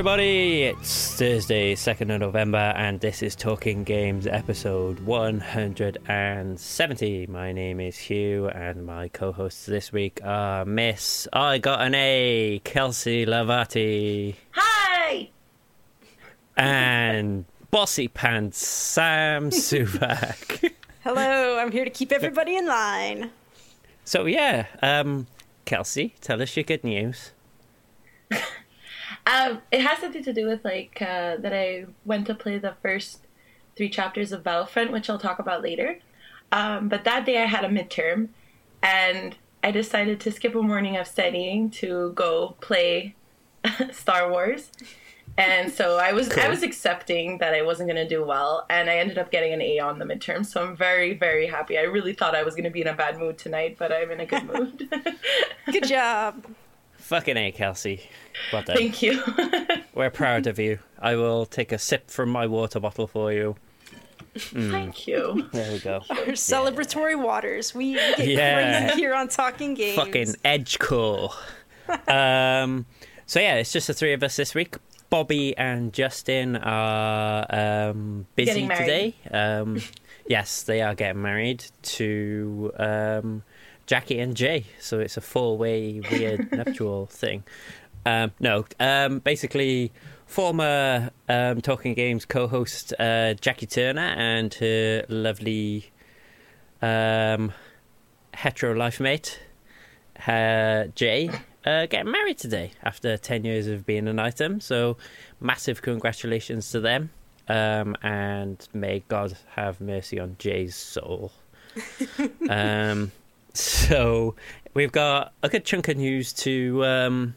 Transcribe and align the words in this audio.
everybody. 0.00 0.62
It's 0.62 1.16
Thursday, 1.16 1.74
2nd 1.74 2.14
of 2.14 2.20
November, 2.20 2.56
and 2.56 2.98
this 3.00 3.22
is 3.22 3.36
Talking 3.36 3.84
Games 3.84 4.26
episode 4.26 4.98
170. 5.00 7.26
My 7.26 7.52
name 7.52 7.80
is 7.80 7.98
Hugh, 7.98 8.48
and 8.48 8.86
my 8.86 9.08
co 9.08 9.30
hosts 9.30 9.66
this 9.66 9.92
week 9.92 10.18
are 10.24 10.64
Miss 10.64 11.28
I 11.34 11.58
Got 11.58 11.82
an 11.82 11.94
A, 11.94 12.62
Kelsey 12.64 13.26
Lavati, 13.26 14.36
Hi! 14.52 15.28
and 16.56 17.44
Bossy 17.70 18.08
Pants, 18.08 18.66
Sam 18.66 19.50
Suvak. 19.52 20.72
Hello, 21.04 21.58
I'm 21.58 21.72
here 21.72 21.84
to 21.84 21.90
keep 21.90 22.10
everybody 22.10 22.56
in 22.56 22.66
line. 22.66 23.32
so, 24.06 24.24
yeah, 24.24 24.64
um, 24.80 25.26
Kelsey, 25.66 26.14
tell 26.22 26.40
us 26.40 26.56
your 26.56 26.64
good 26.64 26.84
news. 26.84 27.32
Um, 29.30 29.62
it 29.70 29.82
has 29.82 29.98
something 29.98 30.24
to 30.24 30.32
do 30.32 30.46
with 30.46 30.64
like 30.64 31.00
uh, 31.00 31.36
that 31.36 31.52
I 31.52 31.86
went 32.04 32.26
to 32.26 32.34
play 32.34 32.58
the 32.58 32.74
first 32.82 33.26
three 33.76 33.88
chapters 33.88 34.32
of 34.32 34.42
Battlefront, 34.42 34.90
which 34.90 35.08
I'll 35.08 35.18
talk 35.18 35.38
about 35.38 35.62
later. 35.62 36.00
Um, 36.52 36.88
but 36.88 37.04
that 37.04 37.24
day 37.24 37.40
I 37.40 37.46
had 37.46 37.64
a 37.64 37.68
midterm, 37.68 38.28
and 38.82 39.36
I 39.62 39.70
decided 39.70 40.18
to 40.20 40.32
skip 40.32 40.54
a 40.54 40.62
morning 40.62 40.96
of 40.96 41.06
studying 41.06 41.70
to 41.70 42.12
go 42.14 42.56
play 42.60 43.14
Star 43.92 44.30
Wars. 44.30 44.72
And 45.38 45.70
so 45.70 45.96
I 45.96 46.12
was 46.12 46.30
I 46.36 46.48
was 46.48 46.64
accepting 46.64 47.38
that 47.38 47.54
I 47.54 47.62
wasn't 47.62 47.88
going 47.88 48.02
to 48.02 48.08
do 48.08 48.24
well, 48.24 48.66
and 48.68 48.90
I 48.90 48.96
ended 48.98 49.16
up 49.16 49.30
getting 49.30 49.52
an 49.52 49.62
A 49.62 49.78
on 49.78 50.00
the 50.00 50.04
midterm. 50.04 50.44
So 50.44 50.66
I'm 50.66 50.76
very 50.76 51.14
very 51.14 51.46
happy. 51.46 51.78
I 51.78 51.82
really 51.82 52.14
thought 52.14 52.34
I 52.34 52.42
was 52.42 52.54
going 52.54 52.64
to 52.64 52.70
be 52.70 52.80
in 52.80 52.88
a 52.88 52.94
bad 52.94 53.16
mood 53.16 53.38
tonight, 53.38 53.76
but 53.78 53.92
I'm 53.92 54.10
in 54.10 54.20
a 54.20 54.26
good 54.26 54.44
mood. 54.44 54.88
Good 55.72 55.86
job. 55.86 56.44
Fucking 56.98 57.36
A, 57.36 57.52
Kelsey. 57.52 58.08
Well 58.52 58.62
done. 58.62 58.76
Thank 58.76 59.02
you. 59.02 59.22
We're 59.94 60.10
proud 60.10 60.46
of 60.46 60.58
you. 60.58 60.78
I 60.98 61.16
will 61.16 61.46
take 61.46 61.72
a 61.72 61.78
sip 61.78 62.10
from 62.10 62.30
my 62.30 62.46
water 62.46 62.80
bottle 62.80 63.06
for 63.06 63.32
you. 63.32 63.56
Thank 64.36 65.06
you. 65.06 65.48
There 65.52 65.72
we 65.72 65.78
go. 65.80 66.02
Our 66.10 66.16
celebratory 66.36 67.20
waters. 67.20 67.74
We 67.74 67.94
get 67.94 68.18
Yeah. 68.26 68.86
crazy 68.86 69.00
here 69.00 69.14
on 69.14 69.28
Talking 69.28 69.74
Games. 69.74 69.96
fucking 69.96 70.36
edge 70.44 70.78
core. 70.78 71.30
um, 72.08 72.86
so 73.26 73.40
yeah, 73.40 73.56
it's 73.56 73.72
just 73.72 73.88
the 73.88 73.94
three 73.94 74.12
of 74.12 74.22
us 74.22 74.36
this 74.36 74.54
week. 74.54 74.76
Bobby 75.10 75.56
and 75.56 75.92
Justin 75.92 76.54
are 76.56 77.44
um, 77.50 78.26
busy 78.36 78.68
today. 78.68 79.16
Um, 79.32 79.80
yes, 80.28 80.62
they 80.62 80.82
are 80.82 80.94
getting 80.94 81.20
married 81.22 81.64
to 81.82 82.72
um, 82.78 83.42
Jackie 83.86 84.20
and 84.20 84.36
Jay. 84.36 84.66
So 84.78 85.00
it's 85.00 85.16
a 85.16 85.20
four-way 85.20 86.00
weird 86.12 86.52
nuptial 86.52 87.06
thing. 87.06 87.42
Um, 88.06 88.32
no, 88.40 88.64
um, 88.78 89.18
basically, 89.20 89.92
former 90.26 91.10
um, 91.28 91.60
Talking 91.60 91.94
Games 91.94 92.24
co-host 92.24 92.94
uh, 92.98 93.34
Jackie 93.34 93.66
Turner 93.66 94.14
and 94.16 94.52
her 94.54 95.04
lovely 95.08 95.90
um, 96.82 97.52
hetero 98.32 98.74
life 98.74 99.00
mate 99.00 99.40
uh, 100.26 100.84
Jay 100.94 101.30
uh, 101.64 101.86
getting 101.86 102.10
married 102.10 102.38
today 102.38 102.72
after 102.82 103.16
10 103.16 103.44
years 103.44 103.66
of 103.66 103.84
being 103.86 104.08
an 104.08 104.18
item. 104.18 104.60
So, 104.60 104.96
massive 105.40 105.82
congratulations 105.82 106.70
to 106.72 106.80
them. 106.80 107.10
Um, 107.48 107.96
and 108.02 108.66
may 108.72 109.02
God 109.08 109.36
have 109.56 109.80
mercy 109.80 110.20
on 110.20 110.36
Jay's 110.38 110.76
soul. 110.76 111.32
um, 112.48 113.12
so, 113.52 114.34
we've 114.74 114.92
got 114.92 115.32
a 115.42 115.48
good 115.48 115.64
chunk 115.64 115.88
of 115.88 115.96
news 115.96 116.32
to 116.34 116.84
um, 116.84 117.34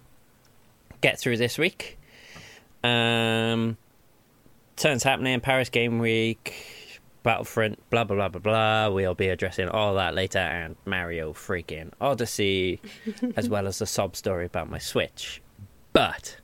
get 1.03 1.19
through 1.19 1.37
this 1.37 1.57
week. 1.57 1.99
Um, 2.83 3.77
turns 4.77 5.03
happening 5.03 5.41
Paris 5.41 5.69
Game 5.69 5.99
Week, 5.99 7.01
Battlefront, 7.23 7.77
blah 7.89 8.05
blah 8.05 8.15
blah 8.15 8.29
blah 8.29 8.41
blah. 8.41 8.89
We'll 8.89 9.13
be 9.13 9.27
addressing 9.27 9.67
all 9.67 9.95
that 9.95 10.15
later, 10.15 10.39
and 10.39 10.77
Mario 10.85 11.33
freaking 11.33 11.91
Odyssey, 12.01 12.81
as 13.35 13.49
well 13.49 13.67
as 13.67 13.79
the 13.79 13.85
sob 13.85 14.15
story 14.15 14.45
about 14.45 14.69
my 14.69 14.79
Switch. 14.79 15.41
But 15.91 16.37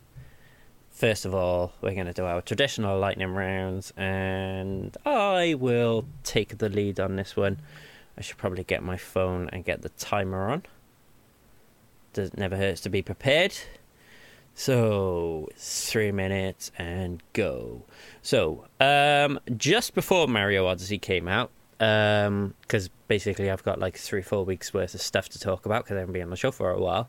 first 0.91 1.25
of 1.25 1.33
all, 1.33 1.71
we're 1.81 1.95
going 1.95 2.05
to 2.05 2.13
do 2.13 2.25
our 2.25 2.41
traditional 2.41 2.99
lightning 2.99 3.33
rounds, 3.33 3.93
and 3.95 4.95
I 5.05 5.55
will 5.57 6.05
take 6.23 6.57
the 6.57 6.69
lead 6.69 6.99
on 6.99 7.15
this 7.15 7.37
one. 7.37 7.61
I 8.17 8.21
should 8.21 8.37
probably 8.37 8.65
get 8.65 8.83
my 8.83 8.97
phone 8.97 9.49
and 9.53 9.63
get 9.63 9.81
the 9.81 9.89
timer 9.89 10.49
on. 10.49 10.63
Does 12.11 12.35
never 12.35 12.57
hurts 12.57 12.81
to 12.81 12.89
be 12.89 13.01
prepared. 13.01 13.53
So 14.59 15.47
three 15.55 16.11
minutes 16.11 16.69
and 16.77 17.23
go. 17.31 17.85
So 18.21 18.65
um, 18.81 19.39
just 19.55 19.95
before 19.95 20.27
Mario 20.27 20.67
Odyssey 20.67 20.97
came 20.97 21.29
out, 21.29 21.49
because 21.77 22.89
basically 23.07 23.49
I've 23.49 23.63
got 23.63 23.79
like 23.79 23.95
three, 23.95 24.21
four 24.21 24.43
weeks 24.43 24.73
worth 24.73 24.93
of 24.93 25.01
stuff 25.01 25.29
to 25.29 25.39
talk 25.39 25.65
about 25.65 25.85
because 25.85 25.95
I 25.95 25.99
haven't 26.01 26.11
been 26.11 26.23
on 26.23 26.29
the 26.29 26.35
show 26.35 26.51
for 26.51 26.71
a 26.71 26.77
while. 26.77 27.07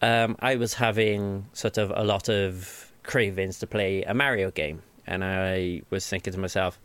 Um, 0.00 0.34
I 0.40 0.56
was 0.56 0.74
having 0.74 1.46
sort 1.52 1.78
of 1.78 1.92
a 1.94 2.02
lot 2.02 2.28
of 2.28 2.90
cravings 3.04 3.60
to 3.60 3.68
play 3.68 4.02
a 4.02 4.12
Mario 4.12 4.50
game, 4.50 4.82
and 5.06 5.22
I 5.22 5.82
was 5.90 6.04
thinking 6.08 6.32
to 6.32 6.40
myself, 6.40 6.80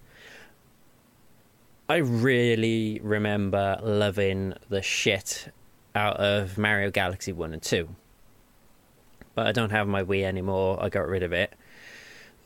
I 1.90 1.96
really 1.96 3.02
remember 3.02 3.80
loving 3.82 4.54
the 4.70 4.84
shit 4.84 5.52
out 5.96 6.18
of 6.18 6.60
Mario 6.60 6.92
Galaxy 6.92 7.34
1 7.34 7.54
and 7.54 7.64
2 7.64 7.90
but 9.38 9.46
I 9.46 9.52
don't 9.52 9.70
have 9.70 9.88
my 9.88 10.04
Wii 10.04 10.24
anymore. 10.24 10.84
I 10.84 10.90
got 10.90 11.08
rid 11.08 11.22
of 11.22 11.32
it. 11.32 11.54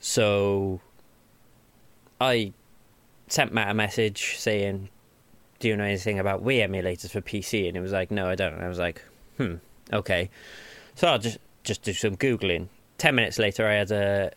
So 0.01 0.81
I 2.19 2.51
sent 3.29 3.53
Matt 3.53 3.71
a 3.71 3.73
message 3.73 4.35
saying, 4.37 4.89
Do 5.59 5.69
you 5.69 5.77
know 5.77 5.85
anything 5.85 6.19
about 6.19 6.43
Wii 6.43 6.67
emulators 6.67 7.11
for 7.11 7.21
PC? 7.21 7.69
And 7.69 7.77
it 7.77 7.79
was 7.79 7.93
like, 7.93 8.11
No, 8.11 8.27
I 8.27 8.35
don't. 8.35 8.55
And 8.55 8.61
I 8.61 8.67
was 8.67 8.77
like, 8.77 9.01
Hmm, 9.37 9.55
okay. 9.93 10.29
So 10.95 11.07
I'll 11.07 11.17
just 11.17 11.37
just 11.63 11.81
do 11.83 11.93
some 11.93 12.17
Googling. 12.17 12.67
Ten 12.97 13.15
minutes 13.15 13.39
later 13.39 13.65
I 13.65 13.75
had 13.75 13.91
a 13.91 14.33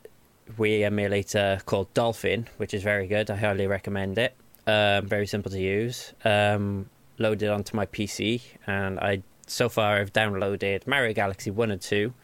Wii 0.56 0.84
emulator 0.84 1.60
called 1.66 1.92
Dolphin, 1.92 2.46
which 2.58 2.72
is 2.72 2.84
very 2.84 3.08
good. 3.08 3.32
I 3.32 3.34
highly 3.34 3.66
recommend 3.66 4.16
it. 4.16 4.36
Um, 4.68 5.08
very 5.08 5.26
simple 5.26 5.50
to 5.50 5.60
use. 5.60 6.12
Um, 6.24 6.88
loaded 7.18 7.48
onto 7.48 7.76
my 7.76 7.86
PC, 7.86 8.42
and 8.68 9.00
I 9.00 9.24
so 9.48 9.68
far 9.68 9.96
I've 9.96 10.12
downloaded 10.12 10.86
Mario 10.86 11.12
Galaxy 11.14 11.50
One 11.50 11.72
and 11.72 11.80
Two, 11.80 12.14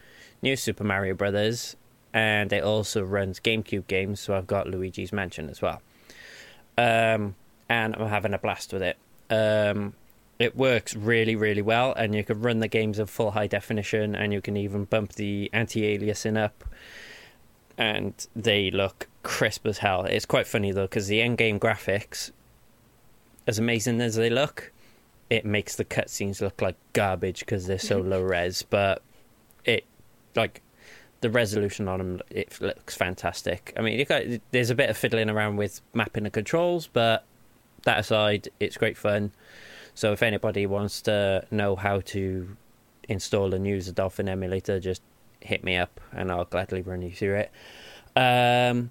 New 0.42 0.56
Super 0.56 0.84
Mario 0.84 1.14
Brothers, 1.14 1.76
and 2.12 2.52
it 2.52 2.62
also 2.62 3.02
runs 3.04 3.40
GameCube 3.40 3.86
games. 3.86 4.20
So 4.20 4.34
I've 4.34 4.46
got 4.46 4.66
Luigi's 4.66 5.12
Mansion 5.12 5.48
as 5.48 5.62
well. 5.62 5.82
Um, 6.78 7.34
and 7.68 7.94
I'm 7.94 8.08
having 8.08 8.34
a 8.34 8.38
blast 8.38 8.72
with 8.72 8.82
it. 8.82 8.98
Um, 9.30 9.94
it 10.38 10.56
works 10.56 10.96
really, 10.96 11.36
really 11.36 11.62
well, 11.62 11.92
and 11.92 12.14
you 12.14 12.24
can 12.24 12.40
run 12.40 12.60
the 12.60 12.68
games 12.68 12.98
in 12.98 13.06
full 13.06 13.32
high 13.32 13.46
definition, 13.46 14.14
and 14.14 14.32
you 14.32 14.40
can 14.40 14.56
even 14.56 14.84
bump 14.84 15.12
the 15.12 15.50
anti-aliasing 15.52 16.38
up, 16.38 16.64
and 17.76 18.26
they 18.34 18.70
look 18.70 19.06
crisp 19.22 19.66
as 19.66 19.78
hell. 19.78 20.04
It's 20.04 20.24
quite 20.24 20.46
funny 20.46 20.72
though, 20.72 20.84
because 20.84 21.08
the 21.08 21.20
end-game 21.20 21.60
graphics, 21.60 22.30
as 23.46 23.58
amazing 23.58 24.00
as 24.00 24.16
they 24.16 24.30
look, 24.30 24.72
it 25.28 25.44
makes 25.44 25.76
the 25.76 25.84
cutscenes 25.84 26.40
look 26.40 26.60
like 26.60 26.76
garbage 26.94 27.40
because 27.40 27.66
they're 27.66 27.78
so 27.78 27.98
low 28.00 28.22
res. 28.22 28.62
But 28.62 29.02
it, 29.64 29.84
like, 30.36 30.62
the 31.20 31.30
resolution 31.30 31.86
on 31.86 31.98
them, 31.98 32.20
it 32.30 32.60
looks 32.60 32.96
fantastic. 32.96 33.74
I 33.76 33.82
mean, 33.82 34.04
got 34.06 34.22
there's 34.52 34.70
a 34.70 34.74
bit 34.74 34.90
of 34.90 34.96
fiddling 34.96 35.28
around 35.28 35.56
with 35.56 35.80
mapping 35.92 36.24
the 36.24 36.30
controls, 36.30 36.86
but 36.86 37.24
that 37.82 37.98
aside, 37.98 38.48
it's 38.58 38.76
great 38.76 38.96
fun. 38.96 39.32
So 39.94 40.12
if 40.12 40.22
anybody 40.22 40.66
wants 40.66 41.02
to 41.02 41.44
know 41.50 41.76
how 41.76 42.00
to 42.00 42.56
install 43.08 43.54
and 43.54 43.66
use 43.66 43.88
a 43.88 43.92
Dolphin 43.92 44.28
emulator, 44.28 44.80
just 44.80 45.02
hit 45.40 45.64
me 45.64 45.76
up 45.76 46.00
and 46.12 46.30
I'll 46.30 46.44
gladly 46.44 46.82
run 46.82 47.02
you 47.02 47.10
through 47.10 47.36
it. 47.36 47.50
Um, 48.16 48.90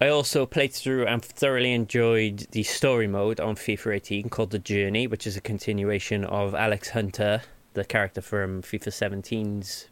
I 0.00 0.08
also 0.08 0.46
played 0.46 0.72
through 0.72 1.06
and 1.06 1.24
thoroughly 1.24 1.72
enjoyed 1.72 2.46
the 2.52 2.62
story 2.62 3.08
mode 3.08 3.40
on 3.40 3.56
FIFA 3.56 3.96
18 3.96 4.28
called 4.28 4.50
The 4.50 4.58
Journey, 4.58 5.08
which 5.08 5.26
is 5.26 5.36
a 5.36 5.40
continuation 5.40 6.24
of 6.24 6.54
Alex 6.54 6.90
Hunter, 6.90 7.42
the 7.74 7.84
character 7.84 8.20
from 8.20 8.62
FIFA 8.62 8.88
17's 8.88 9.88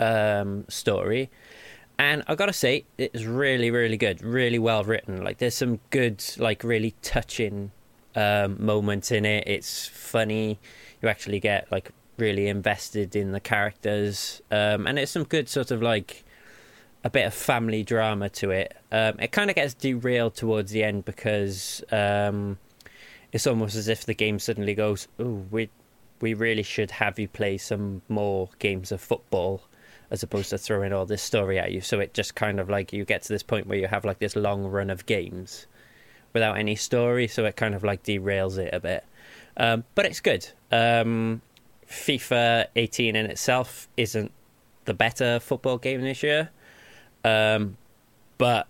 um, 0.00 0.64
story. 0.68 1.30
And 1.98 2.22
I 2.28 2.36
gotta 2.36 2.52
say, 2.52 2.84
it's 2.96 3.24
really, 3.24 3.70
really 3.70 3.96
good, 3.96 4.22
really 4.22 4.58
well 4.58 4.84
written. 4.84 5.24
Like, 5.24 5.38
there's 5.38 5.56
some 5.56 5.80
good, 5.90 6.22
like, 6.38 6.62
really 6.62 6.94
touching 7.02 7.72
um, 8.18 8.56
moments 8.64 9.12
in 9.12 9.24
it. 9.24 9.44
It's 9.46 9.86
funny. 9.86 10.58
You 11.00 11.08
actually 11.08 11.40
get 11.40 11.70
like 11.70 11.92
really 12.16 12.48
invested 12.48 13.14
in 13.14 13.32
the 13.32 13.40
characters, 13.40 14.42
um, 14.50 14.86
and 14.86 14.98
it's 14.98 15.12
some 15.12 15.24
good 15.24 15.48
sort 15.48 15.70
of 15.70 15.82
like 15.82 16.24
a 17.04 17.10
bit 17.10 17.26
of 17.26 17.32
family 17.34 17.84
drama 17.84 18.28
to 18.28 18.50
it. 18.50 18.76
Um, 18.90 19.20
it 19.20 19.30
kind 19.30 19.50
of 19.50 19.56
gets 19.56 19.74
derailed 19.74 20.34
towards 20.34 20.72
the 20.72 20.82
end 20.82 21.04
because 21.04 21.84
um, 21.92 22.58
it's 23.32 23.46
almost 23.46 23.76
as 23.76 23.86
if 23.86 24.04
the 24.04 24.14
game 24.14 24.38
suddenly 24.40 24.74
goes, 24.74 25.06
"Oh, 25.20 25.44
we 25.50 25.70
we 26.20 26.34
really 26.34 26.64
should 26.64 26.90
have 26.92 27.18
you 27.18 27.28
play 27.28 27.56
some 27.56 28.02
more 28.08 28.48
games 28.58 28.90
of 28.90 29.00
football." 29.00 29.62
As 30.10 30.22
opposed 30.22 30.50
to 30.50 30.58
throwing 30.58 30.92
all 30.92 31.06
this 31.06 31.22
story 31.22 31.58
at 31.58 31.72
you. 31.72 31.80
So 31.80 32.00
it 32.00 32.14
just 32.14 32.34
kind 32.34 32.58
of 32.60 32.70
like 32.70 32.92
you 32.92 33.04
get 33.04 33.22
to 33.22 33.28
this 33.28 33.42
point 33.42 33.66
where 33.66 33.78
you 33.78 33.86
have 33.86 34.04
like 34.04 34.18
this 34.18 34.36
long 34.36 34.64
run 34.64 34.90
of 34.90 35.06
games 35.06 35.66
without 36.32 36.58
any 36.58 36.76
story, 36.76 37.28
so 37.28 37.44
it 37.44 37.56
kind 37.56 37.74
of 37.74 37.84
like 37.84 38.02
derails 38.02 38.58
it 38.58 38.72
a 38.72 38.80
bit. 38.80 39.04
Um, 39.56 39.84
but 39.94 40.06
it's 40.06 40.20
good. 40.20 40.48
Um, 40.70 41.42
FIFA 41.88 42.66
18 42.76 43.16
in 43.16 43.26
itself 43.26 43.88
isn't 43.96 44.30
the 44.84 44.94
better 44.94 45.40
football 45.40 45.78
game 45.78 46.02
this 46.02 46.22
year, 46.22 46.50
um, 47.24 47.76
but 48.36 48.68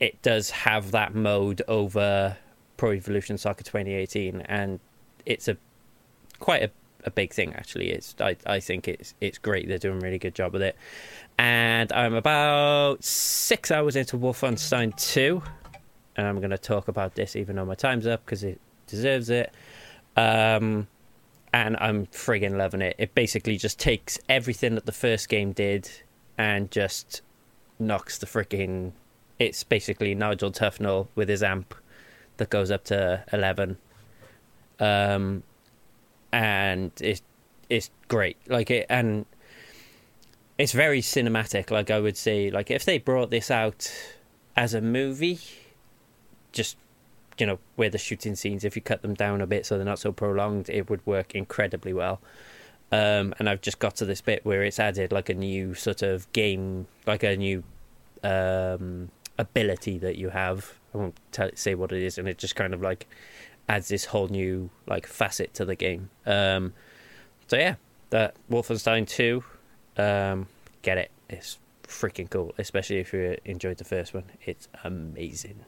it 0.00 0.20
does 0.22 0.50
have 0.50 0.90
that 0.90 1.14
mode 1.14 1.62
over 1.68 2.36
Pro 2.76 2.92
Evolution 2.92 3.38
Soccer 3.38 3.64
2018, 3.64 4.42
and 4.42 4.80
it's 5.24 5.48
a 5.48 5.56
quite 6.38 6.62
a, 6.62 6.70
a 7.06 7.10
big 7.10 7.32
thing 7.32 7.54
actually. 7.54 7.90
It's 7.90 8.14
I, 8.20 8.36
I 8.44 8.60
think 8.60 8.88
it's 8.88 9.14
it's 9.20 9.38
great. 9.38 9.68
They're 9.68 9.78
doing 9.78 9.98
a 9.98 10.00
really 10.00 10.18
good 10.18 10.34
job 10.34 10.52
with 10.52 10.62
it, 10.62 10.76
and 11.38 11.92
I'm 11.92 12.14
about 12.14 13.02
six 13.04 13.70
hours 13.70 13.96
into 13.96 14.18
Wolfenstein 14.18 14.94
2, 14.96 15.42
and 16.16 16.26
I'm 16.26 16.38
going 16.38 16.50
to 16.50 16.58
talk 16.58 16.88
about 16.88 17.14
this 17.14 17.36
even 17.36 17.56
though 17.56 17.64
my 17.64 17.74
time's 17.74 18.06
up 18.06 18.24
because 18.24 18.42
it 18.44 18.60
deserves 18.86 19.30
it. 19.30 19.54
Um, 20.16 20.88
and 21.52 21.76
I'm 21.78 22.06
friggin' 22.06 22.56
loving 22.58 22.82
it. 22.82 22.96
It 22.98 23.14
basically 23.14 23.56
just 23.56 23.78
takes 23.78 24.18
everything 24.28 24.74
that 24.74 24.84
the 24.84 24.92
first 24.92 25.28
game 25.28 25.52
did 25.52 25.88
and 26.36 26.70
just 26.70 27.22
knocks 27.78 28.18
the 28.18 28.26
freaking. 28.26 28.92
It's 29.38 29.64
basically 29.64 30.14
Nigel 30.14 30.50
Tufnell 30.50 31.08
with 31.14 31.28
his 31.28 31.42
amp 31.42 31.74
that 32.38 32.50
goes 32.50 32.70
up 32.70 32.84
to 32.84 33.24
11. 33.32 33.78
Um, 34.80 35.42
and 36.32 36.92
it's 37.00 37.22
it's 37.68 37.90
great. 38.08 38.36
Like 38.48 38.70
it, 38.70 38.86
and 38.88 39.26
it's 40.58 40.72
very 40.72 41.00
cinematic. 41.00 41.70
Like 41.70 41.90
I 41.90 42.00
would 42.00 42.16
say, 42.16 42.50
like 42.50 42.70
if 42.70 42.84
they 42.84 42.98
brought 42.98 43.30
this 43.30 43.50
out 43.50 43.90
as 44.56 44.74
a 44.74 44.80
movie, 44.80 45.40
just 46.52 46.76
you 47.38 47.46
know 47.46 47.58
where 47.76 47.90
the 47.90 47.98
shooting 47.98 48.34
scenes, 48.34 48.64
if 48.64 48.76
you 48.76 48.82
cut 48.82 49.02
them 49.02 49.14
down 49.14 49.40
a 49.40 49.46
bit 49.46 49.66
so 49.66 49.76
they're 49.76 49.84
not 49.84 49.98
so 49.98 50.12
prolonged, 50.12 50.68
it 50.70 50.88
would 50.88 51.04
work 51.06 51.34
incredibly 51.34 51.92
well. 51.92 52.20
Um, 52.92 53.34
and 53.38 53.48
I've 53.48 53.60
just 53.60 53.78
got 53.78 53.96
to 53.96 54.04
this 54.04 54.20
bit 54.20 54.44
where 54.44 54.62
it's 54.62 54.78
added 54.78 55.10
like 55.10 55.28
a 55.28 55.34
new 55.34 55.74
sort 55.74 56.02
of 56.02 56.30
game, 56.32 56.86
like 57.04 57.24
a 57.24 57.36
new 57.36 57.64
um, 58.22 59.10
ability 59.38 59.98
that 59.98 60.16
you 60.16 60.30
have. 60.30 60.78
I 60.94 60.98
won't 60.98 61.16
tell, 61.32 61.50
say 61.54 61.74
what 61.74 61.92
it 61.92 62.02
is, 62.02 62.16
and 62.16 62.28
it 62.28 62.38
just 62.38 62.54
kind 62.54 62.72
of 62.72 62.80
like 62.80 63.08
adds 63.68 63.88
this 63.88 64.06
whole 64.06 64.28
new 64.28 64.70
like 64.86 65.06
facet 65.06 65.54
to 65.54 65.64
the 65.64 65.74
game. 65.74 66.10
Um, 66.24 66.72
so 67.48 67.56
yeah, 67.56 67.76
that 68.10 68.34
Wolfenstein 68.50 69.06
Two, 69.06 69.44
um, 69.96 70.46
get 70.82 70.98
it. 70.98 71.10
It's 71.28 71.58
freaking 71.84 72.28
cool, 72.30 72.54
especially 72.58 72.98
if 72.98 73.12
you 73.12 73.36
enjoyed 73.44 73.78
the 73.78 73.84
first 73.84 74.14
one. 74.14 74.24
It's 74.44 74.68
amazing. 74.84 75.64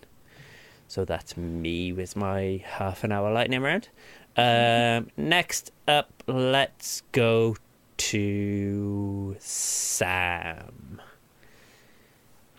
So 0.88 1.04
that's 1.04 1.36
me 1.36 1.92
with 1.92 2.16
my 2.16 2.62
half 2.64 3.04
an 3.04 3.12
hour 3.12 3.30
lightning 3.32 3.60
round. 3.60 3.88
Um, 4.36 5.10
next 5.16 5.70
up, 5.86 6.22
let's 6.26 7.02
go 7.12 7.56
to 7.98 9.36
Sam. 9.38 11.00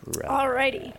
Right. 0.05 0.29
Alrighty. 0.29 0.93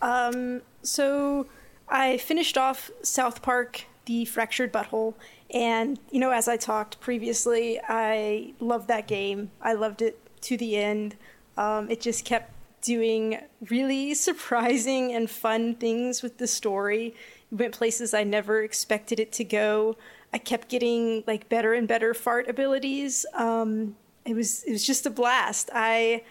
Um, 0.00 0.62
so 0.82 1.46
I 1.92 2.16
finished 2.16 2.56
off 2.56 2.90
South 3.02 3.42
Park, 3.42 3.84
The 4.06 4.24
Fractured 4.24 4.72
But 4.72 4.86
Whole, 4.86 5.14
and 5.50 6.00
you 6.10 6.18
know, 6.18 6.30
as 6.30 6.48
I 6.48 6.56
talked 6.56 6.98
previously, 7.00 7.78
I 7.86 8.54
loved 8.58 8.88
that 8.88 9.06
game. 9.06 9.50
I 9.60 9.74
loved 9.74 10.00
it 10.00 10.18
to 10.42 10.56
the 10.56 10.78
end. 10.78 11.16
Um, 11.58 11.90
it 11.90 12.00
just 12.00 12.24
kept 12.24 12.50
doing 12.80 13.38
really 13.68 14.14
surprising 14.28 15.12
and 15.12 15.30
fun 15.30 15.74
things 15.74 16.22
with 16.22 16.38
the 16.38 16.46
story. 16.46 17.14
It 17.52 17.56
went 17.56 17.74
places 17.74 18.14
I 18.14 18.24
never 18.24 18.62
expected 18.62 19.20
it 19.20 19.30
to 19.32 19.44
go. 19.44 19.96
I 20.32 20.38
kept 20.38 20.70
getting 20.70 21.22
like 21.26 21.50
better 21.50 21.74
and 21.74 21.86
better 21.86 22.14
fart 22.14 22.48
abilities. 22.48 23.26
Um, 23.34 23.96
it 24.24 24.34
was 24.34 24.62
it 24.64 24.72
was 24.72 24.86
just 24.86 25.04
a 25.04 25.10
blast. 25.10 25.68
I 25.74 26.22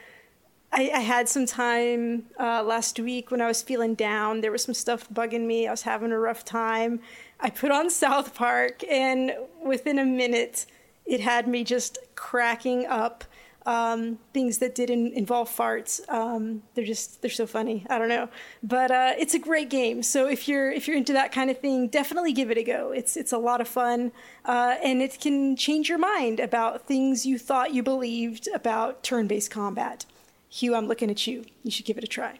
I, 0.73 0.91
I 0.93 0.99
had 0.99 1.27
some 1.27 1.45
time 1.45 2.27
uh, 2.39 2.63
last 2.63 2.99
week 2.99 3.29
when 3.29 3.41
I 3.41 3.47
was 3.47 3.61
feeling 3.61 3.93
down. 3.93 4.41
There 4.41 4.51
was 4.51 4.63
some 4.63 4.73
stuff 4.73 5.09
bugging 5.09 5.45
me. 5.45 5.67
I 5.67 5.71
was 5.71 5.81
having 5.81 6.11
a 6.11 6.19
rough 6.19 6.45
time. 6.45 7.01
I 7.39 7.49
put 7.49 7.71
on 7.71 7.89
South 7.89 8.33
Park, 8.33 8.83
and 8.89 9.33
within 9.63 9.99
a 9.99 10.05
minute, 10.05 10.65
it 11.05 11.19
had 11.19 11.47
me 11.47 11.63
just 11.63 11.97
cracking 12.15 12.85
up. 12.85 13.25
Um, 13.63 14.17
things 14.33 14.57
that 14.57 14.73
didn't 14.73 15.13
involve 15.13 15.47
farts. 15.47 16.01
Um, 16.09 16.63
they're 16.73 16.83
just 16.83 17.21
they're 17.21 17.29
so 17.29 17.45
funny. 17.45 17.85
I 17.91 17.99
don't 17.99 18.09
know, 18.09 18.27
but 18.63 18.89
uh, 18.89 19.13
it's 19.19 19.35
a 19.35 19.39
great 19.39 19.69
game. 19.69 20.01
So 20.01 20.27
if 20.27 20.47
you're 20.47 20.71
if 20.71 20.87
you're 20.87 20.97
into 20.97 21.13
that 21.13 21.31
kind 21.31 21.51
of 21.51 21.59
thing, 21.59 21.87
definitely 21.87 22.33
give 22.33 22.49
it 22.49 22.57
a 22.57 22.63
go. 22.63 22.91
It's 22.91 23.15
it's 23.15 23.31
a 23.31 23.37
lot 23.37 23.61
of 23.61 23.67
fun, 23.67 24.13
uh, 24.45 24.77
and 24.83 25.03
it 25.03 25.19
can 25.19 25.55
change 25.55 25.89
your 25.89 25.99
mind 25.99 26.39
about 26.39 26.87
things 26.87 27.27
you 27.27 27.37
thought 27.37 27.71
you 27.71 27.83
believed 27.83 28.47
about 28.51 29.03
turn-based 29.03 29.51
combat. 29.51 30.05
Hugh, 30.51 30.75
I'm 30.75 30.87
looking 30.87 31.09
at 31.09 31.25
you. 31.25 31.45
You 31.63 31.71
should 31.71 31.85
give 31.85 31.97
it 31.97 32.03
a 32.03 32.07
try. 32.07 32.37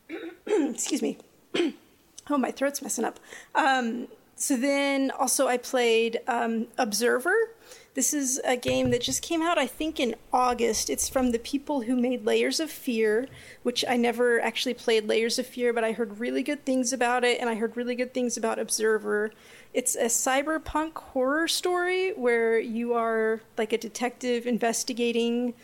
Excuse 0.46 1.00
me. 1.00 1.16
oh, 2.30 2.36
my 2.38 2.50
throat's 2.50 2.82
messing 2.82 3.04
up. 3.04 3.18
Um, 3.54 4.08
so 4.36 4.58
then 4.58 5.10
also 5.10 5.48
I 5.48 5.56
played 5.56 6.20
um, 6.28 6.66
Observer. 6.76 7.34
This 7.94 8.12
is 8.12 8.38
a 8.44 8.58
game 8.58 8.90
that 8.90 9.00
just 9.00 9.22
came 9.22 9.40
out, 9.40 9.56
I 9.56 9.66
think, 9.66 9.98
in 9.98 10.16
August. 10.30 10.90
It's 10.90 11.08
from 11.08 11.32
the 11.32 11.38
people 11.38 11.80
who 11.80 11.96
made 11.96 12.26
Layers 12.26 12.60
of 12.60 12.70
Fear, 12.70 13.26
which 13.62 13.86
I 13.88 13.96
never 13.96 14.38
actually 14.38 14.74
played 14.74 15.08
Layers 15.08 15.38
of 15.38 15.46
Fear, 15.46 15.72
but 15.72 15.82
I 15.82 15.92
heard 15.92 16.20
really 16.20 16.42
good 16.42 16.66
things 16.66 16.92
about 16.92 17.24
it, 17.24 17.40
and 17.40 17.48
I 17.48 17.54
heard 17.54 17.74
really 17.74 17.94
good 17.94 18.12
things 18.12 18.36
about 18.36 18.58
Observer. 18.58 19.32
It's 19.72 19.94
a 19.94 20.06
cyberpunk 20.06 20.98
horror 20.98 21.48
story 21.48 22.10
where 22.10 22.58
you 22.58 22.92
are 22.92 23.40
like 23.56 23.72
a 23.72 23.78
detective 23.78 24.46
investigating 24.46 25.54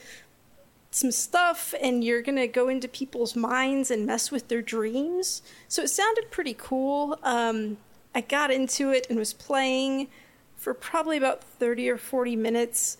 some 0.95 1.11
stuff 1.11 1.75
and 1.81 2.05
you're 2.05 2.23
going 2.23 2.37
to 2.37 2.47
go 2.47 2.69
into 2.69 2.89
people's 2.89 3.35
minds 3.35 3.91
and 3.91 4.07
mess 4.07 4.31
with 4.31 4.49
their 4.49 4.63
dreams. 4.63 5.43
So 5.69 5.83
it 5.83 5.89
sounded 5.89 6.31
pretty 6.31 6.55
cool. 6.57 7.19
Um, 7.23 7.79
I 8.15 8.21
got 8.21 8.51
into 8.51 8.91
it 8.91 9.07
and 9.09 9.19
was 9.19 9.33
playing 9.33 10.09
for 10.57 10.75
probably 10.75 11.17
about 11.17 11.43
30 11.43 11.89
or 11.89 11.97
40 11.97 12.37
minutes 12.37 12.99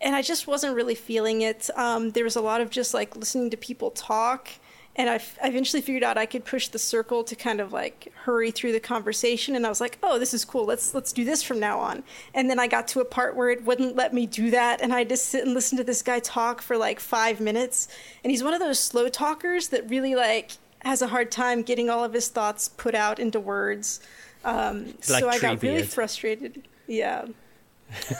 and 0.00 0.16
I 0.16 0.22
just 0.22 0.46
wasn't 0.46 0.74
really 0.74 0.96
feeling 0.96 1.42
it. 1.42 1.70
Um, 1.76 2.10
there 2.10 2.24
was 2.24 2.36
a 2.36 2.40
lot 2.40 2.60
of 2.60 2.70
just 2.70 2.92
like 2.92 3.14
listening 3.14 3.50
to 3.50 3.56
people 3.56 3.92
talk 3.92 4.48
and 4.94 5.08
I, 5.08 5.14
I 5.42 5.48
eventually 5.48 5.80
figured 5.80 6.02
out 6.02 6.18
I 6.18 6.26
could 6.26 6.44
push 6.44 6.68
the 6.68 6.78
circle 6.78 7.24
to 7.24 7.34
kind 7.34 7.60
of 7.60 7.72
like 7.72 8.12
hurry 8.24 8.50
through 8.50 8.72
the 8.72 8.80
conversation. 8.80 9.56
And 9.56 9.64
I 9.64 9.68
was 9.68 9.80
like 9.80 9.98
oh 10.02 10.18
this 10.18 10.34
is 10.34 10.44
cool. 10.44 10.64
Let's 10.64 10.94
let's 10.94 11.12
do 11.12 11.24
this 11.24 11.42
from 11.42 11.60
now 11.60 11.78
on. 11.80 12.02
And 12.34 12.50
then 12.50 12.58
I 12.58 12.66
got 12.66 12.88
to 12.88 13.00
a 13.00 13.04
part 13.04 13.36
where 13.36 13.50
it 13.50 13.64
wouldn't 13.64 13.96
let 13.96 14.12
me 14.12 14.26
do 14.26 14.50
that. 14.50 14.80
And 14.80 14.92
I 14.92 15.04
just 15.04 15.26
sit 15.26 15.44
and 15.44 15.54
listen 15.54 15.78
to 15.78 15.84
this 15.84 16.02
guy 16.02 16.20
talk 16.20 16.62
for 16.62 16.76
like 16.76 17.00
five 17.00 17.40
minutes. 17.40 17.88
And 18.22 18.30
he's 18.30 18.44
one 18.44 18.54
of 18.54 18.60
those 18.60 18.78
slow 18.78 19.08
talkers 19.08 19.68
that 19.68 19.88
really 19.88 20.14
like 20.14 20.52
has 20.80 21.00
a 21.02 21.06
hard 21.06 21.30
time 21.30 21.62
getting 21.62 21.88
all 21.88 22.04
of 22.04 22.12
his 22.12 22.28
thoughts 22.28 22.68
put 22.68 22.94
out 22.94 23.18
into 23.18 23.40
words. 23.40 24.00
Um, 24.44 24.86
like 24.86 25.04
so 25.04 25.28
I 25.28 25.38
got 25.38 25.62
really 25.62 25.82
frustrated. 25.82 26.66
Yeah. 26.86 27.26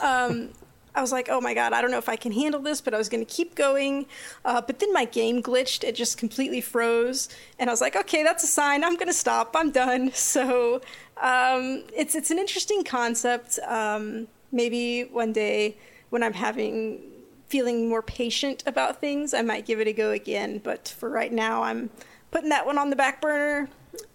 Um, 0.01 0.51
I 0.95 1.01
was 1.01 1.11
like, 1.11 1.27
oh 1.29 1.41
my 1.41 1.53
god, 1.53 1.73
I 1.73 1.81
don't 1.81 1.91
know 1.91 1.97
if 1.97 2.09
I 2.09 2.15
can 2.15 2.31
handle 2.31 2.61
this, 2.61 2.81
but 2.81 2.93
I 2.93 2.97
was 2.97 3.09
going 3.09 3.25
to 3.25 3.31
keep 3.31 3.55
going. 3.55 4.05
Uh, 4.45 4.61
but 4.61 4.79
then 4.79 4.93
my 4.93 5.05
game 5.05 5.41
glitched; 5.41 5.83
it 5.83 5.95
just 5.95 6.17
completely 6.17 6.61
froze, 6.61 7.29
and 7.59 7.69
I 7.69 7.73
was 7.73 7.81
like, 7.81 7.95
okay, 7.95 8.23
that's 8.23 8.43
a 8.43 8.47
sign. 8.47 8.83
I'm 8.83 8.95
going 8.95 9.07
to 9.07 9.13
stop. 9.13 9.55
I'm 9.55 9.71
done. 9.71 10.11
So 10.33 10.81
um, 11.21 11.83
it's 11.95 12.15
it's 12.15 12.31
an 12.31 12.39
interesting 12.39 12.83
concept. 12.83 13.59
Um, 13.67 14.27
maybe 14.51 15.03
one 15.03 15.31
day 15.31 15.77
when 16.09 16.23
I'm 16.23 16.33
having 16.33 17.01
feeling 17.47 17.87
more 17.87 18.01
patient 18.01 18.63
about 18.65 18.99
things, 18.99 19.33
I 19.33 19.41
might 19.41 19.65
give 19.65 19.79
it 19.79 19.87
a 19.87 19.93
go 19.93 20.11
again. 20.11 20.59
But 20.63 20.87
for 20.97 21.09
right 21.09 21.31
now, 21.31 21.63
I'm 21.63 21.91
putting 22.31 22.49
that 22.49 22.65
one 22.65 22.77
on 22.77 22.89
the 22.89 22.95
back 22.95 23.21
burner. 23.21 23.69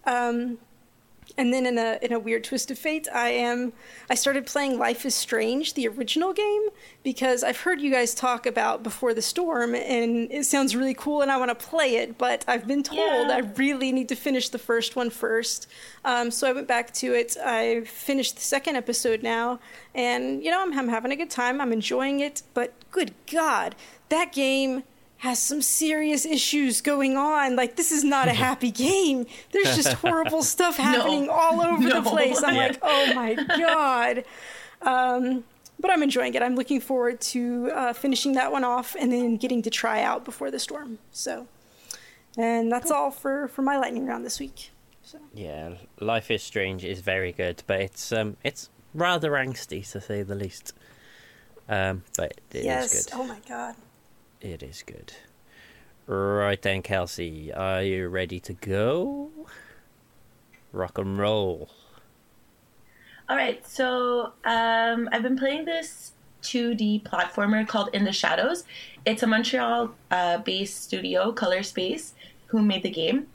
Um, 0.05 0.57
and 1.39 1.53
then 1.53 1.65
in 1.65 1.77
a 1.77 1.97
in 2.01 2.11
a 2.11 2.19
weird 2.19 2.43
twist 2.43 2.69
of 2.69 2.77
fate, 2.77 3.07
I 3.13 3.29
am 3.29 3.71
I 4.09 4.15
started 4.15 4.45
playing 4.45 4.77
Life 4.77 5.05
is 5.05 5.15
Strange, 5.15 5.73
the 5.73 5.87
original 5.87 6.33
game, 6.33 6.63
because 7.01 7.45
I've 7.45 7.61
heard 7.61 7.79
you 7.79 7.89
guys 7.89 8.13
talk 8.13 8.45
about 8.45 8.83
Before 8.83 9.13
the 9.13 9.21
Storm, 9.21 9.73
and 9.73 10.29
it 10.29 10.45
sounds 10.45 10.75
really 10.75 10.93
cool, 10.93 11.21
and 11.21 11.31
I 11.31 11.37
want 11.37 11.57
to 11.57 11.67
play 11.67 11.95
it. 11.95 12.17
But 12.17 12.43
I've 12.45 12.67
been 12.67 12.83
told 12.83 12.99
Yeah. 12.99 13.33
I 13.33 13.39
really 13.55 13.93
need 13.93 14.09
to 14.09 14.15
finish 14.15 14.49
the 14.49 14.59
first 14.59 14.97
one 14.97 15.09
first. 15.09 15.67
Um, 16.03 16.29
so 16.29 16.49
I 16.49 16.51
went 16.51 16.67
back 16.67 16.93
to 16.95 17.13
it. 17.13 17.37
I 17.41 17.81
finished 17.85 18.35
the 18.35 18.41
second 18.41 18.75
episode 18.75 19.23
now, 19.23 19.59
and 19.95 20.43
you 20.43 20.51
know 20.51 20.61
I'm, 20.61 20.77
I'm 20.77 20.89
having 20.89 21.13
a 21.13 21.15
good 21.15 21.29
time. 21.29 21.61
I'm 21.61 21.71
enjoying 21.71 22.19
it. 22.19 22.43
But 22.53 22.73
good 22.91 23.13
God, 23.31 23.75
that 24.09 24.33
game 24.33 24.83
has 25.19 25.37
some 25.39 25.61
serious 25.61 26.25
issues 26.25 26.81
going 26.81 27.15
on. 27.17 27.55
Like 27.55 27.75
this 27.75 27.91
is 27.91 28.03
not 28.03 28.27
a 28.27 28.33
happy 28.47 28.71
game. 28.71 29.25
There's 29.51 29.75
just 29.75 29.93
horrible 29.93 30.43
stuff 30.43 30.77
happening 30.89 31.29
all 31.29 31.61
over 31.61 31.83
No. 31.89 32.01
the 32.01 32.09
place. 32.09 32.41
I'm 32.43 32.55
Yeah. 32.55 32.67
like, 32.67 32.79
oh 32.81 33.13
my 33.13 33.33
god. 33.35 34.23
Um, 34.81 35.43
but 35.79 35.91
I'm 35.91 36.03
enjoying 36.03 36.33
it. 36.35 36.41
I'm 36.41 36.55
looking 36.55 36.81
forward 36.81 37.21
to 37.21 37.71
uh, 37.73 37.93
finishing 37.93 38.33
that 38.33 38.51
one 38.51 38.63
off 38.63 38.95
and 38.99 39.11
then 39.11 39.37
getting 39.37 39.61
to 39.63 39.69
try 39.69 40.01
out 40.03 40.25
before 40.25 40.51
the 40.51 40.59
storm. 40.59 40.99
So, 41.11 41.47
and 42.37 42.71
that's 42.71 42.91
all 42.91 43.11
for 43.11 43.47
for 43.49 43.61
my 43.61 43.77
lightning 43.77 44.05
round 44.05 44.25
this 44.25 44.39
week. 44.39 44.71
So. 45.03 45.17
Yeah, 45.33 45.75
Life 45.99 46.29
is 46.31 46.43
Strange 46.43 46.85
is 46.85 46.99
very 47.01 47.31
good, 47.31 47.63
but 47.67 47.81
it's 47.81 48.11
um 48.11 48.37
it's 48.43 48.69
rather 48.93 49.31
angsty 49.31 49.89
to 49.91 49.99
say 49.99 50.21
the 50.23 50.35
least. 50.35 50.73
Um, 51.67 52.03
but 52.17 52.39
it 52.51 52.63
yes. 52.63 52.93
is 52.93 53.05
good. 53.05 53.13
Oh 53.15 53.23
my 53.25 53.39
god. 53.47 53.75
It 54.41 54.63
is 54.63 54.83
good. 54.85 55.13
Right 56.07 56.61
then, 56.61 56.81
Kelsey, 56.81 57.51
are 57.53 57.83
you 57.83 58.07
ready 58.07 58.39
to 58.39 58.53
go? 58.53 59.29
Rock 60.71 60.97
and 60.97 61.17
roll. 61.17 61.69
All 63.27 63.35
right, 63.35 63.65
so 63.67 64.33
um, 64.45 65.09
I've 65.11 65.23
been 65.23 65.37
playing 65.37 65.65
this 65.65 66.13
2D 66.43 67.03
platformer 67.03 67.67
called 67.67 67.89
In 67.93 68.05
the 68.05 68.13
Shadows. 68.13 68.63
It's 69.05 69.23
a 69.23 69.27
Montreal 69.27 69.93
uh, 70.09 70.37
based 70.39 70.83
studio, 70.83 71.31
Color 71.31 71.61
Space, 71.61 72.13
who 72.47 72.61
made 72.61 72.83
the 72.83 72.89
game. 72.89 73.27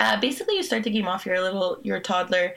Uh, 0.00 0.20
basically, 0.20 0.54
you 0.54 0.62
start 0.62 0.84
the 0.84 0.90
game 0.90 1.08
off, 1.08 1.26
you're 1.26 1.34
a 1.34 1.42
little, 1.42 1.78
you're 1.82 1.96
a 1.96 2.00
toddler, 2.00 2.54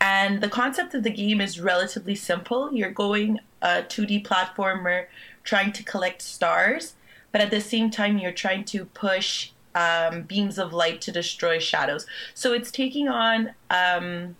and 0.00 0.40
the 0.40 0.48
concept 0.48 0.94
of 0.94 1.02
the 1.02 1.10
game 1.10 1.40
is 1.40 1.60
relatively 1.60 2.14
simple. 2.14 2.72
You're 2.72 2.90
going 2.90 3.40
a 3.60 3.82
2D 3.82 4.24
platformer 4.24 5.06
trying 5.42 5.72
to 5.72 5.82
collect 5.82 6.22
stars, 6.22 6.94
but 7.34 7.40
at 7.40 7.50
the 7.50 7.60
same 7.60 7.90
time, 7.90 8.16
you're 8.16 8.30
trying 8.30 8.64
to 8.66 8.84
push 8.84 9.50
um, 9.74 10.22
beams 10.22 10.56
of 10.56 10.72
light 10.72 11.00
to 11.00 11.10
destroy 11.10 11.58
shadows. 11.58 12.06
So 12.32 12.52
it's 12.52 12.70
taking 12.70 13.08
on. 13.08 13.54
Um, 13.70 14.36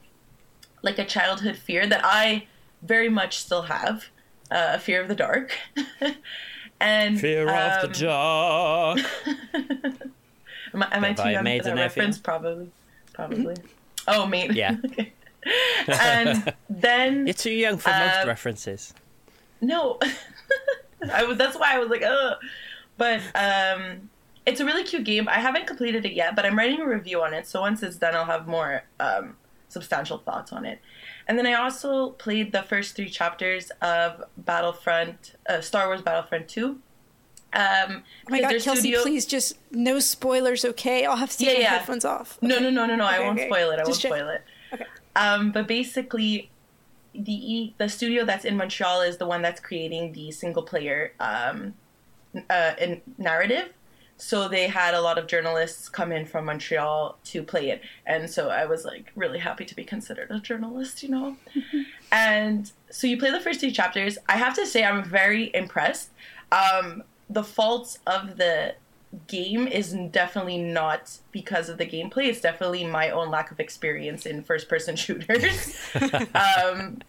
like 0.85 0.99
a 0.99 1.05
childhood 1.05 1.57
fear 1.57 1.87
that 1.87 2.03
I 2.05 2.47
very 2.83 3.09
much 3.09 3.39
still 3.39 3.63
have 3.63 4.05
uh, 4.51 4.73
a 4.75 4.79
fear 4.79 5.01
of 5.01 5.09
the 5.09 5.15
dark. 5.15 5.57
and 6.81 7.19
Fear 7.19 7.49
of 7.49 7.81
the 7.81 7.87
um, 7.87 7.93
dark. 7.93 8.99
Am 10.75 10.83
I, 10.83 10.89
am 10.97 11.05
I 11.05 11.13
too 11.15 11.29
young 11.31 11.37
for 11.39 11.43
Maiden 11.45 11.65
that 11.65 11.75
Nephew. 11.77 12.03
reference? 12.03 12.19
Probably. 12.19 12.71
Probably. 13.13 13.57
Oh, 14.09 14.27
mate. 14.27 14.53
Yeah. 14.53 14.77
okay. 14.85 15.13
And 15.87 16.53
then 16.69 17.27
You're 17.29 17.35
too 17.35 17.53
young 17.53 17.79
for 17.79 17.91
most 17.91 18.25
Uh, 18.25 18.25
references. 18.27 18.93
no, 19.61 19.99
I 21.13 21.25
was. 21.25 21.39
That's 21.39 21.57
why 21.57 21.75
I 21.75 21.79
was 21.79 21.89
like, 21.89 22.03
ugh. 22.03 22.37
But 22.97 23.21
um, 23.35 24.11
it's 24.47 24.61
a 24.61 24.65
really 24.65 24.85
cute 24.85 25.05
game. 25.05 25.29
I 25.29 25.41
haven't 25.41 25.67
completed 25.67 26.05
it 26.07 26.13
yet, 26.13 26.37
but 26.37 26.45
I'm 26.47 26.57
writing 26.57 26.81
a 26.81 26.87
review 26.87 27.23
on 27.23 27.35
it. 27.35 27.47
So 27.47 27.61
once 27.61 27.83
it's 27.83 27.97
done, 27.97 28.15
I'll 28.15 28.25
have 28.27 28.47
more 28.47 28.85
um, 29.01 29.37
substantial 29.69 30.19
thoughts 30.19 30.53
on 30.53 30.65
it. 30.65 30.81
And 31.27 31.39
then 31.39 31.47
I 31.47 31.55
also 31.55 32.11
played 32.11 32.53
the 32.53 32.63
first 32.63 32.95
three 32.97 33.09
chapters 33.09 33.71
of 33.83 34.23
Battlefront, 34.37 35.35
uh, 35.49 35.61
Star 35.61 35.87
Wars 35.87 36.03
Battlefront 36.03 36.49
Two. 36.49 36.81
Um, 37.53 38.03
Oh 38.27 38.31
my 38.31 38.41
god, 38.41 38.51
Kelsey, 38.61 38.81
studio- 38.81 39.03
please 39.03 39.27
just 39.27 39.57
no 39.71 40.01
spoilers, 40.01 40.65
okay? 40.65 41.05
I'll 41.07 41.17
have 41.17 41.31
to 41.31 41.39
take 41.39 41.59
Yeah, 41.59 41.71
my 41.71 41.77
headphones 41.79 42.05
off. 42.05 42.37
No, 42.43 42.59
no, 42.59 42.69
no, 42.69 42.85
no, 42.87 42.97
no. 42.97 43.05
I 43.05 43.21
won't 43.21 43.39
okay. 43.39 43.49
spoil 43.49 43.71
it. 43.71 43.79
I 43.79 43.85
won't 43.85 43.99
check- 43.99 44.13
spoil 44.13 44.29
it. 44.29 44.43
Okay. 44.73 44.85
Um, 45.17 45.53
but 45.53 45.67
basically, 45.69 46.51
the 47.15 47.73
the 47.79 47.89
studio 47.89 48.25
that's 48.25 48.45
in 48.45 48.57
Montreal 48.57 49.03
is 49.03 49.19
the 49.19 49.27
one 49.27 49.41
that's 49.41 49.61
creating 49.61 50.13
the 50.13 50.31
single 50.33 50.65
player 50.65 51.13
um, 51.21 51.75
uh, 52.51 52.73
in 52.81 53.01
narrative. 53.19 53.71
So 54.17 54.49
they 54.49 54.69
had 54.69 54.95
a 54.95 55.01
lot 55.01 55.19
of 55.19 55.27
journalists 55.27 55.89
come 55.89 56.13
in 56.13 56.25
from 56.25 56.45
Montreal 56.45 57.19
to 57.25 57.43
play 57.43 57.71
it, 57.71 57.83
and 58.07 58.31
so 58.31 58.49
I 58.49 58.65
was 58.65 58.85
like 58.85 59.11
really 59.17 59.41
happy 59.41 59.65
to 59.65 59.75
be 59.75 59.83
considered 59.83 60.31
a 60.31 60.39
journalist, 60.39 61.03
you 61.03 61.09
know. 61.09 61.37
and 62.13 62.71
so 62.91 63.09
you 63.09 63.19
play 63.19 63.33
the 63.33 63.41
first 63.41 63.61
two 63.61 63.73
chapters. 63.73 64.17
I 64.29 64.37
have 64.37 64.55
to 64.55 64.67
say, 64.67 64.85
I'm 64.85 65.03
very 65.03 65.51
impressed. 65.53 66.11
Um, 66.53 67.03
the 67.29 67.43
faults 67.43 67.99
of 68.07 68.37
the 68.37 68.77
game 69.27 69.67
is 69.67 69.93
definitely 70.11 70.59
not 70.59 71.19
because 71.33 71.69
of 71.69 71.79
the 71.79 71.87
gameplay. 71.87 72.27
It's 72.27 72.41
definitely 72.41 72.85
my 72.85 73.11
own 73.11 73.31
lack 73.31 73.51
of 73.51 73.61
experience 73.61 74.27
in 74.27 74.43
first 74.43 74.69
person 74.69 74.97
shooters. 75.05 75.77
um, 76.35 77.01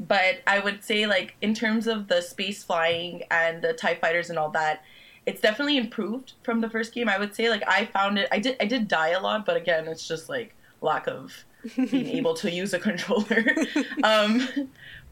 but 0.00 0.40
I 0.46 0.60
would 0.60 0.82
say, 0.82 1.06
like, 1.06 1.36
in 1.42 1.54
terms 1.54 1.86
of 1.86 2.08
the 2.08 2.22
space 2.22 2.64
flying 2.64 3.22
and 3.30 3.60
the 3.60 3.74
TIE 3.74 3.96
fighters 3.96 4.30
and 4.30 4.38
all 4.38 4.48
that, 4.50 4.82
it's 5.26 5.42
definitely 5.42 5.76
improved 5.76 6.32
from 6.42 6.62
the 6.62 6.70
first 6.70 6.94
game. 6.94 7.06
I 7.06 7.18
would 7.18 7.34
say, 7.34 7.50
like, 7.50 7.62
I 7.68 7.84
found 7.84 8.18
it, 8.18 8.26
I 8.32 8.38
did, 8.38 8.56
I 8.60 8.64
did 8.64 8.88
die 8.88 9.10
a 9.10 9.20
lot, 9.20 9.44
but 9.44 9.58
again, 9.58 9.86
it's 9.86 10.08
just 10.08 10.30
like 10.30 10.54
lack 10.80 11.06
of 11.06 11.44
being 11.76 12.06
able 12.16 12.32
to 12.34 12.50
use 12.50 12.72
a 12.72 12.78
controller. 12.78 13.44
um, 14.02 14.48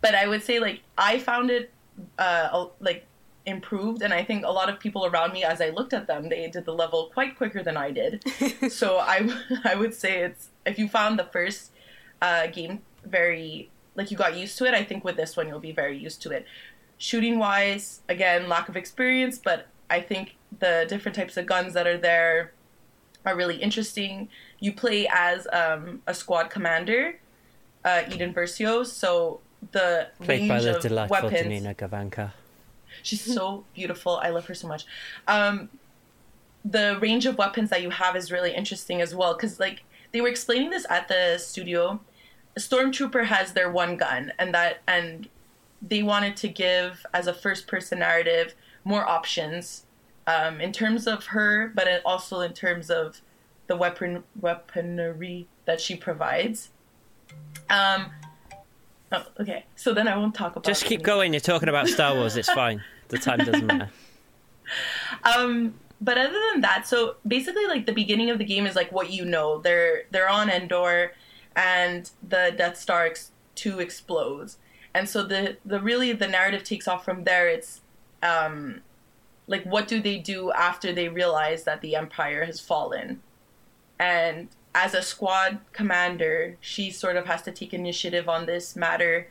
but 0.01 0.15
I 0.15 0.27
would 0.27 0.43
say, 0.43 0.59
like, 0.59 0.81
I 0.97 1.19
found 1.19 1.51
it, 1.51 1.71
uh, 2.19 2.67
like, 2.81 3.05
improved 3.47 4.03
and 4.03 4.13
i 4.13 4.23
think 4.23 4.45
a 4.45 4.51
lot 4.51 4.69
of 4.69 4.79
people 4.79 5.07
around 5.07 5.33
me 5.33 5.43
as 5.43 5.63
i 5.63 5.71
looked 5.71 5.95
at 5.95 6.07
them 6.07 6.29
they 6.29 6.47
did 6.49 6.67
the 6.67 6.75
level 6.75 7.11
quite 7.15 7.35
quicker 7.35 7.63
than 7.63 7.79
i 7.79 7.91
did 7.91 8.23
so 8.69 8.99
i 8.99 9.27
i 9.65 9.75
would 9.75 9.95
say 9.95 10.19
it's 10.19 10.51
if 10.67 10.79
you 10.79 10.87
found 10.87 11.19
the 11.19 11.25
first 11.25 11.71
uh, 12.21 12.47
game 12.49 12.81
very 13.07 13.71
like 13.99 14.11
you 14.11 14.17
got 14.17 14.35
used 14.37 14.57
to 14.57 14.65
it 14.65 14.73
i 14.73 14.83
think 14.83 15.05
with 15.05 15.17
this 15.17 15.37
one 15.37 15.47
you'll 15.49 15.61
be 15.61 15.73
very 15.73 15.97
used 15.97 16.23
to 16.23 16.31
it 16.31 16.47
shooting 16.97 17.39
wise 17.39 18.01
again 18.09 18.49
lack 18.49 18.69
of 18.69 18.77
experience 18.77 19.39
but 19.39 19.67
i 19.91 20.01
think 20.01 20.37
the 20.61 20.87
different 20.89 21.15
types 21.15 21.37
of 21.37 21.45
guns 21.45 21.75
that 21.75 21.87
are 21.87 21.99
there 21.99 22.53
are 23.27 23.37
really 23.37 23.57
interesting 23.57 24.29
you 24.61 24.73
play 24.73 25.07
as 25.13 25.47
um, 25.53 26.01
a 26.07 26.15
squad 26.15 26.49
commander 26.49 27.19
uh, 27.85 28.03
Iden 28.09 28.33
Versio 28.33 28.87
so 28.87 29.41
the 29.73 30.09
Played 30.23 30.41
range 30.41 30.49
by 30.49 30.61
the 30.61 30.77
of 30.77 30.83
delightful 30.83 31.15
weapons 31.23 31.43
Janina 31.43 31.75
Gavankar. 31.75 32.33
She's 33.03 33.23
so 33.23 33.65
beautiful. 33.75 34.17
I 34.17 34.31
love 34.31 34.47
her 34.47 34.55
so 34.55 34.69
much. 34.69 34.87
Um, 35.27 35.69
the 36.65 36.99
range 37.01 37.27
of 37.27 37.39
weapons 37.39 37.71
that 37.71 37.83
you 37.83 37.91
have 37.91 38.17
is 38.17 38.33
really 38.33 38.55
interesting 38.55 39.01
as 39.01 39.15
well 39.15 39.35
because, 39.35 39.61
like, 39.61 39.83
they 40.13 40.21
were 40.21 40.29
explaining 40.29 40.71
this 40.71 40.87
at 40.89 41.09
the 41.09 41.39
studio. 41.39 42.01
Stormtrooper 42.59 43.25
has 43.25 43.53
their 43.53 43.71
one 43.71 43.97
gun, 43.97 44.33
and 44.39 44.55
that 44.55 44.83
and 44.87 45.29
they 45.81 46.03
wanted 46.03 46.37
to 46.37 46.49
give 46.49 47.07
as 47.15 47.27
a 47.27 47.33
first-person 47.33 48.01
narrative 48.01 48.55
more 48.85 49.09
options 49.09 49.85
um, 50.27 50.61
in 50.61 50.73
terms 50.73 51.07
of 51.07 51.27
her, 51.27 51.71
but 51.75 51.87
also 52.05 52.41
in 52.41 52.53
terms 52.53 52.91
of 52.91 53.21
the 53.67 53.77
weapon 53.77 54.25
weaponry 54.41 55.47
that 55.65 55.81
she 55.81 55.97
provides. 55.97 56.71
Um. 57.71 58.07
Oh, 59.11 59.25
okay. 59.41 59.65
So 59.77 59.95
then 59.95 60.07
I 60.07 60.17
won't 60.17 60.35
talk 60.35 60.53
about. 60.53 60.65
Just 60.65 60.85
keep 60.85 61.03
going. 61.03 61.33
You're 61.33 61.41
talking 61.41 61.69
about 61.69 61.89
Star 61.89 62.15
Wars. 62.15 62.37
It's 62.37 62.51
fine. 62.53 62.83
The 63.09 63.19
time 63.19 63.39
doesn't 63.39 63.67
matter. 63.67 63.91
Um, 65.23 65.75
but 66.01 66.19
other 66.19 66.39
than 66.53 66.61
that, 66.61 66.87
so 66.87 67.17
basically, 67.27 67.67
like 67.67 67.87
the 67.87 67.93
beginning 67.93 68.31
of 68.31 68.39
the 68.39 68.45
game 68.45 68.67
is 68.67 68.77
like 68.77 68.93
what 68.93 69.11
you 69.11 69.25
know. 69.25 69.61
They're 69.61 70.05
they're 70.11 70.29
on 70.29 70.51
Endor, 70.51 71.13
and 71.59 72.11
the 72.27 72.55
Death 72.57 72.79
Star 72.79 73.05
ex- 73.07 73.33
two 73.57 73.81
explodes, 73.81 74.59
and 74.95 75.09
so 75.09 75.25
the 75.25 75.59
the 75.65 75.81
really 75.81 76.13
the 76.13 76.29
narrative 76.29 76.63
takes 76.63 76.87
off 76.87 77.05
from 77.05 77.25
there. 77.25 77.49
It's 77.49 77.81
um, 78.23 78.83
like 79.49 79.65
what 79.65 79.89
do 79.89 80.01
they 80.01 80.19
do 80.19 80.53
after 80.53 80.93
they 80.93 81.09
realize 81.09 81.65
that 81.65 81.81
the 81.81 81.97
Empire 81.97 82.45
has 82.45 82.61
fallen, 82.61 83.21
and 83.99 84.49
as 84.75 84.95
a 84.95 85.03
squad 85.03 85.59
commander, 85.73 86.57
she 86.61 86.93
sort 86.93 87.17
of 87.17 87.27
has 87.27 87.43
to 87.43 87.51
take 87.51 87.75
initiative 87.75 88.29
on 88.29 88.47
this 88.47 88.77
matter. 88.77 89.29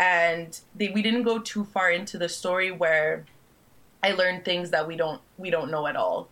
And 0.00 0.58
they, 0.74 0.88
we 0.88 1.02
didn't 1.02 1.24
go 1.24 1.38
too 1.38 1.64
far 1.64 1.90
into 1.90 2.16
the 2.16 2.28
story 2.28 2.70
where 2.70 3.26
I 4.02 4.12
learned 4.12 4.44
things 4.44 4.70
that 4.70 4.86
we 4.88 4.96
don't 4.96 5.20
we 5.36 5.50
don't 5.50 5.70
know 5.70 5.86
at 5.86 5.96
all. 5.96 6.28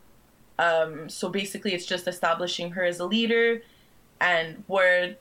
Um, 0.58 1.08
so 1.08 1.28
basically, 1.28 1.74
it's 1.74 1.84
just 1.84 2.08
establishing 2.08 2.70
her 2.72 2.84
as 2.84 3.00
a 3.00 3.06
leader, 3.06 3.62
and 4.20 4.64
where 4.66 5.16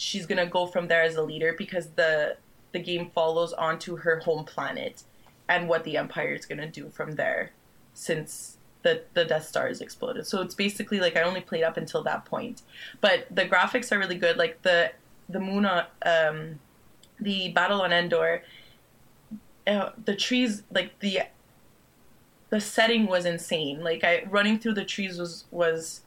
she's 0.00 0.24
gonna 0.24 0.46
go 0.46 0.66
from 0.66 0.88
there 0.88 1.02
as 1.02 1.16
a 1.16 1.22
leader 1.22 1.54
because 1.56 1.88
the 1.90 2.36
the 2.72 2.78
game 2.78 3.10
follows 3.14 3.52
onto 3.52 3.96
her 3.96 4.20
home 4.20 4.44
planet 4.44 5.02
and 5.46 5.68
what 5.68 5.84
the 5.84 5.96
Empire 5.96 6.32
is 6.32 6.46
gonna 6.46 6.68
do 6.68 6.88
from 6.88 7.12
there, 7.16 7.50
since 7.92 8.56
the 8.82 9.02
the 9.12 9.26
Death 9.26 9.46
Star 9.46 9.68
has 9.68 9.82
exploded. 9.82 10.26
So 10.26 10.40
it's 10.40 10.54
basically 10.54 11.00
like 11.00 11.16
I 11.16 11.22
only 11.22 11.42
played 11.42 11.64
up 11.64 11.76
until 11.76 12.02
that 12.04 12.24
point, 12.24 12.62
but 13.02 13.26
the 13.30 13.44
graphics 13.44 13.92
are 13.92 13.98
really 13.98 14.16
good. 14.16 14.38
Like 14.38 14.62
the 14.62 14.92
the 15.28 15.38
moon 15.38 15.66
on 15.66 15.84
um, 16.02 16.58
the 17.20 17.50
battle 17.50 17.82
on 17.82 17.92
Endor. 17.92 18.42
Uh, 19.66 19.90
the 20.02 20.16
trees 20.16 20.62
like 20.72 20.98
the 21.00 21.20
the 22.48 22.60
setting 22.60 23.06
was 23.06 23.26
insane. 23.26 23.84
Like 23.84 24.02
I 24.02 24.24
running 24.30 24.58
through 24.58 24.74
the 24.74 24.84
trees 24.84 25.18
was 25.18 25.44
was 25.50 26.00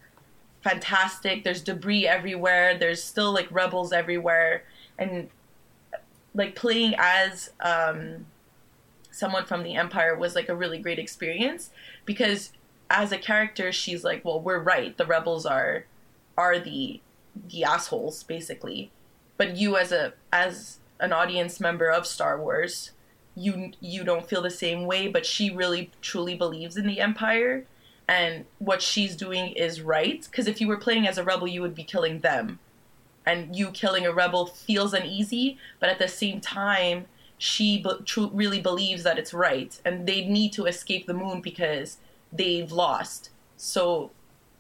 fantastic. 0.63 1.43
There's 1.43 1.61
debris 1.61 2.07
everywhere. 2.07 2.77
There's 2.77 3.03
still 3.03 3.31
like 3.33 3.47
rebels 3.51 3.93
everywhere, 3.93 4.63
and 4.97 5.29
like 6.33 6.55
playing 6.55 6.95
as 6.97 7.51
um, 7.59 8.25
someone 9.11 9.45
from 9.45 9.63
the 9.63 9.75
Empire 9.75 10.15
was 10.15 10.35
like 10.35 10.49
a 10.49 10.55
really 10.55 10.79
great 10.79 10.99
experience 10.99 11.69
because 12.05 12.51
as 12.89 13.11
a 13.11 13.17
character, 13.17 13.71
she's 13.71 14.03
like, 14.03 14.23
well, 14.25 14.39
we're 14.39 14.59
right. 14.59 14.97
The 14.97 15.05
rebels 15.05 15.45
are 15.45 15.85
are 16.37 16.59
the 16.59 17.01
the 17.49 17.63
assholes 17.63 18.23
basically, 18.23 18.91
but 19.37 19.57
you 19.57 19.77
as 19.77 19.91
a 19.91 20.13
as 20.31 20.79
an 20.99 21.11
audience 21.11 21.59
member 21.59 21.89
of 21.89 22.07
Star 22.07 22.39
Wars 22.39 22.91
you 23.35 23.71
you 23.79 24.03
don't 24.03 24.27
feel 24.27 24.41
the 24.41 24.49
same 24.49 24.85
way, 24.85 25.07
but 25.07 25.25
she 25.25 25.49
really 25.49 25.91
truly 26.01 26.35
believes 26.35 26.77
in 26.77 26.85
the 26.85 26.99
Empire 26.99 27.65
and 28.07 28.45
what 28.59 28.81
she's 28.81 29.15
doing 29.15 29.53
is 29.53 29.81
right. 29.81 30.27
Because 30.29 30.47
if 30.47 30.59
you 30.59 30.67
were 30.67 30.77
playing 30.77 31.07
as 31.07 31.17
a 31.17 31.23
rebel, 31.23 31.47
you 31.47 31.61
would 31.61 31.75
be 31.75 31.83
killing 31.83 32.19
them, 32.19 32.59
and 33.25 33.55
you 33.55 33.71
killing 33.71 34.05
a 34.05 34.13
rebel 34.13 34.45
feels 34.45 34.93
uneasy, 34.93 35.57
but 35.79 35.89
at 35.89 35.99
the 35.99 36.07
same 36.07 36.41
time, 36.41 37.05
she 37.37 37.81
be- 37.81 38.03
tr- 38.05 38.25
really 38.31 38.61
believes 38.61 39.03
that 39.03 39.17
it's 39.17 39.33
right, 39.33 39.79
and 39.85 40.07
they 40.07 40.25
need 40.25 40.53
to 40.53 40.65
escape 40.65 41.07
the 41.07 41.13
moon 41.13 41.41
because 41.41 41.97
they've 42.31 42.71
lost. 42.71 43.29
So 43.57 44.11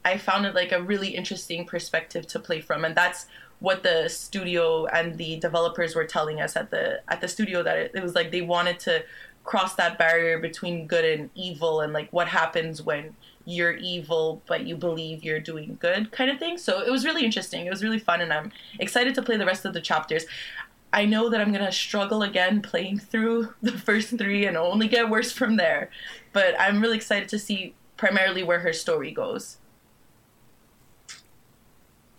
I 0.05 0.17
found 0.17 0.45
it 0.45 0.55
like 0.55 0.71
a 0.71 0.81
really 0.81 1.09
interesting 1.09 1.65
perspective 1.65 2.27
to 2.27 2.39
play 2.39 2.61
from, 2.61 2.85
and 2.85 2.95
that's 2.95 3.25
what 3.59 3.83
the 3.83 4.09
studio 4.09 4.85
and 4.87 5.17
the 5.17 5.37
developers 5.37 5.95
were 5.95 6.05
telling 6.05 6.41
us 6.41 6.57
at 6.57 6.69
the 6.69 7.01
at 7.07 7.21
the 7.21 7.27
studio 7.29 7.63
that 7.63 7.77
it, 7.77 7.91
it 7.95 8.03
was 8.03 8.13
like 8.13 8.29
they 8.29 8.41
wanted 8.41 8.77
to 8.77 9.03
cross 9.45 9.75
that 9.75 9.97
barrier 9.97 10.37
between 10.37 10.85
good 10.87 11.05
and 11.05 11.29
evil 11.33 11.79
and 11.79 11.93
like 11.93 12.11
what 12.11 12.27
happens 12.27 12.81
when 12.81 13.15
you're 13.45 13.73
evil 13.73 14.41
but 14.45 14.65
you 14.65 14.75
believe 14.75 15.23
you're 15.23 15.39
doing 15.39 15.77
good 15.81 16.11
kind 16.11 16.31
of 16.31 16.39
thing. 16.39 16.57
So 16.57 16.81
it 16.81 16.89
was 16.91 17.03
really 17.05 17.25
interesting. 17.25 17.65
It 17.65 17.69
was 17.69 17.83
really 17.83 17.99
fun 17.99 18.21
and 18.21 18.31
i'm 18.33 18.51
excited 18.79 19.13
to 19.15 19.21
play 19.21 19.37
the 19.37 19.45
rest 19.45 19.65
of 19.65 19.73
the 19.73 19.81
chapters. 19.81 20.25
I 20.93 21.05
know 21.05 21.29
that 21.29 21.41
i'm 21.41 21.51
going 21.51 21.65
to 21.65 21.71
struggle 21.71 22.21
again 22.23 22.61
playing 22.61 22.99
through 22.99 23.53
the 23.61 23.71
first 23.77 24.17
three 24.17 24.45
and 24.45 24.55
only 24.57 24.87
get 24.87 25.09
worse 25.09 25.31
from 25.31 25.57
there 25.57 25.89
but 26.33 26.53
i'm 26.59 26.81
really 26.81 26.97
excited 26.97 27.27
to 27.29 27.39
see 27.39 27.73
primarily 27.97 28.43
where 28.43 28.59
her 28.59 28.73
story 28.73 29.11
goes. 29.11 29.57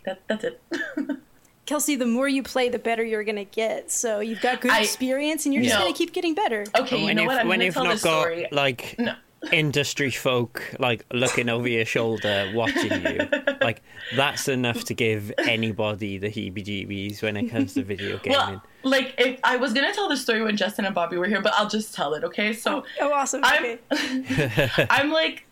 That, 0.05 0.21
that's 0.29 0.45
it. 0.45 0.61
Kelsey, 1.67 1.97
the 1.97 2.07
more 2.07 2.29
you 2.29 2.43
play, 2.43 2.69
the 2.69 2.79
better 2.79 3.03
you're 3.03 3.25
going 3.25 3.37
to 3.37 3.45
get. 3.45 3.91
So 3.91 4.21
you've 4.21 4.41
got 4.43 4.61
good 4.61 4.71
I- 4.71 4.81
experience, 4.83 5.47
and 5.47 5.55
you're 5.55 5.63
just 5.63 5.79
going 5.79 5.93
to 5.93 5.97
keep 5.97 6.13
getting 6.13 6.35
better. 6.35 6.65
okay 6.79 6.99
you 6.99 7.05
when 7.07 7.17
know 7.17 7.23
you've, 7.23 7.29
what? 7.29 7.41
I'm 7.41 7.49
when 7.49 7.59
going 7.59 7.61
to 7.61 7.65
you've 7.67 7.75
tell 7.75 7.85
not 7.85 7.93
this 7.95 8.03
got 8.03 8.21
story. 8.21 8.47
like 8.53 8.97
no 8.99 9.15
industry 9.53 10.11
folk 10.11 10.75
like 10.79 11.05
looking 11.13 11.49
over 11.49 11.69
your 11.69 11.85
shoulder 11.85 12.51
watching 12.55 12.93
you, 13.05 13.29
like 13.61 13.83
that's 14.17 14.49
enough 14.49 14.85
to 14.85 14.95
give 14.95 15.33
anybody 15.39 16.19
the 16.19 16.29
heebie-jeebies 16.29 17.23
when 17.23 17.37
it 17.37 17.49
comes 17.51 17.75
to 17.75 17.83
video 17.83 18.19
gaming. 18.23 18.39
well 18.39 18.63
like 18.83 19.15
if 19.19 19.39
i 19.45 19.57
was 19.57 19.73
going 19.73 19.87
to 19.87 19.95
tell 19.95 20.09
the 20.09 20.17
story 20.17 20.43
when 20.43 20.57
justin 20.57 20.85
and 20.85 20.95
bobby 20.95 21.17
were 21.17 21.27
here 21.27 21.41
but 21.41 21.53
i'll 21.57 21.69
just 21.69 21.95
tell 21.95 22.15
it 22.15 22.23
okay 22.25 22.53
so 22.53 22.79
Oh, 22.81 22.85
oh 23.01 23.13
awesome. 23.13 23.41
I'm 23.45 23.79
Okay. 23.93 24.87
I'm 24.91 25.11
like 25.11 25.47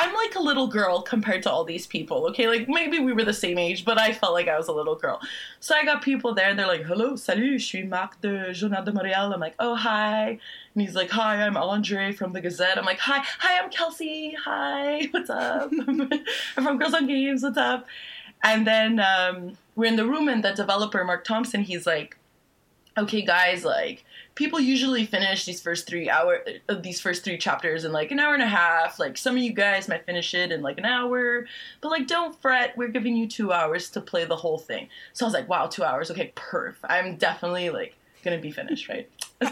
I'm 0.00 0.14
like 0.14 0.36
a 0.36 0.40
little 0.40 0.68
girl 0.68 1.02
compared 1.02 1.42
to 1.42 1.50
all 1.50 1.64
these 1.64 1.84
people, 1.84 2.24
okay? 2.28 2.46
Like 2.46 2.68
maybe 2.68 3.00
we 3.00 3.12
were 3.12 3.24
the 3.24 3.34
same 3.34 3.58
age, 3.58 3.84
but 3.84 3.98
I 3.98 4.12
felt 4.12 4.32
like 4.32 4.46
I 4.46 4.56
was 4.56 4.68
a 4.68 4.72
little 4.72 4.94
girl. 4.94 5.20
So 5.58 5.74
I 5.74 5.84
got 5.84 6.02
people 6.02 6.34
there, 6.34 6.48
and 6.48 6.56
they're 6.56 6.68
like, 6.68 6.84
"Hello, 6.84 7.16
salut, 7.16 7.58
je 7.58 7.66
suis 7.66 7.82
Marc 7.82 8.20
de 8.20 8.52
Journal 8.54 8.84
de 8.84 8.92
Montréal." 8.92 9.34
I'm 9.34 9.40
like, 9.40 9.56
"Oh, 9.58 9.74
hi." 9.74 10.38
And 10.74 10.82
he's 10.82 10.94
like, 10.94 11.10
"Hi, 11.10 11.42
I'm 11.44 11.56
Andre 11.56 12.12
from 12.12 12.32
the 12.32 12.40
Gazette." 12.40 12.78
I'm 12.78 12.84
like, 12.84 13.00
"Hi, 13.00 13.18
hi, 13.40 13.58
I'm 13.60 13.70
Kelsey. 13.70 14.36
Hi, 14.44 15.08
what's 15.10 15.30
up? 15.30 15.72
I'm 15.88 16.64
from 16.64 16.78
Girls 16.78 16.94
on 16.94 17.08
Games. 17.08 17.42
What's 17.42 17.58
up?" 17.58 17.84
And 18.44 18.64
then 18.68 19.00
um, 19.00 19.58
we're 19.74 19.86
in 19.86 19.96
the 19.96 20.06
room, 20.06 20.28
and 20.28 20.44
the 20.44 20.52
developer 20.52 21.02
Mark 21.04 21.24
Thompson, 21.24 21.62
he's 21.64 21.86
like, 21.86 22.16
okay 22.98 23.22
guys 23.22 23.64
like 23.64 24.04
people 24.38 24.60
usually 24.60 25.04
finish 25.04 25.44
these 25.44 25.60
first 25.60 25.84
three 25.84 26.08
hour 26.08 26.44
uh, 26.68 26.74
these 26.74 27.00
first 27.00 27.24
three 27.24 27.36
chapters 27.36 27.84
in 27.84 27.90
like 27.90 28.12
an 28.12 28.20
hour 28.20 28.34
and 28.34 28.42
a 28.42 28.46
half. 28.46 29.00
Like 29.00 29.18
some 29.18 29.36
of 29.36 29.42
you 29.42 29.52
guys 29.52 29.88
might 29.88 30.06
finish 30.06 30.32
it 30.32 30.52
in 30.52 30.62
like 30.62 30.78
an 30.78 30.84
hour. 30.84 31.46
But 31.80 31.88
like 31.88 32.06
don't 32.06 32.40
fret. 32.40 32.76
We're 32.76 32.86
giving 32.88 33.16
you 33.16 33.26
two 33.26 33.52
hours 33.52 33.90
to 33.90 34.00
play 34.00 34.24
the 34.24 34.36
whole 34.36 34.56
thing. 34.56 34.88
So 35.12 35.24
i 35.24 35.26
was 35.26 35.34
like 35.34 35.48
wow 35.48 35.66
two 35.66 35.82
hours. 35.82 36.08
Okay 36.12 36.32
perf. 36.36 36.76
I'm 36.84 37.16
definitely 37.16 37.70
like 37.70 37.96
gonna 38.22 38.38
be 38.38 38.52
finished 38.52 38.88
right? 38.88 39.10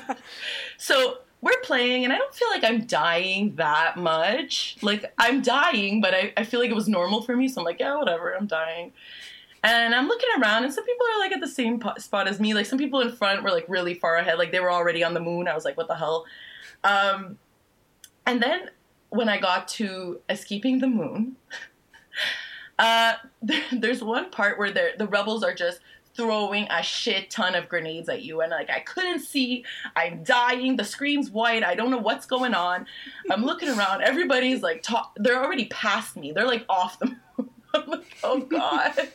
So 0.78 1.18
we're 1.42 1.60
playing 1.62 2.02
and 2.02 2.12
i 2.12 2.16
don't 2.16 2.34
feel 2.34 2.48
like 2.48 2.64
i'm 2.64 2.86
dying 2.86 3.56
that 3.56 3.96
much. 3.96 4.76
Like 4.82 5.12
i'm 5.18 5.42
dying 5.42 6.00
but 6.00 6.14
I, 6.14 6.32
I 6.36 6.44
feel 6.44 6.60
like 6.60 6.70
it 6.70 6.76
was 6.76 6.88
normal 6.88 7.22
for 7.22 7.36
me. 7.36 7.48
So 7.48 7.60
i'm 7.60 7.64
like 7.64 7.80
yeah 7.80 7.96
whatever. 7.96 8.32
I'm 8.36 8.46
dying 8.46 8.92
and 9.62 9.94
I'm 9.94 10.08
looking 10.08 10.28
around, 10.40 10.64
and 10.64 10.72
some 10.72 10.84
people 10.84 11.06
are 11.14 11.20
like 11.20 11.32
at 11.32 11.40
the 11.40 11.48
same 11.48 11.82
spot 11.98 12.28
as 12.28 12.38
me. 12.40 12.54
Like 12.54 12.66
some 12.66 12.78
people 12.78 13.00
in 13.00 13.12
front 13.12 13.42
were 13.42 13.50
like 13.50 13.66
really 13.68 13.94
far 13.94 14.16
ahead, 14.16 14.38
like 14.38 14.52
they 14.52 14.60
were 14.60 14.70
already 14.70 15.02
on 15.02 15.14
the 15.14 15.20
moon. 15.20 15.48
I 15.48 15.54
was 15.54 15.64
like, 15.64 15.76
what 15.76 15.88
the 15.88 15.96
hell? 15.96 16.24
Um, 16.84 17.38
and 18.26 18.42
then 18.42 18.70
when 19.10 19.28
I 19.28 19.38
got 19.38 19.68
to 19.68 20.20
escaping 20.28 20.78
the 20.78 20.88
moon, 20.88 21.36
uh, 22.78 23.14
there, 23.42 23.62
there's 23.72 24.02
one 24.02 24.30
part 24.30 24.58
where 24.58 24.70
the 24.70 25.06
rebels 25.08 25.42
are 25.42 25.54
just 25.54 25.80
throwing 26.14 26.66
a 26.70 26.82
shit 26.82 27.28
ton 27.28 27.54
of 27.54 27.68
grenades 27.68 28.08
at 28.08 28.22
you. 28.22 28.40
And 28.40 28.50
like 28.50 28.70
I 28.70 28.80
couldn't 28.80 29.20
see. 29.20 29.64
I'm 29.94 30.22
dying. 30.22 30.76
The 30.76 30.84
screen's 30.84 31.30
white. 31.30 31.62
I 31.62 31.74
don't 31.74 31.90
know 31.90 31.98
what's 31.98 32.26
going 32.26 32.54
on. 32.54 32.86
I'm 33.30 33.44
looking 33.44 33.68
around. 33.68 34.02
Everybody's 34.02 34.62
like 34.62 34.84
they're 35.16 35.42
already 35.42 35.66
past 35.66 36.16
me. 36.16 36.32
They're 36.32 36.46
like 36.46 36.64
off 36.68 36.98
the 36.98 37.06
moon. 37.38 37.50
I'm 37.74 37.90
like 37.90 38.16
oh 38.24 38.40
god 38.40 39.08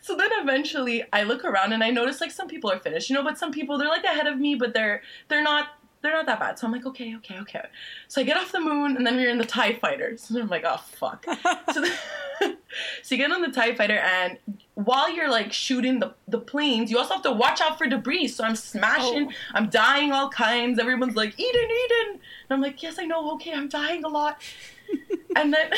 so 0.00 0.16
then 0.16 0.30
eventually 0.34 1.04
I 1.12 1.22
look 1.22 1.44
around 1.44 1.72
and 1.72 1.82
I 1.82 1.90
notice 1.90 2.20
like 2.20 2.30
some 2.30 2.48
people 2.48 2.70
are 2.70 2.78
finished, 2.78 3.10
you 3.10 3.14
know, 3.14 3.22
but 3.22 3.38
some 3.38 3.52
people 3.52 3.78
they're 3.78 3.88
like 3.88 4.04
ahead 4.04 4.26
of 4.26 4.38
me, 4.38 4.54
but 4.54 4.74
they're 4.74 5.02
they're 5.28 5.42
not 5.42 5.68
they're 6.02 6.12
not 6.12 6.26
that 6.26 6.38
bad. 6.38 6.58
So 6.58 6.66
I'm 6.66 6.72
like, 6.72 6.84
okay, 6.84 7.16
okay, 7.16 7.38
okay. 7.40 7.64
So 8.08 8.20
I 8.20 8.24
get 8.24 8.36
off 8.36 8.52
the 8.52 8.60
moon 8.60 8.96
and 8.96 9.06
then 9.06 9.16
we're 9.16 9.30
in 9.30 9.38
the 9.38 9.44
TIE 9.46 9.74
fighters. 9.74 10.28
And 10.30 10.38
I'm 10.38 10.48
like, 10.48 10.64
oh 10.66 10.76
fuck. 10.76 11.24
so, 11.72 11.80
then, 11.80 11.92
so 13.02 13.14
you 13.14 13.16
get 13.16 13.32
on 13.32 13.40
the 13.40 13.50
TIE 13.50 13.74
fighter 13.74 13.98
and 13.98 14.36
while 14.74 15.10
you're 15.10 15.30
like 15.30 15.52
shooting 15.52 16.00
the, 16.00 16.12
the 16.28 16.38
planes, 16.38 16.90
you 16.90 16.98
also 16.98 17.14
have 17.14 17.22
to 17.22 17.32
watch 17.32 17.62
out 17.62 17.78
for 17.78 17.86
debris. 17.86 18.28
So 18.28 18.44
I'm 18.44 18.56
smashing, 18.56 19.28
Oh. 19.30 19.34
I'm 19.54 19.70
dying 19.70 20.12
all 20.12 20.28
kinds. 20.28 20.78
Everyone's 20.78 21.16
like, 21.16 21.32
Iden, 21.40 21.70
Iden. 21.70 22.10
And 22.10 22.50
I'm 22.50 22.60
like, 22.60 22.82
yes, 22.82 22.98
I 22.98 23.06
know, 23.06 23.32
okay, 23.34 23.54
I'm 23.54 23.68
dying 23.68 24.04
a 24.04 24.08
lot. 24.08 24.42
and 25.36 25.54
then 25.54 25.70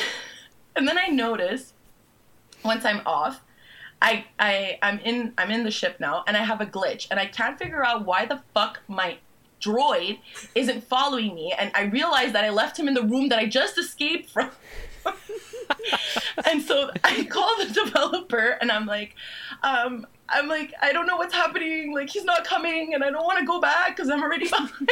and 0.75 0.87
then 0.89 0.99
I 0.99 1.07
notice 1.07 1.73
once 2.65 2.85
I'm 2.85 3.01
off, 3.07 3.43
I 4.03 4.25
I 4.39 4.79
I'm 4.83 4.99
in 5.01 5.33
I'm 5.39 5.51
in 5.51 5.65
the 5.65 5.71
ship 5.71 5.99
now 6.01 6.25
and 6.27 6.37
I 6.37 6.45
have 6.45 6.61
a 6.61 6.67
glitch 6.67 7.07
and 7.11 7.19
I 7.19 7.27
can't 7.27 7.59
figure 7.59 7.85
out 7.85 8.05
why 8.05 8.27
the 8.27 8.43
fuck 8.53 8.81
my 8.89 9.19
droid 9.61 10.19
isn't 10.55 10.85
following 10.85 11.35
me 11.35 11.55
and 11.59 11.71
I 11.75 11.85
realize 11.85 12.33
that 12.33 12.45
I 12.45 12.51
left 12.51 12.79
him 12.79 12.89
in 12.89 12.95
the 12.95 13.03
room 13.03 13.29
that 13.31 13.39
I 13.39 13.47
just 13.47 13.79
escaped 13.79 14.31
from. 14.31 14.51
and 16.45 16.63
so 16.63 16.91
I 17.05 17.25
call 17.25 17.57
the 17.59 17.73
developer 17.73 18.59
and 18.61 18.71
I'm 18.71 18.87
like, 18.87 19.15
um, 19.63 20.07
I'm 20.29 20.49
like, 20.49 20.75
I 20.81 20.93
don't 20.93 21.07
know 21.07 21.17
what's 21.17 21.35
happening. 21.35 21.95
Like 21.95 22.11
he's 22.11 22.25
not 22.25 22.45
coming 22.45 22.95
and 22.95 23.03
I 23.03 23.11
don't 23.11 23.25
want 23.25 23.39
to 23.39 23.47
go 23.47 23.61
back 23.61 23.97
because 23.97 24.11
I'm 24.11 24.23
already 24.23 24.49
behind. 24.51 24.91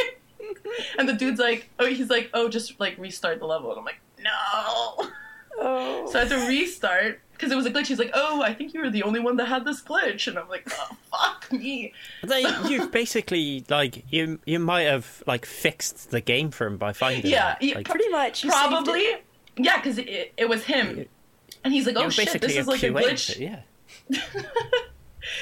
and 0.97 1.07
the 1.07 1.13
dude's 1.13 1.39
like, 1.39 1.69
oh, 1.79 1.85
he's 1.85 2.09
like, 2.09 2.29
oh, 2.33 2.49
just 2.49 2.79
like 2.79 2.97
restart 2.97 3.39
the 3.39 3.45
level. 3.45 3.69
And 3.71 3.79
I'm 3.79 3.85
like, 3.85 3.99
no. 4.19 5.11
Oh. 5.57 6.09
So 6.11 6.19
I 6.19 6.25
had 6.25 6.29
to 6.29 6.47
restart 6.47 7.21
because 7.35 7.51
it 7.51 7.55
was 7.55 7.65
a 7.65 7.71
glitch. 7.71 7.87
He's 7.87 7.99
like, 7.99 8.11
"Oh, 8.13 8.41
I 8.41 8.53
think 8.53 8.73
you 8.73 8.81
were 8.81 8.89
the 8.89 9.03
only 9.03 9.19
one 9.19 9.37
that 9.37 9.45
had 9.47 9.65
this 9.65 9.81
glitch," 9.81 10.27
and 10.27 10.37
I'm 10.39 10.49
like, 10.49 10.67
"Oh, 10.71 10.97
fuck 11.11 11.51
me." 11.51 11.93
They, 12.23 12.41
you've 12.67 12.91
basically 12.91 13.63
like 13.69 14.05
you 14.11 14.39
you 14.45 14.59
might 14.59 14.83
have 14.83 15.21
like 15.27 15.45
fixed 15.45 16.11
the 16.11 16.21
game 16.21 16.49
for 16.51 16.67
him 16.67 16.77
by 16.77 16.93
finding 16.93 17.29
Yeah, 17.29 17.55
it. 17.61 17.65
yeah, 17.65 17.75
Like, 17.75 17.89
Pretty 17.89 18.09
much. 18.09 18.43
you 18.43 18.49
Probably, 18.49 18.99
it. 19.01 19.25
yeah, 19.57 19.77
because 19.77 19.97
it, 19.97 20.33
it 20.37 20.49
was 20.49 20.63
him, 20.63 21.05
and 21.63 21.73
he's 21.73 21.85
like, 21.85 21.95
you're 21.95 22.05
"Oh 22.05 22.09
shit, 22.09 22.41
this 22.41 22.55
is 22.55 22.67
a 22.67 22.69
like 22.69 22.83
a 22.83 22.87
glitch." 22.89 23.39
Yeah. 23.39 23.61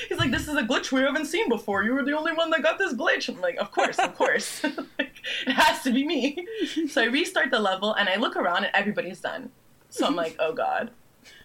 He's 0.07 0.17
like, 0.17 0.31
"This 0.31 0.47
is 0.47 0.55
a 0.55 0.61
glitch 0.63 0.93
we 0.93 1.01
haven't 1.01 1.25
seen 1.25 1.49
before. 1.49 1.83
You 1.83 1.93
were 1.93 2.03
the 2.05 2.17
only 2.17 2.31
one 2.31 2.49
that 2.51 2.63
got 2.63 2.77
this 2.79 2.93
glitch." 2.93 3.27
I'm 3.27 3.41
like, 3.41 3.57
"Of 3.57 3.71
course, 3.71 3.99
of 3.99 4.15
course, 4.15 4.63
like, 4.97 5.11
it 5.45 5.51
has 5.51 5.81
to 5.83 5.91
be 5.91 6.05
me." 6.05 6.47
So 6.89 7.01
I 7.01 7.05
restart 7.05 7.51
the 7.51 7.59
level, 7.59 7.93
and 7.93 8.07
I 8.07 8.15
look 8.15 8.37
around, 8.37 8.63
and 8.63 8.71
everybody's 8.73 9.19
done. 9.19 9.49
So 9.89 10.05
I'm 10.07 10.15
like, 10.15 10.37
"Oh 10.39 10.53
god." 10.53 10.91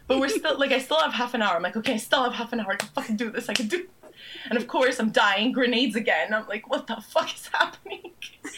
But 0.09 0.19
we're 0.19 0.31
still 0.31 0.59
like 0.59 0.73
I 0.73 0.79
still 0.81 0.99
have 0.99 1.13
half 1.13 1.35
an 1.35 1.43
hour. 1.43 1.55
I'm 1.55 1.63
like, 1.63 1.77
okay, 1.77 1.95
I 1.95 1.99
still 1.99 2.25
have 2.25 2.33
half 2.33 2.53
an 2.53 2.61
hour 2.61 2.75
to 2.75 2.87
fucking 2.87 3.17
do 3.17 3.31
this. 3.31 3.49
I 3.49 3.53
can 3.53 3.69
do 3.69 3.87
this. 4.03 4.13
And 4.49 4.59
of 4.59 4.67
course 4.67 4.99
I'm 4.99 5.11
dying, 5.11 5.53
grenades 5.53 5.95
again. 5.95 6.35
I'm 6.35 6.49
like, 6.49 6.69
what 6.69 6.87
the 6.87 6.97
fuck 6.97 7.33
is 7.33 7.47
happening? 7.53 8.13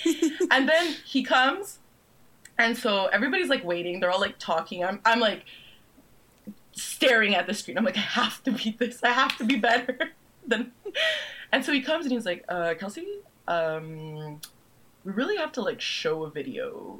and 0.51 0.69
then 0.69 0.95
he 1.05 1.23
comes 1.23 1.81
and 2.57 2.77
so 2.77 3.07
everybody's 3.07 3.49
like 3.49 3.65
waiting, 3.65 4.01
they're 4.01 4.11
all 4.11 4.21
like 4.21 4.39
talking. 4.39 4.85
I'm 4.85 5.01
I'm 5.05 5.19
like 5.19 5.45
staring 6.73 7.35
at 7.35 7.47
the 7.47 7.55
screen. 7.55 7.77
I'm 7.77 7.85
like, 7.85 7.97
I 7.97 8.01
have 8.01 8.43
to 8.45 8.53
beat 8.53 8.79
this. 8.79 9.03
I 9.03 9.09
have 9.09 9.37
to 9.39 9.45
be 9.45 9.57
better. 9.57 9.99
then 10.47 10.73
and 11.53 11.65
so 11.65 11.73
he 11.73 11.81
comes 11.81 12.05
and 12.05 12.13
he's 12.13 12.27
like, 12.27 12.45
uh, 12.49 12.75
Kelsey, 12.79 13.07
um 13.49 14.41
we 15.05 15.13
really 15.13 15.37
have 15.37 15.53
to 15.53 15.63
like 15.63 15.81
show 15.81 16.25
a 16.25 16.31
video. 16.31 16.99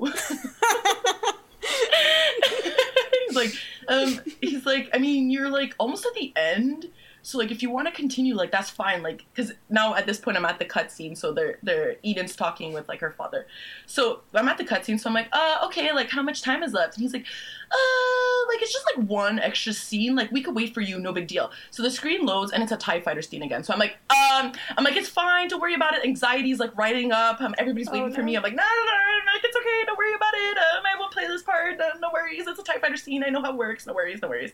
He's 3.31 3.37
like, 3.37 3.53
um, 3.89 4.21
he's 4.41 4.67
like, 4.67 4.91
I 4.93 4.99
mean, 4.99 5.31
you're 5.31 5.49
like 5.49 5.75
almost 5.79 6.05
at 6.07 6.15
the 6.15 6.33
end, 6.37 6.87
So 7.23 7.39
like 7.39 7.51
if 7.51 7.63
you 7.63 7.71
want 7.71 7.87
to 7.87 7.93
continue, 7.93 8.35
like 8.35 8.51
that's 8.51 8.71
fine. 8.71 9.03
Like 9.03 9.25
because 9.35 9.53
now 9.69 9.95
at 9.95 10.07
this 10.07 10.19
point 10.19 10.37
I'm 10.37 10.45
at 10.45 10.59
the 10.59 10.65
cutscene, 10.65 11.17
so 11.17 11.33
they're 11.33 11.59
they're 11.63 11.97
Iden's 12.05 12.35
talking 12.35 12.73
with 12.73 12.89
like 12.89 13.01
her 13.01 13.11
father. 13.11 13.47
So 13.87 14.21
I'm 14.35 14.49
at 14.49 14.59
the 14.59 14.65
cutscene, 14.65 14.99
so 14.99 15.11
I'm 15.11 15.15
like, 15.15 15.29
uh, 15.33 15.59
okay, 15.67 15.93
like 15.93 16.11
how 16.11 16.23
much 16.23 16.43
time 16.43 16.63
is 16.63 16.73
left? 16.73 16.97
And 16.97 17.03
he's 17.03 17.13
like, 17.13 17.27
uh, 17.71 18.49
like 18.49 18.63
it's 18.63 18.73
just 18.73 18.85
like 18.97 19.07
one 19.09 19.39
extra 19.39 19.73
scene. 19.73 20.17
Like 20.17 20.31
we 20.33 20.43
could 20.43 20.55
wait 20.55 20.75
for 20.75 20.81
you, 20.81 20.99
no 20.99 21.13
big 21.13 21.29
deal. 21.29 21.51
So 21.71 21.83
the 21.83 21.91
screen 21.91 22.27
loads 22.27 22.53
and 22.53 22.63
it's 22.63 22.73
a 22.73 22.77
Tie 22.77 23.01
Fighter 23.01 23.23
scene 23.23 23.43
again. 23.43 23.63
So 23.63 23.73
I'm 23.73 23.79
like, 23.79 23.97
um, 24.11 24.53
I'm 24.77 24.85
like, 24.85 24.97
it's 24.97 25.09
fine, 25.09 25.49
don't 25.49 25.61
worry 25.61 25.75
about 25.75 25.95
it. 25.95 26.05
Anxiety's 26.05 26.59
like 26.59 26.77
riding 26.77 27.13
up. 27.13 27.41
Um, 27.41 27.55
everybody's 27.59 27.89
Oh, 27.89 27.93
waiting 27.93 28.13
for 28.13 28.23
me. 28.23 28.37
I'm 28.37 28.43
like, 28.43 28.55
no, 28.55 28.63
no, 28.63 28.85
no, 28.85 28.93
no, 29.27 29.33
like 29.33 29.45
it's 29.45 29.57
okay, 29.57 29.85
don't 29.87 29.97
worry 29.99 30.15
about 30.15 30.35
it. 30.35 30.59
Um, 30.59 30.85
I 30.85 30.99
won't 30.99 31.13
play 31.13 31.27
this 31.27 31.43
part. 31.43 31.81
Uh, 31.81 31.97
no 32.01 32.11
worries, 32.13 32.47
it's 32.47 32.59
a 32.59 32.63
Tie 32.63 32.79
Fighter 32.79 32.97
scene. 32.97 33.23
I 33.25 33.29
know 33.29 33.43
how 33.43 33.51
it 33.53 33.57
works. 33.57 33.87
No 33.87 33.95
worries, 33.95 34.21
no 34.23 34.29
worries. 34.29 34.53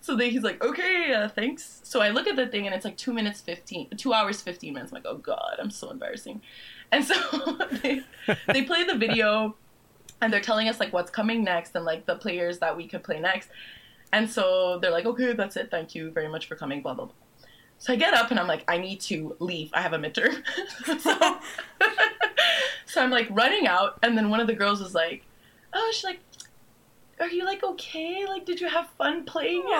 So 0.00 0.16
then 0.16 0.30
he's 0.30 0.42
like, 0.42 0.62
okay, 0.62 1.12
uh, 1.14 1.28
thanks. 1.28 1.80
So 1.84 2.00
I 2.00 2.10
look 2.10 2.26
at 2.26 2.36
the 2.36 2.46
thing 2.46 2.66
and 2.66 2.74
it's 2.74 2.84
like 2.84 2.96
two 2.96 3.12
minutes 3.12 3.40
fifteen, 3.40 3.88
two 3.96 4.12
hours 4.12 4.40
fifteen 4.40 4.74
minutes. 4.74 4.92
I'm 4.92 4.96
like, 4.96 5.06
oh 5.06 5.18
god, 5.18 5.56
I'm 5.58 5.70
so 5.70 5.90
embarrassing. 5.90 6.42
And 6.92 7.04
so 7.04 7.14
they 7.82 8.02
they 8.48 8.62
play 8.62 8.84
the 8.84 8.94
video 8.96 9.56
and 10.20 10.32
they're 10.32 10.40
telling 10.40 10.68
us 10.68 10.80
like 10.80 10.92
what's 10.92 11.10
coming 11.10 11.44
next 11.44 11.74
and 11.74 11.84
like 11.84 12.06
the 12.06 12.16
players 12.16 12.58
that 12.58 12.76
we 12.76 12.86
could 12.86 13.02
play 13.02 13.20
next. 13.20 13.50
And 14.12 14.30
so 14.30 14.78
they're 14.80 14.90
like, 14.90 15.06
okay, 15.06 15.32
that's 15.32 15.56
it. 15.56 15.70
Thank 15.70 15.94
you 15.94 16.10
very 16.10 16.28
much 16.28 16.46
for 16.46 16.56
coming. 16.56 16.82
Blah 16.82 16.94
blah 16.94 17.06
blah. 17.06 17.14
So 17.78 17.92
I 17.92 17.96
get 17.96 18.14
up 18.14 18.30
and 18.30 18.40
I'm 18.40 18.46
like, 18.46 18.64
I 18.68 18.78
need 18.78 19.00
to 19.02 19.36
leave. 19.38 19.70
I 19.74 19.82
have 19.82 19.92
a 19.92 19.98
midterm. 19.98 20.42
so, 21.00 21.38
so 22.86 23.02
I'm 23.02 23.10
like 23.10 23.28
running 23.30 23.66
out, 23.66 23.98
and 24.02 24.16
then 24.16 24.30
one 24.30 24.40
of 24.40 24.46
the 24.46 24.54
girls 24.54 24.80
is 24.80 24.94
like, 24.94 25.24
oh, 25.74 25.90
she's 25.92 26.04
like, 26.04 26.20
are 27.20 27.28
you 27.28 27.44
like 27.44 27.62
okay? 27.62 28.24
Like, 28.26 28.46
did 28.46 28.60
you 28.60 28.68
have 28.68 28.88
fun 28.98 29.24
playing? 29.24 29.64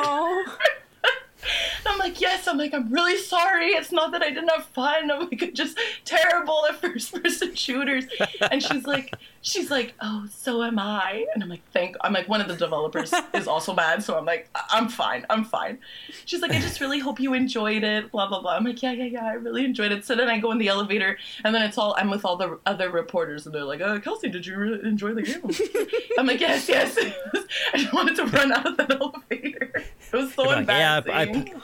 I'm 1.87 1.99
like, 1.99 2.20
yes. 2.20 2.49
I'm 2.49 2.59
like, 2.59 2.75
I'm 2.75 2.90
really 2.90 3.16
sorry. 3.18 3.68
It's 3.68 3.92
not 3.92 4.12
that 4.12 4.22
I 4.22 4.31
didn't 4.31 4.49
have 4.49 4.64
fun. 4.66 5.11
I'm 5.11 5.29
like, 5.29 5.42
I'm 5.42 5.55
just 5.55 5.79
terrible 6.05 6.66
at 6.68 6.81
first 6.81 7.14
person 7.14 7.55
shooters. 7.55 8.05
And 8.51 8.62
she's 8.62 8.87
like, 8.87 9.14
she's 9.46 9.70
like, 9.70 9.94
oh, 10.00 10.26
so 10.28 10.62
am 10.64 10.78
I. 10.78 11.24
And 11.32 11.42
I'm 11.42 11.48
like, 11.48 11.62
thank. 11.72 11.96
I'm 12.00 12.12
like, 12.12 12.28
one 12.28 12.40
of 12.40 12.48
the 12.48 12.56
developers 12.56 13.14
is 13.35 13.46
also 13.46 13.72
bad, 13.72 14.02
so 14.02 14.18
I'm 14.18 14.24
like, 14.24 14.50
I'm 14.70 14.88
fine. 14.88 15.24
I'm 15.30 15.44
fine. 15.44 15.78
She's 16.24 16.42
like, 16.42 16.50
I 16.50 16.59
just 16.59 16.80
really 16.80 16.98
hope 16.98 17.20
you 17.20 17.32
enjoyed 17.32 17.85
it. 17.85 18.11
Blah 18.11 18.28
blah 18.28 18.42
blah. 18.42 18.56
I'm 18.56 18.64
like, 18.64 18.82
yeah, 18.82 18.92
yeah, 18.92 19.04
yeah. 19.04 19.24
I 19.24 19.35
really 19.35 19.64
enjoyed 19.64 19.92
it. 19.92 20.04
So 20.04 20.16
then 20.16 20.28
I 20.28 20.38
go 20.38 20.50
in 20.50 20.59
the 20.59 20.68
elevator, 20.68 21.16
and 21.44 21.54
then 21.54 21.62
it's 21.62 21.78
all 21.78 21.94
I'm 21.96 22.11
with 22.11 22.24
all 22.24 22.37
the 22.37 22.59
other 22.66 22.90
reporters, 22.90 23.46
and 23.46 23.54
they're 23.54 23.64
like, 23.64 23.80
uh, 23.80 24.00
Kelsey, 24.00 24.28
did 24.28 24.44
you 24.44 24.56
really 24.56 24.87
enjoy 24.87 25.14
the 25.14 25.22
game? 25.22 25.42
I'm 26.18 26.26
like, 26.26 26.40
yes, 26.40 26.68
yes. 26.68 26.98
I 27.72 27.78
just 27.78 27.92
wanted 27.92 28.16
to 28.16 28.26
run 28.26 28.52
out 28.52 28.66
of 28.66 28.76
that 28.78 28.92
elevator. 28.92 29.72
It 30.12 30.12
was 30.12 30.35
so 30.35 30.44
You're 30.44 30.56
like, 30.56 30.66
yeah, 30.66 31.00
I, 31.12 31.22
embarrassing. 31.22 31.62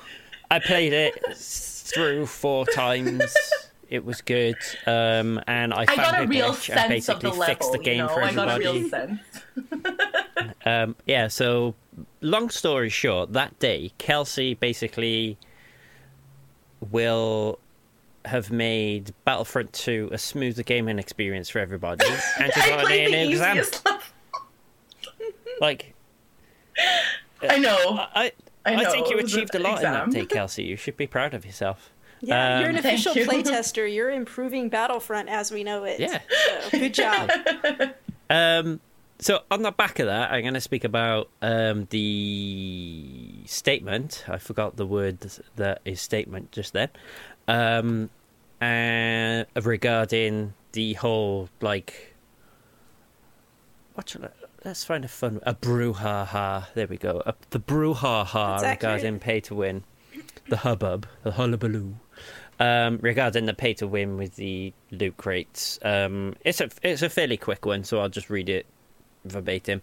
I, 0.50 0.56
I 0.56 0.58
played 0.60 0.92
it 0.92 1.36
through 1.36 2.26
four 2.26 2.64
times. 2.66 3.34
It 3.92 4.06
was 4.06 4.22
good, 4.22 4.56
um, 4.86 5.38
and 5.46 5.74
I 5.74 5.82
I 5.82 5.84
found 5.86 5.98
got 5.98 6.22
a 6.22 6.26
real 6.26 6.52
glitch 6.54 6.70
and 6.70 6.80
sense 6.80 7.08
of 7.10 7.20
basically 7.20 7.30
the 7.30 7.36
level. 7.36 7.54
fixed 7.54 7.72
the 7.72 7.78
game 7.78 7.96
you 7.96 8.02
know? 8.04 8.08
for 8.08 8.22
I 8.22 8.32
got 8.32 8.48
a 8.48 8.52
everybody. 8.52 8.80
real 8.80 8.88
sense. 8.88 9.20
Um, 10.64 10.96
yeah, 11.06 11.28
so 11.28 11.74
long 12.20 12.48
story 12.48 12.88
short, 12.88 13.32
that 13.34 13.58
day, 13.58 13.92
Kelsey 13.98 14.54
basically 14.54 15.36
will 16.90 17.58
have 18.24 18.50
made 18.50 19.12
Battlefront 19.24 19.72
2 19.72 20.08
a 20.12 20.18
smoother 20.18 20.62
gaming 20.62 20.98
experience 20.98 21.48
for 21.50 21.58
everybody. 21.58 22.06
And 22.40 22.50
she's 22.54 22.64
played 22.64 23.06
an 23.06 23.12
the 23.12 23.30
exam. 23.32 23.64
Like, 25.60 25.94
I 27.42 27.58
know. 27.58 27.76
I, 28.14 28.32
I 28.64 28.72
I, 28.74 28.82
know. 28.82 28.90
think 28.90 29.10
you 29.10 29.18
it 29.18 29.22
was 29.24 29.34
an 29.34 29.40
achieved 29.40 29.54
a 29.54 29.58
lot 29.58 29.74
exam. 29.74 30.04
in 30.04 30.10
that 30.10 30.16
day, 30.18 30.26
Kelsey. 30.26 30.62
You 30.64 30.76
should 30.76 30.96
be 30.96 31.06
proud 31.06 31.34
of 31.34 31.44
yourself. 31.44 31.90
Yeah, 32.22 32.60
you're 32.60 32.70
an 32.70 32.76
Um, 32.76 32.78
official 32.86 33.14
you. 33.14 33.26
playtester. 33.26 33.92
You're 33.92 34.10
improving 34.10 34.68
Battlefront 34.68 35.28
as 35.28 35.50
we 35.52 35.64
know 35.64 35.84
it. 35.84 35.98
Yeah. 36.00 36.20
So, 36.70 36.78
good 36.78 36.94
job. 36.94 37.30
Um, 38.30 38.80
so 39.18 39.40
on 39.50 39.60
the 39.60 39.72
back 39.72 39.98
of 39.98 40.06
that, 40.06 40.32
I'm 40.32 40.40
going 40.40 40.54
to 40.54 40.60
speak 40.60 40.84
about 40.84 41.28
um, 41.42 41.86
the 41.90 43.34
statement. 43.44 44.24
I 44.26 44.38
forgot 44.38 44.76
the 44.76 44.86
word 44.86 45.18
that 45.56 45.82
is 45.84 46.00
statement 46.00 46.50
just 46.50 46.72
then. 46.72 46.88
Um, 47.46 48.08
and 48.58 49.46
regarding 49.62 50.54
the 50.72 50.94
whole 50.94 51.50
like, 51.60 52.14
what 53.94 54.08
should 54.08 54.24
I, 54.24 54.28
let's 54.64 54.82
find 54.82 55.04
a 55.04 55.08
fun 55.08 55.40
a 55.44 55.54
brouhaha. 55.54 56.72
There 56.72 56.86
we 56.86 56.96
go. 56.96 57.22
A, 57.26 57.34
the 57.50 57.60
brouhaha 57.60 58.32
That's 58.32 58.62
accurate. 58.62 58.94
regarding 59.02 59.18
pay 59.20 59.40
to 59.40 59.54
win, 59.54 59.84
the 60.48 60.58
hubbub, 60.58 61.06
the 61.22 61.32
hullabaloo. 61.32 61.96
Um, 62.62 63.00
regarding 63.02 63.46
the 63.46 63.54
pay 63.54 63.74
to 63.74 63.88
win 63.88 64.16
with 64.16 64.36
the 64.36 64.72
loot 64.92 65.16
crates, 65.16 65.80
um, 65.82 66.36
it's 66.44 66.60
a 66.60 66.68
it's 66.84 67.02
a 67.02 67.08
fairly 67.08 67.36
quick 67.36 67.66
one, 67.66 67.82
so 67.82 67.98
I'll 67.98 68.08
just 68.08 68.30
read 68.30 68.48
it 68.48 68.66
verbatim. 69.24 69.82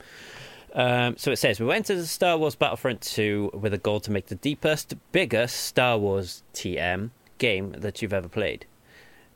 Um, 0.73 1.17
so 1.17 1.31
it 1.31 1.35
says, 1.35 1.59
We 1.59 1.65
went 1.65 1.87
to 1.87 1.95
the 1.95 2.05
Star 2.05 2.37
Wars 2.37 2.55
Battlefront 2.55 3.01
2 3.01 3.51
with 3.53 3.73
a 3.73 3.77
goal 3.77 3.99
to 4.01 4.11
make 4.11 4.27
the 4.27 4.35
deepest, 4.35 4.93
biggest 5.11 5.57
Star 5.57 5.97
Wars 5.97 6.41
TM 6.53 7.09
game 7.37 7.71
that 7.71 8.01
you've 8.01 8.13
ever 8.13 8.29
played. 8.29 8.65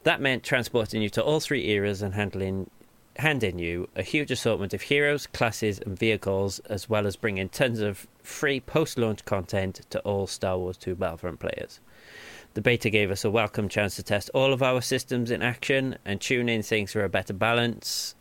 That 0.03 0.21
meant 0.21 0.43
transporting 0.43 1.01
you 1.01 1.09
to 1.09 1.23
all 1.23 1.41
three 1.41 1.67
eras 1.69 2.01
and 2.01 2.13
handling, 2.13 2.69
handing 3.17 3.59
you 3.59 3.89
a 3.95 4.03
huge 4.03 4.31
assortment 4.31 4.73
of 4.73 4.83
heroes, 4.83 5.27
classes, 5.27 5.79
and 5.79 5.99
vehicles, 5.99 6.59
as 6.69 6.89
well 6.89 7.05
as 7.05 7.17
bringing 7.17 7.49
tons 7.49 7.81
of 7.81 8.07
free 8.21 8.61
post 8.61 8.97
launch 8.97 9.25
content 9.25 9.81
to 9.89 9.99
all 10.01 10.27
Star 10.27 10.57
Wars 10.57 10.77
2 10.77 10.95
Battlefront 10.95 11.39
players. 11.39 11.79
The 12.53 12.61
beta 12.61 12.89
gave 12.89 13.09
us 13.09 13.25
a 13.25 13.31
welcome 13.31 13.67
chance 13.67 13.95
to 13.95 14.03
test 14.03 14.29
all 14.33 14.53
of 14.53 14.61
our 14.61 14.79
systems 14.81 15.31
in 15.31 15.41
action 15.41 15.97
and 16.05 16.21
tune 16.21 16.49
in 16.49 16.61
things 16.61 16.91
for 16.93 17.03
a 17.03 17.09
better 17.09 17.33
balance. 17.33 18.15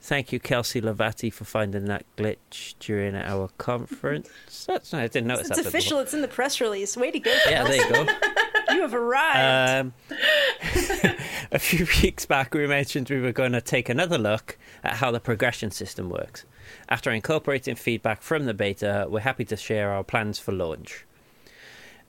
Thank 0.00 0.32
you, 0.32 0.40
Kelsey 0.40 0.80
Lavati, 0.80 1.32
for 1.32 1.44
finding 1.44 1.84
that 1.86 2.04
glitch 2.16 2.74
during 2.80 3.14
our 3.14 3.48
conference. 3.58 4.28
That's 4.66 4.92
I 4.94 5.06
didn't 5.06 5.28
notice 5.28 5.48
It's 5.48 5.56
that. 5.58 5.66
official. 5.66 5.98
It's 6.00 6.14
in 6.14 6.22
the 6.22 6.28
press 6.28 6.60
release. 6.60 6.96
Way 6.96 7.10
to 7.12 7.18
go. 7.20 7.32
before. 7.32 7.50
Yeah, 7.52 7.64
there 7.64 7.76
you 7.76 8.06
go. 8.06 8.06
You 8.70 8.82
have 8.82 8.94
arrived. 8.94 9.92
Um, 10.10 10.16
a 11.52 11.58
few 11.58 11.86
weeks 12.02 12.24
back, 12.24 12.54
we 12.54 12.66
mentioned 12.66 13.10
we 13.10 13.20
were 13.20 13.32
going 13.32 13.52
to 13.52 13.60
take 13.60 13.88
another 13.88 14.16
look 14.16 14.56
at 14.82 14.94
how 14.94 15.10
the 15.10 15.20
progression 15.20 15.70
system 15.72 16.08
works. 16.08 16.44
After 16.88 17.10
incorporating 17.10 17.74
feedback 17.74 18.22
from 18.22 18.46
the 18.46 18.54
beta, 18.54 19.06
we're 19.10 19.20
happy 19.20 19.44
to 19.46 19.56
share 19.56 19.90
our 19.90 20.02
plans 20.04 20.38
for 20.38 20.52
launch. 20.52 21.04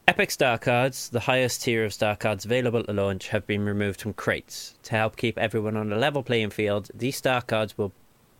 Epic 0.05 0.31
Star 0.31 0.57
Cards, 0.57 1.07
the 1.09 1.21
highest 1.21 1.63
tier 1.63 1.85
of 1.85 1.93
Star 1.93 2.17
Cards 2.17 2.43
available 2.43 2.81
at 2.81 2.93
launch, 2.93 3.29
have 3.29 3.47
been 3.47 3.63
removed 3.63 4.01
from 4.01 4.11
crates. 4.11 4.75
To 4.83 4.91
help 4.91 5.15
keep 5.15 5.37
everyone 5.37 5.77
on 5.77 5.93
a 5.93 5.97
level 5.97 6.23
playing 6.23 6.49
field, 6.49 6.89
these 6.93 7.15
Star 7.15 7.41
Cards 7.41 7.77
will 7.77 7.93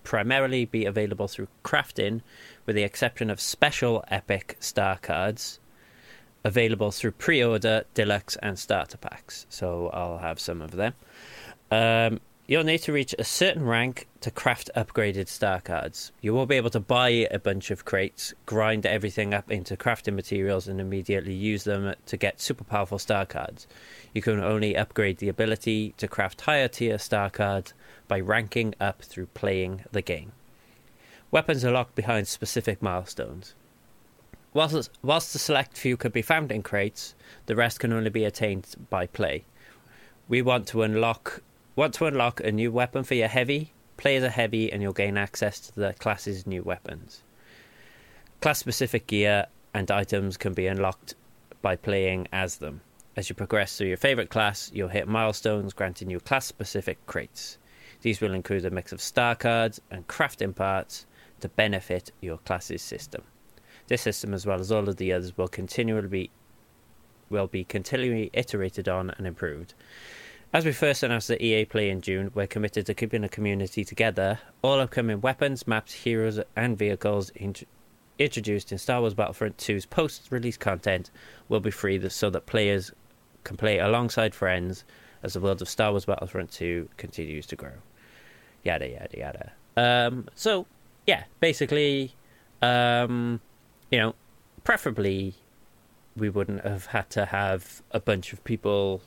primarily 0.04 0.66
be 0.66 0.84
available 0.84 1.30
through 1.30 1.48
crafting, 1.64 2.20
with 2.66 2.76
the 2.76 2.84
exception 2.84 3.30
of 3.30 3.40
special 3.40 4.04
Epic 4.10 4.58
Star 4.60 4.98
Cards 4.98 5.62
available 6.44 6.92
through 6.92 7.12
pre-order, 7.12 7.86
deluxe, 7.94 8.36
and 8.44 8.60
starter 8.60 8.98
packs. 8.98 9.46
So 9.48 9.90
I'll 9.94 10.18
have 10.18 10.42
some 10.42 10.62
of 10.62 10.72
them. 10.72 10.94
Um, 11.72 12.20
you'll 12.46 12.64
need 12.64 12.80
to 12.80 12.92
reach 12.92 13.16
a 13.18 13.24
certain 13.24 13.66
rank 13.66 14.08
to 14.20 14.30
craft 14.30 14.70
upgraded 14.76 15.28
star 15.28 15.62
cards. 15.62 16.12
You 16.22 16.34
will 16.34 16.46
be 16.46 16.58
able 16.58 16.70
to 16.72 16.80
buy 16.80 17.10
a 17.10 17.40
bunch 17.40 17.72
of 17.72 17.86
crates, 17.86 18.34
grind 18.46 18.86
everything 18.86 19.34
up 19.34 19.50
into 19.50 19.78
crafting 19.78 20.16
materials, 20.16 20.68
and 20.68 20.82
immediately 20.82 21.34
use 21.34 21.64
them 21.64 21.94
to 22.06 22.18
get 22.18 22.42
super 22.42 22.64
powerful 22.64 23.00
star 23.00 23.26
cards. 23.26 23.66
You 24.14 24.22
can 24.22 24.44
only 24.44 24.76
upgrade 24.76 25.20
the 25.20 25.30
ability 25.30 25.94
to 25.98 26.08
craft 26.08 26.42
higher 26.42 26.68
tier 26.68 26.98
star 26.98 27.30
cards 27.30 27.74
by 28.08 28.20
ranking 28.20 28.76
up 28.80 29.02
through 29.02 29.28
playing 29.28 29.86
the 29.92 30.02
game. 30.02 30.34
Weapons 31.32 31.64
are 31.64 31.72
locked 31.72 31.96
behind 31.96 32.28
specific 32.28 32.82
milestones. 32.82 33.56
Whilst, 34.54 34.92
whilst 35.02 35.34
the 35.34 35.40
select 35.40 35.78
few 35.78 35.98
can 35.98 36.12
be 36.12 36.22
found 36.22 36.52
in 36.52 36.62
crates, 36.62 37.16
the 37.48 37.56
rest 37.56 37.80
can 37.80 37.92
only 37.92 38.12
be 38.12 38.24
attained 38.24 38.68
by 38.90 39.08
play. 39.08 39.46
We 40.28 40.42
want 40.44 40.68
to 40.68 40.84
unlock 40.84 41.42
want 41.76 41.94
to 41.96 42.06
unlock 42.06 42.40
a 42.40 42.52
new 42.52 42.72
weapon 42.72 43.04
for 43.04 43.16
your 43.16 43.28
heavy. 43.28 43.74
Play 43.98 44.16
as 44.16 44.24
a 44.24 44.30
heavy, 44.30 44.72
and 44.72 44.82
you'll 44.82 44.94
gain 44.94 45.18
access 45.18 45.60
to 45.60 45.76
the 45.76 45.94
class's 45.94 46.46
new 46.46 46.64
weapons. 46.64 47.24
Class 48.42 48.60
specific 48.60 49.08
gear 49.08 49.48
and 49.74 49.90
items 49.90 50.38
can 50.38 50.54
be 50.54 50.68
unlocked 50.68 51.16
by 51.62 51.76
playing 51.76 52.28
as 52.32 52.58
them. 52.58 52.82
As 53.16 53.30
you 53.30 53.36
progress 53.36 53.78
through 53.78 53.88
your 53.88 53.98
favorite 53.98 54.30
class, 54.30 54.72
you'll 54.74 54.90
hit 54.90 55.08
milestones 55.08 55.74
granting 55.74 56.10
you 56.10 56.20
class 56.20 56.46
specific 56.46 57.06
crates. 57.06 57.58
These 58.02 58.20
will 58.20 58.34
include 58.34 58.66
a 58.66 58.70
mix 58.70 58.92
of 58.92 59.02
star 59.02 59.36
cards 59.36 59.80
and 59.90 60.08
crafting 60.08 60.56
parts 60.56 61.06
to 61.40 61.50
benefit 61.50 62.12
your 62.22 62.40
class's 62.40 62.82
system. 62.82 63.24
This 63.88 64.02
system, 64.02 64.34
as 64.34 64.46
well 64.46 64.60
as 64.60 64.72
all 64.72 64.90
of 64.90 64.98
the 64.98 65.14
others, 65.14 65.38
will 65.38 65.48
continually 65.48 66.08
be 66.08 66.32
will 67.30 67.48
be 67.48 67.64
continually 67.64 68.30
iterated 68.34 68.88
on 68.88 69.10
and 69.12 69.26
improved. 69.26 69.74
As 70.54 70.66
we 70.66 70.72
first 70.72 71.02
announced 71.02 71.32
at 71.32 71.42
EA 71.42 71.66
Play 71.66 71.90
in 71.90 72.00
June, 72.00 72.30
we're 72.36 72.46
committed 72.46 72.86
to 72.86 72.94
keeping 72.94 73.24
the 73.24 73.30
community 73.30 73.84
together. 73.84 74.38
All 74.62 74.80
upcoming 74.80 75.20
weapons, 75.20 75.66
maps, 75.66 75.94
heroes, 75.94 76.40
and 76.56 76.78
vehicles 76.78 77.32
int- 77.32 77.68
introduced 78.20 78.72
in 78.72 78.78
Star 78.78 79.02
Wars 79.02 79.16
Battlefront 79.16 79.58
2's 79.58 79.88
post-release 79.88 80.58
content 80.58 81.10
will 81.50 81.60
be 81.60 81.72
free 81.72 82.08
so 82.08 82.30
that 82.30 82.46
players 82.46 82.92
can 83.44 83.58
play 83.58 83.80
alongside 83.80 84.36
friends 84.36 84.84
as 85.24 85.34
the 85.34 85.40
world 85.40 85.60
of 85.60 85.68
Star 85.68 85.90
Wars 85.90 86.06
Battlefront 86.06 86.52
2 86.52 86.88
continues 86.98 87.48
to 87.48 87.56
grow. 87.56 87.74
Yada 88.64 88.88
yada 88.88 89.18
yada. 89.18 89.52
Um, 89.76 90.30
so 90.36 90.68
yeah, 91.08 91.24
basically, 91.40 92.14
um, 92.62 93.42
you 93.90 93.98
know, 93.98 94.14
preferably 94.64 95.34
we 96.16 96.30
wouldn't 96.30 96.64
have 96.64 96.86
had 96.86 97.10
to 97.10 97.26
have 97.26 97.82
a 97.90 98.00
bunch 98.00 98.34
of 98.34 98.44
people 98.44 99.02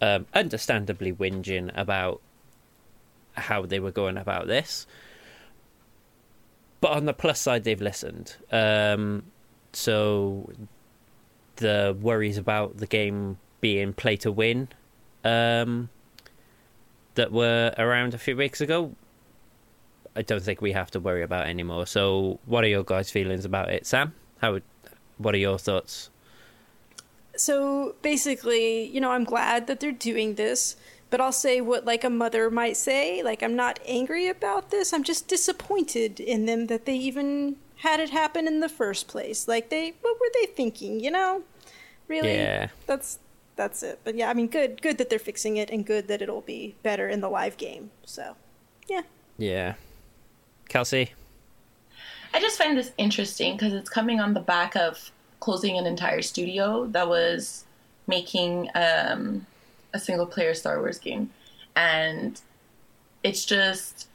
um, 0.00 0.26
understandably 0.34 1.12
whinging 1.12 1.70
about 1.74 2.20
how 3.34 3.66
they 3.66 3.80
were 3.80 3.90
going 3.90 4.16
about 4.16 4.46
this. 4.46 4.86
But 6.80 6.92
on 6.92 7.06
the 7.06 7.14
plus 7.14 7.40
side, 7.40 7.64
they've 7.64 7.80
listened. 7.80 8.36
Um, 8.52 9.24
so 9.72 10.50
the 11.56 11.96
worries 12.00 12.36
about 12.36 12.76
the 12.78 12.86
game 12.86 13.38
being 13.60 13.92
play 13.92 14.16
to 14.16 14.30
win 14.30 14.68
um, 15.24 15.88
that 17.14 17.32
were 17.32 17.72
around 17.78 18.14
a 18.14 18.18
few 18.18 18.36
weeks 18.36 18.60
ago, 18.60 18.94
I 20.16 20.22
don't 20.22 20.42
think 20.42 20.60
we 20.60 20.72
have 20.72 20.90
to 20.92 21.00
worry 21.00 21.22
about 21.22 21.46
anymore. 21.46 21.86
So, 21.86 22.38
what 22.46 22.62
are 22.64 22.68
your 22.68 22.84
guys' 22.84 23.10
feelings 23.10 23.44
about 23.44 23.70
it, 23.70 23.86
Sam? 23.86 24.14
How? 24.38 24.60
What 25.18 25.34
are 25.34 25.38
your 25.38 25.58
thoughts? 25.58 26.10
So 27.36 27.94
basically, 28.02 28.84
you 28.86 29.00
know, 29.00 29.10
I'm 29.10 29.24
glad 29.24 29.66
that 29.66 29.80
they're 29.80 29.92
doing 29.92 30.34
this, 30.34 30.76
but 31.10 31.20
I'll 31.20 31.32
say 31.32 31.60
what 31.60 31.84
like 31.84 32.04
a 32.04 32.10
mother 32.10 32.50
might 32.50 32.76
say. 32.76 33.22
Like, 33.22 33.42
I'm 33.42 33.56
not 33.56 33.80
angry 33.86 34.28
about 34.28 34.70
this. 34.70 34.92
I'm 34.92 35.04
just 35.04 35.28
disappointed 35.28 36.20
in 36.20 36.46
them 36.46 36.66
that 36.66 36.86
they 36.86 36.96
even 36.96 37.56
had 37.76 38.00
it 38.00 38.10
happen 38.10 38.46
in 38.46 38.60
the 38.60 38.68
first 38.68 39.08
place. 39.08 39.48
Like, 39.48 39.70
they 39.70 39.94
what 40.00 40.20
were 40.20 40.30
they 40.40 40.46
thinking? 40.46 41.00
You 41.00 41.10
know, 41.10 41.42
really? 42.08 42.34
Yeah. 42.34 42.68
That's 42.86 43.18
that's 43.56 43.82
it. 43.82 44.00
But 44.04 44.16
yeah, 44.16 44.30
I 44.30 44.34
mean, 44.34 44.48
good 44.48 44.82
good 44.82 44.98
that 44.98 45.10
they're 45.10 45.18
fixing 45.18 45.56
it, 45.56 45.70
and 45.70 45.84
good 45.84 46.08
that 46.08 46.22
it'll 46.22 46.40
be 46.40 46.74
better 46.82 47.08
in 47.08 47.20
the 47.20 47.28
live 47.28 47.56
game. 47.56 47.90
So, 48.04 48.36
yeah. 48.88 49.02
Yeah. 49.38 49.74
Kelsey. 50.68 51.12
I 52.32 52.40
just 52.40 52.58
find 52.58 52.76
this 52.76 52.90
interesting 52.98 53.56
because 53.56 53.72
it's 53.72 53.88
coming 53.88 54.18
on 54.18 54.34
the 54.34 54.40
back 54.40 54.74
of 54.74 55.12
closing 55.44 55.76
an 55.76 55.84
entire 55.84 56.22
studio 56.22 56.86
that 56.86 57.06
was 57.06 57.66
making 58.06 58.70
um, 58.74 59.44
a 59.92 59.98
single 59.98 60.24
player 60.24 60.54
Star 60.54 60.78
Wars 60.78 60.98
game. 60.98 61.28
And 61.76 62.40
it's 63.22 63.44
just, 63.44 64.08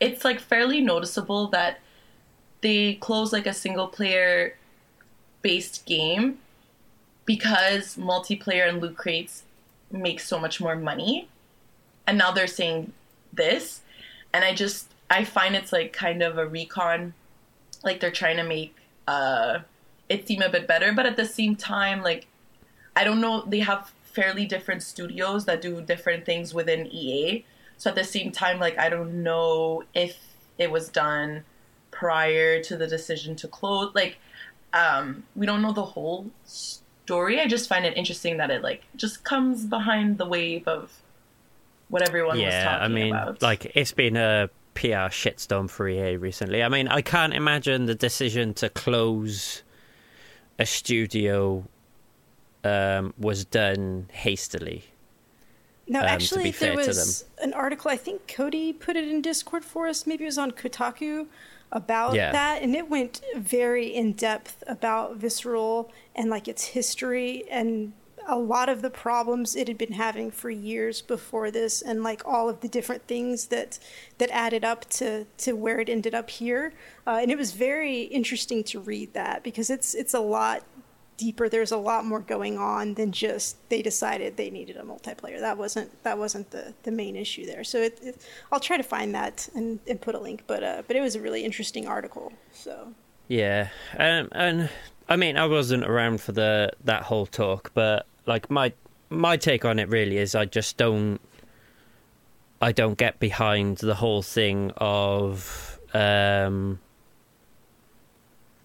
it's 0.00 0.24
like 0.24 0.40
fairly 0.40 0.80
noticeable 0.80 1.48
that 1.48 1.80
they 2.62 2.94
close 2.94 3.30
like 3.30 3.46
a 3.46 3.52
single 3.52 3.88
player 3.88 4.56
based 5.42 5.84
game 5.84 6.38
because 7.26 7.98
multiplayer 7.98 8.66
and 8.66 8.80
loot 8.80 8.96
crates 8.96 9.42
make 9.90 10.18
so 10.18 10.38
much 10.38 10.62
more 10.62 10.76
money. 10.76 11.28
And 12.06 12.16
now 12.16 12.32
they're 12.32 12.46
saying 12.46 12.94
this. 13.34 13.82
And 14.32 14.46
I 14.46 14.54
just, 14.54 14.88
I 15.10 15.24
find 15.24 15.54
it's 15.54 15.74
like 15.74 15.92
kind 15.92 16.22
of 16.22 16.38
a 16.38 16.46
recon. 16.46 17.12
Like 17.84 18.00
they're 18.00 18.10
trying 18.10 18.38
to 18.38 18.44
make 18.44 18.74
uh, 19.06 19.58
it 20.10 20.26
seem 20.26 20.42
a 20.42 20.50
bit 20.50 20.66
better, 20.66 20.92
but 20.92 21.06
at 21.06 21.16
the 21.16 21.24
same 21.24 21.56
time, 21.56 22.02
like 22.02 22.26
I 22.94 23.04
don't 23.04 23.20
know, 23.20 23.42
they 23.46 23.60
have 23.60 23.92
fairly 24.02 24.44
different 24.44 24.82
studios 24.82 25.44
that 25.46 25.62
do 25.62 25.80
different 25.80 26.26
things 26.26 26.52
within 26.52 26.86
EA. 26.88 27.44
So 27.78 27.88
at 27.88 27.96
the 27.96 28.04
same 28.04 28.32
time, 28.32 28.58
like 28.58 28.76
I 28.78 28.90
don't 28.90 29.22
know 29.22 29.84
if 29.94 30.18
it 30.58 30.70
was 30.70 30.88
done 30.90 31.44
prior 31.92 32.62
to 32.64 32.76
the 32.76 32.86
decision 32.86 33.36
to 33.36 33.48
close. 33.48 33.94
Like 33.94 34.18
um, 34.74 35.22
we 35.34 35.46
don't 35.46 35.62
know 35.62 35.72
the 35.72 35.84
whole 35.84 36.26
story. 36.44 37.40
I 37.40 37.46
just 37.46 37.68
find 37.68 37.86
it 37.86 37.96
interesting 37.96 38.36
that 38.38 38.50
it 38.50 38.62
like 38.62 38.82
just 38.96 39.24
comes 39.24 39.64
behind 39.64 40.18
the 40.18 40.26
wave 40.26 40.66
of 40.66 40.92
what 41.88 42.06
everyone 42.06 42.36
was 42.36 42.42
Yeah, 42.44 42.64
talking 42.64 42.82
I 42.84 42.88
mean, 42.88 43.14
about. 43.14 43.42
like 43.42 43.72
it's 43.76 43.92
been 43.92 44.16
a 44.16 44.50
PR 44.74 45.08
shitstorm 45.10 45.70
for 45.70 45.88
EA 45.88 46.16
recently. 46.16 46.62
I 46.62 46.68
mean, 46.68 46.88
I 46.88 47.00
can't 47.00 47.32
imagine 47.34 47.86
the 47.86 47.94
decision 47.94 48.54
to 48.54 48.68
close 48.68 49.62
a 50.60 50.66
studio 50.66 51.64
um, 52.62 53.14
was 53.18 53.44
done 53.46 54.06
hastily. 54.12 54.84
No, 55.88 56.00
um, 56.00 56.06
actually, 56.06 56.50
there 56.52 56.76
was 56.76 57.24
an 57.42 57.52
article. 57.54 57.90
I 57.90 57.96
think 57.96 58.28
Cody 58.28 58.72
put 58.72 58.94
it 58.94 59.08
in 59.08 59.22
Discord 59.22 59.64
for 59.64 59.88
us. 59.88 60.06
Maybe 60.06 60.24
it 60.24 60.26
was 60.28 60.38
on 60.38 60.52
Kotaku 60.52 61.26
about 61.72 62.14
Yeah. 62.14 62.30
that, 62.30 62.62
and 62.62 62.76
it 62.76 62.88
went 62.90 63.22
very 63.36 63.86
in 63.86 64.12
depth 64.12 64.62
about 64.66 65.16
Visceral 65.16 65.90
and 66.14 66.28
like 66.30 66.46
its 66.46 66.64
history 66.66 67.44
and 67.50 67.92
a 68.30 68.38
lot 68.38 68.68
of 68.68 68.80
the 68.80 68.90
problems 68.90 69.56
it 69.56 69.66
had 69.68 69.76
been 69.76 69.92
having 69.92 70.30
for 70.30 70.50
years 70.50 71.02
before 71.02 71.50
this, 71.50 71.82
and 71.82 72.02
like 72.02 72.22
all 72.24 72.48
of 72.48 72.60
the 72.60 72.68
different 72.68 73.06
things 73.06 73.46
that 73.46 73.78
that 74.18 74.30
added 74.30 74.64
up 74.64 74.88
to 74.90 75.26
to 75.38 75.52
where 75.52 75.80
it 75.80 75.88
ended 75.88 76.14
up 76.14 76.30
here. 76.30 76.72
Uh, 77.06 77.18
and 77.20 77.30
it 77.30 77.36
was 77.36 77.52
very 77.52 78.02
interesting 78.02 78.62
to 78.64 78.80
read 78.80 79.12
that 79.14 79.42
because 79.42 79.68
it's 79.68 79.94
it's 79.94 80.14
a 80.14 80.20
lot 80.20 80.62
deeper. 81.16 81.48
There's 81.48 81.72
a 81.72 81.76
lot 81.76 82.06
more 82.06 82.20
going 82.20 82.56
on 82.56 82.94
than 82.94 83.10
just 83.10 83.68
they 83.68 83.82
decided 83.82 84.36
they 84.36 84.48
needed 84.48 84.76
a 84.76 84.82
multiplayer. 84.82 85.40
That 85.40 85.58
wasn't 85.58 86.02
that 86.04 86.16
wasn't 86.16 86.52
the 86.52 86.72
the 86.84 86.92
main 86.92 87.16
issue 87.16 87.44
there. 87.46 87.64
So 87.64 87.78
it, 87.78 87.98
it, 88.00 88.26
i'll 88.52 88.60
try 88.60 88.76
to 88.76 88.82
find 88.82 89.14
that 89.14 89.48
and, 89.54 89.80
and 89.88 90.00
put 90.00 90.14
a 90.14 90.18
link 90.18 90.44
but 90.46 90.62
uh 90.62 90.82
but 90.86 90.96
it 90.96 91.00
was 91.00 91.16
a 91.16 91.20
really 91.20 91.44
interesting 91.44 91.86
article 91.86 92.32
so. 92.52 92.94
Yeah, 93.28 93.68
um, 93.96 94.28
and 94.32 94.68
I 95.08 95.14
mean, 95.14 95.36
I 95.36 95.46
wasn't 95.46 95.84
around 95.84 96.20
for 96.20 96.32
the 96.32 96.72
that 96.84 97.02
whole 97.02 97.26
talk, 97.26 97.70
but 97.74 98.06
like 98.26 98.50
my 98.50 98.72
my 99.08 99.36
take 99.36 99.64
on 99.64 99.78
it 99.78 99.88
really 99.88 100.18
is, 100.18 100.34
I 100.34 100.44
just 100.44 100.76
don't, 100.76 101.20
I 102.62 102.72
don't 102.72 102.96
get 102.96 103.18
behind 103.18 103.78
the 103.78 103.96
whole 103.96 104.22
thing 104.22 104.70
of, 104.76 105.80
um, 105.92 106.78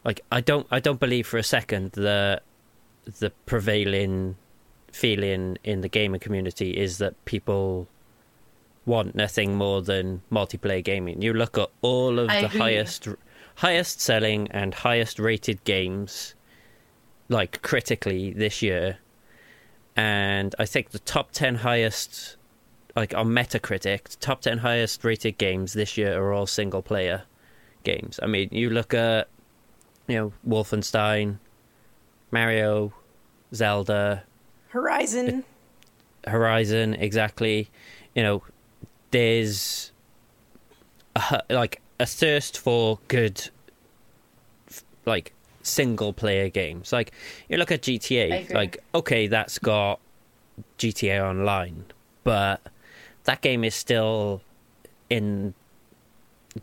like 0.03 0.21
I 0.31 0.41
don't 0.41 0.67
I 0.69 0.79
don't 0.79 0.99
believe 0.99 1.25
for 1.27 1.37
a 1.37 1.43
second 1.43 1.93
that 1.93 2.43
the 3.19 3.31
prevailing 3.45 4.35
feeling 4.91 5.57
in 5.63 5.81
the 5.81 5.89
gaming 5.89 6.19
community 6.19 6.71
is 6.77 6.99
that 6.99 7.13
people 7.25 7.87
want 8.85 9.15
nothing 9.15 9.55
more 9.55 9.81
than 9.81 10.21
multiplayer 10.31 10.83
gaming. 10.83 11.21
You 11.21 11.33
look 11.33 11.57
at 11.57 11.69
all 11.81 12.19
of 12.19 12.29
I 12.29 12.41
the 12.41 12.47
agree. 12.47 12.59
highest 12.59 13.07
highest 13.55 13.99
selling 13.99 14.47
and 14.51 14.73
highest 14.73 15.17
rated 15.17 15.63
games 15.63 16.35
like 17.29 17.61
critically 17.63 18.31
this 18.31 18.61
year 18.61 18.99
and 19.95 20.55
I 20.59 20.65
think 20.65 20.91
the 20.91 20.99
top 20.99 21.31
10 21.31 21.55
highest 21.55 22.37
like 22.95 23.13
on 23.13 23.27
Metacritic, 23.27 24.17
top 24.19 24.41
10 24.41 24.59
highest 24.59 25.03
rated 25.03 25.37
games 25.37 25.73
this 25.73 25.97
year 25.97 26.17
are 26.17 26.31
all 26.31 26.47
single 26.47 26.81
player 26.81 27.23
games. 27.83 28.19
I 28.23 28.27
mean, 28.27 28.49
you 28.51 28.69
look 28.69 28.93
at 28.93 29.27
you 30.07 30.15
know, 30.15 30.33
Wolfenstein, 30.47 31.39
Mario, 32.31 32.93
Zelda, 33.53 34.23
horizon 34.69 35.43
Horizon, 36.27 36.95
exactly. 36.95 37.69
You 38.13 38.23
know, 38.23 38.43
there's 39.11 39.91
a, 41.15 41.41
like 41.49 41.81
a 41.99 42.05
thirst 42.05 42.57
for 42.57 42.99
good, 43.07 43.49
like 45.05 45.33
single 45.65 46.13
player 46.13 46.49
games. 46.49 46.93
Like 46.93 47.11
you 47.49 47.57
look 47.57 47.71
at 47.71 47.81
GTA, 47.81 48.53
like 48.53 48.83
okay, 48.93 49.27
that's 49.27 49.59
got 49.59 49.99
GTA 50.77 51.21
Online, 51.21 51.85
but 52.23 52.61
that 53.23 53.41
game 53.41 53.63
is 53.63 53.75
still 53.75 54.41
in 55.09 55.53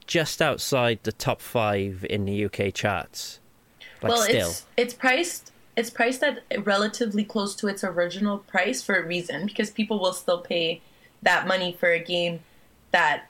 just 0.07 0.41
outside 0.41 1.01
the 1.03 1.13
top 1.13 1.41
five 1.41 2.07
in 2.09 2.25
the 2.25 2.45
UK 2.45 2.73
charts. 2.73 3.41
Like 4.03 4.13
well, 4.13 4.23
still, 4.23 4.49
it's 4.49 4.67
it's 4.77 4.95
priced 4.95 5.53
it's 5.77 5.91
priced 5.91 6.23
at 6.23 6.43
relatively 6.67 7.25
close 7.25 7.55
to 7.57 7.69
its 7.69 7.83
original 7.83 8.39
price 8.39 8.83
for 8.83 8.95
a 8.97 9.07
reason 9.07 9.47
because 9.47 9.71
people 9.71 9.99
will 9.99 10.13
still 10.13 10.41
pay 10.41 10.83
that 11.23 11.47
money 11.47 11.73
for 11.79 11.91
a 11.91 11.99
game 11.99 12.41
that 12.91 13.29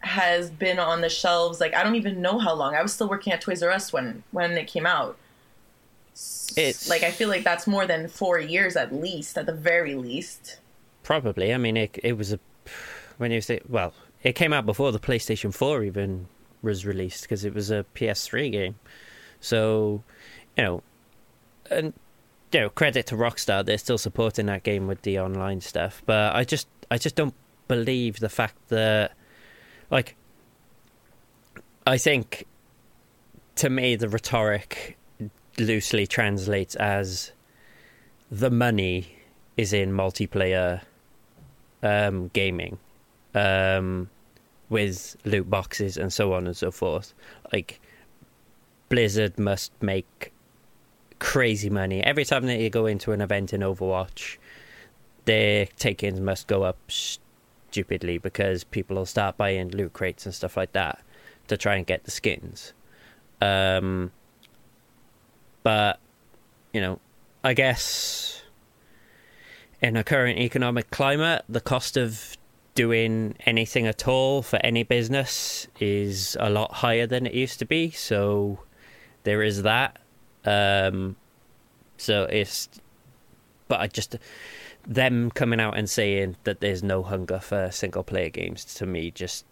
has 0.00 0.50
been 0.50 0.78
on 0.78 1.00
the 1.00 1.08
shelves 1.08 1.60
like 1.60 1.74
I 1.74 1.82
don't 1.82 1.96
even 1.96 2.20
know 2.22 2.38
how 2.38 2.54
long. 2.54 2.74
I 2.74 2.82
was 2.82 2.92
still 2.92 3.08
working 3.08 3.32
at 3.32 3.40
Toys 3.40 3.62
R 3.62 3.70
Us 3.70 3.92
when 3.92 4.22
when 4.30 4.52
it 4.52 4.66
came 4.66 4.86
out. 4.86 5.16
It's- 6.56 6.88
like 6.88 7.02
I 7.02 7.10
feel 7.10 7.28
like 7.28 7.44
that's 7.44 7.66
more 7.66 7.86
than 7.86 8.08
4 8.08 8.38
years 8.38 8.76
at 8.76 8.94
least 8.94 9.36
at 9.36 9.46
the 9.46 9.52
very 9.52 9.94
least. 9.94 10.58
Probably. 11.02 11.52
I 11.52 11.58
mean, 11.58 11.76
it 11.76 11.98
it 12.02 12.16
was 12.16 12.32
a 12.32 12.40
when 13.18 13.30
you 13.30 13.40
say 13.40 13.60
well, 13.68 13.92
it 14.22 14.32
came 14.34 14.52
out 14.52 14.66
before 14.66 14.92
the 14.92 14.98
PlayStation 14.98 15.52
Four 15.54 15.82
even 15.82 16.28
was 16.62 16.86
released 16.86 17.22
because 17.22 17.44
it 17.44 17.54
was 17.54 17.70
a 17.70 17.84
PS3 17.94 18.50
game. 18.50 18.76
So, 19.40 20.02
you 20.56 20.64
know, 20.64 20.82
and 21.70 21.92
you 22.52 22.60
know, 22.60 22.68
credit 22.70 23.06
to 23.06 23.16
Rockstar, 23.16 23.64
they're 23.64 23.78
still 23.78 23.98
supporting 23.98 24.46
that 24.46 24.62
game 24.62 24.86
with 24.86 25.02
the 25.02 25.18
online 25.18 25.60
stuff. 25.60 26.02
But 26.06 26.34
I 26.34 26.44
just 26.44 26.66
I 26.90 26.98
just 26.98 27.14
don't 27.16 27.34
believe 27.68 28.20
the 28.20 28.28
fact 28.28 28.56
that 28.68 29.12
like 29.90 30.16
I 31.86 31.98
think 31.98 32.46
to 33.56 33.70
me, 33.70 33.96
the 33.96 34.08
rhetoric 34.08 34.96
loosely 35.58 36.06
translates 36.06 36.74
as 36.76 37.32
the 38.30 38.50
money 38.50 39.16
is 39.56 39.72
in 39.72 39.92
multiplayer 39.92 40.82
um, 41.82 42.28
gaming 42.28 42.78
um, 43.34 44.10
with 44.68 45.16
loot 45.24 45.48
boxes 45.48 45.96
and 45.96 46.12
so 46.12 46.34
on 46.34 46.46
and 46.46 46.56
so 46.56 46.70
forth. 46.70 47.14
Like, 47.52 47.80
Blizzard 48.88 49.38
must 49.38 49.72
make 49.82 50.32
crazy 51.18 51.70
money 51.70 52.02
every 52.02 52.24
time 52.24 52.46
that 52.46 52.60
you 52.60 52.68
go 52.68 52.84
into 52.86 53.12
an 53.12 53.20
event 53.20 53.52
in 53.52 53.62
Overwatch. 53.62 54.36
Their 55.24 55.66
take-ins 55.78 56.20
must 56.20 56.46
go 56.46 56.62
up 56.62 56.78
stupidly 57.76 58.16
because 58.16 58.64
people 58.64 58.96
will 58.96 59.04
start 59.04 59.36
buying 59.36 59.68
loot 59.68 59.92
crates 59.92 60.24
and 60.24 60.34
stuff 60.34 60.56
like 60.56 60.72
that 60.72 60.98
to 61.46 61.58
try 61.58 61.76
and 61.76 61.86
get 61.86 62.04
the 62.04 62.10
skins. 62.10 62.72
Um, 63.42 64.12
but 65.62 66.00
you 66.72 66.80
know, 66.80 67.00
I 67.44 67.52
guess 67.52 68.42
in 69.82 69.94
a 69.94 70.02
current 70.02 70.38
economic 70.38 70.90
climate, 70.90 71.44
the 71.50 71.60
cost 71.60 71.98
of 71.98 72.38
doing 72.74 73.36
anything 73.44 73.86
at 73.86 74.08
all 74.08 74.40
for 74.40 74.56
any 74.64 74.82
business 74.82 75.68
is 75.78 76.34
a 76.40 76.48
lot 76.48 76.72
higher 76.72 77.06
than 77.06 77.26
it 77.26 77.34
used 77.34 77.58
to 77.58 77.66
be. 77.66 77.90
So 77.90 78.60
there 79.24 79.42
is 79.42 79.64
that. 79.64 79.98
Um, 80.46 81.16
so 81.98 82.24
it's, 82.24 82.70
but 83.68 83.80
I 83.80 83.86
just 83.88 84.16
them 84.86 85.30
coming 85.30 85.60
out 85.60 85.76
and 85.76 85.90
saying 85.90 86.36
that 86.44 86.60
there's 86.60 86.82
no 86.82 87.02
hunger 87.02 87.40
for 87.40 87.70
single 87.70 88.04
player 88.04 88.28
games 88.30 88.64
to 88.76 88.86
me 88.86 89.10
just 89.10 89.44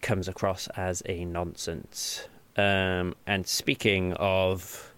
comes 0.00 0.26
across 0.28 0.66
as 0.76 1.02
a 1.06 1.24
nonsense. 1.24 2.26
Um, 2.56 3.14
and 3.26 3.46
speaking 3.46 4.12
of 4.14 4.92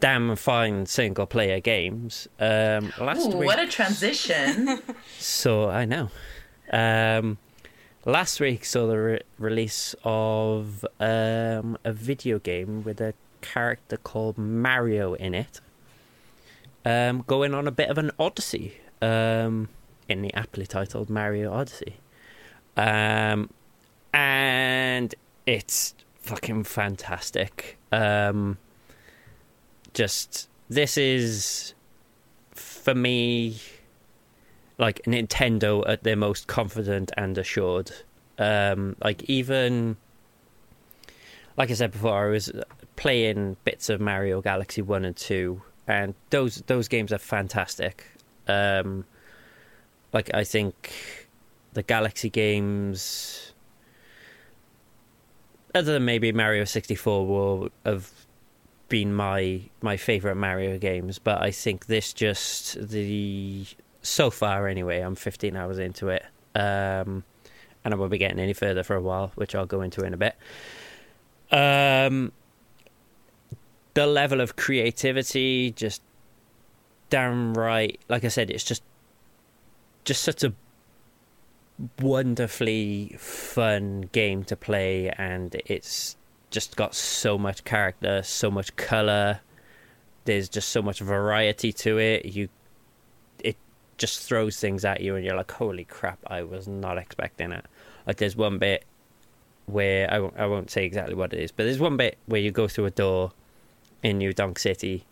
damn 0.00 0.36
fine 0.36 0.86
single 0.86 1.26
player 1.26 1.60
games, 1.60 2.28
um, 2.38 2.92
last 3.00 3.26
Ooh, 3.26 3.38
week. 3.38 3.46
what 3.46 3.58
a 3.58 3.66
transition! 3.66 4.80
So 5.18 5.68
I 5.68 5.84
know. 5.84 6.10
Um, 6.72 7.38
last 8.04 8.38
week 8.40 8.64
saw 8.64 8.86
the 8.86 8.96
re- 8.98 9.20
release 9.38 9.94
of 10.04 10.84
um, 11.00 11.76
a 11.84 11.92
video 11.92 12.38
game 12.38 12.84
with 12.84 13.00
a 13.00 13.12
character 13.40 13.96
called 13.96 14.38
Mario 14.38 15.14
in 15.14 15.34
it, 15.34 15.60
um, 16.84 17.24
going 17.26 17.54
on 17.54 17.66
a 17.66 17.70
bit 17.70 17.90
of 17.90 17.98
an 17.98 18.10
odyssey 18.18 18.74
um, 19.02 19.68
in 20.08 20.22
the 20.22 20.32
aptly 20.34 20.66
titled 20.66 21.10
Mario 21.10 21.52
Odyssey. 21.52 21.96
Um, 22.76 23.50
and 24.12 25.14
it's 25.46 25.94
fucking 26.20 26.64
fantastic. 26.64 27.78
Um, 27.92 28.58
just 29.94 30.48
this 30.68 30.96
is 30.96 31.74
for 32.52 32.94
me 32.94 33.60
like 34.78 35.02
Nintendo 35.04 35.82
at 35.88 36.04
their 36.04 36.16
most 36.16 36.46
confident 36.46 37.10
and 37.16 37.36
assured. 37.36 37.90
Um, 38.38 38.94
like 39.02 39.24
even 39.24 39.96
like 41.56 41.70
I 41.72 41.74
said 41.74 41.90
before, 41.90 42.28
I 42.28 42.30
was 42.30 42.52
playing 42.94 43.56
bits 43.64 43.90
of 43.90 44.00
Mario 44.00 44.40
Galaxy 44.40 44.80
One 44.80 45.04
and 45.04 45.16
Two, 45.16 45.60
and 45.88 46.14
those 46.30 46.62
those 46.66 46.86
games 46.86 47.12
are 47.12 47.18
fantastic. 47.18 48.04
Um, 48.46 49.04
like 50.12 50.30
I 50.34 50.44
think 50.44 50.92
the 51.72 51.82
Galaxy 51.82 52.30
games, 52.30 53.52
other 55.74 55.94
than 55.94 56.04
maybe 56.04 56.30
Mario 56.30 56.64
sixty 56.64 56.94
four, 56.94 57.26
will 57.26 57.70
have 57.84 58.12
been 58.90 59.14
my 59.14 59.62
my 59.80 59.96
favorite 59.96 60.36
Mario 60.36 60.78
games. 60.78 61.18
But 61.18 61.42
I 61.42 61.50
think 61.50 61.86
this 61.86 62.12
just 62.12 62.88
the 62.88 63.66
so 64.02 64.30
far 64.30 64.68
anyway. 64.68 65.00
I'm 65.00 65.14
15 65.14 65.56
hours 65.56 65.78
into 65.78 66.08
it, 66.08 66.24
um, 66.54 67.24
and 67.84 67.94
I 67.94 67.96
won't 67.96 68.10
be 68.10 68.18
getting 68.18 68.38
any 68.38 68.52
further 68.52 68.82
for 68.82 68.94
a 68.94 69.02
while, 69.02 69.32
which 69.34 69.54
I'll 69.54 69.66
go 69.66 69.80
into 69.80 70.02
in 70.02 70.14
a 70.14 70.18
bit. 70.18 70.36
Um, 71.50 72.32
the 73.98 74.06
level 74.06 74.40
of 74.40 74.54
creativity, 74.54 75.72
just 75.72 76.02
damn 77.10 77.52
right. 77.54 77.98
Like 78.08 78.24
I 78.24 78.28
said, 78.28 78.48
it's 78.48 78.62
just 78.62 78.84
just 80.04 80.22
such 80.22 80.44
a 80.44 80.52
wonderfully 82.00 83.16
fun 83.18 84.02
game 84.12 84.44
to 84.44 84.54
play, 84.54 85.10
and 85.18 85.60
it's 85.66 86.16
just 86.50 86.76
got 86.76 86.94
so 86.94 87.36
much 87.36 87.64
character, 87.64 88.22
so 88.22 88.52
much 88.52 88.76
color. 88.76 89.40
There's 90.26 90.48
just 90.48 90.68
so 90.68 90.80
much 90.80 91.00
variety 91.00 91.72
to 91.72 91.98
it. 91.98 92.24
You, 92.24 92.50
it 93.42 93.56
just 93.96 94.22
throws 94.22 94.60
things 94.60 94.84
at 94.84 95.00
you, 95.00 95.16
and 95.16 95.24
you're 95.24 95.34
like, 95.34 95.50
"Holy 95.50 95.84
crap! 95.84 96.20
I 96.28 96.44
was 96.44 96.68
not 96.68 96.98
expecting 96.98 97.50
it." 97.50 97.64
Like 98.06 98.18
there's 98.18 98.36
one 98.36 98.58
bit 98.58 98.84
where 99.66 100.08
I 100.08 100.20
won't, 100.20 100.34
I 100.38 100.46
won't 100.46 100.70
say 100.70 100.84
exactly 100.84 101.16
what 101.16 101.32
it 101.32 101.40
is, 101.40 101.50
but 101.50 101.64
there's 101.64 101.80
one 101.80 101.96
bit 101.96 102.16
where 102.26 102.40
you 102.40 102.52
go 102.52 102.68
through 102.68 102.86
a 102.86 102.92
door 102.92 103.32
in 104.02 104.18
New 104.18 104.32
Donk 104.32 104.58
City, 104.58 105.04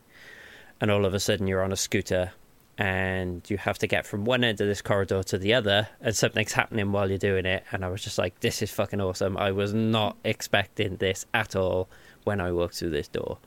and 0.80 0.90
all 0.90 1.04
of 1.04 1.14
a 1.14 1.20
sudden 1.20 1.46
you're 1.46 1.62
on 1.62 1.72
a 1.72 1.76
scooter, 1.76 2.32
and 2.78 3.48
you 3.48 3.56
have 3.56 3.78
to 3.78 3.86
get 3.86 4.06
from 4.06 4.24
one 4.24 4.44
end 4.44 4.60
of 4.60 4.66
this 4.66 4.82
corridor 4.82 5.22
to 5.24 5.38
the 5.38 5.54
other, 5.54 5.88
and 6.00 6.14
something's 6.14 6.52
happening 6.52 6.92
while 6.92 7.08
you're 7.08 7.18
doing 7.18 7.46
it. 7.46 7.64
And 7.72 7.84
I 7.84 7.88
was 7.88 8.02
just 8.02 8.18
like, 8.18 8.40
"This 8.40 8.62
is 8.62 8.70
fucking 8.70 9.00
awesome!" 9.00 9.36
I 9.36 9.52
was 9.52 9.72
not 9.72 10.16
expecting 10.24 10.96
this 10.96 11.26
at 11.32 11.56
all 11.56 11.88
when 12.24 12.40
I 12.40 12.52
walked 12.52 12.74
through 12.74 12.90
this 12.90 13.08
door, 13.08 13.38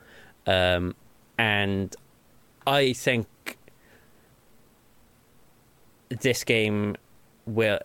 um, 0.47 0.95
and 1.38 1.95
I 2.65 2.93
think 2.93 3.28
this 6.10 6.43
game 6.43 6.95
will 7.45 7.80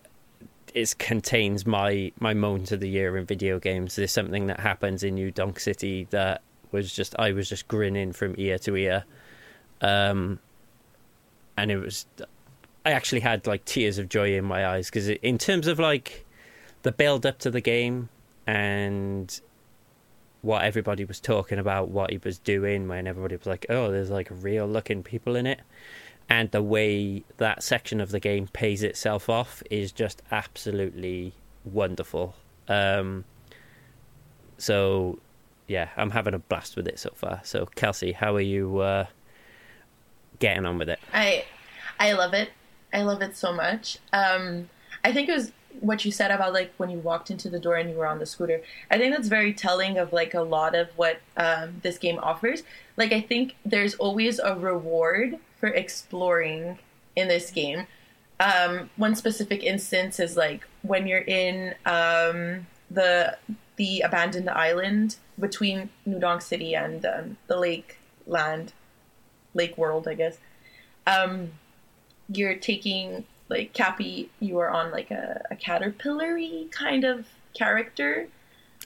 it 0.74 0.98
contains 0.98 1.66
my 1.66 2.12
my 2.18 2.34
moment 2.34 2.72
of 2.72 2.80
the 2.80 2.88
year 2.88 3.16
in 3.16 3.24
video 3.24 3.60
games. 3.60 3.96
There's 3.96 4.12
something 4.12 4.48
that 4.48 4.60
happens 4.60 5.04
in 5.04 5.14
New 5.14 5.30
Donk 5.30 5.60
City 5.60 6.06
that 6.10 6.42
was 6.74 6.92
just 6.92 7.14
I 7.18 7.32
was 7.32 7.48
just 7.48 7.68
grinning 7.68 8.12
from 8.12 8.34
ear 8.36 8.58
to 8.58 8.76
ear, 8.76 9.04
um, 9.80 10.38
and 11.56 11.70
it 11.70 11.78
was 11.78 12.06
I 12.84 12.90
actually 12.90 13.20
had 13.20 13.46
like 13.46 13.64
tears 13.64 13.98
of 13.98 14.08
joy 14.08 14.36
in 14.36 14.44
my 14.44 14.66
eyes 14.66 14.90
because 14.90 15.08
in 15.08 15.38
terms 15.38 15.66
of 15.66 15.78
like 15.78 16.26
the 16.82 16.92
build 16.92 17.24
up 17.24 17.38
to 17.40 17.50
the 17.50 17.60
game 17.62 18.10
and 18.46 19.40
what 20.42 20.62
everybody 20.62 21.06
was 21.06 21.20
talking 21.20 21.58
about, 21.58 21.88
what 21.88 22.10
he 22.10 22.18
was 22.22 22.38
doing, 22.38 22.88
when 22.88 23.06
everybody 23.06 23.36
was 23.36 23.46
like, 23.46 23.64
"Oh, 23.70 23.90
there's 23.90 24.10
like 24.10 24.28
real 24.30 24.66
looking 24.66 25.02
people 25.02 25.36
in 25.36 25.46
it." 25.46 25.60
and 26.28 26.50
the 26.50 26.62
way 26.62 27.22
that 27.36 27.62
section 27.62 28.00
of 28.00 28.10
the 28.10 28.20
game 28.20 28.48
pays 28.52 28.82
itself 28.82 29.28
off 29.28 29.62
is 29.70 29.92
just 29.92 30.22
absolutely 30.30 31.34
wonderful. 31.64 32.34
Um, 32.68 33.24
so, 34.56 35.18
yeah, 35.66 35.88
I'm 35.96 36.10
having 36.10 36.34
a 36.34 36.38
blast 36.38 36.76
with 36.76 36.86
it 36.86 36.98
so 36.98 37.10
far. 37.14 37.40
So, 37.44 37.66
Kelsey, 37.74 38.12
how 38.12 38.34
are 38.34 38.40
you 38.40 38.78
uh, 38.78 39.06
getting 40.38 40.66
on 40.66 40.78
with 40.78 40.88
it? 40.88 40.98
I 41.12 41.44
I 41.98 42.12
love 42.12 42.34
it. 42.34 42.50
I 42.92 43.02
love 43.02 43.22
it 43.22 43.36
so 43.36 43.52
much. 43.52 43.98
Um, 44.12 44.68
I 45.02 45.12
think 45.12 45.28
it 45.28 45.34
was 45.34 45.52
what 45.80 46.04
you 46.04 46.12
said 46.12 46.30
about 46.30 46.52
like 46.52 46.72
when 46.76 46.90
you 46.90 46.98
walked 46.98 47.30
into 47.30 47.48
the 47.48 47.58
door 47.58 47.76
and 47.76 47.90
you 47.90 47.96
were 47.96 48.06
on 48.06 48.18
the 48.18 48.26
scooter. 48.26 48.62
I 48.90 48.98
think 48.98 49.14
that's 49.14 49.28
very 49.28 49.52
telling 49.52 49.98
of 49.98 50.12
like 50.12 50.34
a 50.34 50.42
lot 50.42 50.74
of 50.74 50.88
what 50.96 51.20
um, 51.36 51.80
this 51.82 51.98
game 51.98 52.18
offers. 52.22 52.62
Like 52.96 53.12
I 53.12 53.20
think 53.20 53.56
there's 53.64 53.94
always 53.94 54.38
a 54.38 54.54
reward 54.54 55.38
for 55.58 55.68
exploring 55.68 56.78
in 57.16 57.28
this 57.28 57.50
game. 57.50 57.86
Um, 58.40 58.90
one 58.96 59.14
specific 59.14 59.62
instance 59.62 60.18
is 60.20 60.36
like 60.36 60.66
when 60.82 61.06
you're 61.06 61.20
in 61.20 61.74
um, 61.86 62.66
the 62.90 63.36
the 63.76 64.00
abandoned 64.00 64.48
island 64.48 65.16
between 65.38 65.90
New 66.06 66.18
Donk 66.18 66.42
City 66.42 66.74
and 66.74 67.04
um, 67.04 67.36
the 67.46 67.58
lake 67.58 67.98
land, 68.26 68.72
lake 69.52 69.76
world, 69.76 70.06
I 70.06 70.14
guess. 70.14 70.38
Um, 71.06 71.52
you're 72.28 72.56
taking 72.56 73.24
like 73.48 73.72
Cappy, 73.72 74.30
you 74.40 74.58
are 74.58 74.70
on 74.70 74.90
like 74.90 75.10
a, 75.10 75.44
a 75.50 75.56
caterpillar 75.56 76.38
kind 76.70 77.04
of 77.04 77.26
character. 77.52 78.28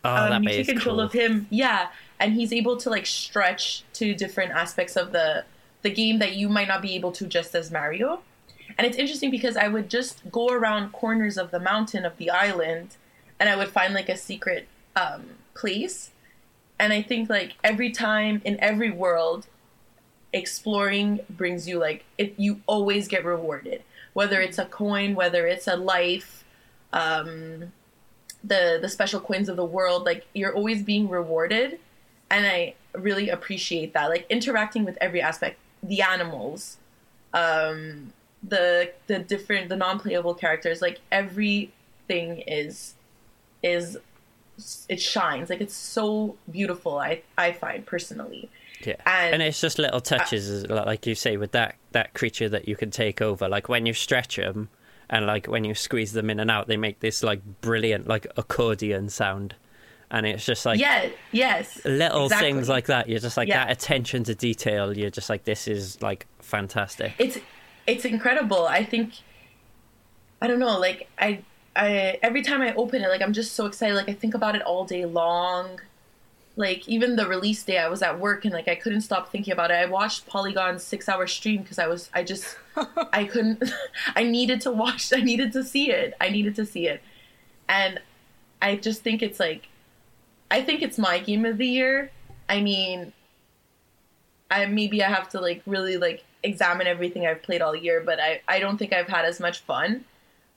Oh, 0.05 0.33
um, 0.33 0.43
you 0.45 0.51
take 0.51 0.69
control 0.69 0.97
cool. 0.97 1.05
of 1.05 1.13
him, 1.13 1.47
yeah, 1.51 1.89
and 2.21 2.35
he's 2.35 2.53
able 2.53 2.77
to 2.79 2.91
like 2.91 3.07
stretch 3.07 3.83
to 3.95 4.15
different 4.15 4.53
aspects 4.53 4.97
of 4.97 5.13
the 5.13 5.45
the 5.83 5.91
game 5.91 6.19
that 6.19 6.35
you 6.35 6.49
might 6.49 6.67
not 6.67 6.83
be 6.83 6.95
able 6.95 7.13
to 7.13 7.27
just 7.27 7.55
as 7.55 7.71
Mario. 7.71 8.21
And 8.77 8.87
it's 8.87 8.97
interesting 8.97 9.31
because 9.31 9.57
I 9.57 9.69
would 9.69 9.89
just 9.89 10.31
go 10.31 10.49
around 10.49 10.93
corners 10.93 11.39
of 11.39 11.51
the 11.51 11.61
mountain 11.61 12.05
of 12.05 12.17
the 12.17 12.31
island, 12.31 12.97
and 13.41 13.49
I 13.49 13.57
would 13.57 13.69
find 13.69 13.95
like 13.95 14.09
a 14.09 14.17
secret 14.17 14.69
um, 14.99 15.25
place. 15.55 16.11
And 16.79 16.93
I 16.93 17.03
think 17.03 17.29
like 17.29 17.55
every 17.65 17.91
time 17.91 18.41
in 18.45 18.59
every 18.61 18.91
world, 18.91 19.47
exploring 20.33 21.21
brings 21.31 21.69
you 21.69 21.79
like 21.79 22.05
it. 22.17 22.35
You 22.37 22.61
always 22.67 23.09
get 23.09 23.25
rewarded, 23.25 23.83
whether 24.13 24.41
it's 24.41 24.59
a 24.59 24.65
coin, 24.65 25.15
whether 25.15 25.47
it's 25.47 25.67
a 25.67 25.77
life, 25.77 26.45
um, 26.93 27.73
the 28.45 28.79
the 28.81 28.89
special 28.89 29.21
coins 29.21 29.49
of 29.49 29.57
the 29.57 29.65
world. 29.65 30.05
Like 30.05 30.27
you're 30.35 30.55
always 30.55 30.83
being 30.83 31.09
rewarded, 31.09 31.81
and 32.31 32.47
I 32.47 32.75
really 32.95 33.29
appreciate 33.29 33.93
that. 33.95 34.09
Like 34.09 34.27
interacting 34.31 34.85
with 34.85 34.97
every 35.01 35.21
aspect, 35.21 35.59
the 35.83 36.03
animals, 36.03 36.77
um, 37.35 38.13
the 38.47 38.93
the 39.09 39.19
different 39.19 39.69
the 39.69 39.77
non-playable 39.77 40.35
characters, 40.35 40.81
like 40.81 41.01
everything 41.11 41.73
is 42.47 42.95
is 43.63 43.99
it 44.89 45.01
shines. 45.01 45.51
Like 45.51 45.61
it's 45.61 45.75
so 45.77 46.37
beautiful. 46.51 46.99
I 46.99 47.23
I 47.37 47.53
find 47.53 47.85
personally. 47.87 48.51
Yeah, 48.85 48.95
And- 49.07 49.35
and, 49.35 49.43
it's 49.43 49.61
just 49.61 49.79
little 49.81 50.01
touches, 50.01 50.65
like 50.69 51.05
you 51.05 51.17
say, 51.17 51.37
with 51.37 51.51
that 51.53 51.75
that 51.93 52.15
creature 52.15 52.49
that 52.49 52.69
you 52.69 52.77
can 52.77 52.93
take 52.93 53.21
over. 53.21 53.49
Like 53.49 53.69
when 53.69 53.87
you 53.87 53.93
stretch 53.93 54.37
them, 54.37 54.69
and 55.11 55.27
like 55.27 55.47
when 55.47 55.65
you 55.65 55.75
squeeze 55.75 56.13
them 56.13 56.31
in 56.31 56.39
and 56.39 56.49
out, 56.51 56.69
they 56.69 56.77
make 56.77 57.01
this 57.01 57.25
like 57.25 57.41
brilliant 57.61 58.07
like 58.07 58.27
accordion 58.37 59.09
sound, 59.09 59.57
and 60.13 60.27
it's 60.27 60.47
just 60.47 60.65
like 60.65 60.79
yeah. 60.79 61.09
Yes. 61.33 61.85
little 61.85 62.27
exactly. 62.27 62.53
things 62.53 62.69
like 62.69 62.87
that. 62.87 63.09
You're 63.09 63.19
just 63.19 63.37
like 63.37 63.49
Yeah. 63.49 63.65
that 63.67 63.73
attention 63.73 64.23
to 64.25 64.35
detail. 64.37 64.97
You're 64.97 65.11
just 65.11 65.29
like 65.29 65.43
this 65.43 65.67
is 65.67 66.01
like 66.01 66.27
fantastic. 66.41 67.15
it's 67.19 67.39
it's 67.87 68.05
incredible. 68.05 68.65
I 68.67 68.85
think 68.85 69.13
I 70.41 70.47
don't 70.47 70.61
know, 70.61 70.79
like 70.79 71.09
I 71.19 71.43
I 71.79 72.19
every 72.23 72.43
time 72.43 72.61
I 72.61 72.75
open 72.75 73.03
it, 73.03 73.09
like 73.09 73.23
I'm 73.23 73.33
just 73.33 73.55
so 73.55 73.67
excited. 73.67 73.95
Like 73.95 74.09
I 74.09 74.13
think 74.13 74.35
about 74.35 74.57
it 74.57 74.63
all 74.63 74.85
day 74.85 75.07
long. 75.07 75.81
Like 76.57 76.89
even 76.89 77.15
the 77.15 77.29
release 77.29 77.63
day, 77.63 77.79
I 77.79 77.89
was 77.89 78.03
at 78.03 78.19
work 78.19 78.45
and 78.45 78.53
like 78.53 78.67
I 78.67 78.75
couldn't 78.75 79.03
stop 79.03 79.31
thinking 79.31 79.53
about 79.53 79.71
it. 79.71 79.75
I 79.75 79.87
watched 79.87 80.27
Polygon's 80.27 80.83
six 80.83 81.09
hour 81.09 81.29
stream 81.29 81.63
because 81.63 81.79
I 81.79 81.87
was 81.87 82.11
I 82.13 82.25
just 82.25 82.57
I 83.13 83.25
couldn't 83.25 83.63
I 84.17 84.25
needed 84.25 84.61
to 84.63 84.73
watch 84.73 85.13
I 85.15 85.21
needed 85.21 85.53
to 85.53 85.63
see 85.63 85.93
it. 85.93 86.15
I 86.21 86.31
needed 86.31 86.57
to 86.57 86.67
see 86.67 86.89
it. 86.89 87.01
And 87.69 88.01
I 88.61 88.75
just 88.75 89.03
think 89.03 89.23
it's 89.23 89.39
like 89.39 89.69
I 90.51 90.63
think 90.63 90.83
it's 90.83 90.99
my 90.99 91.21
game 91.21 91.45
of 91.45 91.59
the 91.59 91.67
year. 91.67 92.11
I 92.49 92.61
mean, 92.61 93.13
I 94.51 94.67
maybe 94.67 95.05
I 95.05 95.09
have 95.11 95.29
to 95.31 95.41
like 95.41 95.63
really 95.65 95.97
like 95.97 96.25
examine 96.43 96.89
everything 96.89 97.25
I've 97.25 97.43
played 97.43 97.63
all 97.63 97.77
year, 97.77 98.03
but 98.05 98.19
I 98.19 98.41
I 98.49 98.59
don't 98.59 98.79
think 98.79 98.93
I've 98.93 99.07
had 99.07 99.25
as 99.25 99.39
much 99.39 99.61
fun 99.61 100.05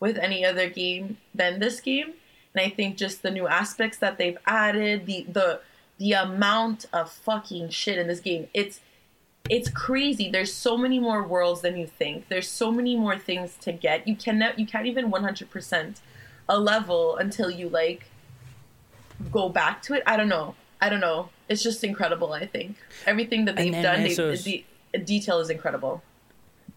with 0.02 0.18
any 0.18 0.44
other 0.44 0.70
game 0.70 1.16
than 1.34 1.60
this 1.60 1.80
game. 1.80 2.16
And 2.54 2.66
I 2.66 2.70
think 2.70 2.98
just 2.98 3.22
the 3.22 3.32
new 3.32 3.48
aspects 3.48 3.98
that 4.00 4.18
they've 4.18 4.38
added, 4.46 5.06
the 5.06 5.26
the 5.32 5.62
the 5.98 6.12
amount 6.14 6.88
of 6.92 7.10
fucking 7.10 7.70
shit 7.70 7.98
in 7.98 8.08
this 8.08 8.20
game, 8.20 8.50
it's 8.54 8.82
it's 9.50 9.70
crazy. 9.70 10.30
There's 10.30 10.54
so 10.54 10.78
many 10.78 11.00
more 11.00 11.24
worlds 11.24 11.62
than 11.62 11.78
you 11.78 11.88
think. 11.88 12.28
There's 12.28 12.50
so 12.50 12.72
many 12.72 12.98
more 12.98 13.18
things 13.18 13.56
to 13.62 13.72
get. 13.72 14.06
You 14.06 14.18
cannot 14.18 14.60
you 14.60 14.66
can't 14.66 14.88
even 14.88 15.10
100% 15.10 15.96
a 16.50 16.60
level 16.60 17.16
until 17.16 17.50
you 17.50 17.70
like 17.70 18.08
go 19.32 19.48
back 19.48 19.82
to 19.84 19.94
it. 19.94 20.04
I 20.06 20.18
don't 20.18 20.30
know. 20.30 20.56
I 20.82 20.90
don't 20.90 21.00
know. 21.00 21.30
It's 21.48 21.62
just 21.62 21.84
incredible, 21.84 22.34
I 22.34 22.48
think. 22.48 22.76
Everything 23.06 23.46
that 23.46 23.56
they've 23.56 23.72
done, 23.72 24.02
they, 24.04 24.16
the 24.16 24.64
detail 25.04 25.40
is 25.40 25.50
incredible. 25.50 26.02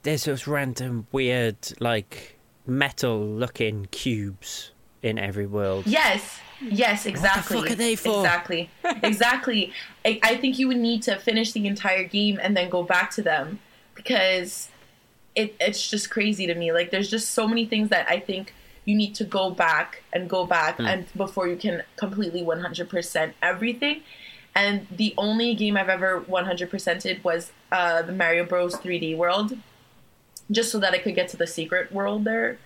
There's 0.02 0.24
those 0.24 0.46
random 0.46 1.06
weird 1.10 1.56
like 1.80 2.33
metal 2.66 3.18
looking 3.20 3.86
cubes 3.90 4.70
in 5.02 5.18
every 5.18 5.46
world. 5.46 5.86
Yes. 5.86 6.40
Yes, 6.60 7.04
exactly. 7.04 7.56
What 7.56 7.64
the 7.64 7.68
fuck 7.70 7.72
are 7.72 7.78
they 7.78 7.96
for? 7.96 8.20
Exactly. 8.20 8.70
exactly. 9.02 9.72
I, 10.04 10.20
I 10.22 10.36
think 10.36 10.58
you 10.58 10.68
would 10.68 10.78
need 10.78 11.02
to 11.02 11.16
finish 11.16 11.52
the 11.52 11.66
entire 11.66 12.04
game 12.04 12.38
and 12.42 12.56
then 12.56 12.70
go 12.70 12.82
back 12.82 13.10
to 13.12 13.22
them 13.22 13.58
because 13.94 14.68
it 15.34 15.54
it's 15.60 15.90
just 15.90 16.10
crazy 16.10 16.46
to 16.46 16.54
me. 16.54 16.72
Like 16.72 16.90
there's 16.90 17.10
just 17.10 17.32
so 17.32 17.46
many 17.46 17.66
things 17.66 17.90
that 17.90 18.08
I 18.08 18.20
think 18.20 18.54
you 18.84 18.94
need 18.96 19.14
to 19.16 19.24
go 19.24 19.50
back 19.50 20.02
and 20.12 20.28
go 20.28 20.46
back 20.46 20.78
and 20.78 21.06
before 21.16 21.48
you 21.48 21.56
can 21.56 21.82
completely 21.96 22.42
100% 22.42 23.32
everything. 23.42 24.02
And 24.54 24.86
the 24.90 25.14
only 25.16 25.54
game 25.54 25.76
I've 25.76 25.88
ever 25.88 26.20
100%ed 26.20 27.24
was 27.24 27.50
uh, 27.72 28.02
the 28.02 28.12
Mario 28.12 28.44
Bros 28.44 28.76
3D 28.76 29.16
World, 29.16 29.56
just 30.50 30.70
so 30.70 30.78
that 30.78 30.92
I 30.92 30.98
could 30.98 31.14
get 31.14 31.28
to 31.28 31.36
the 31.36 31.46
secret 31.46 31.92
world 31.92 32.24
there. 32.24 32.58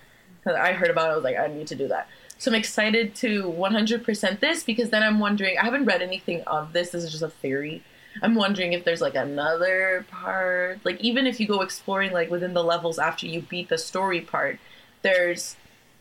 'Cause 0.43 0.55
I 0.55 0.73
heard 0.73 0.89
about 0.89 1.09
it, 1.09 1.11
I 1.11 1.15
was 1.15 1.23
like, 1.23 1.37
I 1.37 1.47
need 1.47 1.67
to 1.67 1.75
do 1.75 1.87
that. 1.89 2.07
So 2.37 2.51
I'm 2.51 2.55
excited 2.55 3.13
to 3.15 3.49
100% 3.49 4.39
this 4.39 4.63
because 4.63 4.89
then 4.89 5.03
I'm 5.03 5.19
wondering, 5.19 5.57
I 5.57 5.65
haven't 5.65 5.85
read 5.85 6.01
anything 6.01 6.41
of 6.43 6.71
this, 6.71 6.91
this 6.91 7.03
is 7.03 7.11
just 7.11 7.23
a 7.23 7.29
theory. 7.29 7.83
I'm 8.21 8.35
wondering 8.35 8.73
if 8.73 8.85
there's 8.85 9.01
like 9.01 9.15
another 9.15 10.05
part. 10.09 10.79
Like, 10.83 10.99
even 11.01 11.27
if 11.27 11.39
you 11.39 11.47
go 11.47 11.61
exploring 11.61 12.11
like 12.11 12.29
within 12.31 12.53
the 12.53 12.63
levels 12.63 12.97
after 12.99 13.27
you 13.27 13.41
beat 13.41 13.69
the 13.69 13.77
story 13.77 14.21
part, 14.21 14.59
there's 15.01 15.55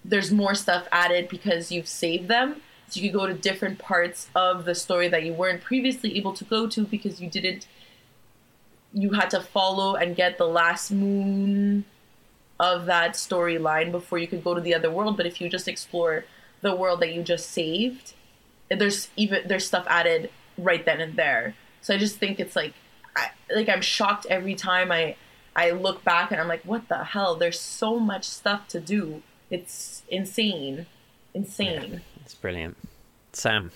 there's 0.04 0.30
more 0.30 0.54
stuff 0.54 0.86
added 0.92 1.28
because 1.28 1.70
you've 1.72 1.88
saved 1.88 2.28
them. 2.28 2.62
So 2.88 3.00
you 3.00 3.10
could 3.10 3.18
go 3.18 3.26
to 3.26 3.34
different 3.34 3.78
parts 3.78 4.28
of 4.34 4.64
the 4.64 4.74
story 4.74 5.08
that 5.08 5.24
you 5.24 5.32
weren't 5.34 5.62
previously 5.62 6.16
able 6.16 6.32
to 6.34 6.44
go 6.44 6.66
to 6.68 6.84
because 6.84 7.20
you 7.20 7.28
didn't 7.28 7.66
you 8.92 9.12
had 9.12 9.30
to 9.30 9.40
follow 9.40 9.94
and 9.94 10.16
get 10.16 10.38
the 10.38 10.46
last 10.46 10.90
moon 10.90 11.84
of 12.58 12.86
that 12.86 13.14
storyline 13.14 13.92
before 13.92 14.18
you 14.18 14.26
could 14.26 14.42
go 14.42 14.54
to 14.54 14.60
the 14.60 14.74
other 14.74 14.90
world. 14.90 15.16
But 15.16 15.26
if 15.26 15.40
you 15.40 15.48
just 15.48 15.68
explore 15.68 16.24
the 16.60 16.74
world 16.74 17.00
that 17.00 17.12
you 17.12 17.22
just 17.22 17.50
saved, 17.50 18.14
there's 18.70 19.08
even 19.16 19.46
there's 19.46 19.66
stuff 19.66 19.86
added 19.88 20.30
right 20.56 20.84
then 20.84 21.00
and 21.00 21.16
there. 21.16 21.54
So 21.80 21.94
I 21.94 21.98
just 21.98 22.16
think 22.16 22.40
it's 22.40 22.56
like, 22.56 22.74
I, 23.16 23.28
like 23.54 23.68
I'm 23.68 23.82
shocked 23.82 24.26
every 24.28 24.54
time 24.54 24.90
I 24.90 25.16
I 25.54 25.70
look 25.70 26.04
back 26.04 26.30
and 26.30 26.40
I'm 26.40 26.48
like, 26.48 26.62
what 26.62 26.88
the 26.88 27.04
hell? 27.04 27.34
There's 27.34 27.60
so 27.60 27.98
much 27.98 28.24
stuff 28.24 28.68
to 28.68 28.80
do. 28.80 29.22
It's 29.50 30.02
insane, 30.08 30.86
insane. 31.34 32.02
It's 32.20 32.34
brilliant. 32.34 32.76
Sam. 33.32 33.70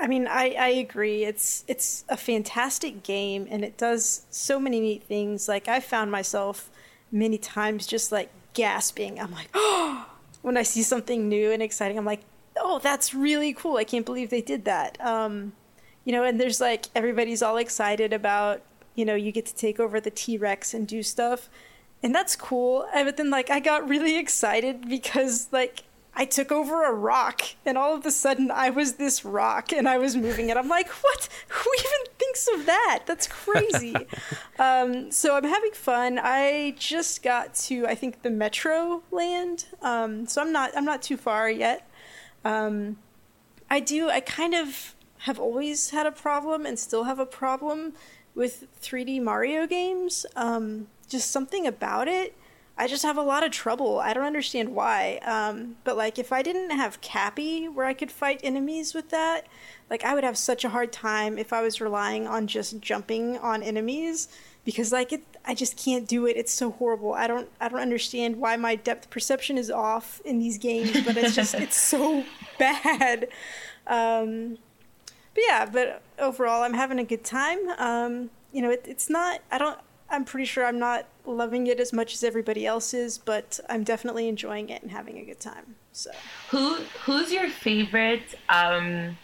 I 0.00 0.06
mean, 0.06 0.26
I, 0.26 0.56
I 0.58 0.68
agree. 0.68 1.24
It's 1.24 1.62
it's 1.68 2.04
a 2.08 2.16
fantastic 2.16 3.02
game, 3.02 3.46
and 3.50 3.62
it 3.62 3.76
does 3.76 4.24
so 4.30 4.58
many 4.58 4.80
neat 4.80 5.02
things. 5.02 5.46
Like 5.46 5.68
I 5.68 5.80
found 5.80 6.10
myself 6.10 6.70
many 7.12 7.36
times 7.36 7.86
just 7.86 8.10
like 8.10 8.30
gasping. 8.54 9.20
I'm 9.20 9.30
like, 9.32 9.50
oh, 9.52 10.08
when 10.42 10.56
I 10.56 10.62
see 10.62 10.82
something 10.82 11.28
new 11.28 11.52
and 11.52 11.62
exciting, 11.62 11.98
I'm 11.98 12.06
like, 12.06 12.22
oh, 12.56 12.78
that's 12.78 13.12
really 13.14 13.52
cool. 13.52 13.76
I 13.76 13.84
can't 13.84 14.06
believe 14.06 14.30
they 14.30 14.40
did 14.40 14.64
that. 14.64 14.98
Um, 15.04 15.52
you 16.04 16.12
know, 16.12 16.24
and 16.24 16.40
there's 16.40 16.62
like 16.62 16.86
everybody's 16.94 17.42
all 17.42 17.58
excited 17.58 18.14
about, 18.14 18.62
you 18.94 19.04
know, 19.04 19.14
you 19.14 19.32
get 19.32 19.44
to 19.46 19.54
take 19.54 19.78
over 19.78 20.00
the 20.00 20.10
T 20.10 20.38
Rex 20.38 20.72
and 20.72 20.88
do 20.88 21.02
stuff, 21.02 21.50
and 22.02 22.14
that's 22.14 22.36
cool. 22.36 22.88
But 22.94 23.18
then 23.18 23.28
like 23.28 23.50
I 23.50 23.60
got 23.60 23.86
really 23.86 24.16
excited 24.24 24.88
because 24.88 25.48
like 25.52 25.82
I 26.14 26.24
took 26.24 26.50
over 26.50 26.84
a 26.84 26.92
rock, 26.92 27.42
and 27.64 27.78
all 27.78 27.94
of 27.94 28.04
a 28.04 28.10
sudden 28.10 28.50
I 28.50 28.70
was 28.70 28.94
this 28.94 29.24
rock, 29.24 29.72
and 29.72 29.88
I 29.88 29.98
was 29.98 30.16
moving 30.16 30.48
it. 30.50 30.56
I'm 30.56 30.68
like, 30.68 30.88
what? 30.88 31.28
Who 31.48 31.70
even 31.78 32.14
thinks 32.18 32.48
of 32.54 32.66
that? 32.66 33.04
That's 33.06 33.26
crazy. 33.26 33.94
um, 34.58 35.10
so 35.10 35.36
I'm 35.36 35.44
having 35.44 35.72
fun. 35.72 36.18
I 36.22 36.74
just 36.78 37.22
got 37.22 37.54
to 37.66 37.86
I 37.86 37.94
think 37.94 38.22
the 38.22 38.30
Metro 38.30 39.02
Land, 39.10 39.66
um, 39.82 40.26
so 40.26 40.42
I'm 40.42 40.52
not 40.52 40.76
I'm 40.76 40.84
not 40.84 41.02
too 41.02 41.16
far 41.16 41.48
yet. 41.50 41.88
Um, 42.44 42.96
I 43.70 43.80
do. 43.80 44.10
I 44.10 44.20
kind 44.20 44.54
of 44.54 44.94
have 45.18 45.38
always 45.38 45.90
had 45.90 46.06
a 46.06 46.12
problem, 46.12 46.66
and 46.66 46.78
still 46.78 47.04
have 47.04 47.18
a 47.18 47.26
problem 47.26 47.92
with 48.34 48.66
3D 48.82 49.22
Mario 49.22 49.66
games. 49.66 50.26
Um, 50.34 50.88
just 51.08 51.30
something 51.30 51.66
about 51.66 52.08
it. 52.08 52.34
I 52.80 52.86
just 52.86 53.02
have 53.02 53.18
a 53.18 53.22
lot 53.22 53.44
of 53.44 53.50
trouble. 53.50 53.98
I 53.98 54.14
don't 54.14 54.24
understand 54.24 54.74
why. 54.74 55.20
Um, 55.22 55.76
but 55.84 55.98
like, 55.98 56.18
if 56.18 56.32
I 56.32 56.40
didn't 56.40 56.70
have 56.70 57.02
Cappy 57.02 57.68
where 57.68 57.84
I 57.84 57.92
could 57.92 58.10
fight 58.10 58.40
enemies 58.42 58.94
with 58.94 59.10
that, 59.10 59.46
like 59.90 60.02
I 60.02 60.14
would 60.14 60.24
have 60.24 60.38
such 60.38 60.64
a 60.64 60.70
hard 60.70 60.90
time 60.90 61.36
if 61.36 61.52
I 61.52 61.60
was 61.60 61.78
relying 61.82 62.26
on 62.26 62.46
just 62.46 62.80
jumping 62.80 63.36
on 63.36 63.62
enemies 63.62 64.28
because 64.64 64.92
like 64.92 65.12
it, 65.12 65.22
I 65.44 65.54
just 65.54 65.76
can't 65.76 66.08
do 66.08 66.26
it. 66.26 66.38
It's 66.38 66.54
so 66.54 66.70
horrible. 66.70 67.12
I 67.12 67.26
don't, 67.26 67.50
I 67.60 67.68
don't 67.68 67.80
understand 67.80 68.36
why 68.36 68.56
my 68.56 68.76
depth 68.76 69.10
perception 69.10 69.58
is 69.58 69.70
off 69.70 70.22
in 70.24 70.38
these 70.38 70.56
games, 70.56 71.04
but 71.04 71.18
it's 71.18 71.34
just, 71.34 71.52
it's 71.54 71.76
so 71.76 72.24
bad. 72.58 73.28
Um, 73.86 74.56
but 75.34 75.44
yeah, 75.46 75.66
but 75.66 76.00
overall, 76.18 76.62
I'm 76.62 76.74
having 76.74 76.98
a 76.98 77.04
good 77.04 77.24
time. 77.24 77.58
Um, 77.76 78.30
you 78.52 78.62
know, 78.62 78.70
it, 78.70 78.86
it's 78.88 79.10
not. 79.10 79.42
I 79.50 79.58
don't. 79.58 79.78
I'm 80.10 80.24
pretty 80.24 80.44
sure 80.46 80.64
I'm 80.66 80.78
not 80.78 81.06
loving 81.24 81.66
it 81.68 81.78
as 81.78 81.92
much 81.92 82.14
as 82.14 82.24
everybody 82.24 82.66
else 82.66 82.92
is, 82.92 83.16
but 83.18 83.60
I'm 83.68 83.84
definitely 83.84 84.28
enjoying 84.28 84.68
it 84.68 84.82
and 84.82 84.90
having 84.90 85.18
a 85.18 85.24
good 85.24 85.40
time. 85.40 85.76
So 85.92 86.10
Who 86.50 86.74
who's 87.04 87.32
your 87.32 87.48
favorite? 87.48 88.34
Um, 88.48 89.16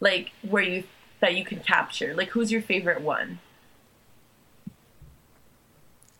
like 0.00 0.30
where 0.42 0.62
you 0.62 0.84
that 1.20 1.34
you 1.34 1.44
can 1.44 1.60
capture? 1.60 2.14
Like 2.14 2.28
who's 2.28 2.52
your 2.52 2.62
favorite 2.62 3.00
one? 3.00 3.38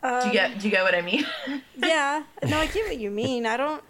um, 0.03 0.21
Do 0.21 0.27
you 0.29 0.33
get 0.33 0.59
do 0.59 0.67
you 0.67 0.71
get 0.71 0.83
what 0.85 0.95
I 0.95 1.03
mean? 1.03 1.27
yeah, 1.77 2.25
no, 2.47 2.59
I 2.59 2.67
get 2.67 2.87
what 2.87 2.99
you 2.99 3.11
mean. 3.11 3.47
I 3.47 3.57
don't. 3.57 3.83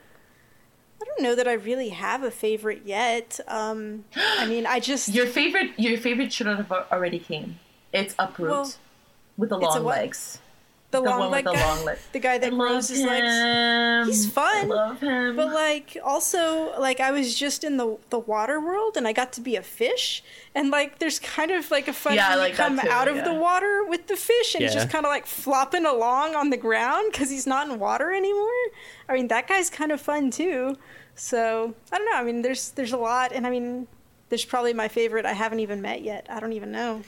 I 1.01 1.05
don't 1.05 1.23
know 1.23 1.37
that 1.37 1.47
I 1.47 1.53
really 1.53 1.91
have 1.91 2.25
a 2.25 2.31
favorite 2.31 2.83
yet. 2.85 3.39
Um, 3.47 4.05
I 4.17 4.47
mean, 4.47 4.67
I 4.67 4.81
just 4.81 5.09
your 5.15 5.27
favorite 5.27 5.71
your 5.79 5.97
favorite 5.97 6.33
should 6.33 6.49
have 6.49 6.71
already 6.73 7.21
came. 7.21 7.61
It's 7.93 8.15
Uproot 8.19 8.51
Well, 8.51 8.73
with 9.39 9.49
the 9.49 9.59
it's 9.61 9.75
a 9.75 9.79
long 9.79 9.85
legs. 9.85 10.39
the, 10.91 11.01
The 11.01 11.09
long 11.09 11.19
one 11.21 11.31
with 11.31 11.33
leg 11.33 11.45
the 11.47 11.53
guy, 11.53 11.67
long 11.77 11.85
leg. 11.85 11.99
the 12.13 12.19
guy 12.19 12.39
that 12.39 12.47
I 12.53 12.57
grows 12.57 12.91
love 12.91 12.99
his 12.99 13.07
legs. 13.07 14.09
He's 14.09 14.31
fun, 14.33 14.57
I 14.57 14.75
love 14.75 15.01
him. 15.01 15.37
But 15.37 15.53
like 15.53 15.97
also 16.05 16.79
like 16.81 16.99
I 17.01 17.11
was 17.11 17.35
just 17.35 17.63
in 17.65 17.77
the 17.77 17.99
the 18.11 18.19
water 18.19 18.59
world 18.61 18.97
and 18.97 19.07
I 19.07 19.13
got 19.13 19.33
to 19.35 19.41
be 19.41 19.55
a 19.57 19.63
fish 19.63 20.23
and 20.55 20.71
like 20.71 20.99
there's 20.99 21.19
kind 21.19 21.51
of 21.51 21.71
like 21.71 21.89
a 21.89 21.93
fun 21.93 22.15
Yeah, 22.15 22.27
I 22.29 22.31
when 22.31 22.37
you 22.39 22.43
like 22.45 22.55
come 22.55 22.79
too, 22.81 22.89
out 22.91 23.07
of 23.09 23.25
the 23.25 23.35
water 23.35 23.85
with 23.87 24.07
the 24.07 24.17
fish 24.17 24.55
and 24.55 24.63
he's 24.65 24.73
Yeah. 24.75 24.81
just 24.81 24.91
kind 24.93 25.05
of 25.05 25.11
like 25.11 25.27
flopping 25.27 25.85
along 25.87 26.35
on 26.35 26.51
the 26.51 26.57
ground 26.57 27.13
because 27.13 27.29
he's 27.31 27.47
not 27.47 27.69
in 27.69 27.79
water 27.79 28.13
anymore. 28.13 28.63
I 29.09 29.15
mean 29.15 29.29
that 29.29 29.47
guy's 29.47 29.71
kind 29.71 29.93
of 29.93 30.01
fun 30.01 30.31
too. 30.31 30.77
So 31.15 31.75
I 31.93 31.99
don't 31.99 32.07
know. 32.11 32.17
I 32.17 32.25
mean 32.25 32.43
there's 32.43 32.71
there's 32.73 32.93
a 32.93 32.99
lot 32.99 33.33
and 33.33 33.47
I 33.47 33.51
mean 33.51 33.89
there's 34.31 34.45
probably 34.45 34.73
my 34.73 34.89
favorite 34.89 35.27
I 35.27 35.33
haven't 35.35 35.61
even 35.61 35.83
met 35.83 36.01
yet. 36.03 36.27
I 36.31 36.41
don't 36.41 36.53
even 36.55 36.71
know. 36.73 37.03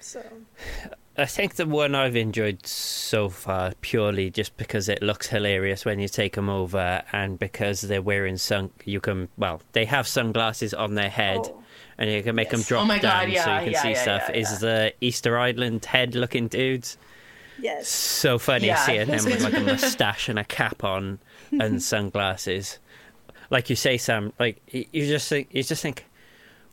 So 0.00 0.22
I 1.18 1.26
think 1.26 1.56
the 1.56 1.66
one 1.66 1.94
I've 1.94 2.16
enjoyed 2.16 2.64
so 2.66 3.28
far 3.28 3.72
purely 3.80 4.30
just 4.30 4.56
because 4.56 4.88
it 4.88 5.02
looks 5.02 5.26
hilarious 5.26 5.84
when 5.84 5.98
you 5.98 6.08
take 6.08 6.34
them 6.34 6.48
over, 6.48 7.02
and 7.12 7.38
because 7.38 7.82
they're 7.82 8.00
wearing 8.00 8.36
sun. 8.38 8.70
You 8.84 9.00
can 9.00 9.28
well, 9.36 9.60
they 9.72 9.84
have 9.86 10.06
sunglasses 10.08 10.72
on 10.72 10.94
their 10.94 11.10
head, 11.10 11.40
Oh. 11.42 11.62
and 11.98 12.10
you 12.10 12.22
can 12.22 12.34
make 12.36 12.50
them 12.50 12.62
drop 12.62 12.82
Oh 12.82 12.86
my 12.86 12.98
God, 12.98 13.22
down 13.24 13.30
yeah, 13.32 13.44
so 13.44 13.54
you 13.58 13.64
can 13.64 13.72
yeah, 13.72 13.82
see 13.82 13.90
yeah, 13.90 14.02
stuff. 14.02 14.30
Is 14.34 14.60
the 14.60 14.94
Easter 15.00 15.36
Island 15.38 15.84
head-looking 15.84 16.48
dudes? 16.48 16.96
yes. 17.60 17.88
So 17.88 18.38
funny 18.38 18.72
seeing 18.86 19.06
him 19.08 19.24
with 19.24 19.42
like 19.42 19.54
a 19.54 19.60
mustache 19.60 20.28
and 20.30 20.38
a 20.38 20.44
cap 20.44 20.82
on 20.84 21.18
and 21.52 21.82
sunglasses. 21.92 22.78
Like 23.50 23.68
you 23.68 23.76
say, 23.76 23.98
Sam. 23.98 24.32
Like 24.38 24.62
you 24.72 25.06
just 25.06 25.28
think 25.28 25.48
you 25.50 25.62
just 25.64 25.82
think, 25.82 26.06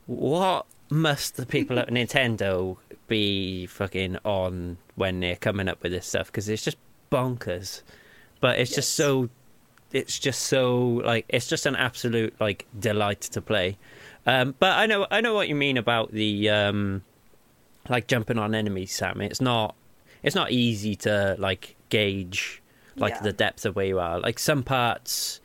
what 0.05 0.65
must 0.89 1.35
the 1.35 1.45
people 1.45 1.79
at 1.79 1.89
Nintendo 1.89 2.77
be 3.07 3.65
fucking 3.67 4.17
on 4.23 4.77
when 4.95 5.19
they're 5.19 5.35
coming 5.35 5.67
up 5.67 5.81
with 5.83 5.91
this 5.91 6.07
stuff? 6.07 6.27
Because 6.27 6.49
it's 6.49 6.63
just 6.63 6.77
bonkers. 7.11 7.81
But 8.39 8.59
it's 8.59 8.73
just 8.73 8.93
so. 8.93 9.29
It's 9.93 10.19
just 10.19 10.41
so 10.43 10.77
like 11.05 11.25
it's 11.29 11.47
just 11.47 11.65
an 11.65 11.75
absolute 11.75 12.35
like 12.39 12.65
delight 12.77 13.21
to 13.21 13.41
play. 13.41 13.77
Um, 14.25 14.53
but 14.59 14.77
I 14.77 14.85
know 14.85 15.07
I 15.09 15.21
know 15.21 15.33
what 15.33 15.47
you 15.47 15.55
mean 15.55 15.77
about 15.77 16.11
the 16.11 16.49
um, 16.49 17.03
like 17.89 18.07
jumping 18.07 18.37
on 18.37 18.53
enemies, 18.53 18.91
Sam. 18.93 19.21
It's 19.21 19.39
not 19.39 19.75
it's 20.23 20.35
not 20.35 20.51
easy 20.51 20.95
to 20.97 21.35
like 21.39 21.75
gauge 21.89 22.61
like 22.97 23.13
Yeah. 23.13 23.21
the 23.21 23.33
depth 23.33 23.65
of 23.65 23.75
where 23.77 23.85
you 23.85 23.99
are. 23.99 24.19
Like 24.19 24.39
some 24.39 24.61
parts, 24.61 25.39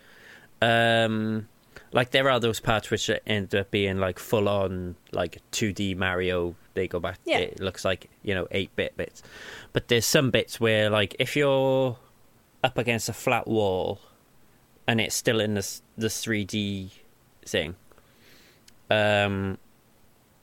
um, 0.60 1.46
like 1.92 2.10
there 2.10 2.30
are 2.30 2.40
those 2.40 2.60
parts 2.60 2.90
which 2.90 3.10
end 3.26 3.54
up 3.54 3.70
being 3.70 3.98
like 3.98 4.18
full 4.18 4.48
on 4.48 4.96
like 5.12 5.40
2D 5.52 5.96
Mario. 5.96 6.54
They 6.74 6.88
go 6.88 7.00
back. 7.00 7.18
Yeah. 7.24 7.38
It 7.38 7.60
looks 7.60 7.84
like 7.84 8.10
you 8.22 8.34
know 8.34 8.48
eight 8.50 8.74
bit 8.76 8.96
bits, 8.96 9.22
but 9.72 9.88
there's 9.88 10.06
some 10.06 10.30
bits 10.30 10.58
where 10.58 10.90
like 10.90 11.14
if 11.18 11.36
you're 11.36 11.96
up 12.64 12.78
against 12.78 13.08
a 13.08 13.12
flat 13.12 13.46
wall 13.46 14.00
and 14.86 15.00
it's 15.00 15.14
still 15.14 15.40
in 15.40 15.54
this 15.54 15.82
the 15.96 16.08
3D 16.08 16.90
thing. 17.46 17.74
Um, 18.90 19.58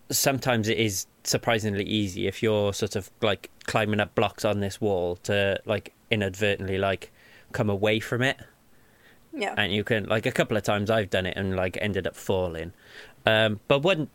sometimes 0.10 0.68
it 0.68 0.78
is 0.78 1.06
surprisingly 1.24 1.84
easy 1.84 2.28
if 2.28 2.42
you're 2.42 2.74
sort 2.74 2.96
of 2.96 3.12
like 3.22 3.50
climbing 3.66 4.00
up 4.00 4.16
blocks 4.16 4.44
on 4.44 4.60
this 4.60 4.82
wall 4.82 5.18
to 5.18 5.60
like 5.66 5.94
inadvertently 6.10 6.78
like 6.78 7.12
come 7.52 7.70
away 7.70 8.00
from 8.00 8.24
it 8.24 8.38
Yeah. 9.34 9.54
and 9.58 9.72
you 9.74 9.84
can 9.84 10.06
like 10.06 10.26
a 10.26 10.32
couple 10.32 10.58
of 10.58 10.64
times 10.64 10.90
I've 10.90 11.10
done 11.10 11.26
it 11.26 11.36
and 11.38 11.56
like 11.56 11.78
ended 11.82 12.08
up 12.08 12.16
falling. 12.16 12.74
Um, 13.26 13.60
but 13.68 13.80
one 13.80 14.10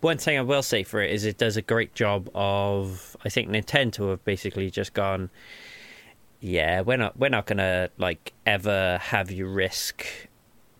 one 0.00 0.18
thing 0.18 0.38
I 0.38 0.42
will 0.42 0.62
say 0.62 0.82
for 0.84 1.00
it 1.00 1.10
is 1.12 1.24
it 1.24 1.38
does 1.38 1.56
a 1.56 1.62
great 1.62 1.94
job 1.94 2.28
of 2.34 3.16
I 3.24 3.28
think 3.28 3.48
Nintendo 3.48 4.10
have 4.10 4.24
basically 4.24 4.70
just 4.70 4.94
gone 4.94 5.30
yeah, 6.40 6.82
we're 6.82 6.98
not 6.98 7.16
we're 7.18 7.30
not 7.30 7.46
gonna 7.46 7.88
like 7.98 8.32
ever 8.44 8.98
have 9.02 9.30
you 9.30 9.46
risk 9.46 10.04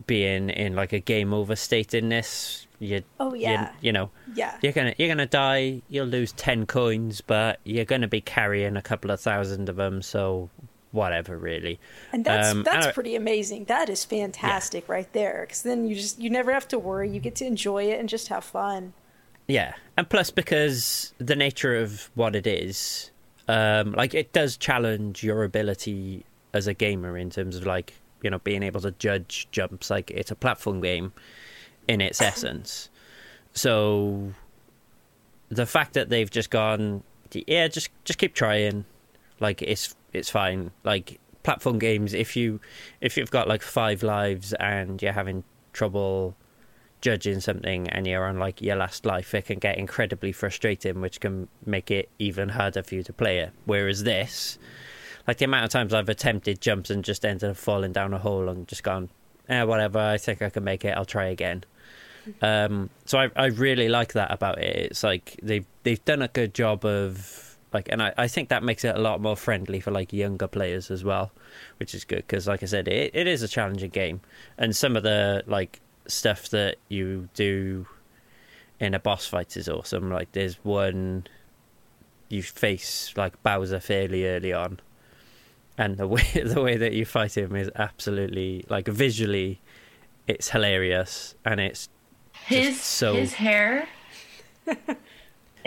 being 0.06 0.50
in 0.50 0.74
like 0.76 0.92
a 0.92 1.00
game 1.00 1.32
over 1.32 1.56
state 1.56 1.94
in 1.94 2.08
this. 2.10 2.66
You, 2.80 3.02
Oh, 3.18 3.32
you- 3.32 3.42
yeah. 3.42 3.72
you 3.80 3.92
know, 3.92 4.10
yeah. 4.34 4.58
you're 4.60 4.72
gonna 4.72 4.94
you're 4.98 5.08
gonna 5.08 5.24
die. 5.26 5.80
You'll 5.88 6.06
lose 6.06 6.32
ten 6.32 6.66
coins, 6.66 7.20
but 7.22 7.60
you're 7.64 7.86
gonna 7.86 8.08
be 8.08 8.20
carrying 8.20 8.76
a 8.76 8.82
couple 8.82 9.10
of 9.10 9.20
thousand 9.20 9.68
of 9.70 9.76
them. 9.76 10.02
So 10.02 10.50
whatever, 10.94 11.36
really. 11.36 11.78
And 12.12 12.24
that's 12.24 12.52
Um, 12.52 12.62
that's 12.62 12.94
pretty 12.94 13.16
amazing. 13.16 13.64
That 13.64 13.88
is 13.88 14.04
fantastic 14.04 14.88
right 14.88 15.12
there. 15.12 15.40
Because 15.42 15.62
then 15.62 15.86
you 15.86 15.96
just 15.96 16.18
you 16.18 16.30
never 16.30 16.52
have 16.52 16.68
to 16.68 16.78
worry. 16.78 17.10
You 17.10 17.20
get 17.20 17.34
to 17.36 17.44
enjoy 17.44 17.84
it 17.90 17.98
and 18.00 18.08
just 18.08 18.28
have 18.28 18.44
fun. 18.44 18.94
Yeah, 19.46 19.74
and 19.98 20.08
plus 20.08 20.30
because 20.30 21.12
the 21.18 21.36
nature 21.36 21.74
of 21.76 22.10
what 22.14 22.34
it 22.34 22.46
is, 22.46 23.10
um, 23.48 23.92
like 23.92 24.14
it 24.14 24.32
does 24.32 24.56
challenge 24.56 25.22
your 25.22 25.44
ability 25.44 26.24
as 26.54 26.66
a 26.66 26.72
gamer 26.72 27.18
in 27.18 27.28
terms 27.28 27.56
of 27.56 27.66
like 27.66 27.92
you 28.22 28.30
know 28.30 28.38
being 28.38 28.62
able 28.62 28.80
to 28.80 28.92
judge 28.92 29.48
jumps. 29.50 29.90
Like 29.90 30.10
it's 30.10 30.30
a 30.30 30.36
platform 30.36 30.80
game 30.80 31.12
in 31.88 32.00
its 32.00 32.22
essence. 32.30 32.88
So 33.52 34.32
the 35.50 35.66
fact 35.66 35.92
that 35.94 36.08
they've 36.08 36.30
just 36.30 36.50
gone, 36.50 37.02
yeah, 37.32 37.68
just 37.68 37.90
just 38.04 38.18
keep 38.18 38.34
trying. 38.34 38.84
Like 39.40 39.60
it's 39.60 39.94
it's 40.14 40.30
fine. 40.30 40.70
Like 40.84 41.20
platform 41.42 41.78
games, 41.78 42.14
if 42.14 42.36
you 42.36 42.60
if 43.00 43.16
you've 43.16 43.30
got 43.30 43.48
like 43.48 43.62
five 43.62 44.02
lives 44.02 44.52
and 44.54 45.00
you're 45.02 45.12
having 45.12 45.44
trouble 45.72 46.36
judging 47.00 47.38
something 47.38 47.86
and 47.90 48.06
you're 48.06 48.24
on 48.24 48.38
like 48.38 48.62
your 48.62 48.76
last 48.76 49.04
life, 49.04 49.34
it 49.34 49.46
can 49.46 49.58
get 49.58 49.76
incredibly 49.76 50.32
frustrating, 50.32 51.00
which 51.00 51.20
can 51.20 51.48
make 51.66 51.90
it 51.90 52.08
even 52.18 52.48
harder 52.48 52.82
for 52.82 52.94
you 52.94 53.02
to 53.02 53.12
play 53.12 53.38
it. 53.38 53.52
Whereas 53.66 54.04
this, 54.04 54.58
like 55.28 55.36
the 55.36 55.44
amount 55.44 55.64
of 55.64 55.70
times 55.70 55.92
I've 55.92 56.08
attempted 56.08 56.60
jumps 56.60 56.88
and 56.88 57.04
just 57.04 57.24
ended 57.24 57.50
up 57.50 57.56
falling 57.56 57.92
down 57.92 58.14
a 58.14 58.18
hole 58.18 58.48
and 58.48 58.66
just 58.66 58.82
gone, 58.82 59.10
eh, 59.50 59.62
whatever, 59.64 59.98
I 59.98 60.16
think 60.16 60.40
I 60.40 60.48
can 60.48 60.64
make 60.64 60.84
it, 60.84 60.96
I'll 60.96 61.04
try 61.04 61.26
again. 61.26 61.64
Um, 62.40 62.88
so 63.04 63.18
I 63.18 63.30
I 63.36 63.46
really 63.46 63.90
like 63.90 64.14
that 64.14 64.32
about 64.32 64.58
it. 64.58 64.76
It's 64.76 65.02
like 65.02 65.38
they've 65.42 65.66
they've 65.82 66.02
done 66.06 66.22
a 66.22 66.28
good 66.28 66.54
job 66.54 66.84
of 66.86 67.53
like, 67.74 67.88
and 67.90 68.02
I, 68.02 68.14
I 68.16 68.28
think 68.28 68.48
that 68.48 68.62
makes 68.62 68.84
it 68.84 68.94
a 68.94 68.98
lot 68.98 69.20
more 69.20 69.36
friendly 69.36 69.80
for 69.80 69.90
like 69.90 70.12
younger 70.12 70.46
players 70.46 70.90
as 70.90 71.04
well, 71.04 71.32
which 71.78 71.94
is 71.94 72.04
good 72.04 72.18
because 72.26 72.46
like 72.46 72.62
I 72.62 72.66
said, 72.66 72.88
it 72.88 73.10
it 73.14 73.26
is 73.26 73.42
a 73.42 73.48
challenging 73.48 73.90
game, 73.90 74.20
and 74.56 74.74
some 74.74 74.96
of 74.96 75.02
the 75.02 75.42
like 75.46 75.80
stuff 76.06 76.48
that 76.50 76.76
you 76.88 77.28
do 77.34 77.86
in 78.80 78.94
a 78.94 78.98
boss 78.98 79.26
fight 79.26 79.56
is 79.56 79.68
awesome. 79.68 80.10
Like 80.10 80.32
there's 80.32 80.54
one 80.64 81.26
you 82.28 82.42
face 82.42 83.12
like 83.16 83.40
Bowser 83.42 83.80
fairly 83.80 84.26
early 84.26 84.52
on, 84.52 84.80
and 85.76 85.96
the 85.96 86.06
way 86.08 86.22
the 86.44 86.62
way 86.62 86.76
that 86.76 86.92
you 86.92 87.04
fight 87.04 87.36
him 87.36 87.56
is 87.56 87.70
absolutely 87.74 88.64
like 88.68 88.86
visually, 88.86 89.60
it's 90.28 90.50
hilarious 90.50 91.34
and 91.44 91.60
it's 91.60 91.88
His 92.46 92.80
so- 92.80 93.14
his 93.14 93.34
hair. 93.34 93.88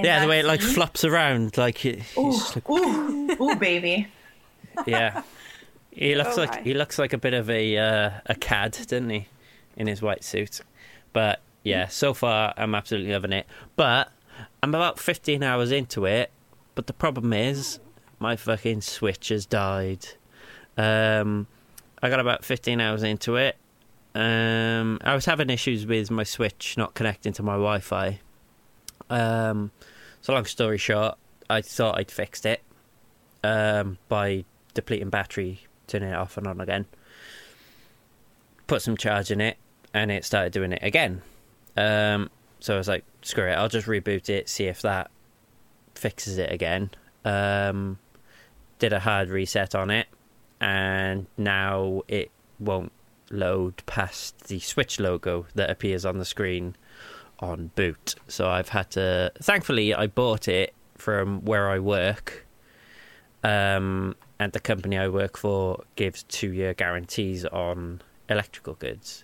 yeah 0.06 0.22
the 0.22 0.28
way 0.28 0.40
it 0.40 0.46
like 0.46 0.62
flops 0.62 1.04
around 1.04 1.58
like 1.58 1.86
it, 1.86 2.02
Ooh, 2.18 2.32
just 2.32 2.56
like, 2.56 2.70
ooh, 2.70 3.32
ooh, 3.42 3.56
baby. 3.56 4.08
yeah. 4.86 5.22
He 5.92 6.14
looks 6.16 6.38
Oh 6.38 6.42
like 6.42 6.52
my. 6.52 6.62
he 6.62 6.74
looks 6.76 7.00
like 7.00 7.14
a 7.14 7.18
bit 7.18 7.34
of 7.34 7.50
a 7.50 7.78
uh, 7.78 8.12
a 8.28 8.36
cad, 8.36 8.74
doesn't 8.74 9.10
he, 9.10 9.28
in 9.76 9.88
his 9.88 10.02
white 10.02 10.24
suit? 10.24 10.62
But 11.14 11.42
yeah, 11.64 11.88
so 11.88 12.14
far 12.14 12.54
I'm 12.56 12.76
absolutely 12.76 13.12
loving 13.12 13.34
it. 13.34 13.48
But 13.76 14.12
I'm 14.62 14.76
about 14.76 15.00
15 15.00 15.42
hours 15.42 15.72
into 15.72 16.06
it. 16.06 16.30
But 16.76 16.86
the 16.86 16.94
problem 16.94 17.34
is, 17.34 17.80
my 18.20 18.36
fucking 18.36 18.82
Switch 18.82 19.30
has 19.30 19.48
died. 19.48 20.06
Um, 20.78 21.48
I 22.04 22.10
got 22.10 22.20
about 22.20 22.46
15 22.46 22.80
hours 22.80 23.02
into 23.02 23.36
it. 23.36 23.56
Um, 24.14 25.00
I 25.04 25.16
was 25.16 25.26
having 25.26 25.50
issues 25.50 25.88
with 25.88 26.12
my 26.12 26.24
Switch 26.24 26.76
not 26.78 26.94
connecting 26.94 27.34
to 27.34 27.42
my 27.44 27.54
Wi-Fi. 27.54 28.20
Um, 29.10 29.72
so 30.22 30.34
long 30.34 30.46
story 30.46 30.78
short, 30.78 31.18
I 31.50 31.62
thought 31.62 31.98
I'd 31.98 32.12
fixed 32.12 32.46
it 32.46 32.62
um, 33.44 33.98
by 34.10 34.46
depleting 34.74 35.10
battery, 35.10 35.62
turning 35.88 36.10
it 36.10 36.16
off 36.16 36.38
and 36.38 36.48
on 36.48 36.62
again. 36.62 36.86
Put 38.68 38.82
some 38.82 38.98
charge 38.98 39.32
in 39.32 39.40
it, 39.40 39.58
and 39.94 40.12
it 40.12 40.26
started 40.26 40.52
doing 40.52 40.74
it 40.74 40.84
again. 40.84 41.22
Um, 41.76 42.30
so 42.60 42.76
I 42.76 42.78
was 42.78 42.88
like, 42.88 43.06
screw 43.22 43.48
it, 43.48 43.54
I'll 43.54 43.70
just 43.70 43.88
reboot 43.88 44.30
it, 44.30 44.50
see 44.50 44.66
if 44.66 44.82
that 44.82 45.10
fixes 45.96 46.38
it 46.38 46.52
again. 46.52 46.90
Um, 47.24 48.00
did 48.80 48.94
a 48.94 49.00
hard 49.00 49.30
reset 49.30 49.76
on 49.76 49.90
it, 49.90 50.08
and 50.60 51.28
now 51.38 52.02
it 52.08 52.32
won't 52.60 52.92
load 53.30 53.86
past 53.86 54.48
the 54.48 54.60
Switch 54.60 55.00
logo 55.00 55.46
that 55.56 55.70
appears 55.70 56.06
on 56.06 56.18
the 56.18 56.26
screen 56.26 56.76
on 57.40 57.72
boot. 57.76 58.16
So 58.28 58.50
I've 58.50 58.70
had 58.70 58.92
to. 58.92 59.32
Thankfully, 59.42 59.94
I 59.94 60.08
bought 60.08 60.48
it 60.48 60.74
from 60.96 61.46
where 61.46 61.70
I 61.70 61.80
work, 61.80 62.46
um, 63.44 64.16
and 64.40 64.52
the 64.54 64.60
company 64.60 64.98
I 64.98 65.08
work 65.08 65.38
for 65.38 65.84
gives 65.96 66.24
two-year 66.24 66.74
guarantees 66.74 67.46
on 67.46 68.02
electrical 68.30 68.74
goods. 68.74 69.24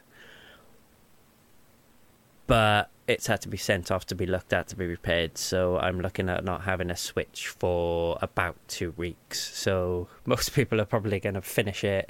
But 2.45 2.89
it's 3.07 3.27
had 3.27 3.41
to 3.41 3.49
be 3.49 3.57
sent 3.57 3.91
off 3.91 4.05
to 4.07 4.15
be 4.15 4.25
looked 4.25 4.53
at 4.53 4.67
to 4.69 4.75
be 4.75 4.85
repaired. 4.85 5.37
So 5.37 5.77
I'm 5.77 5.99
looking 5.99 6.29
at 6.29 6.43
not 6.43 6.63
having 6.63 6.89
a 6.89 6.95
Switch 6.95 7.47
for 7.47 8.17
about 8.21 8.55
two 8.67 8.91
weeks. 8.91 9.39
So 9.55 10.07
most 10.25 10.53
people 10.53 10.79
are 10.79 10.85
probably 10.85 11.19
going 11.19 11.35
to 11.35 11.41
finish 11.41 11.83
it 11.83 12.09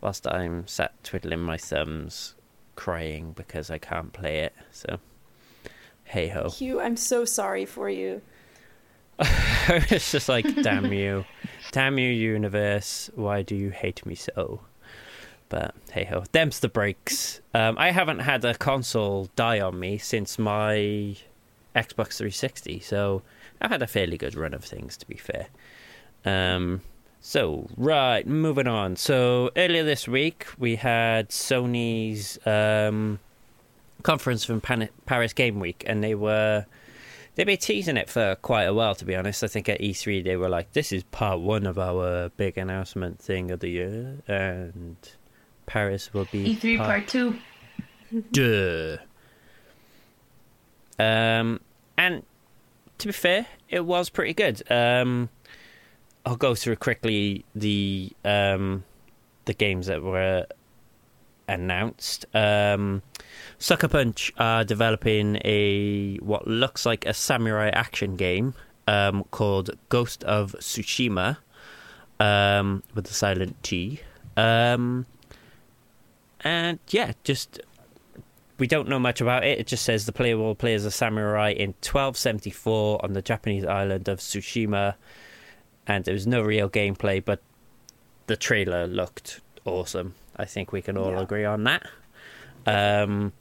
whilst 0.00 0.26
I'm 0.26 0.66
sat 0.66 1.02
twiddling 1.04 1.40
my 1.40 1.56
thumbs, 1.56 2.34
crying 2.74 3.32
because 3.32 3.70
I 3.70 3.78
can't 3.78 4.12
play 4.12 4.40
it. 4.40 4.54
So 4.70 4.98
hey 6.10 6.26
ho. 6.28 6.50
Hugh, 6.50 6.80
I'm 6.80 6.96
so 6.96 7.24
sorry 7.24 7.64
for 7.64 7.88
you. 7.88 8.20
it's 9.20 10.10
just 10.10 10.28
like, 10.28 10.44
damn 10.62 10.92
you. 10.92 11.24
Damn 11.70 11.98
you, 11.98 12.08
universe. 12.10 13.10
Why 13.14 13.42
do 13.42 13.54
you 13.54 13.70
hate 13.70 14.04
me 14.04 14.16
so? 14.16 14.60
But 15.48 15.74
hey 15.92 16.04
ho. 16.04 16.24
Them's 16.32 16.58
the 16.58 16.68
breaks. 16.68 17.40
Um, 17.54 17.76
I 17.78 17.92
haven't 17.92 18.20
had 18.20 18.44
a 18.44 18.54
console 18.54 19.28
die 19.36 19.60
on 19.60 19.78
me 19.78 19.98
since 19.98 20.36
my 20.36 21.16
Xbox 21.76 22.16
360, 22.16 22.80
so 22.80 23.22
I've 23.60 23.70
had 23.70 23.82
a 23.82 23.86
fairly 23.86 24.18
good 24.18 24.34
run 24.34 24.52
of 24.52 24.64
things, 24.64 24.96
to 24.96 25.06
be 25.06 25.16
fair. 25.16 25.46
Um, 26.24 26.80
so, 27.20 27.68
right, 27.76 28.26
moving 28.26 28.66
on. 28.66 28.96
So, 28.96 29.50
earlier 29.56 29.84
this 29.84 30.08
week, 30.08 30.46
we 30.58 30.74
had 30.76 31.28
Sony's 31.28 32.44
um, 32.46 33.20
conference 34.00 34.44
from 34.44 34.60
Pan- 34.60 34.88
Paris 35.06 35.32
Game 35.32 35.60
Week, 35.60 35.84
and 35.86 36.02
they 36.02 36.14
were 36.14 36.66
they've 37.34 37.46
been 37.46 37.58
teasing 37.58 37.96
it 37.96 38.08
for 38.08 38.36
quite 38.36 38.64
a 38.64 38.74
while, 38.74 38.94
to 38.94 39.04
be 39.04 39.14
honest. 39.16 39.42
I 39.44 39.46
think 39.46 39.68
at 39.68 39.80
E3 39.80 40.22
they 40.24 40.36
were 40.36 40.48
like, 40.48 40.72
"This 40.72 40.92
is 40.92 41.02
part 41.04 41.40
one 41.40 41.66
of 41.66 41.78
our 41.78 42.28
big 42.30 42.58
announcement 42.58 43.18
thing 43.20 43.50
of 43.50 43.60
the 43.60 43.68
year," 43.68 44.16
and 44.26 44.96
Paris 45.66 46.12
will 46.12 46.26
be 46.32 46.56
E3 46.56 46.76
part, 46.76 46.88
part 46.88 47.08
two. 47.08 47.38
Duh. 48.32 48.98
Um, 50.98 51.60
and 51.96 52.24
to 52.98 53.06
be 53.08 53.12
fair, 53.12 53.46
it 53.68 53.86
was 53.86 54.10
pretty 54.10 54.34
good. 54.34 54.62
Um, 54.70 55.30
I'll 56.26 56.36
go 56.36 56.54
through 56.54 56.76
quickly 56.76 57.44
the 57.54 58.12
um 58.24 58.84
the 59.46 59.54
games 59.54 59.86
that 59.86 60.02
were 60.02 60.46
announced. 61.48 62.26
Um, 62.34 63.02
Sucker 63.62 63.88
Punch 63.88 64.32
are 64.38 64.64
developing 64.64 65.38
a 65.44 66.16
what 66.18 66.48
looks 66.48 66.86
like 66.86 67.04
a 67.04 67.12
samurai 67.12 67.68
action 67.68 68.16
game 68.16 68.54
um, 68.88 69.22
called 69.30 69.70
Ghost 69.90 70.24
of 70.24 70.52
Tsushima 70.58 71.36
um, 72.18 72.82
with 72.94 73.04
the 73.04 73.12
silent 73.14 73.62
T. 73.62 74.00
Um, 74.36 75.04
and 76.40 76.78
yeah, 76.88 77.12
just 77.22 77.60
we 78.58 78.66
don't 78.66 78.88
know 78.88 78.98
much 78.98 79.20
about 79.20 79.44
it. 79.44 79.58
It 79.58 79.66
just 79.66 79.84
says 79.84 80.06
the 80.06 80.12
player 80.12 80.38
will 80.38 80.54
play 80.54 80.72
as 80.72 80.86
a 80.86 80.90
samurai 80.90 81.50
in 81.50 81.68
1274 81.82 83.04
on 83.04 83.12
the 83.12 83.20
Japanese 83.22 83.66
island 83.66 84.08
of 84.08 84.20
Tsushima, 84.20 84.94
and 85.86 86.06
there 86.06 86.14
was 86.14 86.26
no 86.26 86.40
real 86.40 86.70
gameplay, 86.70 87.22
but 87.22 87.42
the 88.26 88.36
trailer 88.38 88.86
looked 88.86 89.42
awesome. 89.66 90.14
I 90.36 90.46
think 90.46 90.72
we 90.72 90.80
can 90.80 90.96
all 90.96 91.10
Yeah. 91.12 91.20
agree 91.20 91.44
on 91.44 91.64
that. 91.64 91.86
Um, 92.66 93.32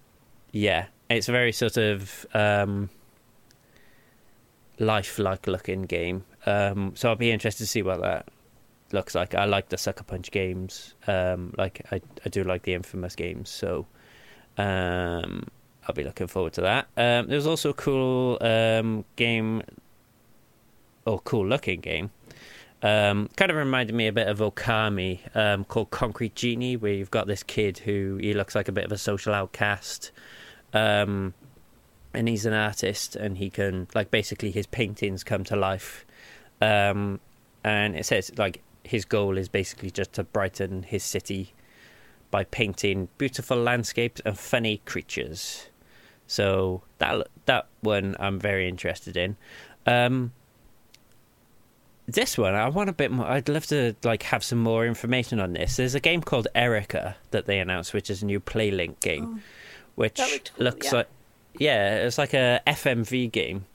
yeah, 0.51 0.85
it's 1.09 1.29
a 1.29 1.31
very 1.31 1.51
sort 1.51 1.77
of 1.77 2.25
um, 2.33 2.89
lifelike 4.79 5.47
looking 5.47 5.83
game. 5.83 6.25
Um, 6.45 6.93
so 6.95 7.09
I'll 7.09 7.15
be 7.15 7.31
interested 7.31 7.63
to 7.63 7.67
see 7.67 7.81
what 7.81 8.01
that 8.01 8.27
looks 8.91 9.15
like. 9.15 9.35
I 9.35 9.45
like 9.45 9.69
the 9.69 9.77
Sucker 9.77 10.03
Punch 10.03 10.31
games. 10.31 10.95
Um, 11.07 11.53
like 11.57 11.85
I, 11.91 12.01
I 12.25 12.29
do 12.29 12.43
like 12.43 12.63
the 12.63 12.73
Infamous 12.73 13.15
games. 13.15 13.49
So 13.49 13.85
um, 14.57 15.47
I'll 15.87 15.95
be 15.95 16.03
looking 16.03 16.27
forward 16.27 16.53
to 16.53 16.61
that. 16.61 16.87
Um, 16.97 17.27
there's 17.27 17.47
also 17.47 17.69
a 17.69 17.73
cool 17.73 18.37
um, 18.41 19.05
game, 19.15 19.63
or 21.05 21.19
cool 21.19 21.47
looking 21.47 21.81
game. 21.81 22.11
Um, 22.81 23.29
kind 23.35 23.51
of 23.51 23.57
reminded 23.57 23.93
me 23.93 24.07
a 24.07 24.13
bit 24.13 24.27
of 24.27 24.39
Okami, 24.39 25.35
um, 25.35 25.65
called 25.65 25.91
Concrete 25.91 26.33
Genie, 26.35 26.77
where 26.77 26.93
you've 26.93 27.11
got 27.11 27.27
this 27.27 27.43
kid 27.43 27.79
who 27.79 28.17
he 28.21 28.33
looks 28.33 28.55
like 28.55 28.69
a 28.69 28.71
bit 28.71 28.85
of 28.85 28.91
a 28.91 28.97
social 28.97 29.33
outcast, 29.33 30.11
um, 30.73 31.33
and 32.13 32.29
he's 32.29 32.45
an 32.45 32.53
artist, 32.53 33.15
and 33.17 33.37
he 33.37 33.49
can 33.49 33.87
like 33.93 34.11
basically 34.11 34.51
his 34.51 34.65
paintings 34.65 35.25
come 35.25 35.43
to 35.43 35.57
life, 35.57 36.05
um, 36.61 37.19
and 37.65 37.97
it 37.97 38.05
says 38.05 38.31
like 38.37 38.61
his 38.83 39.03
goal 39.03 39.37
is 39.37 39.49
basically 39.49 39.91
just 39.91 40.13
to 40.13 40.23
brighten 40.23 40.83
his 40.83 41.03
city 41.03 41.53
by 42.31 42.45
painting 42.45 43.09
beautiful 43.17 43.57
landscapes 43.57 44.21
and 44.25 44.39
funny 44.39 44.81
creatures. 44.85 45.69
So 46.27 46.83
that 46.99 47.27
that 47.45 47.67
one 47.81 48.15
I'm 48.19 48.39
very 48.39 48.69
interested 48.69 49.17
in. 49.17 49.35
Um, 49.85 50.31
this 52.13 52.37
one 52.37 52.55
I 52.55 52.69
want 52.69 52.89
a 52.89 52.93
bit 52.93 53.11
more. 53.11 53.25
I'd 53.25 53.49
love 53.49 53.65
to 53.67 53.95
like 54.03 54.23
have 54.23 54.43
some 54.43 54.59
more 54.59 54.85
information 54.85 55.39
on 55.39 55.53
this. 55.53 55.77
There's 55.77 55.95
a 55.95 55.99
game 55.99 56.21
called 56.21 56.47
Erica 56.55 57.15
that 57.31 57.45
they 57.45 57.59
announced, 57.59 57.93
which 57.93 58.09
is 58.09 58.21
a 58.21 58.25
new 58.25 58.39
PlayLink 58.39 58.99
game, 58.99 59.41
which 59.95 60.17
cool, 60.17 60.65
looks 60.65 60.87
yeah. 60.87 60.95
like 60.95 61.07
yeah, 61.57 61.95
it's 62.05 62.17
like 62.17 62.33
a 62.33 62.61
FMV 62.67 63.31
game, 63.31 63.65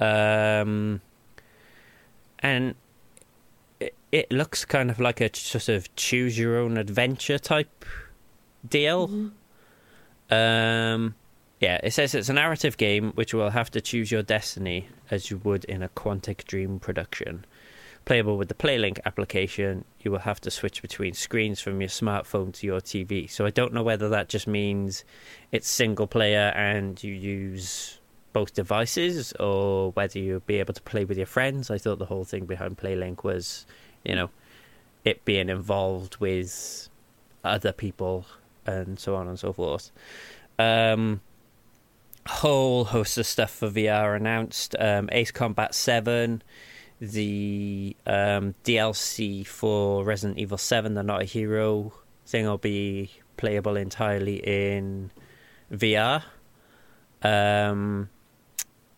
um, 0.00 1.00
and 2.38 2.74
it, 3.80 3.94
it 4.12 4.30
looks 4.30 4.64
kind 4.64 4.90
of 4.90 5.00
like 5.00 5.20
a 5.20 5.34
sort 5.34 5.68
of 5.68 5.94
choose 5.96 6.38
your 6.38 6.58
own 6.58 6.76
adventure 6.76 7.38
type 7.38 7.84
deal. 8.68 9.30
Um, 10.30 11.14
yeah, 11.60 11.80
it 11.82 11.92
says 11.92 12.14
it's 12.14 12.28
a 12.28 12.32
narrative 12.32 12.76
game 12.76 13.12
which 13.12 13.34
will 13.34 13.50
have 13.50 13.70
to 13.72 13.80
choose 13.80 14.10
your 14.10 14.22
destiny 14.22 14.88
as 15.10 15.30
you 15.30 15.38
would 15.38 15.64
in 15.64 15.82
a 15.82 15.88
Quantic 15.88 16.44
Dream 16.44 16.80
production. 16.80 17.44
Playable 18.04 18.36
with 18.36 18.48
the 18.48 18.54
PlayLink 18.54 18.98
application, 19.04 19.84
you 20.00 20.10
will 20.10 20.20
have 20.20 20.40
to 20.40 20.50
switch 20.50 20.82
between 20.82 21.14
screens 21.14 21.60
from 21.60 21.80
your 21.80 21.88
smartphone 21.88 22.52
to 22.54 22.66
your 22.66 22.80
TV. 22.80 23.30
So 23.30 23.46
I 23.46 23.50
don't 23.50 23.72
know 23.72 23.82
whether 23.82 24.08
that 24.08 24.28
just 24.28 24.46
means 24.46 25.04
it's 25.52 25.68
single 25.68 26.08
player 26.08 26.52
and 26.56 27.02
you 27.02 27.14
use 27.14 28.00
both 28.32 28.54
devices 28.54 29.32
or 29.34 29.92
whether 29.92 30.18
you'll 30.18 30.40
be 30.40 30.58
able 30.58 30.74
to 30.74 30.82
play 30.82 31.04
with 31.04 31.16
your 31.16 31.26
friends. 31.26 31.70
I 31.70 31.78
thought 31.78 31.98
the 31.98 32.06
whole 32.06 32.24
thing 32.24 32.46
behind 32.46 32.78
PlayLink 32.78 33.22
was, 33.22 33.66
you 34.04 34.14
know, 34.16 34.30
it 35.04 35.24
being 35.24 35.48
involved 35.48 36.16
with 36.16 36.88
other 37.44 37.72
people 37.72 38.26
and 38.66 38.98
so 38.98 39.14
on 39.14 39.28
and 39.28 39.38
so 39.38 39.52
forth. 39.52 39.90
Um, 40.58 41.20
whole 42.26 42.84
host 42.84 43.18
of 43.18 43.26
stuff 43.26 43.50
for 43.50 43.68
VR 43.68 44.16
announced. 44.16 44.76
Um, 44.78 45.08
Ace 45.12 45.30
Combat 45.30 45.74
7, 45.74 46.42
the 47.02 47.96
um, 48.06 48.54
DLC 48.62 49.44
for 49.44 50.04
Resident 50.04 50.38
Evil 50.38 50.56
7, 50.56 50.94
The 50.94 51.02
Not 51.02 51.22
a 51.22 51.24
Hero 51.24 51.92
thing 52.24 52.46
will 52.46 52.58
be 52.58 53.10
playable 53.36 53.76
entirely 53.76 54.36
in 54.36 55.10
VR. 55.72 56.22
Um, 57.22 58.08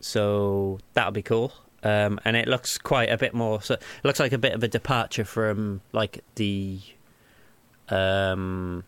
so 0.00 0.80
that'll 0.92 1.12
be 1.12 1.22
cool. 1.22 1.54
Um, 1.82 2.20
and 2.26 2.36
it 2.36 2.46
looks 2.46 2.76
quite 2.76 3.08
a 3.08 3.16
bit 3.16 3.32
more. 3.32 3.62
So 3.62 3.74
it 3.74 3.82
looks 4.04 4.20
like 4.20 4.32
a 4.32 4.38
bit 4.38 4.52
of 4.52 4.62
a 4.62 4.68
departure 4.68 5.24
from 5.24 5.80
like 5.92 6.22
the 6.34 6.80
um, 7.88 8.84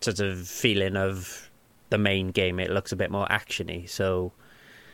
sort 0.00 0.18
of 0.18 0.48
feeling 0.48 0.96
of 0.96 1.50
the 1.90 1.98
main 1.98 2.32
game. 2.32 2.58
It 2.58 2.70
looks 2.70 2.90
a 2.90 2.96
bit 2.96 3.12
more 3.12 3.26
actiony. 3.26 3.88
So 3.88 4.32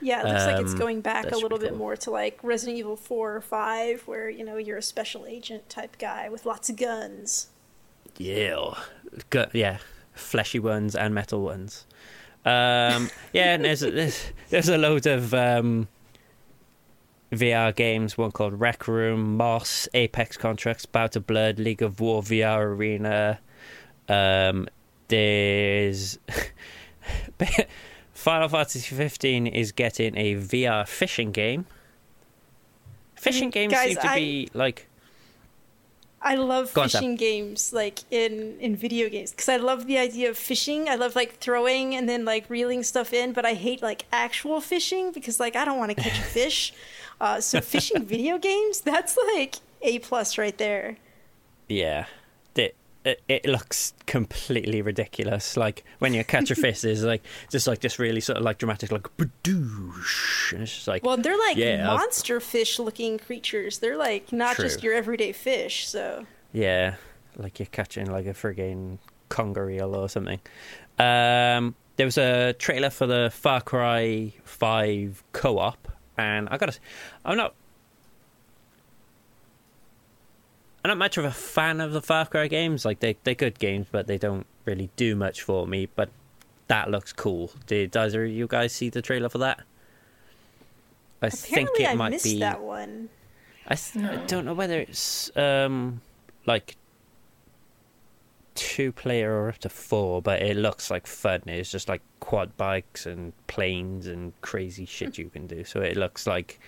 Yeah, 0.01 0.21
it 0.21 0.27
looks 0.33 0.45
like 0.47 0.61
it's 0.61 0.73
Um, 0.73 0.79
going 0.79 1.01
back 1.01 1.31
a 1.33 1.37
little 1.39 1.59
bit 1.59 1.71
cool. 1.71 1.79
more 1.79 1.97
to 1.97 2.11
like 2.11 2.39
Resident 2.43 2.79
Evil 2.79 2.97
4 2.97 3.37
or 3.37 3.41
5, 3.41 4.03
where, 4.07 4.29
you 4.29 4.45
know, 4.45 4.57
you're 4.57 4.77
a 4.79 4.83
special 4.83 5.25
agent 5.27 5.69
type 5.69 5.97
guy 5.99 6.29
with 6.29 6.45
lots 6.47 6.69
of 6.69 6.77
guns. 6.77 7.49
yeah, 8.19 8.75
Gu- 9.31 9.47
yeah, 9.55 9.79
fleshy 10.13 10.59
ones 10.59 10.95
and 10.95 11.15
metal 11.15 11.41
ones. 11.43 11.87
Um, 12.45 13.11
yeah, 13.33 13.55
and 13.55 13.65
there's 13.65 13.81
there's, 13.81 14.33
there's 14.51 14.69
a 14.69 14.79
load 14.79 15.07
of 15.07 15.33
um, 15.35 15.89
VR 17.33 17.75
games. 17.75 18.17
One 18.17 18.31
called 18.31 18.61
Rec 18.61 18.87
Room, 18.87 19.37
Moss, 19.37 19.89
Apex 19.95 20.37
Construct, 20.37 20.93
Bow 20.93 21.09
to 21.09 21.21
Blood, 21.21 21.59
League 21.59 21.83
of 21.83 21.99
War 22.01 22.23
VR 22.23 22.63
Arena. 22.65 23.41
Um, 24.09 24.69
there's 25.09 26.19
Final 28.27 28.49
Fantasy 28.49 28.81
15 28.81 29.47
is 29.47 29.71
getting 29.71 30.17
a 30.19 30.35
VR 30.35 30.85
fishing 30.85 31.31
game. 31.31 31.65
Fishing 33.15 33.51
games 33.51 33.73
guys, 33.73 33.91
seem 33.91 33.97
to 33.99 34.11
I- 34.11 34.15
be 34.17 34.49
like 34.53 34.89
I 36.21 36.35
love 36.35 36.75
Go 36.75 36.83
on, 36.83 36.89
fishing 36.89 37.15
games 37.15 37.73
like 37.73 38.01
in 38.11 38.57
in 38.59 38.75
video 38.75 39.09
games 39.09 39.31
because 39.31 39.49
I 39.49 39.59
love 39.59 39.87
the 39.87 39.97
idea 39.99 40.29
of 40.29 40.37
fishing. 40.37 40.89
I 40.89 40.97
love 40.97 41.15
like 41.15 41.39
throwing 41.39 41.95
and 41.95 42.09
then 42.09 42.25
like 42.25 42.51
reeling 42.51 42.83
stuff 42.83 43.13
in, 43.13 43.33
but 43.33 43.47
I 43.47 43.55
hate 43.55 43.81
like 43.81 44.07
actual 44.11 44.61
fishing 44.61 45.13
because 45.13 45.39
like 45.39 45.55
I 45.55 45.65
don't 45.65 45.79
want 45.79 45.93
to 45.97 46.03
catch 46.03 46.19
a 46.19 46.23
fish. 46.41 46.75
Uh, 47.21 47.41
so 47.41 47.61
fishing 47.61 48.05
video 48.05 48.39
games, 48.39 48.81
that's 48.81 49.17
like 49.37 49.55
a 49.83 50.01
plus 50.01 50.37
right 50.37 50.59
there. 50.59 50.97
Yeah. 51.69 52.07
It, 53.07 53.23
it 53.29 53.47
looks 53.47 53.95
completely 54.07 54.83
ridiculous. 54.83 55.57
Like 55.57 55.85
when 56.01 56.13
you 56.13 56.25
catch 56.25 56.51
a 56.51 56.57
fish, 56.57 56.83
is 56.83 57.05
like 57.05 57.23
just 57.51 57.69
like 57.69 57.79
this 57.81 58.01
really 58.01 58.21
sort 58.21 58.39
of 58.39 58.45
like 58.45 58.59
dramatic, 58.59 58.91
like 58.91 59.05
badoosh, 59.17 60.53
and 60.53 60.63
it's 60.63 60.75
just 60.75 60.89
like 60.89 61.05
Well, 61.05 61.17
they're 61.17 61.39
like 61.39 61.57
Yeah, 61.57 61.87
monster 61.87 62.41
fish 62.41 62.81
looking 62.81 63.19
creatures. 63.19 63.79
They're 63.79 63.97
like 63.97 64.33
not 64.33 64.57
just 64.57 64.83
your 64.83 64.93
everyday 64.93 65.31
fish. 65.31 65.87
So 65.87 66.27
yeah, 66.53 66.97
like 67.37 67.61
you're 67.61 67.67
catching 67.67 68.11
like 68.11 68.27
a 68.27 68.35
friggin' 68.35 68.99
conger 69.29 69.71
eel 69.71 69.95
or 69.95 70.09
something. 70.09 70.41
Um, 70.99 71.77
there 71.97 72.07
was 72.07 72.19
a 72.19 72.55
trailer 72.55 72.91
for 72.91 73.07
the 73.07 73.31
Far 73.33 73.61
Cry 73.61 74.33
Five 74.45 75.23
co-op, 75.33 75.89
and 76.19 76.49
I 76.51 76.57
gotta, 76.57 76.77
I'm 77.25 77.37
not. 77.37 77.55
I'm 80.87 80.91
not 80.91 80.99
much 80.99 81.19
of 81.19 81.25
a 81.25 81.33
fan 81.33 81.81
of 81.81 81.93
the 81.93 82.01
Far 82.01 82.27
Cry 82.27 82.47
games. 82.47 82.85
Like 82.85 83.01
they 83.01 83.17
they're 83.25 83.35
good 83.35 83.59
games, 83.59 83.89
but 83.91 84.07
they 84.07 84.19
don't 84.19 84.47
really 84.65 84.89
do 84.95 85.17
much 85.17 85.43
for 85.43 85.67
me. 85.67 85.89
But 85.97 86.11
that 86.69 86.93
looks 86.93 87.13
cool. 87.13 87.51
Did 87.67 87.97
either 87.97 88.25
of 88.25 88.31
you 88.31 88.47
guys 88.47 88.73
see 88.73 88.89
the 88.89 89.03
trailer 89.03 89.29
for 89.29 89.39
that? 89.39 89.63
I 91.21 91.31
think 91.31 91.71
it 91.81 91.89
I 91.89 91.95
might 91.95 92.11
missed 92.11 92.25
be. 92.25 92.39
that 92.39 92.63
one. 92.63 93.09
I, 93.67 93.75
th- 93.75 94.05
I 94.05 94.17
don't 94.27 94.45
know 94.45 94.55
whether 94.55 94.79
it's 94.79 95.37
um 95.37 96.03
like 96.47 96.77
two 98.55 98.93
player 98.93 99.33
or 99.33 99.49
up 99.49 99.59
to 99.59 99.69
four, 99.69 100.23
but 100.23 100.41
it 100.41 100.57
looks 100.57 100.89
like 100.89 101.09
fun. 101.09 101.43
It's 101.47 101.73
just 101.73 101.89
like 101.89 102.01
quad 102.21 102.57
bikes 102.57 103.07
and 103.07 103.33
planes 103.49 104.07
and 104.07 104.41
crazy 104.41 104.87
shit 104.87 105.19
you 105.19 105.31
can 105.31 105.49
do. 105.49 105.65
So 105.65 105.81
it 105.81 105.97
looks 105.97 106.29
like, 106.29 106.61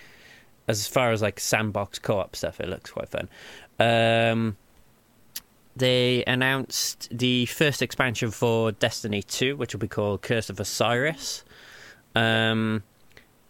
as 0.68 0.86
far 0.86 1.10
as 1.10 1.22
like 1.22 1.40
sandbox 1.40 1.98
co-op 1.98 2.36
stuff, 2.36 2.60
it 2.60 2.68
looks 2.68 2.90
quite 2.90 3.08
fun. 3.08 3.28
Um, 3.80 4.56
they 5.74 6.24
announced 6.26 7.08
the 7.10 7.46
first 7.46 7.82
expansion 7.82 8.30
for 8.30 8.72
Destiny 8.72 9.22
2, 9.22 9.56
which 9.56 9.74
will 9.74 9.80
be 9.80 9.88
called 9.88 10.22
Curse 10.22 10.50
of 10.50 10.60
Osiris. 10.60 11.44
Um, 12.14 12.82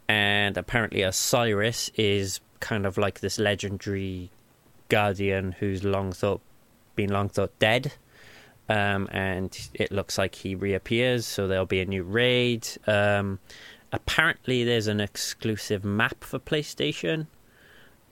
and 0.08 0.56
apparently 0.56 1.02
Osiris 1.02 1.90
is 1.96 2.40
kind 2.60 2.86
of 2.86 2.98
like 2.98 3.20
this 3.20 3.38
legendary 3.38 4.30
guardian 4.88 5.52
who's 5.52 5.84
long 5.84 6.12
thought 6.12 6.40
been 6.96 7.10
long 7.10 7.28
thought 7.28 7.58
dead. 7.58 7.92
Um, 8.68 9.08
and 9.10 9.58
it 9.72 9.90
looks 9.90 10.18
like 10.18 10.34
he 10.34 10.54
reappears, 10.54 11.24
so 11.24 11.48
there'll 11.48 11.64
be 11.64 11.80
a 11.80 11.86
new 11.86 12.02
raid. 12.02 12.68
Um, 12.86 13.38
apparently, 13.92 14.64
there's 14.64 14.86
an 14.86 15.00
exclusive 15.00 15.84
map 15.84 16.24
for 16.24 16.38
PlayStation 16.38 17.26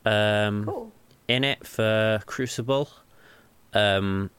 um, 0.05 0.65
Cool. 0.65 0.93
in 1.29 1.45
it 1.45 1.67
for 1.67 2.21
Crucible. 2.27 2.89
Um, 3.75 4.31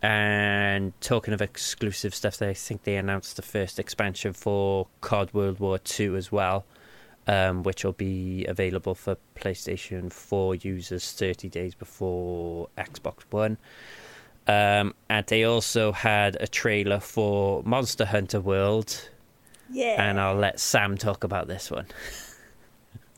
and 0.00 0.92
talking 1.00 1.34
of 1.34 1.42
exclusive 1.42 2.14
stuff, 2.14 2.38
they 2.38 2.50
I 2.50 2.54
think 2.54 2.84
they 2.84 2.96
announced 2.96 3.36
the 3.36 3.42
first 3.42 3.78
expansion 3.78 4.32
for 4.32 4.86
COD 5.00 5.34
World 5.34 5.58
War 5.58 5.78
Two 5.78 6.16
as 6.16 6.30
well, 6.30 6.64
um, 7.26 7.64
which 7.64 7.84
will 7.84 7.92
be 7.92 8.44
available 8.46 8.94
for 8.94 9.16
PlayStation 9.34 10.12
4 10.12 10.54
users 10.54 11.12
30 11.12 11.48
days 11.48 11.74
before 11.74 12.68
Xbox 12.78 13.22
One. 13.30 13.58
Um, 14.46 14.94
and 15.10 15.26
they 15.26 15.44
also 15.44 15.92
had 15.92 16.36
a 16.40 16.46
trailer 16.46 17.00
for 17.00 17.62
Monster 17.64 18.06
Hunter 18.06 18.40
World, 18.40 19.10
Yeah. 19.70 20.02
and 20.08 20.20
I'll 20.20 20.34
let 20.36 20.60
Sam 20.60 20.96
talk 20.96 21.24
about 21.24 21.46
this 21.48 21.70
one. 21.70 21.86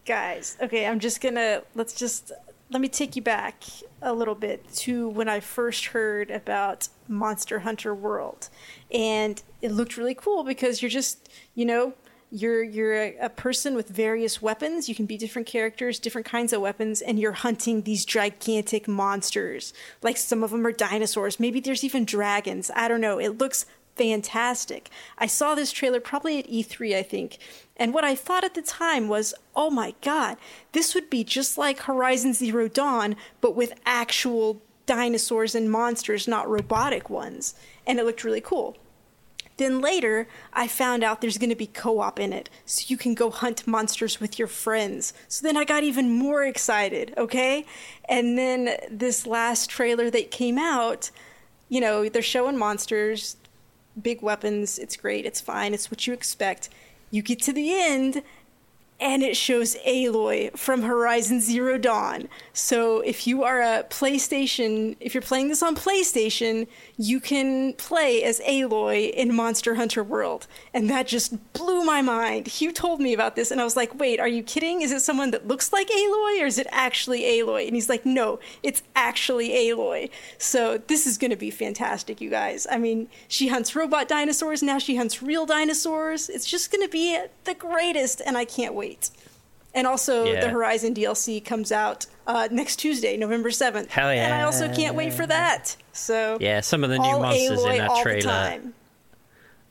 guys 0.06 0.56
okay 0.60 0.86
i'm 0.86 0.98
just 0.98 1.20
gonna 1.20 1.62
let's 1.74 1.92
just 1.94 2.32
let 2.70 2.80
me 2.80 2.88
take 2.88 3.14
you 3.16 3.22
back 3.22 3.62
a 4.02 4.12
little 4.12 4.34
bit 4.34 4.66
to 4.72 5.08
when 5.08 5.28
i 5.28 5.38
first 5.40 5.86
heard 5.86 6.30
about 6.30 6.88
monster 7.06 7.60
hunter 7.60 7.94
world. 7.94 8.48
And 8.92 9.42
it 9.60 9.72
looked 9.72 9.96
really 9.96 10.14
cool 10.14 10.44
because 10.44 10.80
you're 10.80 10.90
just 10.90 11.28
you 11.54 11.66
know 11.66 11.92
you're 12.30 12.62
you're 12.62 12.94
a, 12.94 13.16
a 13.22 13.28
person 13.28 13.74
with 13.74 13.88
various 13.88 14.40
weapons. 14.40 14.88
You 14.88 14.94
can 14.94 15.04
be 15.06 15.16
different 15.18 15.48
characters 15.48 15.98
different 15.98 16.26
kinds 16.26 16.52
of 16.52 16.60
weapons 16.62 17.02
and 17.02 17.18
you're 17.18 17.32
hunting 17.32 17.82
these 17.82 18.04
gigantic 18.04 18.86
monsters. 18.88 19.72
Like 20.02 20.16
some 20.16 20.42
of 20.44 20.50
them 20.50 20.64
are 20.66 20.72
dinosaurs. 20.72 21.40
Maybe 21.40 21.60
there's 21.60 21.82
even 21.84 22.04
dragons. 22.04 22.70
I 22.74 22.86
don't 22.88 23.00
know. 23.00 23.18
It 23.18 23.38
looks 23.38 23.66
fantastic. 23.96 24.88
I 25.18 25.26
saw 25.26 25.54
this 25.54 25.72
trailer 25.72 26.00
probably 26.00 26.38
at 26.38 26.48
E3, 26.48 26.96
I 26.96 27.02
think. 27.02 27.38
And 27.76 27.94
what 27.94 28.04
I 28.04 28.14
thought 28.14 28.44
at 28.44 28.54
the 28.54 28.62
time 28.62 29.08
was, 29.08 29.34
oh 29.56 29.70
my 29.70 29.94
god, 30.02 30.36
this 30.72 30.94
would 30.94 31.10
be 31.10 31.24
just 31.24 31.58
like 31.58 31.80
Horizon 31.80 32.32
Zero 32.32 32.68
Dawn, 32.68 33.16
but 33.40 33.54
with 33.54 33.72
actual 33.86 34.62
dinosaurs 34.86 35.54
and 35.54 35.70
monsters, 35.70 36.26
not 36.26 36.48
robotic 36.48 37.08
ones. 37.08 37.54
And 37.86 37.98
it 37.98 38.04
looked 38.04 38.24
really 38.24 38.40
cool. 38.40 38.76
Then 39.60 39.82
later, 39.82 40.26
I 40.54 40.68
found 40.68 41.04
out 41.04 41.20
there's 41.20 41.36
going 41.36 41.50
to 41.50 41.54
be 41.54 41.66
co 41.66 42.00
op 42.00 42.18
in 42.18 42.32
it, 42.32 42.48
so 42.64 42.84
you 42.88 42.96
can 42.96 43.14
go 43.14 43.30
hunt 43.30 43.66
monsters 43.66 44.18
with 44.18 44.38
your 44.38 44.48
friends. 44.48 45.12
So 45.28 45.46
then 45.46 45.54
I 45.54 45.64
got 45.64 45.84
even 45.84 46.10
more 46.10 46.44
excited, 46.44 47.12
okay? 47.18 47.66
And 48.08 48.38
then 48.38 48.70
this 48.90 49.26
last 49.26 49.68
trailer 49.68 50.10
that 50.10 50.30
came 50.30 50.56
out, 50.56 51.10
you 51.68 51.78
know, 51.78 52.08
they're 52.08 52.22
showing 52.22 52.56
monsters, 52.56 53.36
big 54.00 54.22
weapons. 54.22 54.78
It's 54.78 54.96
great. 54.96 55.24
It's 55.24 55.40
fine. 55.40 55.74
It's 55.74 55.90
what 55.90 56.06
you 56.06 56.12
expect. 56.12 56.68
You 57.10 57.22
get 57.22 57.42
to 57.42 57.52
the 57.52 57.72
end, 57.72 58.22
and 59.00 59.22
it 59.22 59.36
shows 59.36 59.76
Aloy 59.86 60.56
from 60.56 60.82
Horizon 60.82 61.40
Zero 61.40 61.78
Dawn. 61.78 62.28
So 62.52 63.00
if 63.00 63.26
you 63.26 63.42
are 63.44 63.62
a 63.62 63.84
PlayStation, 63.84 64.96
if 65.00 65.14
you're 65.14 65.22
playing 65.22 65.48
this 65.48 65.62
on 65.62 65.74
PlayStation, 65.74 66.66
you 66.98 67.18
can 67.18 67.72
play 67.74 68.22
as 68.22 68.40
Aloy 68.40 69.10
in 69.10 69.34
Monster 69.34 69.76
Hunter 69.76 70.04
World. 70.04 70.46
And 70.74 70.90
that 70.90 71.06
just 71.06 71.52
blew 71.54 71.82
my 71.82 72.02
mind. 72.02 72.46
Hugh 72.46 72.72
told 72.72 73.00
me 73.00 73.14
about 73.14 73.36
this, 73.36 73.50
and 73.50 73.60
I 73.60 73.64
was 73.64 73.76
like, 73.76 73.98
wait, 73.98 74.20
are 74.20 74.28
you 74.28 74.42
kidding? 74.42 74.82
Is 74.82 74.92
it 74.92 75.00
someone 75.00 75.30
that 75.30 75.48
looks 75.48 75.72
like 75.72 75.88
Aloy, 75.88 76.42
or 76.42 76.46
is 76.46 76.58
it 76.58 76.66
actually 76.70 77.22
Aloy? 77.22 77.66
And 77.66 77.74
he's 77.74 77.88
like, 77.88 78.04
no, 78.04 78.38
it's 78.62 78.82
actually 78.94 79.50
Aloy. 79.50 80.10
So 80.36 80.76
this 80.76 81.06
is 81.06 81.16
going 81.16 81.30
to 81.30 81.36
be 81.36 81.50
fantastic, 81.50 82.20
you 82.20 82.28
guys. 82.28 82.66
I 82.70 82.76
mean, 82.76 83.08
she 83.28 83.48
hunts 83.48 83.74
robot 83.74 84.08
dinosaurs, 84.08 84.62
now 84.62 84.78
she 84.78 84.96
hunts 84.96 85.22
real 85.22 85.46
dinosaurs. 85.46 86.28
It's 86.28 86.46
just 86.46 86.70
going 86.70 86.82
to 86.82 86.90
be 86.90 87.18
the 87.44 87.54
greatest, 87.54 88.20
and 88.26 88.36
I 88.36 88.44
can't 88.44 88.74
wait. 88.74 88.89
And 89.74 89.86
also, 89.86 90.24
Yeah. 90.24 90.40
the 90.40 90.48
Horizon 90.48 90.94
DLC 90.94 91.44
comes 91.44 91.70
out 91.70 92.06
uh, 92.26 92.48
next 92.50 92.76
Tuesday, 92.76 93.16
November 93.16 93.50
7th. 93.50 93.88
Hell 93.88 94.12
yeah. 94.12 94.24
And 94.24 94.34
I 94.34 94.42
also 94.42 94.72
can't 94.72 94.96
wait 94.96 95.12
for 95.12 95.26
that. 95.26 95.76
So, 95.92 96.38
Yeah, 96.40 96.60
some 96.60 96.82
of 96.84 96.90
the 96.90 96.98
new 96.98 97.18
monsters 97.20 97.60
Aloy 97.60 97.72
in 97.72 97.78
that 97.78 98.02
trailer. 98.02 98.60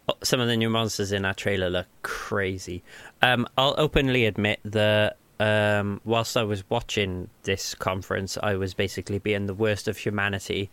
Oh, 0.07 0.13
some 0.24 0.39
of 0.39 0.47
the 0.47 0.57
new 0.57 0.70
monsters 0.70 1.11
in 1.11 1.22
that 1.24 1.38
trailer 1.38 1.70
look 1.70 1.88
crazy. 2.01 2.82
Um, 3.22 3.47
I'll 3.57 3.76
openly 3.78 4.26
admit 4.26 4.59
that 4.65 5.17
um, 5.39 6.01
whilst 6.03 6.36
I 6.36 6.43
was 6.43 6.70
watching 6.70 7.30
this 7.43 7.76
conference, 7.76 8.38
I 8.41 8.55
was 8.55 8.74
basically 8.74 9.20
being 9.20 9.45
the 9.45 9.53
worst 9.53 9.88
of 9.88 9.97
humanity 9.97 10.70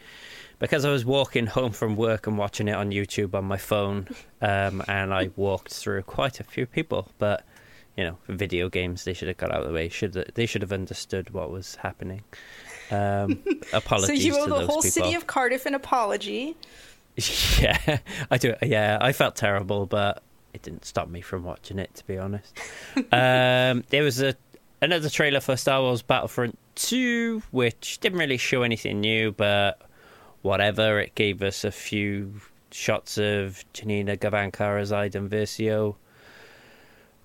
because 0.59 0.85
I 0.85 0.91
was 0.91 1.05
walking 1.05 1.47
home 1.47 1.73
from 1.73 1.97
work 1.97 2.27
and 2.27 2.39
watching 2.39 2.67
it 2.69 2.75
on 2.75 2.91
YouTube 2.91 3.35
on 3.35 3.45
my 3.45 3.59
phone, 3.59 4.09
um, 4.41 4.83
and 4.89 5.13
I 5.13 5.31
walked 5.37 5.73
through 5.73 6.03
quite 6.03 6.41
a 6.41 6.45
few 6.45 6.67
people. 6.67 7.09
But 7.19 7.45
you 7.97 8.05
know, 8.05 8.19
video 8.29 8.69
games 8.69 9.05
they 9.05 9.15
should 9.15 9.29
have 9.29 9.37
got 9.37 9.53
out 9.53 9.63
of 9.63 9.69
the 9.69 9.73
way. 9.75 9.89
Should 9.89 10.13
they 10.35 10.47
should 10.47 10.63
have 10.63 10.73
understood 10.73 11.31
what 11.31 11.51
was 11.51 11.77
happening. 11.77 12.23
Um, 12.91 13.43
apologies. 13.73 14.23
So 14.23 14.27
you 14.27 14.39
owe 14.39 14.47
the 14.47 14.67
whole 14.67 14.83
people. 14.83 14.83
city 14.83 15.15
of 15.15 15.27
Cardiff 15.27 15.67
an 15.67 15.75
apology. 15.75 16.57
Yeah, 17.59 18.01
I 18.31 18.37
do. 18.37 18.55
Yeah, 18.61 18.99
I 19.01 19.13
felt 19.13 19.37
terrible, 19.37 19.87
but 19.87 20.23
it 20.53 20.61
didn't 20.61 20.85
stop 20.85 21.09
me 21.09 21.23
from 21.23 21.45
watching 21.45 21.79
it. 21.79 21.95
To 21.95 22.07
be 22.07 22.19
honest, 22.19 22.59
um, 23.11 23.85
there 23.89 24.03
was 24.03 24.21
a 24.21 24.35
another 24.83 25.09
trailer 25.09 25.41
for 25.41 25.57
Star 25.57 25.81
Wars 25.81 26.03
Battlefront 26.03 26.59
Two, 26.75 27.43
which 27.53 28.01
didn't 28.01 28.19
really 28.19 28.37
show 28.37 28.63
anything 28.63 29.01
new, 29.01 29.33
but 29.33 29.81
whatever. 30.43 31.01
It 31.01 31.15
gave 31.15 31.43
us 31.43 31.65
a 31.65 31.71
few 31.73 32.35
shots 32.71 33.17
of 33.17 33.65
Janina 33.73 34.19
Gavankar 34.19 34.79
as 34.79 34.93
Iden 34.93 35.31
Versio, 35.31 35.97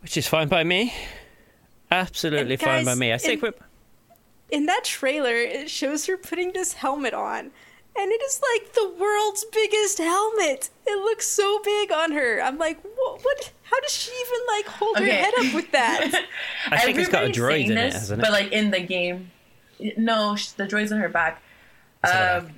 which 0.01 0.17
is 0.17 0.27
fine 0.27 0.47
by 0.47 0.63
me. 0.63 0.93
Absolutely 1.89 2.53
And 2.53 2.61
fine 2.61 2.85
by 2.85 2.95
me. 2.95 3.13
I 3.13 3.17
think 3.17 3.43
in- 3.43 3.53
In 4.49 4.65
that 4.65 4.83
trailer, 4.83 5.35
it 5.35 5.69
shows 5.69 6.05
her 6.07 6.17
putting 6.17 6.51
this 6.53 6.73
helmet 6.73 7.13
on. 7.13 7.51
And 7.93 8.09
it 8.11 8.21
is 8.21 8.41
like 8.53 8.71
the 8.73 8.89
world's 8.97 9.43
biggest 9.51 9.97
helmet. 9.97 10.69
It 10.87 10.97
looks 11.03 11.27
so 11.27 11.59
big 11.63 11.91
on 11.91 12.13
her. 12.13 12.41
I'm 12.41 12.57
like, 12.57 12.81
what? 12.83 13.21
what 13.21 13.51
how 13.63 13.79
does 13.81 13.93
she 13.93 14.11
even 14.11 14.39
like 14.57 14.65
hold 14.65 14.97
her 14.99 15.05
head 15.05 15.33
up 15.39 15.53
with 15.53 15.71
that? 15.71 16.25
I 16.71 16.79
think 16.79 16.97
it's 16.97 17.09
got 17.09 17.23
a 17.23 17.27
Everybody's 17.27 17.37
droid 17.37 17.49
saying 17.67 17.71
in 17.71 17.77
it, 17.77 17.81
this, 17.81 17.93
hasn't 17.95 18.21
it? 18.21 18.23
But 18.23 18.31
like 18.31 18.51
in 18.53 18.71
the 18.71 18.79
game, 18.81 19.31
no, 19.97 20.35
the 20.57 20.65
droid's 20.67 20.91
on 20.93 20.99
her 20.99 21.09
back. 21.09 21.41
It's 22.03 22.13
on 22.13 22.17
her 22.17 22.37
Um, 22.47 22.49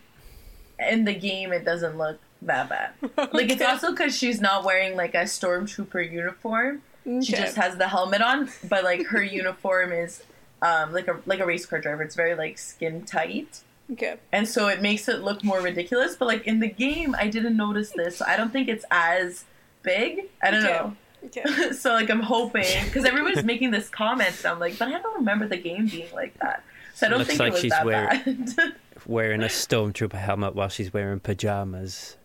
in 0.91 1.05
the 1.05 1.13
game, 1.15 1.51
it 1.51 1.65
doesn't 1.65 1.97
look 1.97 2.19
that 2.43 2.69
bad. 2.69 2.91
Like 3.33 3.49
it's 3.49 3.61
also 3.61 3.89
because 3.91 4.15
she's 4.15 4.39
not 4.41 4.63
wearing 4.63 4.95
like 4.95 5.15
a 5.15 5.23
stormtrooper 5.23 6.11
uniform. 6.11 6.83
She 7.05 7.33
just 7.33 7.55
has 7.57 7.77
the 7.77 7.87
helmet 7.87 8.21
on, 8.21 8.49
but 8.69 8.83
like 8.83 9.07
her 9.07 9.21
uniform 9.21 9.91
is 9.91 10.23
um, 10.61 10.93
like 10.93 11.07
a 11.07 11.19
like 11.25 11.39
a 11.39 11.45
race 11.45 11.65
car 11.65 11.79
driver. 11.79 12.03
It's 12.03 12.15
very 12.15 12.35
like 12.35 12.57
skin 12.57 13.03
tight. 13.05 13.61
Okay. 13.91 14.15
and 14.31 14.47
so 14.47 14.69
it 14.69 14.81
makes 14.81 15.09
it 15.09 15.21
look 15.21 15.43
more 15.43 15.59
ridiculous. 15.59 16.15
But 16.15 16.27
like 16.29 16.47
in 16.47 16.61
the 16.61 16.69
game, 16.69 17.13
I 17.19 17.27
didn't 17.27 17.57
notice 17.57 17.91
this, 17.91 18.15
so 18.17 18.25
I 18.25 18.37
don't 18.37 18.51
think 18.53 18.69
it's 18.69 18.85
as 18.89 19.43
big. 19.81 20.29
I 20.41 20.51
don't 20.51 20.63
Okay. 20.65 20.73
know. 20.73 20.95
Okay. 21.25 21.73
so 21.73 21.91
like 21.93 22.09
I'm 22.09 22.21
hoping 22.21 22.65
because 22.85 23.03
everybody's 23.05 23.43
making 23.43 23.71
this 23.71 23.89
comment, 23.89 24.35
and 24.39 24.45
I'm 24.47 24.59
like, 24.59 24.77
but 24.79 24.87
I 24.87 24.99
don't 24.99 25.15
remember 25.17 25.47
the 25.47 25.57
game 25.57 25.87
being 25.87 26.07
like 26.13 26.37
that. 26.39 26.63
So 26.95 27.07
I 27.07 27.09
don't 27.09 27.19
Looks 27.19 27.29
think 27.29 27.39
like 27.41 27.47
it 27.49 27.53
was 27.53 27.61
she's 27.61 27.71
that 27.71 27.85
wearing- 27.85 28.45
bad. 28.55 28.75
Wearing 29.05 29.41
a 29.43 29.47
stormtrooper 29.47 30.13
helmet 30.13 30.55
while 30.55 30.69
she's 30.69 30.93
wearing 30.93 31.19
pajamas 31.19 32.15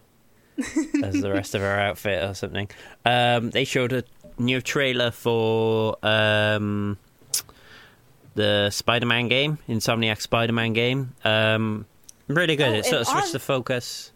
as 1.03 1.21
the 1.21 1.31
rest 1.33 1.57
of 1.57 1.61
her 1.61 1.77
outfit 1.81 2.23
or 2.23 2.35
something. 2.35 2.69
Um, 3.05 3.51
they 3.51 3.65
showed 3.65 3.93
a 3.93 4.05
new 4.39 4.61
trailer 4.61 5.11
for 5.11 5.97
um, 6.05 6.99
the 8.35 8.71
Spider-Man 8.71 9.29
game, 9.29 9.59
Insomniac 9.69 10.21
Spider-Man 10.21 10.73
game. 10.73 11.15
Um, 11.25 11.87
really 12.29 12.57
good. 12.57 12.73
Oh, 12.73 12.75
it 12.79 12.85
sort 12.87 13.01
of 13.03 13.07
switched 13.09 13.27
on- 13.27 13.33
the 13.33 13.39
focus. 13.39 14.13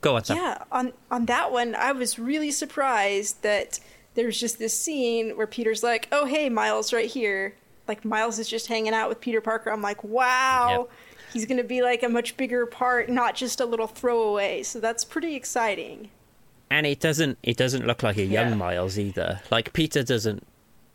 Go 0.00 0.16
on, 0.16 0.24
Sam. 0.24 0.36
Yeah, 0.36 0.58
on 0.72 0.92
on 1.12 1.26
that 1.26 1.52
one, 1.52 1.76
I 1.76 1.92
was 1.92 2.18
really 2.18 2.50
surprised 2.50 3.40
that 3.42 3.78
there's 4.14 4.38
just 4.38 4.58
this 4.58 4.76
scene 4.76 5.36
where 5.36 5.46
Peter's 5.46 5.82
like, 5.84 6.08
"Oh, 6.10 6.26
hey, 6.26 6.48
Miles, 6.48 6.92
right 6.92 7.08
here." 7.08 7.54
Like 7.86 8.04
Miles 8.04 8.38
is 8.40 8.48
just 8.48 8.66
hanging 8.66 8.94
out 8.94 9.08
with 9.08 9.20
Peter 9.20 9.40
Parker. 9.40 9.70
I'm 9.70 9.80
like, 9.80 10.02
"Wow, 10.02 10.88
he's 11.32 11.46
gonna 11.46 11.62
be 11.62 11.82
like 11.82 12.02
a 12.02 12.08
much 12.08 12.36
bigger 12.36 12.66
part, 12.66 13.08
not 13.10 13.36
just 13.36 13.60
a 13.60 13.64
little 13.64 13.86
throwaway." 13.86 14.64
So 14.64 14.80
that's 14.80 15.04
pretty 15.04 15.36
exciting. 15.36 16.10
And 16.72 16.86
it 16.86 17.00
doesn't 17.00 17.38
it 17.42 17.56
doesn't 17.56 17.86
look 17.86 18.02
like 18.02 18.16
a 18.16 18.24
young 18.24 18.50
Yeah. 18.50 18.54
Miles 18.56 18.98
either. 18.98 19.40
Like 19.50 19.72
Peter 19.72 20.02
doesn't. 20.02 20.46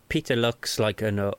Peter 0.10 0.36
looks 0.36 0.80
like 0.80 1.02
an 1.02 1.20
o- 1.20 1.36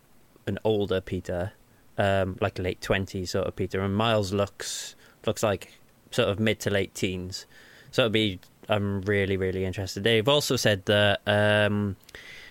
an 0.46 0.58
older 0.64 1.00
Peter, 1.00 1.52
um, 1.98 2.36
like 2.40 2.58
late 2.58 2.80
twenties 2.80 3.32
sort 3.32 3.46
of 3.48 3.56
Peter, 3.56 3.80
and 3.80 3.94
Miles 3.94 4.32
looks 4.32 4.94
looks 5.26 5.42
like 5.42 5.78
sort 6.10 6.28
of 6.28 6.38
mid 6.38 6.60
to 6.60 6.70
late 6.70 6.94
teens. 6.94 7.46
So 7.90 8.02
it'll 8.02 8.12
be. 8.12 8.38
I'm 8.68 9.00
really 9.02 9.36
really 9.36 9.64
interested. 9.64 10.04
They've 10.04 10.28
also 10.28 10.56
said 10.56 10.84
that 10.86 11.20
um, 11.26 11.96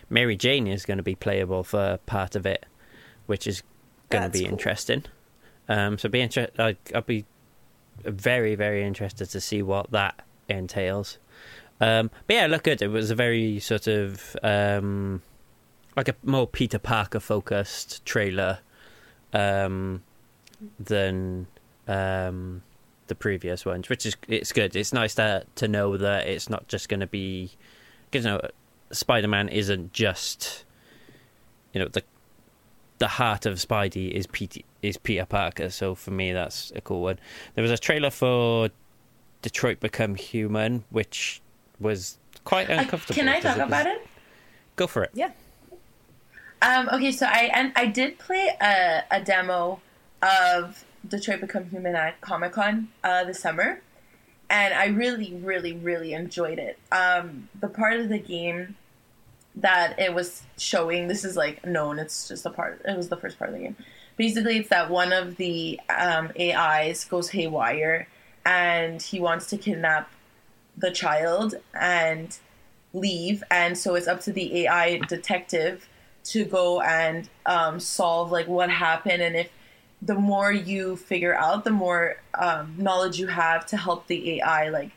Mary 0.09 0.35
Jane 0.35 0.67
is 0.67 0.85
going 0.85 0.97
to 0.97 1.03
be 1.03 1.15
playable 1.15 1.63
for 1.63 1.99
part 2.05 2.35
of 2.35 2.45
it, 2.45 2.65
which 3.27 3.45
is 3.47 3.61
going 4.09 4.23
to 4.23 4.29
be 4.29 4.43
cool. 4.45 4.51
interesting. 4.53 5.03
Um, 5.69 5.97
so 5.97 6.09
be 6.09 6.21
inter- 6.21 6.49
I'd, 6.57 6.77
I'd 6.95 7.05
be 7.05 7.25
very 8.03 8.55
very 8.55 8.83
interested 8.83 9.29
to 9.29 9.39
see 9.39 9.61
what 9.61 9.91
that 9.91 10.23
entails. 10.49 11.19
Um, 11.79 12.09
but 12.25 12.35
yeah, 12.35 12.47
look 12.47 12.63
good. 12.63 12.81
It 12.81 12.87
was 12.87 13.11
a 13.11 13.15
very 13.15 13.59
sort 13.59 13.87
of 13.87 14.35
um, 14.43 15.21
like 15.95 16.07
a 16.07 16.15
more 16.23 16.47
Peter 16.47 16.79
Parker 16.79 17.19
focused 17.19 18.05
trailer 18.05 18.59
um, 19.33 20.03
than 20.79 21.47
um, 21.87 22.63
the 23.07 23.15
previous 23.15 23.65
ones, 23.65 23.89
which 23.89 24.05
is 24.05 24.15
it's 24.27 24.51
good. 24.51 24.75
It's 24.75 24.93
nice 24.93 25.15
to 25.15 25.45
to 25.55 25.67
know 25.67 25.97
that 25.97 26.27
it's 26.27 26.49
not 26.49 26.67
just 26.67 26.89
going 26.89 27.01
to 27.01 27.07
be 27.07 27.51
because 28.09 28.25
you 28.25 28.31
know 28.31 28.41
Spider 28.91 29.27
Man 29.27 29.49
isn't 29.49 29.93
just 29.93 30.65
you 31.73 31.81
know 31.81 31.87
the 31.87 32.03
the 32.99 33.07
heart 33.07 33.45
of 33.45 33.55
Spidey 33.55 34.11
is 34.11 34.27
Peter 34.27 34.61
is 34.81 34.97
Peter 34.97 35.25
Parker. 35.25 35.69
So 35.69 35.95
for 35.95 36.11
me, 36.11 36.31
that's 36.31 36.71
a 36.75 36.81
cool 36.81 37.01
one. 37.01 37.19
There 37.55 37.61
was 37.61 37.71
a 37.71 37.77
trailer 37.77 38.09
for 38.09 38.69
Detroit 39.41 39.79
Become 39.79 40.15
Human, 40.15 40.83
which 40.89 41.41
was 41.79 42.17
quite 42.43 42.69
uncomfortable. 42.69 43.15
Can 43.15 43.29
I 43.29 43.39
talk 43.39 43.57
was- 43.57 43.67
about 43.67 43.87
it? 43.87 44.07
Go 44.75 44.87
for 44.87 45.03
it. 45.03 45.11
Yeah. 45.13 45.31
Um, 46.61 46.89
okay, 46.91 47.11
so 47.11 47.25
I 47.27 47.51
and 47.53 47.71
I 47.75 47.85
did 47.85 48.17
play 48.17 48.49
a, 48.59 49.03
a 49.11 49.21
demo 49.21 49.79
of 50.21 50.83
Detroit 51.07 51.41
Become 51.41 51.69
Human 51.69 51.95
at 51.95 52.19
Comic 52.21 52.53
Con 52.53 52.89
uh, 53.03 53.23
this 53.25 53.39
summer, 53.39 53.81
and 54.49 54.73
I 54.73 54.85
really, 54.87 55.33
really, 55.35 55.73
really 55.73 56.13
enjoyed 56.13 56.57
it. 56.57 56.79
Um, 56.91 57.49
the 57.59 57.67
part 57.67 57.99
of 57.99 58.09
the 58.09 58.17
game 58.17 58.75
that 59.55 59.99
it 59.99 60.13
was 60.13 60.43
showing, 60.57 61.07
this 61.07 61.23
is 61.23 61.35
like 61.35 61.65
known. 61.65 61.99
It's 61.99 62.27
just 62.27 62.45
a 62.45 62.49
part. 62.49 62.81
It 62.85 62.97
was 62.97 63.09
the 63.09 63.17
first 63.17 63.37
part 63.37 63.51
of 63.51 63.55
the 63.55 63.61
game. 63.61 63.75
Basically, 64.15 64.57
it's 64.57 64.69
that 64.69 64.89
one 64.89 65.13
of 65.13 65.37
the 65.37 65.79
um, 65.95 66.31
AIs 66.39 67.05
goes 67.05 67.29
haywire, 67.29 68.07
and 68.45 68.99
he 69.01 69.19
wants 69.19 69.47
to 69.47 69.57
kidnap 69.57 70.09
the 70.77 70.91
child 70.91 71.55
and 71.73 72.37
leave, 72.93 73.43
and 73.51 73.77
so 73.77 73.95
it's 73.95 74.07
up 74.07 74.21
to 74.21 74.31
the 74.31 74.65
AI 74.65 74.99
detective 75.07 75.87
to 76.25 76.43
go 76.45 76.81
and 76.81 77.29
um, 77.45 77.79
solve 77.79 78.31
like 78.31 78.47
what 78.47 78.69
happened. 78.69 79.21
And 79.21 79.35
if 79.35 79.49
the 80.01 80.15
more 80.15 80.51
you 80.51 80.95
figure 80.95 81.35
out 81.35 81.63
the 81.63 81.71
more 81.71 82.17
um, 82.35 82.75
knowledge 82.77 83.19
you 83.19 83.27
have 83.27 83.65
to 83.65 83.77
help 83.77 84.07
the 84.07 84.33
ai 84.33 84.69
like 84.69 84.91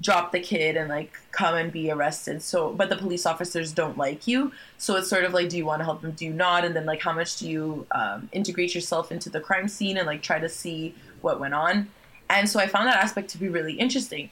drop 0.00 0.32
the 0.32 0.40
kid 0.40 0.76
and 0.76 0.88
like 0.88 1.18
come 1.30 1.54
and 1.56 1.72
be 1.72 1.90
arrested. 1.90 2.42
So 2.42 2.72
but 2.72 2.88
the 2.88 2.96
police 2.96 3.26
officers 3.26 3.72
don't 3.72 3.98
like 3.98 4.26
you. 4.26 4.52
So 4.78 4.96
it's 4.96 5.08
sort 5.08 5.24
of 5.24 5.34
like 5.34 5.48
do 5.48 5.56
you 5.56 5.66
want 5.66 5.80
to 5.80 5.84
help 5.84 6.00
them 6.00 6.12
do 6.12 6.24
you 6.24 6.32
not? 6.32 6.64
And 6.64 6.74
then 6.76 6.86
like 6.86 7.02
how 7.02 7.12
much 7.12 7.36
do 7.36 7.48
you 7.48 7.86
um, 7.90 8.28
integrate 8.32 8.74
yourself 8.74 9.10
into 9.10 9.28
the 9.30 9.40
crime 9.40 9.68
scene 9.68 9.96
and 9.96 10.06
like 10.06 10.22
try 10.22 10.38
to 10.38 10.48
see 10.48 10.94
what 11.20 11.40
went 11.40 11.54
on? 11.54 11.88
And 12.28 12.48
so 12.48 12.60
i 12.60 12.66
found 12.68 12.86
that 12.86 12.96
aspect 12.96 13.30
to 13.30 13.38
be 13.38 13.48
really 13.48 13.72
interesting 13.74 14.30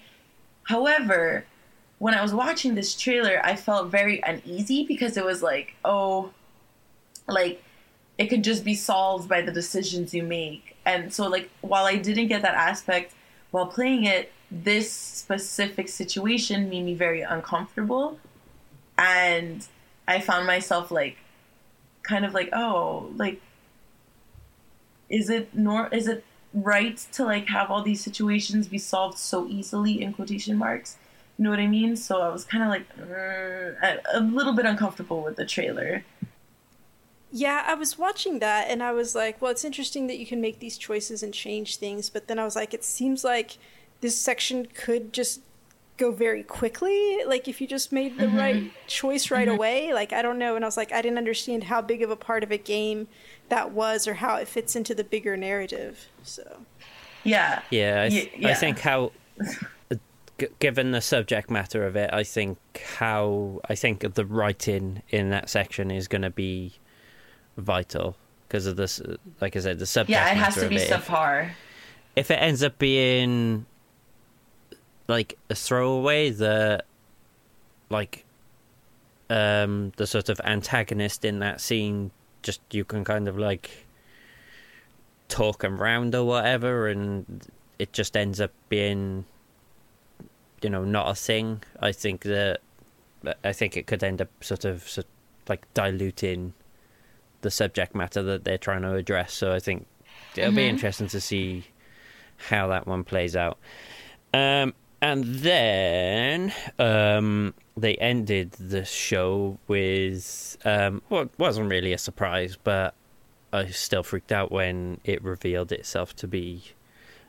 however 0.68 1.44
when 1.98 2.14
I 2.14 2.22
was 2.22 2.32
watching 2.32 2.74
this 2.74 2.94
trailer, 2.94 3.40
I 3.42 3.56
felt 3.56 3.90
very 3.90 4.20
uneasy 4.20 4.84
because 4.86 5.16
it 5.16 5.24
was 5.24 5.42
like, 5.42 5.74
oh, 5.84 6.30
like 7.26 7.62
it 8.18 8.26
could 8.26 8.44
just 8.44 8.64
be 8.64 8.74
solved 8.74 9.28
by 9.28 9.40
the 9.40 9.50
decisions 9.50 10.12
you 10.12 10.22
make. 10.22 10.76
And 10.84 11.12
so, 11.12 11.26
like, 11.26 11.50
while 11.62 11.86
I 11.86 11.96
didn't 11.96 12.28
get 12.28 12.42
that 12.42 12.54
aspect 12.54 13.14
while 13.50 13.66
playing 13.66 14.04
it, 14.04 14.30
this 14.50 14.92
specific 14.92 15.88
situation 15.88 16.68
made 16.68 16.84
me 16.84 16.94
very 16.94 17.22
uncomfortable. 17.22 18.18
And 18.96 19.66
I 20.06 20.20
found 20.20 20.46
myself 20.46 20.90
like, 20.90 21.16
kind 22.02 22.24
of 22.24 22.34
like, 22.34 22.50
oh, 22.52 23.10
like, 23.16 23.40
is 25.08 25.30
it 25.30 25.54
nor 25.54 25.88
is 25.88 26.06
it 26.06 26.22
right 26.54 26.96
to 27.12 27.24
like 27.24 27.46
have 27.48 27.70
all 27.70 27.82
these 27.82 28.02
situations 28.02 28.68
be 28.68 28.78
solved 28.78 29.18
so 29.18 29.46
easily 29.48 30.02
in 30.02 30.12
quotation 30.12 30.56
marks? 30.56 30.96
You 31.36 31.44
know 31.44 31.50
what 31.50 31.60
I 31.60 31.66
mean? 31.66 31.96
So 31.96 32.20
I 32.20 32.28
was 32.28 32.44
kind 32.44 32.64
of 32.64 32.70
like 32.70 32.86
"Uh," 32.98 33.86
a, 33.86 34.18
a 34.18 34.20
little 34.20 34.52
bit 34.52 34.66
uncomfortable 34.66 35.22
with 35.22 35.36
the 35.36 35.46
trailer. 35.46 36.04
Yeah, 37.30 37.64
I 37.66 37.74
was 37.74 37.98
watching 37.98 38.38
that 38.38 38.68
and 38.70 38.82
I 38.82 38.92
was 38.92 39.14
like, 39.14 39.40
well, 39.40 39.50
it's 39.50 39.64
interesting 39.64 40.06
that 40.06 40.18
you 40.18 40.26
can 40.26 40.40
make 40.40 40.60
these 40.60 40.78
choices 40.78 41.22
and 41.22 41.34
change 41.34 41.76
things, 41.76 42.08
but 42.08 42.26
then 42.26 42.38
I 42.38 42.44
was 42.44 42.56
like, 42.56 42.72
it 42.72 42.84
seems 42.84 43.22
like 43.22 43.58
this 44.00 44.16
section 44.16 44.66
could 44.66 45.12
just 45.12 45.40
go 45.98 46.12
very 46.12 46.42
quickly. 46.42 47.18
Like 47.26 47.48
if 47.48 47.60
you 47.60 47.66
just 47.66 47.92
made 47.92 48.16
the 48.16 48.26
mm-hmm. 48.26 48.38
right 48.38 48.72
choice 48.86 49.30
right 49.30 49.46
mm-hmm. 49.46 49.56
away. 49.56 49.92
Like 49.92 50.12
I 50.12 50.22
don't 50.22 50.38
know. 50.38 50.56
And 50.56 50.64
I 50.64 50.68
was 50.68 50.76
like, 50.76 50.92
I 50.92 51.02
didn't 51.02 51.18
understand 51.18 51.64
how 51.64 51.82
big 51.82 52.02
of 52.02 52.10
a 52.10 52.16
part 52.16 52.42
of 52.42 52.50
a 52.50 52.56
game 52.56 53.08
that 53.50 53.72
was 53.72 54.06
or 54.08 54.14
how 54.14 54.36
it 54.36 54.48
fits 54.48 54.74
into 54.76 54.94
the 54.94 55.04
bigger 55.04 55.36
narrative. 55.36 56.06
So 56.22 56.60
Yeah. 57.24 57.62
Yeah, 57.70 58.02
I, 58.04 58.08
th- 58.08 58.32
yeah. 58.38 58.48
I 58.48 58.54
think 58.54 58.78
how, 58.78 59.12
g- 60.38 60.46
given 60.60 60.92
the 60.92 61.00
subject 61.00 61.50
matter 61.50 61.84
of 61.86 61.96
it, 61.96 62.10
I 62.12 62.24
think 62.24 62.58
how 62.98 63.60
I 63.68 63.74
think 63.74 64.14
the 64.14 64.24
writing 64.24 65.02
in 65.10 65.30
that 65.30 65.50
section 65.50 65.90
is 65.90 66.08
going 66.08 66.22
to 66.22 66.30
be 66.30 66.74
vital 67.56 68.16
because 68.46 68.66
of 68.66 68.76
this. 68.76 69.02
Like 69.40 69.56
I 69.56 69.60
said, 69.60 69.78
the 69.78 69.86
subject. 69.86 70.10
Yeah, 70.10 70.30
it 70.30 70.36
has 70.36 70.54
to 70.54 70.68
be 70.68 70.76
it. 70.76 70.90
If- 70.90 71.06
subpar. 71.06 71.50
if 72.16 72.30
it 72.30 72.36
ends 72.36 72.62
up 72.62 72.78
being 72.78 73.66
like 75.08 75.36
a 75.50 75.54
throwaway 75.54 76.30
the 76.30 76.82
like 77.90 78.24
um 79.30 79.92
the 79.96 80.06
sort 80.06 80.28
of 80.28 80.40
antagonist 80.44 81.24
in 81.24 81.38
that 81.40 81.60
scene 81.60 82.10
just 82.42 82.60
you 82.70 82.84
can 82.84 83.04
kind 83.04 83.26
of 83.28 83.38
like 83.38 83.86
talk 85.28 85.62
him 85.64 85.78
round 85.80 86.14
or 86.14 86.24
whatever 86.24 86.88
and 86.88 87.46
it 87.78 87.92
just 87.92 88.16
ends 88.16 88.40
up 88.40 88.50
being 88.68 89.24
you 90.62 90.70
know 90.70 90.84
not 90.84 91.08
a 91.10 91.14
thing 91.14 91.62
i 91.80 91.92
think 91.92 92.22
that 92.22 92.58
i 93.44 93.52
think 93.52 93.76
it 93.76 93.86
could 93.86 94.02
end 94.02 94.20
up 94.20 94.28
sort 94.42 94.64
of, 94.64 94.88
sort 94.88 95.06
like 95.48 95.66
diluting 95.74 96.52
the 97.42 97.50
subject 97.50 97.94
matter 97.94 98.22
that 98.22 98.44
they're 98.44 98.58
trying 98.58 98.82
to 98.82 98.94
address 98.94 99.32
so 99.32 99.52
i 99.52 99.58
think 99.60 99.86
it'll 100.34 100.52
be 100.52 100.62
Mhm. 100.62 100.68
interesting 100.70 101.08
to 101.08 101.20
see 101.20 101.64
how 102.50 102.68
that 102.68 102.86
one 102.86 103.02
plays 103.02 103.34
out. 103.34 103.58
Um, 104.32 104.72
and 105.00 105.24
then 105.24 106.52
um, 106.78 107.54
they 107.76 107.94
ended 107.96 108.52
the 108.52 108.84
show 108.84 109.58
with 109.68 110.56
um, 110.64 111.02
what 111.08 111.30
wasn't 111.38 111.70
really 111.70 111.92
a 111.92 111.98
surprise, 111.98 112.56
but 112.62 112.94
I 113.52 113.66
still 113.66 114.02
freaked 114.02 114.32
out 114.32 114.50
when 114.50 115.00
it 115.04 115.22
revealed 115.22 115.72
itself 115.72 116.14
to 116.16 116.28
be 116.28 116.62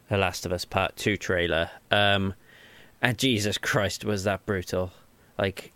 a 0.10 0.18
Last 0.18 0.46
of 0.46 0.52
Us 0.52 0.66
Part 0.66 0.96
Two 0.96 1.18
trailer. 1.18 1.70
Um, 1.92 2.34
and 3.02 3.18
Jesus 3.18 3.58
Christ, 3.58 4.04
was 4.04 4.24
that 4.24 4.46
brutal! 4.46 4.92
Like 5.38 5.72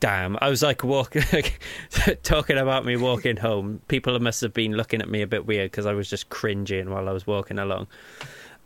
damn. 0.00 0.36
I 0.40 0.48
was 0.48 0.62
like 0.62 0.84
walking, 0.84 1.22
talking 2.22 2.58
about 2.58 2.84
me 2.84 2.96
walking 2.96 3.36
home. 3.36 3.80
People 3.88 4.18
must 4.20 4.40
have 4.40 4.54
been 4.54 4.72
looking 4.72 5.00
at 5.00 5.08
me 5.08 5.22
a 5.22 5.26
bit 5.26 5.46
weird 5.46 5.70
because 5.70 5.86
I 5.86 5.92
was 5.94 6.08
just 6.08 6.28
cringing 6.28 6.90
while 6.90 7.08
I 7.08 7.12
was 7.12 7.26
walking 7.26 7.58
along. 7.58 7.86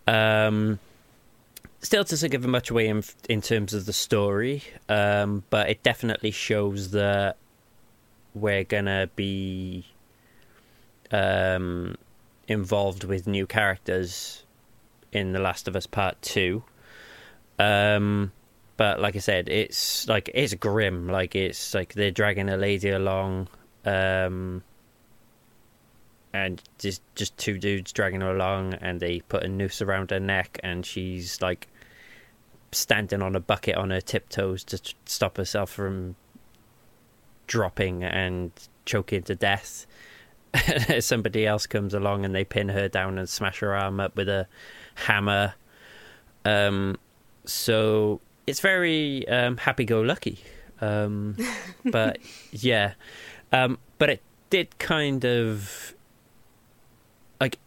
Um, 0.07 0.79
still 1.81 2.05
doesn't 2.05 2.31
give 2.31 2.47
much 2.47 2.71
away 2.71 2.89
in, 2.89 3.03
in 3.29 3.41
terms 3.41 3.75
of 3.75 3.87
the 3.87 3.93
story, 3.93 4.63
um, 4.89 5.45
but 5.51 5.71
it 5.71 5.83
definitely 5.83 6.31
shows 6.31 6.91
that 6.91 7.37
we're 8.35 8.65
gonna 8.65 9.09
be 9.17 9.85
um, 11.11 11.97
involved 12.49 13.05
with 13.05 13.27
new 13.27 13.47
characters 13.47 14.45
in 15.13 15.33
The 15.33 15.41
Last 15.41 15.69
of 15.69 15.77
Us 15.77 15.87
Part 15.87 16.21
Two. 16.23 16.63
Um, 17.59 18.33
but 18.77 19.01
like 19.01 19.17
I 19.17 19.19
said, 19.19 19.49
it's 19.49 20.09
like 20.09 20.31
it's 20.33 20.55
grim. 20.55 21.09
Like 21.09 21.35
it's 21.35 21.75
like 21.75 21.95
they're 21.95 22.11
dragging 22.11 22.49
a 22.49 22.57
lady 22.57 22.91
along, 22.91 23.49
um, 23.85 24.63
and 26.33 26.63
just 26.79 27.03
just 27.15 27.37
two 27.37 27.59
dudes 27.59 27.93
dragging 27.93 28.21
her 28.21 28.35
along, 28.35 28.75
and 28.75 29.01
they 29.01 29.21
put 29.21 29.43
a 29.43 29.49
noose 29.49 29.83
around 29.83 30.11
her 30.11 30.21
neck, 30.21 30.59
and 30.63 30.85
she's 30.85 31.41
like 31.41 31.69
standing 32.73 33.23
on 33.23 33.35
a 33.35 33.41
bucket 33.41 33.77
on 33.77 33.91
her 33.91 34.01
tiptoes 34.01 34.63
to 34.65 34.79
t- 34.79 34.95
stop 35.05 35.37
herself 35.37 35.71
from 35.71 36.15
dropping 37.47 38.05
and 38.05 38.53
choking 38.85 39.23
to 39.25 39.35
death. 39.35 39.87
Somebody 41.01 41.47
else 41.47 41.67
comes 41.67 41.95
along 41.95 42.25
and 42.25 42.35
they 42.35 42.45
pin 42.45 42.69
her 42.69 42.89
down 42.89 43.19
and 43.19 43.29
smash 43.29 43.59
her 43.59 43.75
arm 43.75 44.01
up 44.01 44.17
with 44.17 44.29
a 44.29 44.47
hammer. 44.95 45.55
Um, 46.45 46.97
so 47.45 48.21
it's 48.47 48.61
very 48.61 49.27
um, 49.29 49.57
happy-go-lucky. 49.57 50.39
Um, 50.81 51.37
but 51.85 52.19
yeah, 52.53 52.95
um, 53.53 53.79
but 53.99 54.11
it 54.11 54.23
did 54.49 54.79
kind 54.79 55.25
of 55.25 55.95
like 57.41 57.59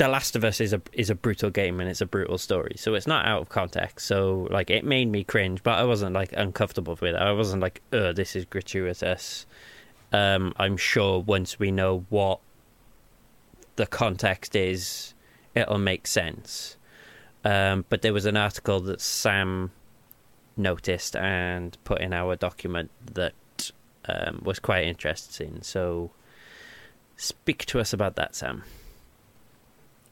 The 0.00 0.08
Last 0.08 0.34
of 0.34 0.44
Us 0.44 0.62
is 0.62 0.72
a 0.72 0.80
is 0.94 1.10
a 1.10 1.14
brutal 1.14 1.50
game 1.50 1.78
and 1.78 1.86
it's 1.86 2.00
a 2.00 2.06
brutal 2.06 2.38
story, 2.38 2.72
so 2.78 2.94
it's 2.94 3.06
not 3.06 3.26
out 3.26 3.42
of 3.42 3.50
context. 3.50 4.06
So 4.06 4.48
like 4.50 4.70
it 4.70 4.82
made 4.82 5.08
me 5.08 5.24
cringe, 5.24 5.62
but 5.62 5.78
I 5.78 5.84
wasn't 5.84 6.14
like 6.14 6.32
uncomfortable 6.32 6.96
with 6.98 7.14
it. 7.14 7.16
I 7.16 7.32
wasn't 7.32 7.60
like, 7.60 7.82
"Oh, 7.92 8.10
this 8.14 8.34
is 8.34 8.46
gratuitous." 8.46 9.44
Um, 10.10 10.54
I'm 10.56 10.78
sure 10.78 11.18
once 11.18 11.58
we 11.58 11.70
know 11.70 12.06
what 12.08 12.40
the 13.76 13.86
context 13.86 14.56
is, 14.56 15.12
it'll 15.54 15.76
make 15.76 16.06
sense. 16.06 16.78
Um, 17.44 17.84
but 17.90 18.00
there 18.00 18.14
was 18.14 18.24
an 18.24 18.38
article 18.38 18.80
that 18.80 19.02
Sam 19.02 19.70
noticed 20.56 21.14
and 21.14 21.76
put 21.84 22.00
in 22.00 22.14
our 22.14 22.36
document 22.36 22.90
that 23.04 23.34
um, 24.06 24.40
was 24.42 24.60
quite 24.60 24.84
interesting. 24.84 25.58
So, 25.60 26.10
speak 27.18 27.66
to 27.66 27.80
us 27.80 27.92
about 27.92 28.16
that, 28.16 28.34
Sam. 28.34 28.64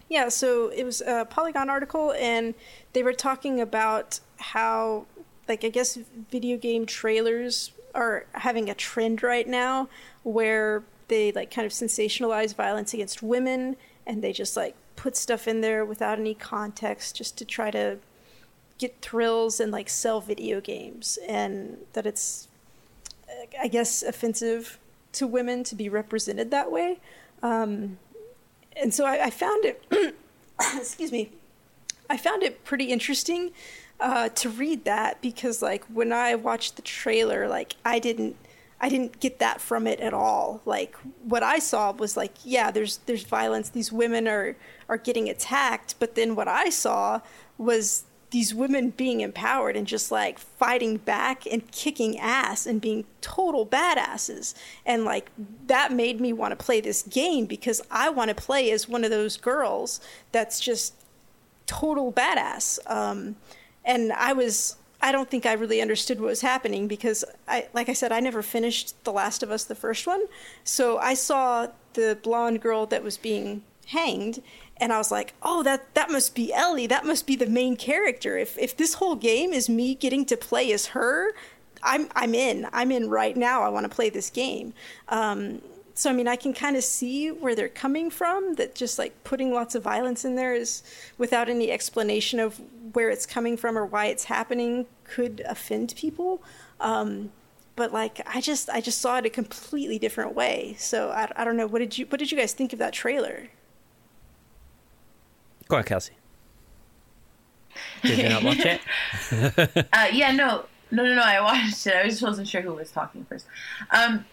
Yeah, 0.08 0.30
so 0.30 0.68
it 0.68 0.84
was 0.84 1.02
a 1.02 1.26
Polygon 1.28 1.68
article, 1.68 2.12
and 2.12 2.54
they 2.94 3.02
were 3.02 3.12
talking 3.12 3.60
about 3.60 4.20
how, 4.38 5.06
like, 5.46 5.64
I 5.64 5.68
guess 5.68 5.98
video 6.30 6.56
game 6.56 6.86
trailers 6.86 7.72
are 7.94 8.26
having 8.32 8.70
a 8.70 8.74
trend 8.74 9.22
right 9.22 9.46
now 9.46 9.88
where 10.22 10.82
they, 11.08 11.32
like, 11.32 11.50
kind 11.50 11.66
of 11.66 11.72
sensationalize 11.72 12.54
violence 12.54 12.94
against 12.94 13.22
women, 13.22 13.76
and 14.06 14.22
they 14.22 14.32
just, 14.32 14.56
like, 14.56 14.74
put 14.96 15.14
stuff 15.14 15.46
in 15.46 15.60
there 15.60 15.84
without 15.84 16.18
any 16.18 16.34
context 16.34 17.16
just 17.16 17.36
to 17.38 17.44
try 17.44 17.70
to 17.70 17.98
get 18.78 19.00
thrills 19.02 19.60
and, 19.60 19.70
like, 19.70 19.90
sell 19.90 20.22
video 20.22 20.60
games, 20.60 21.18
and 21.28 21.76
that 21.92 22.06
it's, 22.06 22.48
I 23.60 23.68
guess, 23.68 24.02
offensive 24.02 24.78
to 25.12 25.26
women 25.26 25.64
to 25.64 25.74
be 25.74 25.88
represented 25.88 26.50
that 26.50 26.72
way. 26.72 26.98
Um, 27.42 27.98
and 28.80 28.92
so 28.92 29.04
I, 29.04 29.26
I 29.26 29.30
found 29.30 29.64
it 29.64 29.84
excuse 30.76 31.12
me 31.12 31.30
i 32.08 32.16
found 32.16 32.42
it 32.42 32.64
pretty 32.64 32.86
interesting 32.86 33.52
uh, 34.00 34.28
to 34.28 34.48
read 34.48 34.84
that 34.84 35.20
because 35.20 35.60
like 35.60 35.84
when 35.86 36.12
i 36.12 36.34
watched 36.34 36.76
the 36.76 36.82
trailer 36.82 37.48
like 37.48 37.74
i 37.84 37.98
didn't 37.98 38.36
i 38.80 38.88
didn't 38.88 39.20
get 39.20 39.38
that 39.38 39.60
from 39.60 39.86
it 39.86 40.00
at 40.00 40.14
all. 40.14 40.60
Like 40.64 40.96
what 41.24 41.42
i 41.42 41.58
saw 41.58 41.92
was 41.92 42.16
like 42.16 42.34
yeah 42.44 42.70
there's 42.70 42.98
there's 43.06 43.24
violence. 43.24 43.70
These 43.70 43.92
women 43.92 44.28
are 44.28 44.56
are 44.88 44.98
getting 44.98 45.28
attacked. 45.28 45.96
But 45.98 46.14
then 46.14 46.34
what 46.34 46.48
i 46.48 46.70
saw 46.70 47.20
was 47.56 48.04
these 48.30 48.54
women 48.54 48.90
being 48.90 49.20
empowered 49.20 49.76
and 49.76 49.86
just 49.86 50.12
like 50.12 50.38
fighting 50.38 50.98
back 50.98 51.46
and 51.46 51.70
kicking 51.70 52.18
ass 52.18 52.66
and 52.66 52.80
being 52.80 53.04
total 53.20 53.64
badasses. 53.64 54.54
And 54.84 55.04
like 55.04 55.30
that 55.66 55.92
made 55.92 56.20
me 56.20 56.32
want 56.32 56.52
to 56.52 56.64
play 56.64 56.80
this 56.80 57.02
game 57.02 57.46
because 57.46 57.80
I 57.90 58.10
want 58.10 58.28
to 58.28 58.34
play 58.34 58.70
as 58.70 58.88
one 58.88 59.04
of 59.04 59.10
those 59.10 59.36
girls 59.36 60.00
that's 60.30 60.60
just 60.60 60.94
total 61.66 62.12
badass. 62.12 62.78
Um, 62.86 63.36
and 63.84 64.12
I 64.12 64.34
was, 64.34 64.76
I 65.00 65.10
don't 65.10 65.30
think 65.30 65.46
I 65.46 65.54
really 65.54 65.80
understood 65.80 66.20
what 66.20 66.28
was 66.28 66.42
happening 66.42 66.86
because 66.86 67.24
I, 67.46 67.68
like 67.72 67.88
I 67.88 67.94
said, 67.94 68.12
I 68.12 68.20
never 68.20 68.42
finished 68.42 69.04
The 69.04 69.12
Last 69.12 69.42
of 69.42 69.50
Us, 69.50 69.64
the 69.64 69.74
first 69.74 70.06
one. 70.06 70.22
So 70.64 70.98
I 70.98 71.14
saw 71.14 71.68
the 71.94 72.18
blonde 72.22 72.60
girl 72.60 72.84
that 72.86 73.02
was 73.02 73.16
being 73.16 73.62
hanged 73.86 74.42
and 74.80 74.92
I 74.92 74.98
was 74.98 75.10
like, 75.10 75.34
"Oh, 75.42 75.62
that 75.62 75.94
that 75.94 76.10
must 76.10 76.34
be 76.34 76.52
Ellie. 76.52 76.86
That 76.86 77.04
must 77.04 77.26
be 77.26 77.36
the 77.36 77.46
main 77.46 77.76
character. 77.76 78.36
If 78.36 78.58
if 78.58 78.76
this 78.76 78.94
whole 78.94 79.16
game 79.16 79.52
is 79.52 79.68
me 79.68 79.94
getting 79.94 80.24
to 80.26 80.36
play 80.36 80.72
as 80.72 80.86
her, 80.88 81.32
I'm 81.82 82.08
I'm 82.14 82.34
in. 82.34 82.66
I'm 82.72 82.90
in 82.92 83.08
right 83.10 83.36
now. 83.36 83.62
I 83.62 83.68
want 83.68 83.84
to 83.84 83.94
play 83.94 84.10
this 84.10 84.30
game." 84.30 84.74
Um, 85.08 85.62
so 85.94 86.10
I 86.10 86.12
mean, 86.12 86.28
I 86.28 86.36
can 86.36 86.52
kind 86.52 86.76
of 86.76 86.84
see 86.84 87.30
where 87.30 87.56
they're 87.56 87.68
coming 87.68 88.10
from. 88.10 88.54
That 88.54 88.74
just 88.74 88.98
like 88.98 89.24
putting 89.24 89.52
lots 89.52 89.74
of 89.74 89.82
violence 89.82 90.24
in 90.24 90.36
there 90.36 90.54
is 90.54 90.82
without 91.18 91.48
any 91.48 91.70
explanation 91.70 92.38
of 92.38 92.60
where 92.92 93.10
it's 93.10 93.26
coming 93.26 93.56
from 93.56 93.76
or 93.76 93.84
why 93.84 94.06
it's 94.06 94.24
happening 94.24 94.86
could 95.04 95.42
offend 95.46 95.94
people. 95.96 96.42
Um, 96.80 97.32
but 97.74 97.92
like 97.92 98.20
I 98.26 98.40
just 98.40 98.70
I 98.70 98.80
just 98.80 99.00
saw 99.00 99.18
it 99.18 99.26
a 99.26 99.30
completely 99.30 99.98
different 99.98 100.34
way. 100.34 100.76
So 100.78 101.10
I, 101.10 101.30
I 101.36 101.44
don't 101.44 101.56
know. 101.56 101.66
What 101.66 101.80
did 101.80 101.98
you 101.98 102.06
what 102.06 102.18
did 102.18 102.30
you 102.30 102.38
guys 102.38 102.52
think 102.52 102.72
of 102.72 102.78
that 102.78 102.92
trailer? 102.92 103.48
Go 105.68 105.76
on, 105.76 105.84
Kelsey. 105.84 106.14
Did 108.02 108.18
you 108.18 108.28
not 108.28 108.42
watch 108.42 108.60
it? 108.60 108.80
uh, 109.92 110.06
yeah, 110.12 110.32
no, 110.32 110.64
no, 110.90 111.04
no, 111.04 111.14
no. 111.14 111.22
I 111.22 111.40
watched 111.40 111.86
it. 111.86 111.94
I 111.94 112.08
just 112.08 112.22
wasn't 112.22 112.48
sure 112.48 112.62
who 112.62 112.72
was 112.72 112.90
talking 112.90 113.26
first. 113.28 113.46
Um, 113.90 114.24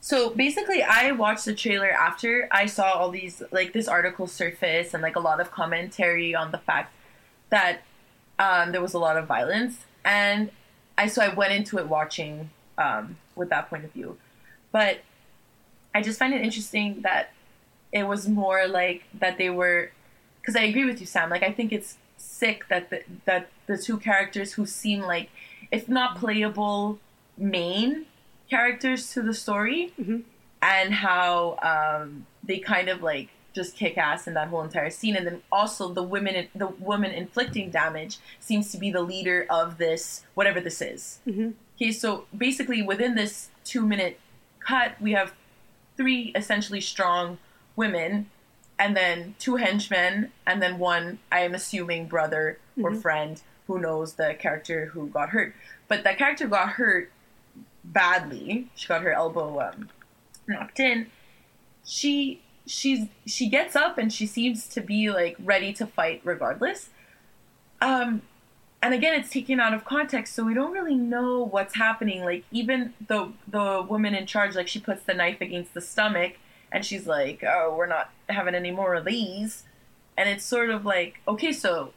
so 0.00 0.30
basically, 0.30 0.82
I 0.82 1.12
watched 1.12 1.44
the 1.44 1.54
trailer 1.54 1.90
after 1.90 2.48
I 2.50 2.66
saw 2.66 2.92
all 2.92 3.10
these 3.10 3.42
like 3.52 3.74
this 3.74 3.86
article 3.86 4.26
surface 4.26 4.94
and 4.94 5.02
like 5.02 5.16
a 5.16 5.20
lot 5.20 5.40
of 5.40 5.50
commentary 5.50 6.34
on 6.34 6.50
the 6.50 6.58
fact 6.58 6.94
that 7.50 7.80
um, 8.38 8.72
there 8.72 8.80
was 8.80 8.94
a 8.94 8.98
lot 8.98 9.18
of 9.18 9.26
violence, 9.26 9.84
and 10.04 10.50
I 10.96 11.08
so 11.08 11.22
I 11.22 11.34
went 11.34 11.52
into 11.52 11.78
it 11.78 11.88
watching 11.88 12.50
um, 12.78 13.18
with 13.36 13.50
that 13.50 13.68
point 13.68 13.84
of 13.84 13.92
view, 13.92 14.16
but 14.72 15.00
I 15.94 16.00
just 16.00 16.18
find 16.18 16.32
it 16.32 16.40
interesting 16.40 17.02
that 17.02 17.32
it 17.92 18.04
was 18.04 18.28
more 18.28 18.66
like 18.66 19.04
that 19.18 19.36
they 19.36 19.50
were 19.50 19.90
because 20.40 20.56
I 20.56 20.62
agree 20.62 20.84
with 20.84 21.00
you, 21.00 21.06
Sam. 21.06 21.30
Like 21.30 21.42
I 21.42 21.52
think 21.52 21.72
it's 21.72 21.98
sick 22.16 22.68
that 22.68 22.90
the, 22.90 23.02
that 23.24 23.48
the 23.66 23.78
two 23.78 23.98
characters 23.98 24.54
who 24.54 24.66
seem 24.66 25.00
like 25.00 25.30
if 25.70 25.88
not 25.88 26.18
playable 26.18 26.98
main 27.36 28.06
characters 28.48 29.12
to 29.12 29.22
the 29.22 29.32
story, 29.32 29.92
mm-hmm. 30.00 30.18
and 30.62 30.94
how 30.94 31.56
um, 31.62 32.26
they 32.42 32.58
kind 32.58 32.88
of 32.88 33.02
like 33.02 33.28
just 33.52 33.74
kick 33.76 33.98
ass 33.98 34.26
in 34.26 34.34
that 34.34 34.48
whole 34.48 34.62
entire 34.62 34.90
scene, 34.90 35.16
and 35.16 35.26
then 35.26 35.42
also 35.50 35.92
the 35.92 36.02
women 36.02 36.48
the 36.54 36.66
woman 36.66 37.10
inflicting 37.10 37.70
damage 37.70 38.18
seems 38.38 38.70
to 38.72 38.78
be 38.78 38.90
the 38.90 39.02
leader 39.02 39.46
of 39.48 39.78
this 39.78 40.24
whatever 40.34 40.60
this 40.60 40.82
is. 40.82 41.20
Mm-hmm. 41.26 41.50
Okay, 41.76 41.92
so 41.92 42.26
basically 42.36 42.82
within 42.82 43.14
this 43.14 43.48
two 43.64 43.86
minute 43.86 44.20
cut, 44.58 45.00
we 45.00 45.12
have 45.12 45.32
three 45.96 46.32
essentially 46.34 46.80
strong 46.80 47.38
women 47.76 48.30
and 48.80 48.96
then 48.96 49.34
two 49.38 49.56
henchmen, 49.56 50.32
and 50.46 50.60
then 50.62 50.78
one, 50.78 51.18
I 51.30 51.40
am 51.40 51.54
assuming, 51.54 52.08
brother 52.08 52.58
or 52.82 52.90
Mhm. 52.92 53.02
friend 53.02 53.42
who 53.66 53.78
knows 53.78 54.14
the 54.14 54.34
character 54.34 54.86
who 54.86 55.06
got 55.08 55.28
hurt. 55.30 55.54
But 55.86 56.02
that 56.04 56.16
character 56.18 56.48
got 56.48 56.70
hurt 56.70 57.12
badly. 57.84 58.68
She 58.74 58.88
got 58.88 59.02
her 59.02 59.12
elbow 59.12 59.60
um, 59.60 59.90
knocked 60.48 60.80
in. 60.80 61.10
She 61.84 62.40
she's 62.66 63.06
she 63.26 63.48
gets 63.48 63.74
up 63.76 63.98
and 63.98 64.12
she 64.12 64.26
seems 64.26 64.66
to 64.68 64.80
be 64.80 65.10
like 65.10 65.36
ready 65.38 65.72
to 65.74 65.86
fight 65.86 66.20
regardless. 66.24 66.88
Um, 67.82 68.22
and 68.82 68.94
again, 68.94 69.18
it's 69.18 69.30
taken 69.30 69.60
out 69.60 69.74
of 69.74 69.84
context, 69.84 70.34
so 70.34 70.44
we 70.44 70.54
don't 70.54 70.72
really 70.72 70.94
know 70.94 71.44
what's 71.44 71.74
happening. 71.76 72.24
Like 72.24 72.44
even 72.50 72.94
the 73.08 73.32
the 73.46 73.82
woman 73.88 74.14
in 74.14 74.26
charge, 74.26 74.54
like 74.56 74.68
she 74.68 74.80
puts 74.80 75.02
the 75.02 75.14
knife 75.14 75.40
against 75.40 75.74
the 75.74 75.80
stomach, 75.80 76.34
and 76.72 76.84
she's 76.84 77.06
like, 77.06 77.42
"Oh, 77.44 77.74
we're 77.76 77.86
not 77.86 78.10
having 78.28 78.54
any 78.54 78.70
more 78.70 78.94
of 78.94 79.04
these," 79.04 79.64
and 80.16 80.28
it's 80.28 80.44
sort 80.44 80.70
of 80.70 80.84
like, 80.84 81.20
okay, 81.26 81.52
so 81.52 81.92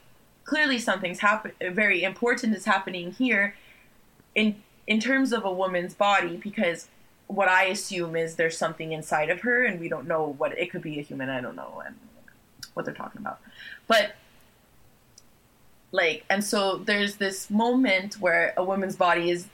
clearly 0.46 0.80
something's 0.80 1.20
happen 1.20 1.52
very 1.60 2.04
important 2.04 2.56
is 2.56 2.66
happening 2.66 3.12
here. 3.12 3.56
In 4.36 4.62
in 4.88 5.00
terms 5.00 5.32
of 5.32 5.46
a 5.46 5.52
woman's 5.52 5.94
body, 5.94 6.38
because 6.38 6.88
what 7.28 7.48
I 7.48 7.66
assume 7.66 8.16
is 8.16 8.36
there's 8.36 8.58
something 8.58 8.92
inside 8.92 9.30
of 9.30 9.42
her, 9.42 9.66
and 9.66 9.80
we 9.80 9.90
don't 9.90 10.08
know 10.08 10.36
what 10.38 10.58
it 10.58 10.72
could 10.72 10.82
be 10.82 11.00
a 11.00 11.02
human. 11.02 11.30
I 11.30 11.42
don't 11.42 11.56
know 11.56 11.82
and 11.86 11.96
what 12.74 12.86
they're 12.86 12.94
talking 12.94 13.22
about, 13.22 13.40
but 13.88 14.16
like, 15.92 16.26
and 16.30 16.44
so 16.44 16.78
there's 16.78 17.18
this 17.18 17.50
moment 17.50 18.16
where 18.16 18.54
a 18.58 18.64
woman's 18.64 18.96
body 18.96 19.30
is 19.30 19.48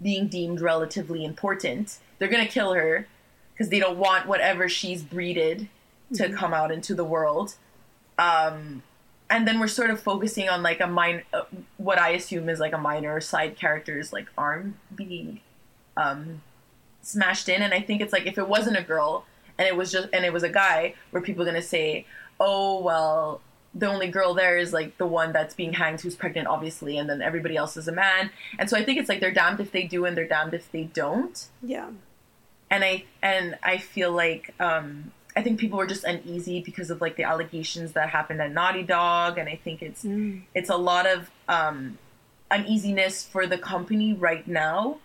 being 0.00 0.28
deemed 0.28 0.60
relatively 0.60 1.24
important. 1.24 1.98
They're 2.18 2.28
gonna 2.28 2.46
kill 2.46 2.74
her 2.74 3.08
because 3.60 3.68
they 3.68 3.78
don't 3.78 3.98
want 3.98 4.26
whatever 4.26 4.70
she's 4.70 5.02
breeded 5.02 5.68
to 6.14 6.22
mm-hmm. 6.22 6.34
come 6.34 6.54
out 6.54 6.72
into 6.72 6.94
the 6.94 7.04
world. 7.04 7.56
Um, 8.18 8.82
and 9.28 9.46
then 9.46 9.60
we're 9.60 9.68
sort 9.68 9.90
of 9.90 10.00
focusing 10.00 10.48
on 10.48 10.62
like 10.62 10.80
a 10.80 10.86
minor, 10.86 11.24
uh, 11.34 11.42
what 11.76 11.98
I 11.98 12.12
assume 12.12 12.48
is 12.48 12.58
like 12.58 12.72
a 12.72 12.78
minor 12.78 13.20
side 13.20 13.58
character's 13.58 14.14
like 14.14 14.28
arm 14.38 14.78
being 14.94 15.40
um, 15.98 16.40
smashed 17.02 17.50
in. 17.50 17.60
And 17.60 17.74
I 17.74 17.82
think 17.82 18.00
it's 18.00 18.14
like 18.14 18.24
if 18.24 18.38
it 18.38 18.48
wasn't 18.48 18.78
a 18.78 18.82
girl 18.82 19.26
and 19.58 19.68
it 19.68 19.76
was 19.76 19.92
just 19.92 20.08
and 20.14 20.24
it 20.24 20.32
was 20.32 20.42
a 20.42 20.48
guy, 20.48 20.94
were 21.12 21.20
people 21.20 21.44
gonna 21.44 21.60
say, 21.60 22.06
oh 22.40 22.80
well, 22.80 23.42
the 23.74 23.84
only 23.84 24.08
girl 24.08 24.32
there 24.32 24.56
is 24.56 24.72
like 24.72 24.96
the 24.96 25.06
one 25.06 25.34
that's 25.34 25.52
being 25.52 25.74
hanged 25.74 26.00
who's 26.00 26.16
pregnant, 26.16 26.48
obviously, 26.48 26.96
and 26.96 27.10
then 27.10 27.20
everybody 27.20 27.58
else 27.58 27.76
is 27.76 27.88
a 27.88 27.92
man. 27.92 28.30
And 28.58 28.70
so 28.70 28.78
I 28.78 28.84
think 28.86 28.98
it's 28.98 29.10
like 29.10 29.20
they're 29.20 29.30
damned 29.30 29.60
if 29.60 29.70
they 29.70 29.82
do 29.82 30.06
and 30.06 30.16
they're 30.16 30.26
damned 30.26 30.54
if 30.54 30.72
they 30.72 30.84
don't. 30.84 31.46
Yeah. 31.62 31.90
And 32.70 32.84
I 32.84 33.04
and 33.22 33.58
I 33.62 33.78
feel 33.78 34.12
like 34.12 34.54
um, 34.60 35.10
I 35.36 35.42
think 35.42 35.60
people 35.60 35.78
were 35.78 35.86
just 35.86 36.04
uneasy 36.04 36.60
because 36.60 36.90
of 36.90 37.00
like 37.00 37.16
the 37.16 37.24
allegations 37.24 37.92
that 37.92 38.10
happened 38.10 38.40
at 38.40 38.52
Naughty 38.52 38.82
Dog, 38.82 39.38
and 39.38 39.48
I 39.48 39.56
think 39.56 39.82
it's 39.82 40.04
mm. 40.04 40.42
it's 40.54 40.70
a 40.70 40.76
lot 40.76 41.06
of 41.06 41.30
um, 41.48 41.98
uneasiness 42.50 43.24
for 43.24 43.46
the 43.46 43.58
company 43.58 44.12
right 44.12 44.46
now, 44.46 44.98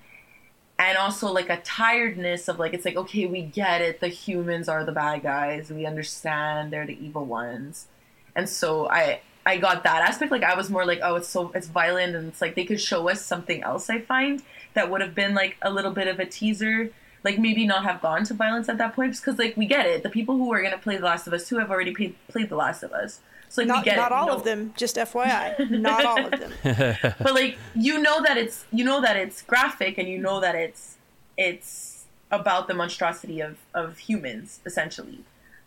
and 0.79 0.97
also 0.97 1.31
like 1.31 1.49
a 1.49 1.61
tiredness 1.61 2.47
of 2.47 2.59
like 2.59 2.73
it's 2.73 2.85
like 2.85 2.95
okay, 2.95 3.25
we 3.25 3.43
get 3.43 3.81
it, 3.81 3.99
the 3.99 4.07
humans 4.07 4.67
are 4.67 4.83
the 4.83 4.91
bad 4.91 5.23
guys, 5.23 5.69
we 5.69 5.85
understand 5.85 6.73
they're 6.73 6.87
the 6.87 6.97
evil 7.03 7.25
ones, 7.25 7.87
and 8.35 8.49
so 8.49 8.89
I 8.89 9.21
I 9.45 9.57
got 9.57 9.83
that 9.83 10.01
aspect. 10.07 10.31
Like 10.31 10.43
I 10.43 10.55
was 10.55 10.69
more 10.71 10.85
like 10.85 10.99
oh, 11.03 11.15
it's 11.15 11.29
so 11.29 11.51
it's 11.53 11.67
violent, 11.67 12.15
and 12.15 12.27
it's 12.27 12.41
like 12.41 12.55
they 12.55 12.65
could 12.65 12.81
show 12.81 13.09
us 13.09 13.23
something 13.23 13.61
else. 13.61 13.89
I 13.89 14.01
find 14.01 14.41
that 14.73 14.89
would 14.89 15.01
have 15.01 15.13
been 15.13 15.35
like 15.35 15.57
a 15.61 15.71
little 15.71 15.91
bit 15.91 16.07
of 16.07 16.19
a 16.19 16.25
teaser 16.25 16.91
like 17.25 17.39
maybe 17.39 17.65
not 17.65 17.83
have 17.83 18.01
gone 18.01 18.23
to 18.23 18.35
violence 18.35 18.69
at 18.69 18.77
that 18.77 18.95
point 18.95 19.17
because 19.17 19.39
like 19.39 19.57
we 19.57 19.65
get 19.65 19.87
it. 19.87 20.03
The 20.03 20.09
people 20.09 20.37
who 20.37 20.53
are 20.53 20.61
going 20.61 20.71
to 20.71 20.77
play 20.77 20.95
the 20.95 21.03
last 21.03 21.25
of 21.25 21.33
us 21.33 21.49
2 21.49 21.57
have 21.57 21.71
already 21.71 21.93
played, 21.93 22.15
played 22.27 22.49
the 22.49 22.55
last 22.55 22.83
of 22.83 22.93
us. 22.93 23.19
So 23.49 23.61
like 23.61 23.67
not, 23.67 23.79
we 23.79 23.85
get 23.85 23.97
not 23.97 24.11
it, 24.11 24.15
all 24.15 24.25
you 24.25 24.31
know. 24.31 24.37
of 24.37 24.43
them 24.43 24.73
just 24.77 24.95
fyi 24.95 25.69
not 25.71 26.05
all 26.05 26.23
of 26.25 26.39
them. 26.39 26.53
But 27.19 27.33
like 27.33 27.57
you 27.73 27.99
know 27.99 28.21
that 28.21 28.37
it's 28.37 28.65
you 28.71 28.85
know 28.85 29.01
that 29.01 29.17
it's 29.17 29.41
graphic 29.41 29.97
and 29.97 30.07
you 30.07 30.19
know 30.19 30.39
that 30.39 30.55
it's 30.55 30.97
it's 31.37 32.05
about 32.31 32.67
the 32.67 32.75
monstrosity 32.75 33.41
of 33.41 33.57
of 33.73 33.97
humans 33.97 34.59
essentially. 34.65 35.19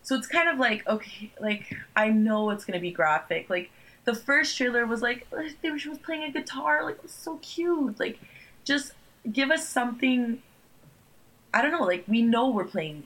So 0.03 0.15
it's 0.15 0.29
kind 0.29 0.49
of 0.49 0.59
like 0.59 0.87
okay 0.89 1.33
like 1.41 1.75
i 1.97 2.09
know 2.09 2.51
it's 2.51 2.65
going 2.65 2.79
to 2.79 2.81
be 2.81 2.93
graphic. 2.93 3.51
Like 3.51 3.71
the 4.05 4.15
first 4.15 4.57
trailer 4.57 4.87
was 4.87 5.03
like 5.03 5.27
she 5.61 5.89
was 5.89 5.99
playing 5.99 6.23
a 6.23 6.31
guitar 6.31 6.85
like 6.85 6.97
it 6.97 7.03
was 7.03 7.13
so 7.13 7.39
cute. 7.39 7.99
Like 7.99 8.21
just 8.65 8.93
give 9.33 9.51
us 9.51 9.69
something 9.69 10.43
I 11.53 11.63
don't 11.63 11.73
know, 11.73 11.85
like 11.85 12.05
we 12.07 12.23
know 12.23 12.51
we're 12.51 12.65
playing 12.65 13.05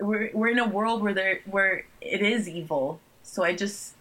we're 0.00 0.30
we're 0.32 0.48
in 0.48 0.58
a 0.58 0.68
world 0.68 1.02
where 1.02 1.14
there 1.14 1.40
where 1.46 1.84
it 2.00 2.22
is 2.22 2.48
evil. 2.48 3.00
So 3.22 3.44
I 3.44 3.54
just 3.54 3.94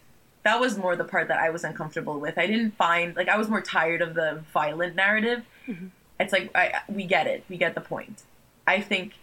that 0.43 0.59
was 0.59 0.77
more 0.77 0.95
the 0.95 1.03
part 1.03 1.27
that 1.27 1.39
I 1.39 1.49
was 1.49 1.63
uncomfortable 1.63 2.19
with. 2.19 2.37
I 2.37 2.47
didn't 2.47 2.71
find 2.71 3.15
like 3.15 3.27
I 3.27 3.37
was 3.37 3.49
more 3.49 3.61
tired 3.61 4.01
of 4.01 4.13
the 4.13 4.43
violent 4.53 4.95
narrative. 4.95 5.43
Mm-hmm. 5.67 5.87
It's 6.19 6.33
like 6.33 6.51
I 6.55 6.81
we 6.87 7.05
get 7.05 7.27
it. 7.27 7.43
We 7.49 7.57
get 7.57 7.75
the 7.75 7.81
point. 7.81 8.23
I 8.65 8.81
think 8.81 9.13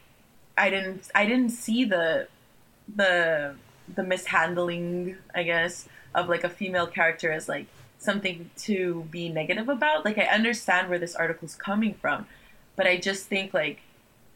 I 0.57 0.70
didn't 0.70 1.11
I 1.14 1.27
didn't 1.27 1.51
see 1.51 1.85
the 1.85 2.29
the 2.95 3.55
the 3.93 4.03
mishandling, 4.03 5.16
I 5.35 5.43
guess, 5.43 5.89
of 6.14 6.29
like 6.29 6.45
a 6.45 6.49
female 6.49 6.87
character 6.87 7.31
as 7.31 7.49
like 7.49 7.66
something 7.99 8.51
to 8.57 9.07
be 9.11 9.29
negative 9.29 9.68
about. 9.68 10.05
Like 10.05 10.18
I 10.18 10.25
understand 10.25 10.89
where 10.89 10.99
this 10.99 11.14
article's 11.14 11.55
coming 11.55 11.95
from, 11.95 12.27
but 12.77 12.87
I 12.87 12.97
just 12.97 13.27
think 13.27 13.55
like 13.55 13.81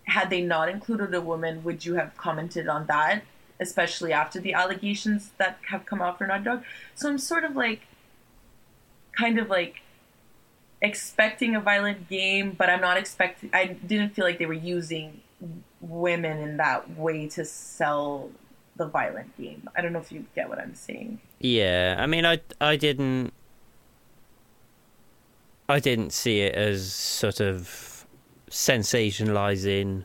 had 0.09 0.31
they 0.31 0.41
not 0.41 0.69
included 0.69 1.15
a 1.15 1.21
woman, 1.21 1.63
would 1.65 1.85
you 1.85 1.95
have 1.95 2.17
commented 2.17 2.69
on 2.69 2.87
that, 2.87 3.23
especially 3.61 4.13
after 4.13 4.41
the 4.41 4.55
allegations 4.55 5.31
that 5.39 5.59
have 5.69 5.87
come 5.87 6.01
out 6.01 6.19
for 6.19 6.27
Naughty 6.27 6.45
Dog? 6.45 6.65
So 6.95 7.09
I'm 7.09 7.19
sort 7.19 7.45
of 7.45 7.55
like, 7.55 7.83
kind 9.17 9.39
of 9.39 9.49
like 9.49 9.83
expecting 10.81 11.55
a 11.55 11.61
violent 11.61 12.09
game, 12.09 12.53
but 12.57 12.71
I'm 12.71 12.81
not 12.81 12.97
expecting. 12.97 13.51
I 13.53 13.67
didn't 13.67 14.11
feel 14.11 14.25
like 14.25 14.39
they 14.39 14.47
were 14.47 14.53
using 14.53 15.21
women 15.81 16.39
in 16.39 16.57
that 16.57 16.97
way 16.97 17.29
to 17.29 17.45
sell 17.45 18.31
the 18.77 18.87
violent 18.87 19.37
game. 19.37 19.69
I 19.77 19.83
don't 19.83 19.93
know 19.93 19.99
if 19.99 20.11
you 20.11 20.27
get 20.35 20.49
what 20.49 20.59
I'm 20.59 20.75
saying. 20.75 21.21
Yeah, 21.41 21.97
I 21.99 22.07
mean, 22.07 22.25
I 22.25 22.41
I 22.61 22.77
didn't. 22.77 23.33
I 25.69 25.81
didn't 25.81 26.15
see 26.15 26.41
it 26.41 26.55
as 26.55 26.95
sort 26.95 27.41
of 27.41 27.69
sensationalizing 28.51 30.05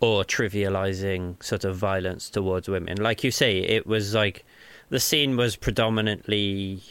or 0.00 0.24
trivializing 0.24 1.42
sort 1.42 1.64
of 1.64 1.76
violence 1.76 2.28
towards 2.28 2.68
women. 2.68 2.98
Like 2.98 3.24
you 3.24 3.30
say, 3.30 3.58
it 3.58 3.86
was 3.86 4.14
like 4.14 4.44
the 4.88 5.00
scene 5.00 5.36
was 5.36 5.56
predominantly 5.56 6.82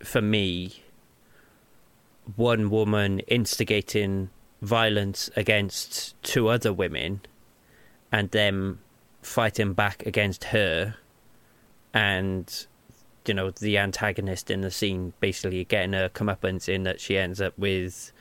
for 0.00 0.20
me 0.20 0.82
one 2.36 2.70
woman 2.70 3.20
instigating 3.20 4.30
violence 4.60 5.30
against 5.36 6.20
two 6.22 6.48
other 6.48 6.72
women 6.72 7.20
and 8.12 8.30
them 8.30 8.80
fighting 9.22 9.72
back 9.72 10.04
against 10.06 10.44
her 10.44 10.96
and 11.94 12.66
you 13.26 13.34
know 13.34 13.50
the 13.50 13.78
antagonist 13.78 14.50
in 14.50 14.60
the 14.60 14.70
scene 14.70 15.12
basically 15.20 15.64
getting 15.64 15.92
her 15.92 16.08
comeuppance 16.08 16.68
in 16.68 16.82
that 16.82 17.00
she 17.00 17.16
ends 17.16 17.40
up 17.40 17.56
with 17.58 18.12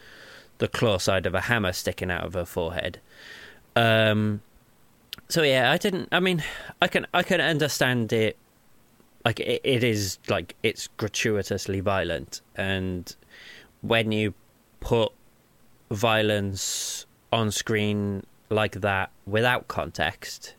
the 0.59 0.67
claw 0.67 0.97
side 0.97 1.25
of 1.25 1.35
a 1.35 1.41
hammer 1.41 1.73
sticking 1.73 2.11
out 2.11 2.23
of 2.23 2.33
her 2.33 2.45
forehead. 2.45 2.99
Um, 3.75 4.41
so 5.29 5.43
yeah, 5.43 5.71
I 5.71 5.77
didn't. 5.77 6.09
I 6.11 6.19
mean, 6.19 6.43
I 6.81 6.87
can 6.87 7.05
I 7.13 7.23
can 7.23 7.41
understand 7.41 8.13
it. 8.13 8.37
Like 9.25 9.39
it, 9.39 9.61
it 9.63 9.83
is 9.83 10.19
like 10.29 10.55
it's 10.63 10.87
gratuitously 10.97 11.81
violent, 11.81 12.41
and 12.55 13.13
when 13.81 14.11
you 14.11 14.33
put 14.79 15.11
violence 15.91 17.05
on 17.31 17.51
screen 17.51 18.25
like 18.49 18.81
that 18.81 19.11
without 19.25 19.67
context, 19.67 20.55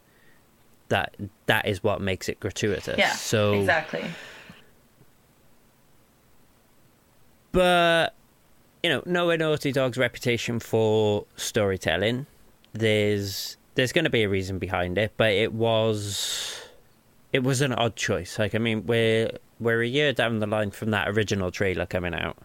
that 0.89 1.17
that 1.47 1.67
is 1.67 1.83
what 1.83 2.01
makes 2.01 2.29
it 2.29 2.39
gratuitous. 2.41 2.99
Yeah. 2.99 3.13
So 3.13 3.55
exactly. 3.55 4.05
But 7.53 8.15
you 8.83 8.91
know, 8.91 9.03
knowing 9.07 9.41
Naughty 9.41 9.73
Dog's 9.73 9.99
reputation 9.99 10.61
for 10.61 11.27
storytelling, 11.37 12.27
there's 12.73 13.57
there's 13.75 13.93
going 13.93 14.05
to 14.05 14.11
be 14.11 14.23
a 14.23 14.29
reason 14.29 14.59
behind 14.59 14.99
it, 14.99 15.13
but 15.17 15.33
it 15.33 15.53
was 15.53 16.61
it 17.33 17.43
was 17.43 17.61
an 17.61 17.73
odd 17.73 17.97
choice. 17.97 18.39
Like, 18.39 18.55
I 18.55 18.59
mean, 18.59 18.87
we're 18.87 19.31
we're 19.61 19.83
a 19.83 19.89
year 19.89 20.13
down 20.13 20.39
the 20.39 20.47
line 20.47 20.71
from 20.71 20.91
that 20.93 21.09
original 21.09 21.51
trailer 21.51 21.87
coming 21.87 22.15
out, 22.15 22.37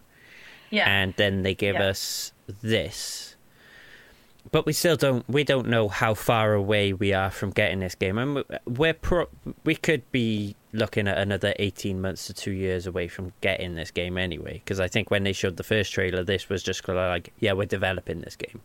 yeah, 0.70 0.88
and 0.88 1.14
then 1.16 1.42
they 1.42 1.54
give 1.54 1.76
yeah. 1.76 1.88
us 1.88 2.32
this 2.46 3.33
but 4.50 4.66
we 4.66 4.72
still 4.72 4.96
don't 4.96 5.28
we 5.28 5.44
don't 5.44 5.68
know 5.68 5.88
how 5.88 6.14
far 6.14 6.54
away 6.54 6.92
we 6.92 7.12
are 7.12 7.30
from 7.30 7.50
getting 7.50 7.80
this 7.80 7.94
game. 7.94 8.18
And 8.18 8.44
we're 8.66 8.94
pro- 8.94 9.28
we 9.64 9.74
could 9.74 10.10
be 10.12 10.56
looking 10.72 11.08
at 11.08 11.18
another 11.18 11.54
18 11.58 12.00
months 12.00 12.26
to 12.26 12.34
2 12.34 12.50
years 12.50 12.86
away 12.86 13.08
from 13.08 13.32
getting 13.40 13.76
this 13.76 13.92
game 13.92 14.18
anyway 14.18 14.54
because 14.54 14.80
i 14.80 14.88
think 14.88 15.08
when 15.08 15.22
they 15.22 15.32
showed 15.32 15.56
the 15.56 15.62
first 15.62 15.92
trailer 15.92 16.24
this 16.24 16.48
was 16.48 16.64
just 16.64 16.88
like 16.88 17.32
yeah 17.38 17.52
we're 17.52 17.64
developing 17.64 18.20
this 18.22 18.34
game. 18.34 18.60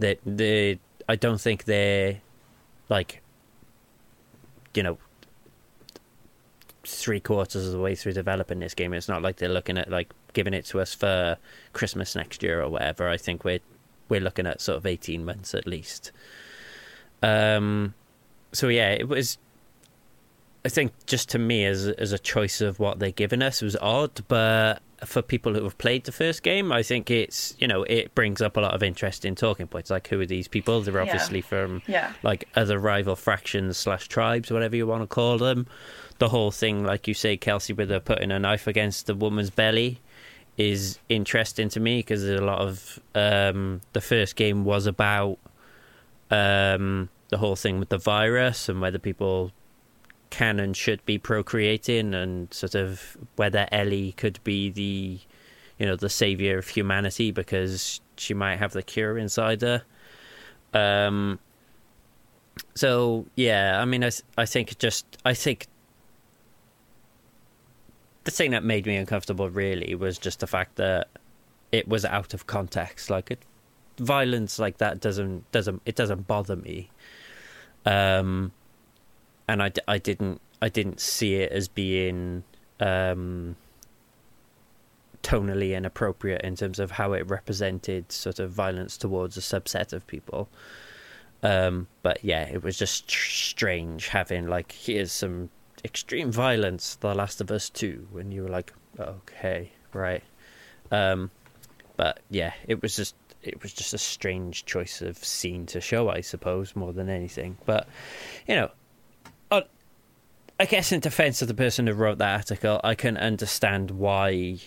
That 0.00 0.18
the 0.26 0.78
i 1.08 1.16
don't 1.16 1.40
think 1.40 1.64
they're 1.64 2.20
like 2.90 3.22
you 4.74 4.82
know 4.82 4.98
three 6.84 7.20
quarters 7.20 7.66
of 7.66 7.72
the 7.72 7.78
way 7.78 7.94
through 7.94 8.12
developing 8.12 8.58
this 8.58 8.74
game 8.74 8.92
it's 8.92 9.08
not 9.08 9.22
like 9.22 9.36
they're 9.36 9.48
looking 9.48 9.78
at 9.78 9.90
like 9.90 10.12
giving 10.32 10.54
it 10.54 10.64
to 10.66 10.80
us 10.80 10.94
for 10.94 11.36
christmas 11.72 12.14
next 12.14 12.42
year 12.42 12.62
or 12.62 12.68
whatever. 12.68 13.08
I 13.08 13.16
think 13.16 13.44
we're 13.44 13.60
we're 14.10 14.20
looking 14.20 14.46
at 14.46 14.60
sort 14.60 14.76
of 14.76 14.84
18 14.84 15.24
months 15.24 15.54
at 15.54 15.66
least. 15.66 16.12
Um, 17.22 17.94
so 18.52 18.68
yeah, 18.68 18.90
it 18.90 19.08
was. 19.08 19.38
I 20.64 20.68
think 20.68 20.92
just 21.06 21.30
to 21.30 21.38
me, 21.38 21.64
as 21.64 21.86
as 21.86 22.12
a 22.12 22.18
choice 22.18 22.60
of 22.60 22.78
what 22.78 22.98
they're 22.98 23.10
giving 23.10 23.42
us, 23.42 23.62
was 23.62 23.76
odd. 23.76 24.22
But 24.28 24.82
for 25.04 25.22
people 25.22 25.54
who 25.54 25.64
have 25.64 25.78
played 25.78 26.04
the 26.04 26.12
first 26.12 26.42
game, 26.42 26.72
I 26.72 26.82
think 26.82 27.10
it's 27.10 27.54
you 27.58 27.66
know 27.66 27.84
it 27.84 28.14
brings 28.14 28.42
up 28.42 28.56
a 28.56 28.60
lot 28.60 28.74
of 28.74 28.82
interesting 28.82 29.34
talking 29.34 29.66
points. 29.66 29.90
Like 29.90 30.08
who 30.08 30.20
are 30.20 30.26
these 30.26 30.48
people? 30.48 30.80
They're 30.82 31.00
obviously 31.00 31.38
yeah. 31.38 31.46
from 31.46 31.82
yeah. 31.86 32.12
like 32.22 32.48
other 32.54 32.78
rival 32.78 33.16
factions 33.16 33.76
slash 33.78 34.08
tribes, 34.08 34.50
whatever 34.50 34.76
you 34.76 34.86
want 34.86 35.02
to 35.02 35.06
call 35.06 35.38
them. 35.38 35.66
The 36.18 36.28
whole 36.28 36.50
thing, 36.50 36.84
like 36.84 37.08
you 37.08 37.14
say, 37.14 37.38
Kelsey, 37.38 37.72
with 37.72 37.88
her 37.88 38.00
putting 38.00 38.30
a 38.30 38.38
knife 38.38 38.66
against 38.66 39.06
the 39.06 39.14
woman's 39.14 39.48
belly, 39.48 40.00
is 40.56 40.98
interesting 41.08 41.68
to 41.70 41.80
me 41.80 42.00
because 42.00 42.24
a 42.24 42.40
lot 42.40 42.60
of 42.60 43.00
um, 43.14 43.80
the 43.92 44.00
first 44.00 44.36
game 44.36 44.64
was 44.64 44.86
about 44.86 45.38
um, 46.30 47.08
the 47.28 47.38
whole 47.38 47.56
thing 47.56 47.78
with 47.78 47.88
the 47.88 47.98
virus 47.98 48.68
and 48.68 48.80
whether 48.80 48.98
people 48.98 49.52
can 50.30 50.60
and 50.60 50.76
should 50.76 51.04
be 51.06 51.18
procreating 51.18 52.14
and 52.14 52.52
sort 52.54 52.74
of 52.74 53.16
whether 53.36 53.66
Ellie 53.72 54.12
could 54.12 54.38
be 54.44 54.70
the 54.70 55.18
you 55.78 55.86
know 55.86 55.96
the 55.96 56.08
savior 56.08 56.58
of 56.58 56.68
humanity 56.68 57.30
because 57.32 58.00
she 58.16 58.34
might 58.34 58.56
have 58.56 58.72
the 58.72 58.82
cure 58.82 59.18
inside 59.18 59.62
her. 59.62 59.82
Um, 60.72 61.38
so 62.74 63.26
yeah, 63.34 63.80
I 63.80 63.84
mean, 63.84 64.04
I 64.04 64.10
I 64.36 64.46
think 64.46 64.78
just 64.78 65.06
I 65.24 65.34
think 65.34 65.66
the 68.30 68.36
thing 68.36 68.52
that 68.52 68.62
made 68.62 68.86
me 68.86 68.96
uncomfortable 68.96 69.50
really 69.50 69.94
was 69.94 70.16
just 70.16 70.40
the 70.40 70.46
fact 70.46 70.76
that 70.76 71.08
it 71.72 71.88
was 71.88 72.04
out 72.04 72.32
of 72.32 72.46
context. 72.46 73.10
Like 73.10 73.30
it, 73.30 73.40
violence 73.98 74.58
like 74.58 74.78
that 74.78 75.00
doesn't 75.00 75.50
doesn't 75.52 75.82
it 75.84 75.96
doesn't 75.96 76.26
bother 76.26 76.56
me. 76.56 76.90
Um, 77.84 78.52
and 79.48 79.62
I, 79.62 79.72
I 79.88 79.98
didn't 79.98 80.40
I 80.62 80.68
didn't 80.68 81.00
see 81.00 81.36
it 81.36 81.50
as 81.50 81.66
being 81.66 82.44
um 82.78 83.56
tonally 85.22 85.76
inappropriate 85.76 86.42
in 86.42 86.56
terms 86.56 86.78
of 86.78 86.92
how 86.92 87.12
it 87.12 87.28
represented 87.28 88.10
sort 88.10 88.38
of 88.38 88.52
violence 88.52 88.96
towards 88.96 89.36
a 89.36 89.40
subset 89.40 89.92
of 89.92 90.06
people. 90.06 90.48
Um, 91.42 91.88
but 92.02 92.24
yeah, 92.24 92.44
it 92.44 92.62
was 92.62 92.78
just 92.78 93.08
tr- 93.08 93.28
strange 93.28 94.08
having 94.08 94.46
like 94.46 94.72
here's 94.72 95.10
some 95.10 95.50
extreme 95.84 96.30
violence, 96.30 96.96
The 96.96 97.14
Last 97.14 97.40
of 97.40 97.50
Us 97.50 97.70
Two, 97.70 98.06
and 98.16 98.32
you 98.32 98.42
were 98.42 98.48
like, 98.48 98.72
okay, 98.98 99.72
right. 99.92 100.22
Um, 100.90 101.30
but 101.96 102.20
yeah, 102.30 102.52
it 102.66 102.82
was 102.82 102.96
just 102.96 103.14
it 103.42 103.62
was 103.62 103.72
just 103.72 103.94
a 103.94 103.98
strange 103.98 104.64
choice 104.66 105.00
of 105.00 105.16
scene 105.18 105.66
to 105.66 105.80
show, 105.80 106.10
I 106.10 106.20
suppose, 106.20 106.76
more 106.76 106.92
than 106.92 107.08
anything. 107.08 107.56
But 107.64 107.88
you 108.46 108.54
know, 108.54 108.70
uh, 109.50 109.62
I 110.58 110.66
guess 110.66 110.92
in 110.92 111.00
defense 111.00 111.40
of 111.42 111.48
the 111.48 111.54
person 111.54 111.86
who 111.86 111.94
wrote 111.94 112.18
that 112.18 112.36
article, 112.36 112.80
I 112.84 112.94
can 112.94 113.16
understand 113.16 113.90
why 113.90 114.58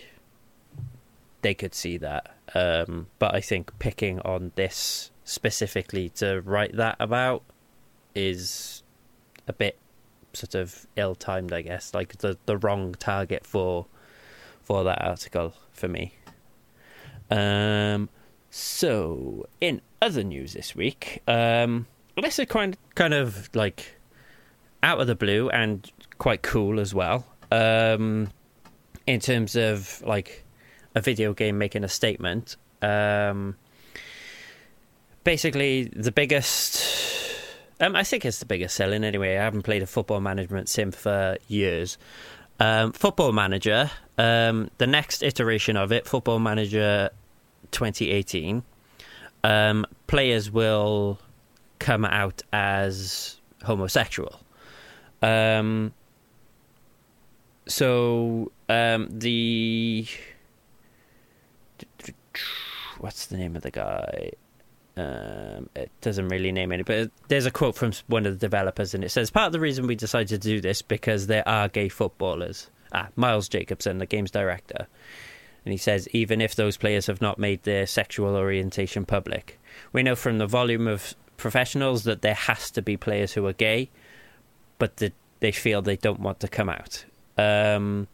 they 1.41 1.53
could 1.53 1.75
see 1.75 1.97
that. 1.97 2.35
Um, 2.55 3.07
but 3.19 3.35
I 3.35 3.41
think 3.41 3.77
picking 3.79 4.19
on 4.21 4.51
this 4.55 5.11
specifically 5.23 6.09
to 6.09 6.41
write 6.41 6.75
that 6.75 6.97
about 6.99 7.43
is 8.15 8.83
a 9.47 9.53
bit 9.53 9.77
sort 10.33 10.55
of 10.55 10.87
ill 10.95 11.15
timed, 11.15 11.53
I 11.53 11.61
guess. 11.61 11.93
Like 11.93 12.17
the 12.17 12.37
the 12.45 12.57
wrong 12.57 12.95
target 12.95 13.45
for 13.45 13.85
for 14.61 14.83
that 14.83 15.01
article 15.01 15.53
for 15.71 15.87
me. 15.87 16.13
Um, 17.29 18.09
so 18.49 19.47
in 19.59 19.81
other 20.01 20.23
news 20.23 20.53
this 20.53 20.75
week, 20.75 21.21
um, 21.27 21.87
this 22.21 22.39
is 22.39 22.45
kind 22.47 22.77
kind 22.95 23.13
of 23.13 23.49
like 23.53 23.99
out 24.81 24.99
of 24.99 25.07
the 25.07 25.15
blue 25.15 25.49
and 25.49 25.89
quite 26.17 26.41
cool 26.41 26.79
as 26.79 26.93
well. 26.93 27.25
Um, 27.51 28.29
in 29.05 29.19
terms 29.19 29.55
of 29.55 30.01
like 30.05 30.43
a 30.95 31.01
video 31.01 31.33
game 31.33 31.57
making 31.57 31.83
a 31.83 31.89
statement. 31.89 32.55
Um, 32.81 33.55
basically, 35.23 35.85
the 35.85 36.11
biggest. 36.11 37.12
Um, 37.79 37.95
I 37.95 38.03
think 38.03 38.25
it's 38.25 38.39
the 38.39 38.45
biggest 38.45 38.75
selling 38.75 39.03
anyway. 39.03 39.37
I 39.37 39.43
haven't 39.43 39.63
played 39.63 39.81
a 39.83 39.87
football 39.87 40.21
management 40.21 40.69
sim 40.69 40.91
for 40.91 41.37
years. 41.47 41.97
Um, 42.59 42.91
football 42.91 43.31
Manager, 43.31 43.89
um, 44.17 44.69
the 44.77 44.87
next 44.87 45.23
iteration 45.23 45.75
of 45.75 45.91
it, 45.91 46.07
Football 46.07 46.39
Manager 46.39 47.09
2018, 47.71 48.63
um, 49.43 49.85
players 50.07 50.51
will 50.51 51.19
come 51.79 52.05
out 52.05 52.41
as 52.53 53.41
homosexual. 53.63 54.39
Um, 55.21 55.93
so 57.67 58.51
um, 58.69 59.07
the 59.09 60.07
what's 62.99 63.25
the 63.25 63.37
name 63.37 63.55
of 63.55 63.63
the 63.63 63.71
guy? 63.71 64.31
Um, 64.95 65.69
it 65.75 65.89
doesn't 66.01 66.27
really 66.27 66.51
name 66.51 66.71
any, 66.71 66.83
but 66.83 67.09
there's 67.27 67.47
a 67.47 67.51
quote 67.51 67.75
from 67.75 67.93
one 68.07 68.25
of 68.27 68.33
the 68.33 68.39
developers, 68.39 68.93
and 68.93 69.03
it 69.03 69.09
says 69.09 69.31
part 69.31 69.47
of 69.47 69.53
the 69.53 69.59
reason 69.59 69.87
we 69.87 69.95
decided 69.95 70.27
to 70.29 70.37
do 70.37 70.61
this 70.61 70.81
because 70.83 71.27
there 71.27 71.47
are 71.47 71.67
gay 71.67 71.89
footballers. 71.89 72.69
Ah, 72.93 73.07
Miles 73.15 73.49
Jacobson, 73.49 73.97
the 73.97 74.05
game's 74.05 74.29
director, 74.29 74.85
and 75.65 75.71
he 75.71 75.77
says 75.77 76.07
even 76.09 76.41
if 76.41 76.55
those 76.55 76.77
players 76.77 77.07
have 77.07 77.21
not 77.21 77.39
made 77.39 77.63
their 77.63 77.87
sexual 77.87 78.35
orientation 78.35 79.03
public, 79.03 79.59
we 79.93 80.03
know 80.03 80.15
from 80.15 80.37
the 80.37 80.45
volume 80.45 80.87
of 80.87 81.15
professionals 81.37 82.03
that 82.03 82.21
there 82.21 82.35
has 82.35 82.69
to 82.71 82.81
be 82.81 82.95
players 82.95 83.33
who 83.33 83.47
are 83.47 83.53
gay, 83.53 83.89
but 84.77 84.97
that 84.97 85.13
they 85.39 85.51
feel 85.51 85.81
they 85.81 85.97
don't 85.97 86.19
want 86.19 86.39
to 86.41 86.47
come 86.47 86.69
out. 86.69 87.03
Um, 87.35 88.07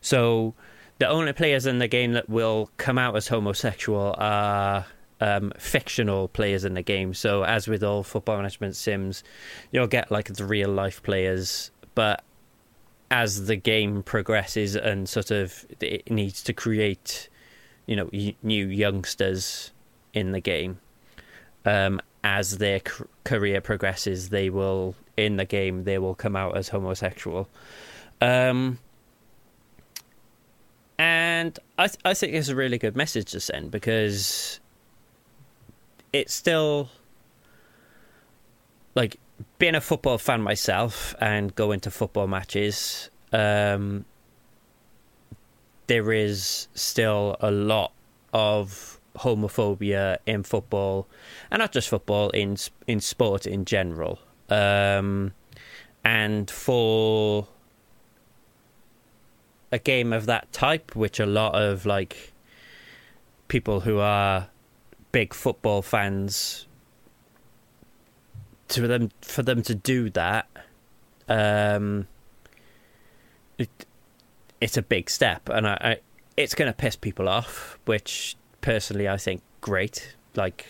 so 0.00 0.54
the 0.98 1.08
only 1.08 1.32
players 1.32 1.66
in 1.66 1.80
the 1.80 1.88
game 1.88 2.12
that 2.12 2.28
will 2.28 2.70
come 2.76 2.96
out 2.96 3.16
as 3.16 3.26
homosexual 3.26 4.14
are 4.18 4.86
um, 5.22 5.52
fictional 5.56 6.26
players 6.26 6.64
in 6.64 6.74
the 6.74 6.82
game. 6.82 7.14
So, 7.14 7.44
as 7.44 7.68
with 7.68 7.84
all 7.84 8.02
football 8.02 8.36
management 8.36 8.74
sims, 8.74 9.22
you'll 9.70 9.86
get 9.86 10.10
like 10.10 10.34
the 10.34 10.44
real 10.44 10.68
life 10.68 11.00
players, 11.02 11.70
but 11.94 12.24
as 13.08 13.46
the 13.46 13.54
game 13.54 14.02
progresses 14.02 14.74
and 14.74 15.08
sort 15.08 15.30
of 15.30 15.64
it 15.80 16.10
needs 16.10 16.42
to 16.42 16.52
create, 16.52 17.28
you 17.86 17.94
know, 17.94 18.10
new 18.42 18.66
youngsters 18.66 19.70
in 20.12 20.32
the 20.32 20.40
game, 20.40 20.80
um, 21.64 22.00
as 22.24 22.58
their 22.58 22.80
career 23.22 23.60
progresses, 23.60 24.30
they 24.30 24.50
will 24.50 24.96
in 25.16 25.36
the 25.36 25.44
game 25.44 25.84
they 25.84 25.98
will 25.98 26.16
come 26.16 26.34
out 26.34 26.56
as 26.56 26.68
homosexual. 26.68 27.48
Um, 28.20 28.78
and 30.98 31.56
I 31.78 31.86
th- 31.86 32.00
I 32.04 32.14
think 32.14 32.34
it's 32.34 32.48
a 32.48 32.56
really 32.56 32.78
good 32.78 32.96
message 32.96 33.30
to 33.32 33.40
send 33.40 33.70
because 33.70 34.58
it's 36.12 36.34
still 36.34 36.90
like 38.94 39.18
being 39.58 39.74
a 39.74 39.80
football 39.80 40.18
fan 40.18 40.42
myself 40.42 41.14
and 41.20 41.54
going 41.54 41.80
to 41.80 41.90
football 41.90 42.26
matches. 42.26 43.10
Um, 43.32 44.04
there 45.86 46.12
is 46.12 46.68
still 46.74 47.36
a 47.40 47.50
lot 47.50 47.92
of 48.32 49.00
homophobia 49.16 50.18
in 50.26 50.42
football, 50.42 51.06
and 51.50 51.60
not 51.60 51.72
just 51.72 51.88
football 51.88 52.30
in 52.30 52.56
in 52.86 53.00
sport 53.00 53.46
in 53.46 53.64
general. 53.64 54.18
Um, 54.48 55.32
and 56.04 56.50
for 56.50 57.46
a 59.70 59.78
game 59.78 60.12
of 60.12 60.26
that 60.26 60.52
type, 60.52 60.94
which 60.94 61.18
a 61.18 61.26
lot 61.26 61.54
of 61.54 61.86
like 61.86 62.32
people 63.48 63.80
who 63.80 63.98
are 63.98 64.48
big 65.12 65.34
football 65.34 65.82
fans 65.82 66.66
to 68.68 68.86
them 68.86 69.10
for 69.20 69.42
them 69.42 69.62
to 69.62 69.74
do 69.74 70.08
that 70.10 70.48
um 71.28 72.06
it, 73.58 73.68
it's 74.60 74.76
a 74.76 74.82
big 74.82 75.10
step. 75.10 75.48
And 75.48 75.66
I, 75.66 75.72
I 75.80 75.96
it's 76.36 76.54
going 76.54 76.70
to 76.70 76.76
piss 76.76 76.96
people 76.96 77.28
off 77.28 77.78
which 77.84 78.36
personally 78.62 79.08
I 79.08 79.18
think 79.18 79.42
great. 79.60 80.16
Like 80.34 80.66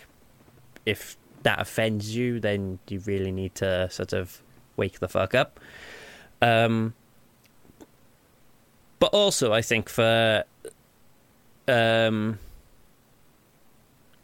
if 0.85 1.15
that 1.43 1.59
offends 1.59 2.15
you 2.15 2.39
then 2.39 2.79
you 2.89 2.99
really 2.99 3.31
need 3.31 3.55
to 3.55 3.89
sort 3.89 4.13
of 4.13 4.41
wake 4.75 4.99
the 4.99 5.07
fuck 5.07 5.33
up. 5.33 5.59
Um 6.41 6.93
but 8.99 9.13
also 9.13 9.53
I 9.53 9.61
think 9.61 9.89
for 9.89 10.43
um, 11.67 12.39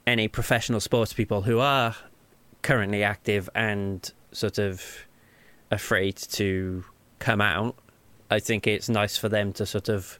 any 0.09 0.27
professional 0.27 0.79
sports 0.79 1.13
people 1.13 1.43
who 1.43 1.59
are 1.59 1.95
currently 2.63 3.03
active 3.03 3.47
and 3.53 4.11
sort 4.31 4.57
of 4.57 5.05
afraid 5.69 6.15
to 6.15 6.83
come 7.19 7.39
out, 7.39 7.75
I 8.31 8.39
think 8.39 8.65
it's 8.65 8.89
nice 8.89 9.17
for 9.17 9.29
them 9.29 9.53
to 9.53 9.67
sort 9.67 9.87
of 9.87 10.17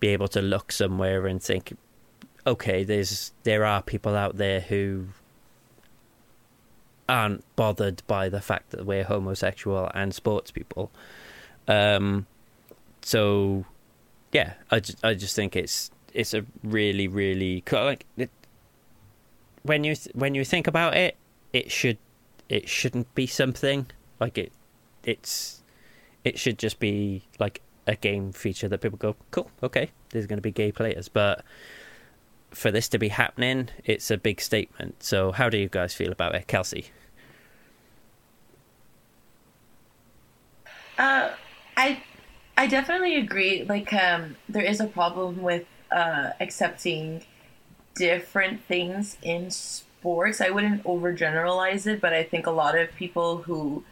be 0.00 0.08
able 0.08 0.28
to 0.28 0.40
look 0.40 0.72
somewhere 0.72 1.26
and 1.26 1.42
think, 1.42 1.76
okay, 2.46 2.82
there's 2.82 3.32
there 3.42 3.66
are 3.66 3.82
people 3.82 4.16
out 4.16 4.38
there 4.38 4.60
who 4.60 5.08
aren't 7.06 7.44
bothered 7.56 8.02
by 8.06 8.30
the 8.30 8.40
fact 8.40 8.70
that 8.70 8.86
we're 8.86 9.04
homosexual 9.04 9.90
and 9.94 10.14
sports 10.14 10.50
people. 10.50 10.90
Um, 11.68 12.26
so 13.02 13.66
yeah, 14.32 14.54
I 14.70 14.80
just, 14.80 15.04
I 15.04 15.12
just 15.12 15.36
think 15.36 15.56
it's 15.56 15.90
it's 16.14 16.32
a 16.32 16.46
really 16.64 17.06
really. 17.06 17.62
Like 17.70 18.06
it, 18.16 18.30
when 19.62 19.84
you 19.84 19.94
when 20.14 20.34
you 20.34 20.44
think 20.44 20.66
about 20.66 20.96
it, 20.96 21.16
it 21.52 21.70
should 21.70 21.98
it 22.48 22.68
shouldn't 22.68 23.14
be 23.14 23.26
something 23.26 23.86
like 24.18 24.38
it. 24.38 24.52
It's 25.04 25.62
it 26.24 26.38
should 26.38 26.58
just 26.58 26.78
be 26.78 27.22
like 27.38 27.62
a 27.86 27.96
game 27.96 28.32
feature 28.32 28.68
that 28.68 28.80
people 28.80 28.98
go, 28.98 29.16
cool, 29.30 29.50
okay, 29.62 29.90
there's 30.10 30.26
going 30.26 30.36
to 30.38 30.42
be 30.42 30.50
gay 30.50 30.70
players. 30.70 31.08
But 31.08 31.44
for 32.50 32.70
this 32.70 32.88
to 32.88 32.98
be 32.98 33.08
happening, 33.08 33.68
it's 33.84 34.10
a 34.10 34.16
big 34.16 34.40
statement. 34.40 35.02
So, 35.02 35.32
how 35.32 35.48
do 35.48 35.58
you 35.58 35.68
guys 35.68 35.94
feel 35.94 36.12
about 36.12 36.34
it, 36.34 36.46
Kelsey? 36.46 36.86
Uh, 40.98 41.30
I 41.76 42.02
I 42.56 42.66
definitely 42.66 43.16
agree. 43.16 43.64
Like, 43.64 43.92
um, 43.92 44.36
there 44.48 44.64
is 44.64 44.80
a 44.80 44.86
problem 44.86 45.40
with 45.40 45.64
uh, 45.90 46.30
accepting 46.40 47.24
different 48.00 48.64
things 48.64 49.18
in 49.20 49.50
sports. 49.50 50.40
I 50.40 50.48
wouldn't 50.48 50.84
overgeneralize 50.84 51.86
it, 51.86 52.00
but 52.00 52.14
I 52.14 52.22
think 52.22 52.46
a 52.46 52.50
lot 52.50 52.76
of 52.76 52.90
people 52.96 53.42
who 53.42 53.84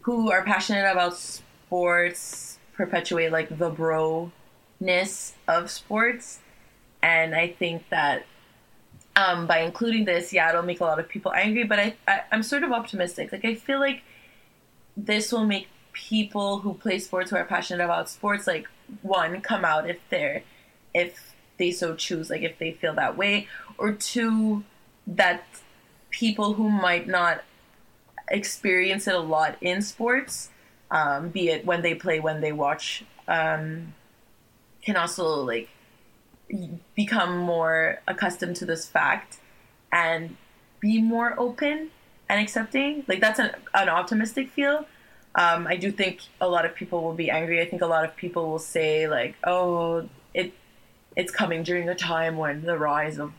who 0.00 0.30
are 0.30 0.42
passionate 0.42 0.90
about 0.90 1.18
sports 1.18 2.58
perpetuate 2.72 3.30
like 3.30 3.58
the 3.58 3.68
bro 3.68 4.32
ness 4.80 5.34
of 5.46 5.70
sports. 5.70 6.38
And 7.02 7.34
I 7.34 7.48
think 7.48 7.86
that 7.90 8.24
um, 9.14 9.46
by 9.46 9.58
including 9.58 10.06
this, 10.06 10.32
yeah, 10.32 10.48
it'll 10.48 10.62
make 10.62 10.80
a 10.80 10.84
lot 10.84 10.98
of 10.98 11.06
people 11.06 11.34
angry. 11.34 11.64
But 11.64 11.78
I, 11.78 11.94
I, 12.08 12.20
I'm 12.32 12.42
sort 12.42 12.64
of 12.64 12.72
optimistic. 12.72 13.30
Like 13.30 13.44
I 13.44 13.56
feel 13.56 13.78
like 13.78 14.02
this 14.96 15.32
will 15.32 15.44
make 15.44 15.68
people 15.92 16.60
who 16.60 16.72
play 16.72 16.98
sports 16.98 17.30
who 17.30 17.36
are 17.36 17.44
passionate 17.44 17.84
about 17.84 18.08
sports 18.08 18.46
like 18.46 18.66
one 19.02 19.42
come 19.42 19.66
out 19.66 19.90
if 19.90 19.98
they're 20.08 20.42
if 20.94 21.34
they 21.60 21.70
so 21.70 21.94
choose 21.94 22.30
like 22.30 22.40
if 22.40 22.58
they 22.58 22.72
feel 22.72 22.94
that 22.94 23.16
way 23.16 23.46
or 23.76 23.92
two 23.92 24.64
that 25.06 25.44
people 26.08 26.54
who 26.54 26.68
might 26.70 27.06
not 27.06 27.44
experience 28.30 29.06
it 29.06 29.14
a 29.14 29.18
lot 29.18 29.56
in 29.60 29.82
sports 29.82 30.48
um, 30.90 31.28
be 31.28 31.50
it 31.50 31.64
when 31.66 31.82
they 31.82 31.94
play 31.94 32.18
when 32.18 32.40
they 32.40 32.50
watch 32.50 33.04
um, 33.28 33.94
can 34.82 34.96
also 34.96 35.44
like 35.44 35.68
become 36.96 37.36
more 37.36 38.00
accustomed 38.08 38.56
to 38.56 38.64
this 38.64 38.88
fact 38.88 39.38
and 39.92 40.36
be 40.80 41.00
more 41.00 41.38
open 41.38 41.90
and 42.30 42.40
accepting 42.40 43.04
like 43.06 43.20
that's 43.20 43.38
an, 43.38 43.50
an 43.74 43.88
optimistic 43.90 44.48
feel 44.48 44.86
um, 45.34 45.66
I 45.68 45.76
do 45.76 45.92
think 45.92 46.22
a 46.40 46.48
lot 46.48 46.64
of 46.64 46.74
people 46.74 47.04
will 47.04 47.14
be 47.14 47.30
angry. 47.30 47.60
I 47.60 47.64
think 47.64 47.82
a 47.82 47.86
lot 47.86 48.04
of 48.04 48.16
people 48.16 48.50
will 48.50 48.58
say 48.58 49.06
like, 49.06 49.36
"Oh, 49.44 50.08
it 50.34 50.52
it's 51.20 51.32
coming 51.32 51.62
during 51.62 51.88
a 51.88 51.94
time 51.94 52.36
when 52.36 52.62
the 52.62 52.78
rise 52.78 53.18
of 53.18 53.32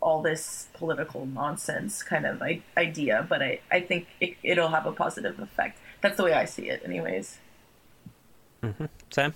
all 0.00 0.20
this 0.22 0.68
political 0.74 1.26
nonsense 1.26 2.02
kind 2.02 2.26
of 2.26 2.42
idea." 2.76 3.26
But 3.28 3.42
I 3.42 3.60
I 3.70 3.80
think 3.80 4.06
it, 4.20 4.36
it'll 4.42 4.68
have 4.76 4.86
a 4.86 4.92
positive 4.92 5.38
effect. 5.40 5.78
That's 6.00 6.16
the 6.16 6.24
way 6.24 6.32
I 6.32 6.46
see 6.46 6.68
it, 6.68 6.82
anyways. 6.84 7.38
Mm-hmm. 8.62 8.86
Sam. 9.10 9.34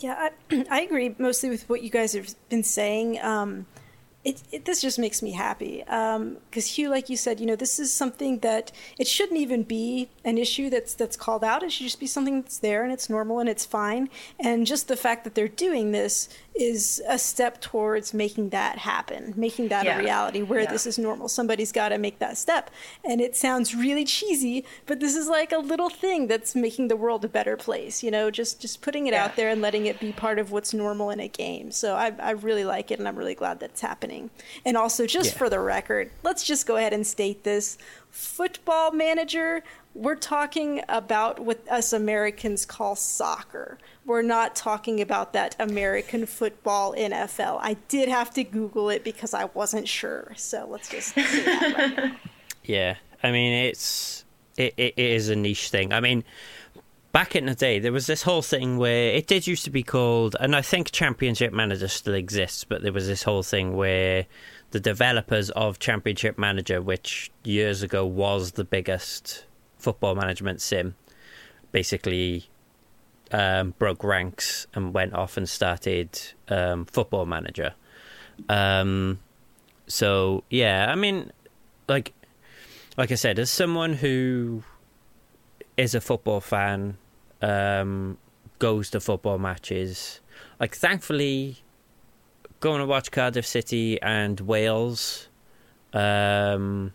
Yeah, 0.00 0.30
I, 0.50 0.64
I 0.70 0.80
agree 0.82 1.14
mostly 1.18 1.50
with 1.50 1.68
what 1.68 1.82
you 1.82 1.90
guys 1.90 2.12
have 2.12 2.34
been 2.48 2.64
saying. 2.64 3.20
Um, 3.20 3.66
it, 4.24 4.42
it, 4.50 4.64
this 4.64 4.80
just 4.80 4.98
makes 4.98 5.22
me 5.22 5.32
happy 5.32 5.82
because 5.84 6.16
um, 6.16 6.38
Hugh, 6.54 6.88
like 6.88 7.10
you 7.10 7.16
said, 7.16 7.40
you 7.40 7.46
know, 7.46 7.56
this 7.56 7.78
is 7.78 7.92
something 7.92 8.38
that 8.38 8.72
it 8.98 9.06
shouldn't 9.06 9.38
even 9.38 9.62
be 9.62 10.08
an 10.24 10.38
issue 10.38 10.70
that's 10.70 10.94
that's 10.94 11.16
called 11.16 11.44
out. 11.44 11.62
It 11.62 11.72
should 11.72 11.84
just 11.84 12.00
be 12.00 12.06
something 12.06 12.40
that's 12.40 12.58
there 12.58 12.82
and 12.82 12.92
it's 12.92 13.10
normal 13.10 13.38
and 13.38 13.48
it's 13.48 13.66
fine. 13.66 14.08
And 14.40 14.66
just 14.66 14.88
the 14.88 14.96
fact 14.96 15.24
that 15.24 15.34
they're 15.34 15.46
doing 15.46 15.92
this 15.92 16.28
is 16.54 17.02
a 17.08 17.18
step 17.18 17.60
towards 17.60 18.14
making 18.14 18.50
that 18.50 18.78
happen, 18.78 19.34
making 19.36 19.68
that 19.68 19.84
yeah. 19.84 19.96
a 19.96 19.98
reality 19.98 20.42
where 20.42 20.60
yeah. 20.60 20.70
this 20.70 20.86
is 20.86 20.98
normal. 20.98 21.28
Somebody's 21.28 21.72
got 21.72 21.88
to 21.88 21.98
make 21.98 22.20
that 22.20 22.38
step. 22.38 22.70
And 23.04 23.20
it 23.20 23.34
sounds 23.34 23.74
really 23.74 24.04
cheesy, 24.04 24.64
but 24.86 25.00
this 25.00 25.16
is 25.16 25.28
like 25.28 25.50
a 25.50 25.58
little 25.58 25.90
thing 25.90 26.28
that's 26.28 26.54
making 26.54 26.88
the 26.88 26.96
world 26.96 27.24
a 27.24 27.28
better 27.28 27.56
place. 27.56 28.02
You 28.02 28.10
know, 28.10 28.30
just 28.30 28.60
just 28.60 28.82
putting 28.82 29.06
it 29.06 29.14
yeah. 29.14 29.24
out 29.24 29.36
there 29.36 29.48
and 29.48 29.60
letting 29.60 29.86
it 29.86 29.98
be 29.98 30.12
part 30.12 30.38
of 30.38 30.52
what's 30.52 30.72
normal 30.72 31.10
in 31.10 31.20
a 31.20 31.28
game. 31.28 31.72
So 31.72 31.94
I, 31.94 32.12
I 32.20 32.30
really 32.30 32.64
like 32.64 32.90
it, 32.90 32.98
and 32.98 33.08
I'm 33.08 33.16
really 33.16 33.34
glad 33.34 33.58
that's 33.58 33.80
happening. 33.80 34.30
And 34.64 34.76
also, 34.76 35.06
just 35.06 35.34
for 35.36 35.50
the 35.50 35.60
record, 35.60 36.10
let's 36.22 36.44
just 36.44 36.66
go 36.66 36.76
ahead 36.76 36.92
and 36.92 37.06
state 37.06 37.42
this 37.42 37.78
football 38.10 38.92
manager, 38.92 39.64
we're 39.94 40.16
talking 40.16 40.82
about 40.88 41.38
what 41.38 41.66
us 41.70 41.92
Americans 41.92 42.66
call 42.66 42.96
soccer. 42.96 43.78
We're 44.04 44.22
not 44.22 44.56
talking 44.56 45.00
about 45.00 45.32
that 45.32 45.54
American 45.58 46.26
football 46.26 46.94
NFL. 46.94 47.58
I 47.60 47.74
did 47.88 48.08
have 48.08 48.30
to 48.34 48.44
Google 48.44 48.90
it 48.90 49.04
because 49.04 49.32
I 49.34 49.44
wasn't 49.46 49.88
sure. 49.88 50.32
So 50.36 50.66
let's 50.68 50.88
just 50.88 51.16
right. 51.16 52.14
Yeah, 52.64 52.96
I 53.22 53.30
mean 53.30 53.66
it's 53.66 54.24
it, 54.56 54.74
it 54.76 54.94
is 54.96 55.28
a 55.28 55.36
niche 55.36 55.68
thing. 55.68 55.92
I 55.92 56.00
mean, 56.00 56.24
back 57.12 57.36
in 57.36 57.46
the 57.46 57.54
day, 57.54 57.78
there 57.78 57.92
was 57.92 58.06
this 58.06 58.22
whole 58.22 58.42
thing 58.42 58.78
where 58.78 59.12
it 59.12 59.26
did 59.26 59.46
used 59.46 59.64
to 59.64 59.70
be 59.70 59.82
called, 59.82 60.34
and 60.40 60.56
I 60.56 60.62
think 60.62 60.90
Championship 60.90 61.52
Manager 61.52 61.88
still 61.88 62.14
exists, 62.14 62.64
but 62.64 62.82
there 62.82 62.92
was 62.92 63.06
this 63.06 63.22
whole 63.22 63.42
thing 63.42 63.76
where 63.76 64.26
the 64.70 64.80
developers 64.80 65.50
of 65.50 65.78
Championship 65.78 66.38
Manager, 66.38 66.80
which 66.80 67.30
years 67.44 67.82
ago 67.82 68.04
was 68.06 68.52
the 68.52 68.64
biggest 68.64 69.44
football 69.84 70.14
management 70.14 70.60
sim, 70.60 70.96
basically 71.70 72.48
um, 73.30 73.74
broke 73.78 74.02
ranks 74.02 74.66
and 74.74 74.94
went 74.94 75.14
off 75.14 75.36
and 75.36 75.48
started 75.48 76.18
um, 76.48 76.86
Football 76.86 77.26
Manager. 77.26 77.74
Um, 78.48 79.20
so 79.86 80.42
yeah, 80.50 80.86
I 80.90 80.94
mean, 80.94 81.30
like, 81.88 82.12
like 82.96 83.12
I 83.12 83.16
said, 83.16 83.38
as 83.38 83.50
someone 83.50 83.92
who 83.92 84.62
is 85.76 85.94
a 85.94 86.00
football 86.00 86.40
fan 86.40 86.96
um, 87.42 88.18
goes 88.58 88.90
to 88.90 89.00
football 89.00 89.38
matches. 89.38 90.20
Like, 90.60 90.74
thankfully, 90.74 91.58
going 92.60 92.80
to 92.80 92.86
watch 92.86 93.10
Cardiff 93.10 93.46
City 93.46 94.00
and 94.00 94.40
Wales. 94.40 95.28
Um, 95.92 96.92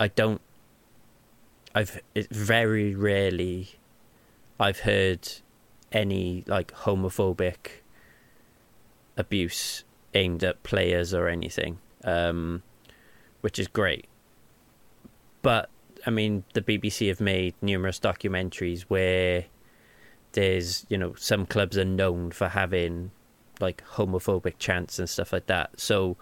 I 0.00 0.08
don't. 0.08 0.40
I've 1.76 2.00
very 2.30 2.94
rarely. 2.94 3.72
I've 4.58 4.80
heard 4.80 5.28
any 5.92 6.42
like 6.46 6.72
homophobic 6.72 7.82
abuse 9.18 9.84
aimed 10.14 10.42
at 10.42 10.62
players 10.62 11.12
or 11.12 11.28
anything, 11.28 11.78
um, 12.02 12.62
which 13.42 13.58
is 13.58 13.68
great. 13.68 14.06
But 15.42 15.68
I 16.06 16.10
mean, 16.10 16.44
the 16.54 16.62
BBC 16.62 17.08
have 17.08 17.20
made 17.20 17.54
numerous 17.60 18.00
documentaries 18.00 18.84
where 18.88 19.44
there's, 20.32 20.86
you 20.88 20.96
know, 20.96 21.12
some 21.12 21.44
clubs 21.44 21.76
are 21.76 21.84
known 21.84 22.30
for 22.30 22.48
having 22.48 23.10
like 23.60 23.84
homophobic 23.86 24.54
chants 24.58 24.98
and 24.98 25.10
stuff 25.10 25.30
like 25.30 25.46
that. 25.48 25.78
So 25.78 26.16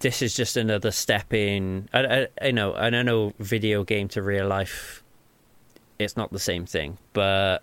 this 0.00 0.22
is 0.22 0.34
just 0.34 0.56
another 0.56 0.90
step 0.90 1.32
in. 1.32 1.88
I, 1.92 2.00
I, 2.04 2.28
I 2.42 2.50
know, 2.50 2.74
and 2.74 2.96
I 2.96 3.02
know, 3.02 3.32
video 3.38 3.84
game 3.84 4.08
to 4.08 4.22
real 4.22 4.46
life, 4.46 5.02
it's 5.98 6.16
not 6.16 6.32
the 6.32 6.38
same 6.38 6.66
thing, 6.66 6.98
but 7.12 7.62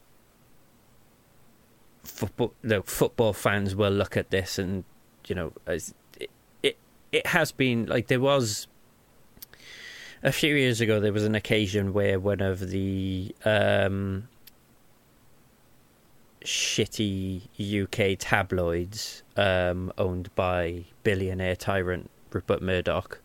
football, 2.04 2.54
the 2.62 2.82
football 2.84 3.34
fans 3.34 3.76
will 3.76 3.92
look 3.92 4.16
at 4.16 4.30
this 4.30 4.58
and 4.58 4.84
you 5.28 5.36
know, 5.36 5.52
it, 5.68 6.30
it 6.64 6.78
it 7.12 7.28
has 7.28 7.52
been 7.52 7.86
like 7.86 8.08
there 8.08 8.20
was 8.20 8.68
a 10.24 10.32
few 10.32 10.56
years 10.56 10.82
ago, 10.82 11.00
there 11.00 11.14
was 11.14 11.26
an 11.26 11.36
occasion 11.36 11.94
where 11.94 12.20
one 12.20 12.42
of 12.42 12.70
the 12.70 13.36
um, 13.46 14.28
shitty 16.44 17.44
UK 17.84 18.18
tabloids 18.18 19.24
um, 19.36 19.92
owned 19.98 20.34
by 20.36 20.86
billionaire 21.04 21.56
tyrant 21.56 22.10
Rupert 22.34 22.62
Murdoch 22.62 23.20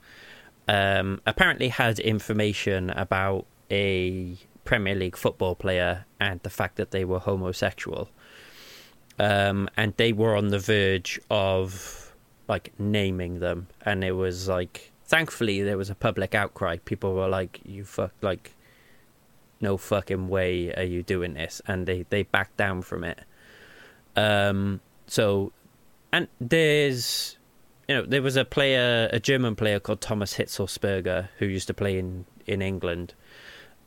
um, 0.69 1.21
apparently 1.27 1.69
had 1.69 1.99
information 1.99 2.91
about 2.91 3.47
a 3.71 4.37
Premier 4.65 4.95
League 4.95 5.17
football 5.17 5.55
player 5.55 6.05
and 6.21 6.41
the 6.43 6.51
fact 6.51 6.77
that 6.77 6.91
they 6.91 7.05
were 7.05 7.19
homosexual. 7.19 8.09
Um, 9.19 9.69
and 9.77 9.95
they 9.97 10.13
were 10.13 10.37
on 10.37 10.49
the 10.49 10.59
verge 10.59 11.21
of 11.31 12.15
like 12.49 12.73
naming 12.79 13.41
them, 13.41 13.69
and 13.83 14.03
it 14.03 14.13
was 14.13 14.49
like 14.49 14.93
thankfully 15.05 15.63
there 15.63 15.77
was 15.77 15.91
a 15.91 15.95
public 15.95 16.35
outcry. 16.35 16.79
People 16.79 17.15
were 17.15 17.29
like, 17.29 17.61
"You 17.65 17.85
fuck, 17.85 18.13
like, 18.23 18.55
no 19.61 19.77
fucking 19.77 20.29
way 20.29 20.73
are 20.75 20.83
you 20.83 21.03
doing 21.03 21.35
this," 21.35 21.61
and 21.67 21.87
they 21.87 22.07
they 22.09 22.23
backed 22.23 22.57
down 22.57 22.83
from 22.83 23.05
it. 23.05 23.21
Um, 24.17 24.81
so, 25.07 25.53
and 26.13 26.29
there's, 26.41 27.39
you 27.93 27.99
know, 27.99 28.07
there 28.07 28.23
was 28.23 28.37
a 28.37 28.45
player, 28.47 29.11
a 29.13 29.21
German 29.21 29.55
player 29.55 29.79
called 29.79 30.01
Thomas 30.01 30.39
Hitzlsperger 30.39 31.29
who 31.37 31.45
used 31.45 31.67
to 31.67 31.75
play 31.75 31.99
in 31.99 32.25
in 32.47 32.63
England. 32.63 33.13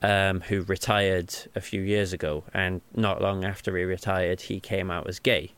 Um, 0.02 0.42
who 0.42 0.62
retired 0.62 1.34
a 1.56 1.62
few 1.62 1.82
years 1.82 2.14
ago, 2.14 2.44
and 2.54 2.82
not 2.94 3.24
long 3.24 3.44
after 3.44 3.76
he 3.76 3.86
retired, 3.86 4.42
he 4.42 4.60
came 4.60 4.92
out 4.92 5.08
as 5.10 5.18
gay. 5.18 5.54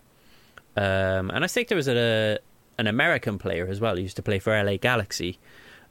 Um, 0.78 1.32
and 1.32 1.44
I 1.44 1.48
think 1.48 1.68
there 1.68 1.76
was 1.76 1.90
a, 1.90 2.38
an 2.78 2.88
American 2.88 3.40
player 3.40 3.68
as 3.68 3.82
well. 3.82 3.98
who 3.98 4.04
used 4.04 4.16
to 4.16 4.22
play 4.22 4.40
for 4.40 4.54
LA 4.64 4.78
Galaxy. 4.78 5.38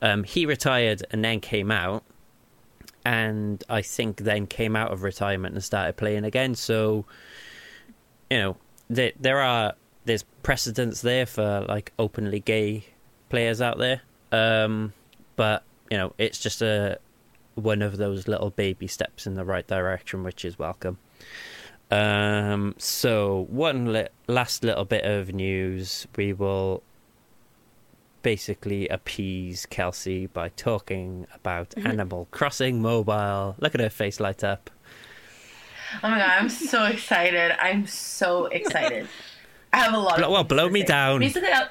Um, 0.00 0.24
he 0.24 0.46
retired 0.46 1.04
and 1.10 1.22
then 1.22 1.40
came 1.40 1.70
out, 1.70 2.02
and 3.04 3.62
I 3.68 3.82
think 3.82 4.18
then 4.18 4.46
came 4.46 4.74
out 4.74 4.90
of 4.90 5.02
retirement 5.02 5.54
and 5.54 5.62
started 5.62 5.98
playing 5.98 6.24
again. 6.24 6.54
So, 6.54 7.04
you 8.30 8.38
know, 8.38 8.56
there 8.88 9.12
there 9.20 9.40
are 9.40 9.74
there's 10.06 10.22
precedents 10.42 11.02
there 11.02 11.26
for 11.26 11.64
like 11.68 11.92
openly 11.98 12.40
gay 12.40 12.84
players 13.28 13.60
out 13.60 13.78
there. 13.78 14.00
Um, 14.32 14.92
but 15.36 15.62
you 15.90 15.98
know, 15.98 16.14
it's 16.18 16.38
just 16.38 16.62
a 16.62 16.98
one 17.54 17.82
of 17.82 17.96
those 17.96 18.28
little 18.28 18.50
baby 18.50 18.86
steps 18.86 19.26
in 19.26 19.34
the 19.34 19.44
right 19.44 19.66
direction, 19.66 20.22
which 20.22 20.44
is 20.44 20.58
welcome. 20.58 20.98
Um, 21.90 22.74
so 22.78 23.46
one 23.48 23.92
li- 23.92 24.08
last 24.26 24.64
little 24.64 24.84
bit 24.84 25.04
of 25.04 25.32
news, 25.32 26.06
we 26.16 26.32
will 26.32 26.82
basically 28.22 28.88
appease 28.88 29.66
Kelsey 29.66 30.26
by 30.26 30.48
talking 30.50 31.26
about 31.32 31.74
Animal 31.78 32.26
Crossing 32.30 32.82
Mobile. 32.82 33.54
Look 33.60 33.74
at 33.74 33.80
her 33.80 33.90
face 33.90 34.18
light 34.18 34.42
up. 34.42 34.68
Oh 36.02 36.10
my 36.10 36.18
god, 36.18 36.30
I'm 36.40 36.48
so 36.48 36.84
excited. 36.84 37.52
I'm 37.60 37.86
so 37.86 38.46
excited. 38.46 39.08
I 39.72 39.78
have 39.78 39.94
a 39.94 39.98
lot 39.98 40.22
of 40.22 40.30
Well, 40.30 40.44
blow 40.44 40.68
me 40.68 40.82
down. 40.82 41.20
Basically, 41.20 41.50
I'll, 41.52 41.68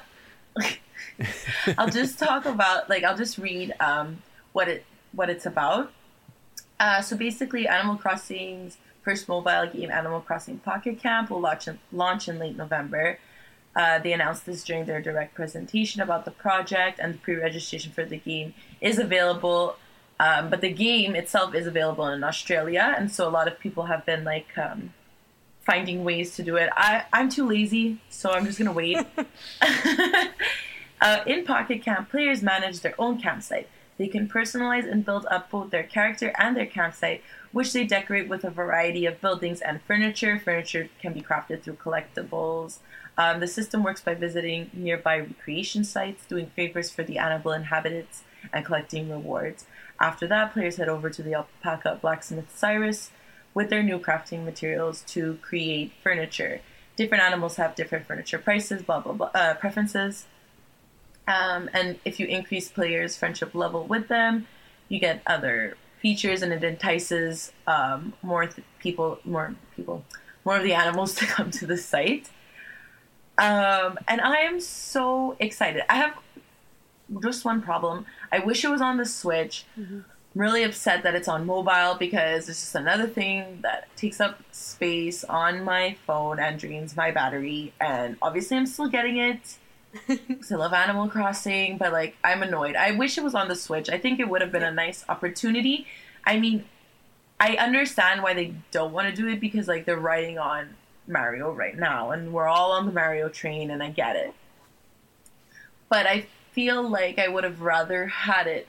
I'll 1.78 1.90
just 1.90 2.18
talk 2.18 2.44
about 2.44 2.88
like 2.88 3.04
I'll 3.04 3.16
just 3.16 3.38
read 3.38 3.72
um, 3.80 4.22
what 4.52 4.68
it 4.68 4.84
what 5.12 5.30
it's 5.30 5.46
about. 5.46 5.92
Uh, 6.78 7.00
so 7.00 7.16
basically, 7.16 7.66
Animal 7.66 7.96
Crossing's 7.96 8.76
first 9.02 9.28
mobile 9.28 9.66
game, 9.66 9.90
Animal 9.90 10.20
Crossing 10.20 10.58
Pocket 10.58 11.00
Camp, 11.00 11.30
will 11.30 11.40
launch 11.40 11.68
in, 11.68 11.78
launch 11.92 12.28
in 12.28 12.38
late 12.38 12.56
November. 12.56 13.18
Uh, 13.74 13.98
they 13.98 14.12
announced 14.12 14.46
this 14.46 14.64
during 14.64 14.84
their 14.86 15.00
direct 15.00 15.34
presentation 15.34 16.00
about 16.00 16.24
the 16.24 16.30
project, 16.30 16.98
and 16.98 17.14
the 17.14 17.18
pre-registration 17.18 17.92
for 17.92 18.04
the 18.04 18.16
game 18.16 18.54
is 18.80 18.98
available. 18.98 19.76
Um, 20.18 20.48
but 20.48 20.62
the 20.62 20.72
game 20.72 21.14
itself 21.14 21.54
is 21.54 21.66
available 21.66 22.08
in 22.08 22.24
Australia, 22.24 22.94
and 22.96 23.12
so 23.12 23.28
a 23.28 23.30
lot 23.30 23.48
of 23.48 23.58
people 23.58 23.84
have 23.84 24.06
been 24.06 24.24
like 24.24 24.48
um, 24.56 24.94
finding 25.66 26.04
ways 26.04 26.36
to 26.36 26.42
do 26.42 26.56
it. 26.56 26.70
I, 26.76 27.04
I'm 27.12 27.28
too 27.28 27.46
lazy, 27.46 27.98
so 28.08 28.30
I'm 28.30 28.46
just 28.46 28.58
gonna 28.58 28.72
wait. 28.72 28.98
uh, 31.00 31.18
in 31.26 31.44
Pocket 31.44 31.82
Camp, 31.82 32.08
players 32.08 32.42
manage 32.42 32.80
their 32.80 32.94
own 32.98 33.20
campsite. 33.20 33.68
They 33.98 34.06
can 34.06 34.28
personalize 34.28 34.90
and 34.90 35.04
build 35.04 35.26
up 35.30 35.50
both 35.50 35.70
their 35.70 35.82
character 35.82 36.32
and 36.38 36.56
their 36.56 36.66
campsite, 36.66 37.22
which 37.50 37.72
they 37.72 37.84
decorate 37.84 38.28
with 38.28 38.44
a 38.44 38.50
variety 38.50 39.06
of 39.06 39.20
buildings 39.20 39.60
and 39.60 39.82
furniture. 39.82 40.38
Furniture 40.38 40.88
can 41.00 41.12
be 41.12 41.22
crafted 41.22 41.62
through 41.62 41.76
collectibles. 41.76 42.78
Um, 43.18 43.40
the 43.40 43.48
system 43.48 43.82
works 43.82 44.02
by 44.02 44.14
visiting 44.14 44.70
nearby 44.74 45.16
recreation 45.16 45.82
sites, 45.82 46.26
doing 46.26 46.50
favors 46.54 46.90
for 46.90 47.02
the 47.02 47.18
animal 47.18 47.52
inhabitants, 47.52 48.22
and 48.52 48.64
collecting 48.64 49.10
rewards. 49.10 49.64
After 49.98 50.26
that, 50.28 50.52
players 50.52 50.76
head 50.76 50.90
over 50.90 51.08
to 51.08 51.22
the 51.22 51.34
alpaca 51.34 51.98
blacksmith 52.00 52.54
Cyrus 52.54 53.10
with 53.56 53.70
their 53.70 53.82
new 53.82 53.98
crafting 53.98 54.44
materials 54.44 55.02
to 55.06 55.38
create 55.40 55.90
furniture. 56.02 56.60
Different 56.94 57.24
animals 57.24 57.56
have 57.56 57.74
different 57.74 58.06
furniture 58.06 58.38
prices, 58.38 58.82
blah 58.82 59.00
blah 59.00 59.14
blah, 59.14 59.30
uh, 59.34 59.54
preferences. 59.54 60.26
Um, 61.26 61.70
and 61.72 61.98
if 62.04 62.20
you 62.20 62.26
increase 62.26 62.68
players' 62.70 63.16
friendship 63.16 63.54
level 63.54 63.86
with 63.86 64.08
them, 64.08 64.46
you 64.90 65.00
get 65.00 65.22
other 65.26 65.76
features, 66.02 66.42
and 66.42 66.52
it 66.52 66.62
entices 66.62 67.50
um, 67.66 68.12
more 68.22 68.46
th- 68.46 68.66
people, 68.78 69.18
more 69.24 69.56
people, 69.74 70.04
more 70.44 70.58
of 70.58 70.62
the 70.62 70.74
animals 70.74 71.14
to 71.20 71.24
come 71.26 71.50
to 71.52 71.66
the 71.66 71.78
site. 71.78 72.28
Um, 73.38 73.98
and 74.06 74.20
I 74.20 74.40
am 74.40 74.60
so 74.60 75.34
excited. 75.40 75.82
I 75.88 75.96
have 75.96 76.14
just 77.22 77.46
one 77.46 77.62
problem. 77.62 78.04
I 78.30 78.40
wish 78.40 78.64
it 78.64 78.68
was 78.68 78.82
on 78.82 78.98
the 78.98 79.06
Switch. 79.06 79.64
I'm 80.36 80.42
really 80.42 80.64
upset 80.64 81.02
that 81.04 81.14
it's 81.14 81.28
on 81.28 81.46
mobile 81.46 81.94
because 81.98 82.50
it's 82.50 82.60
just 82.60 82.74
another 82.74 83.06
thing 83.06 83.60
that 83.62 83.88
takes 83.96 84.20
up 84.20 84.38
space 84.52 85.24
on 85.24 85.64
my 85.64 85.96
phone 86.06 86.38
and 86.38 86.58
drains 86.58 86.94
my 86.94 87.10
battery. 87.10 87.72
And 87.80 88.18
obviously, 88.20 88.58
I'm 88.58 88.66
still 88.66 88.88
getting 88.88 89.16
it. 89.16 89.56
I 90.10 90.54
love 90.54 90.74
Animal 90.74 91.08
Crossing, 91.08 91.78
but 91.78 91.90
like 91.90 92.18
I'm 92.22 92.42
annoyed. 92.42 92.76
I 92.76 92.90
wish 92.90 93.16
it 93.16 93.24
was 93.24 93.34
on 93.34 93.48
the 93.48 93.56
Switch. 93.56 93.88
I 93.88 93.96
think 93.96 94.20
it 94.20 94.28
would 94.28 94.42
have 94.42 94.52
been 94.52 94.62
a 94.62 94.70
nice 94.70 95.06
opportunity. 95.08 95.86
I 96.26 96.38
mean, 96.38 96.66
I 97.40 97.56
understand 97.56 98.22
why 98.22 98.34
they 98.34 98.52
don't 98.72 98.92
want 98.92 99.08
to 99.08 99.16
do 99.16 99.26
it 99.28 99.40
because 99.40 99.68
like 99.68 99.86
they're 99.86 99.96
riding 99.96 100.38
on 100.38 100.76
Mario 101.08 101.50
right 101.50 101.78
now, 101.78 102.10
and 102.10 102.34
we're 102.34 102.46
all 102.46 102.72
on 102.72 102.84
the 102.84 102.92
Mario 102.92 103.30
train, 103.30 103.70
and 103.70 103.82
I 103.82 103.88
get 103.88 104.16
it. 104.16 104.34
But 105.88 106.04
I 106.04 106.26
feel 106.52 106.86
like 106.86 107.18
I 107.18 107.28
would 107.28 107.44
have 107.44 107.62
rather 107.62 108.08
had 108.08 108.46
it 108.46 108.68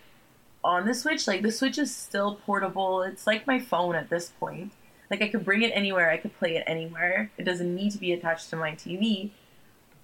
on 0.64 0.86
the 0.86 0.94
Switch. 0.94 1.28
Like 1.28 1.42
the 1.42 1.52
Switch 1.52 1.78
is 1.78 1.96
still 1.96 2.36
portable. 2.46 3.02
It's 3.02 3.28
like 3.28 3.48
my 3.48 3.60
phone 3.60 3.96
at 3.96 4.10
this 4.10 4.32
point. 4.40 4.74
Like 5.10 5.22
I 5.22 5.30
could 5.30 5.46
bring 5.46 5.62
it 5.62 5.72
anywhere. 5.74 6.10
I 6.10 6.18
could 6.18 6.38
play 6.38 6.56
it 6.58 6.64
anywhere. 6.68 7.32
It 7.38 7.44
doesn't 7.44 7.74
need 7.74 7.92
to 7.92 7.98
be 7.98 8.12
attached 8.14 8.50
to 8.50 8.56
my 8.56 8.72
TV. 8.72 9.32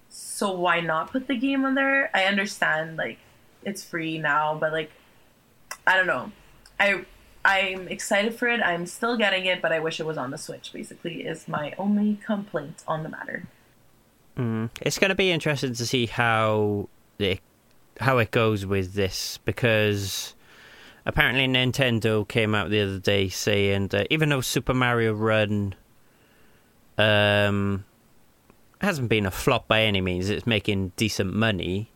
So 0.08 0.52
why 0.52 0.80
not 0.80 1.10
put 1.10 1.26
the 1.26 1.36
game 1.36 1.64
on 1.64 1.74
there? 1.74 2.10
I 2.14 2.24
understand 2.24 2.96
like 2.96 3.18
it's 3.64 3.84
free 3.84 4.18
now, 4.18 4.56
but 4.58 4.72
like 4.72 4.90
I 5.86 5.96
don't 5.96 6.06
know. 6.06 6.32
I 6.78 7.04
I'm 7.44 7.88
excited 7.88 8.34
for 8.34 8.48
it. 8.48 8.60
I'm 8.60 8.86
still 8.86 9.16
getting 9.16 9.44
it, 9.44 9.60
but 9.60 9.72
I 9.72 9.80
wish 9.80 10.00
it 10.00 10.06
was 10.06 10.16
on 10.16 10.30
the 10.30 10.38
Switch. 10.38 10.72
Basically, 10.72 11.26
is 11.26 11.46
my 11.46 11.74
only 11.76 12.18
complaint 12.24 12.82
on 12.88 13.02
the 13.02 13.10
matter. 13.10 13.46
Mm. 14.38 14.70
It's 14.80 14.98
going 14.98 15.10
to 15.10 15.14
be 15.14 15.30
interesting 15.30 15.74
to 15.74 15.86
see 15.86 16.06
how 16.06 16.88
it 17.18 17.40
how 18.00 18.18
it 18.18 18.30
goes 18.30 18.66
with 18.66 18.94
this 18.94 19.38
because 19.44 20.34
apparently 21.06 21.46
Nintendo 21.46 22.26
came 22.26 22.54
out 22.54 22.70
the 22.70 22.80
other 22.80 22.98
day 22.98 23.28
saying 23.28 23.88
that 23.88 24.06
even 24.10 24.28
though 24.28 24.40
Super 24.40 24.74
Mario 24.74 25.12
Run 25.14 25.74
um 26.96 27.84
hasn't 28.80 29.08
been 29.08 29.26
a 29.26 29.30
flop 29.30 29.66
by 29.66 29.82
any 29.82 30.00
means, 30.00 30.28
it's 30.30 30.46
making 30.46 30.92
decent 30.96 31.32
money, 31.32 31.90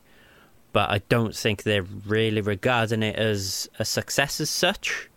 but 0.72 0.90
I 0.90 1.02
don't 1.08 1.34
think 1.34 1.62
they're 1.62 1.82
really 1.82 2.40
regarding 2.40 3.02
it 3.02 3.16
as 3.16 3.68
a 3.78 3.84
success 3.84 4.40
as 4.40 4.50
such. 4.50 5.10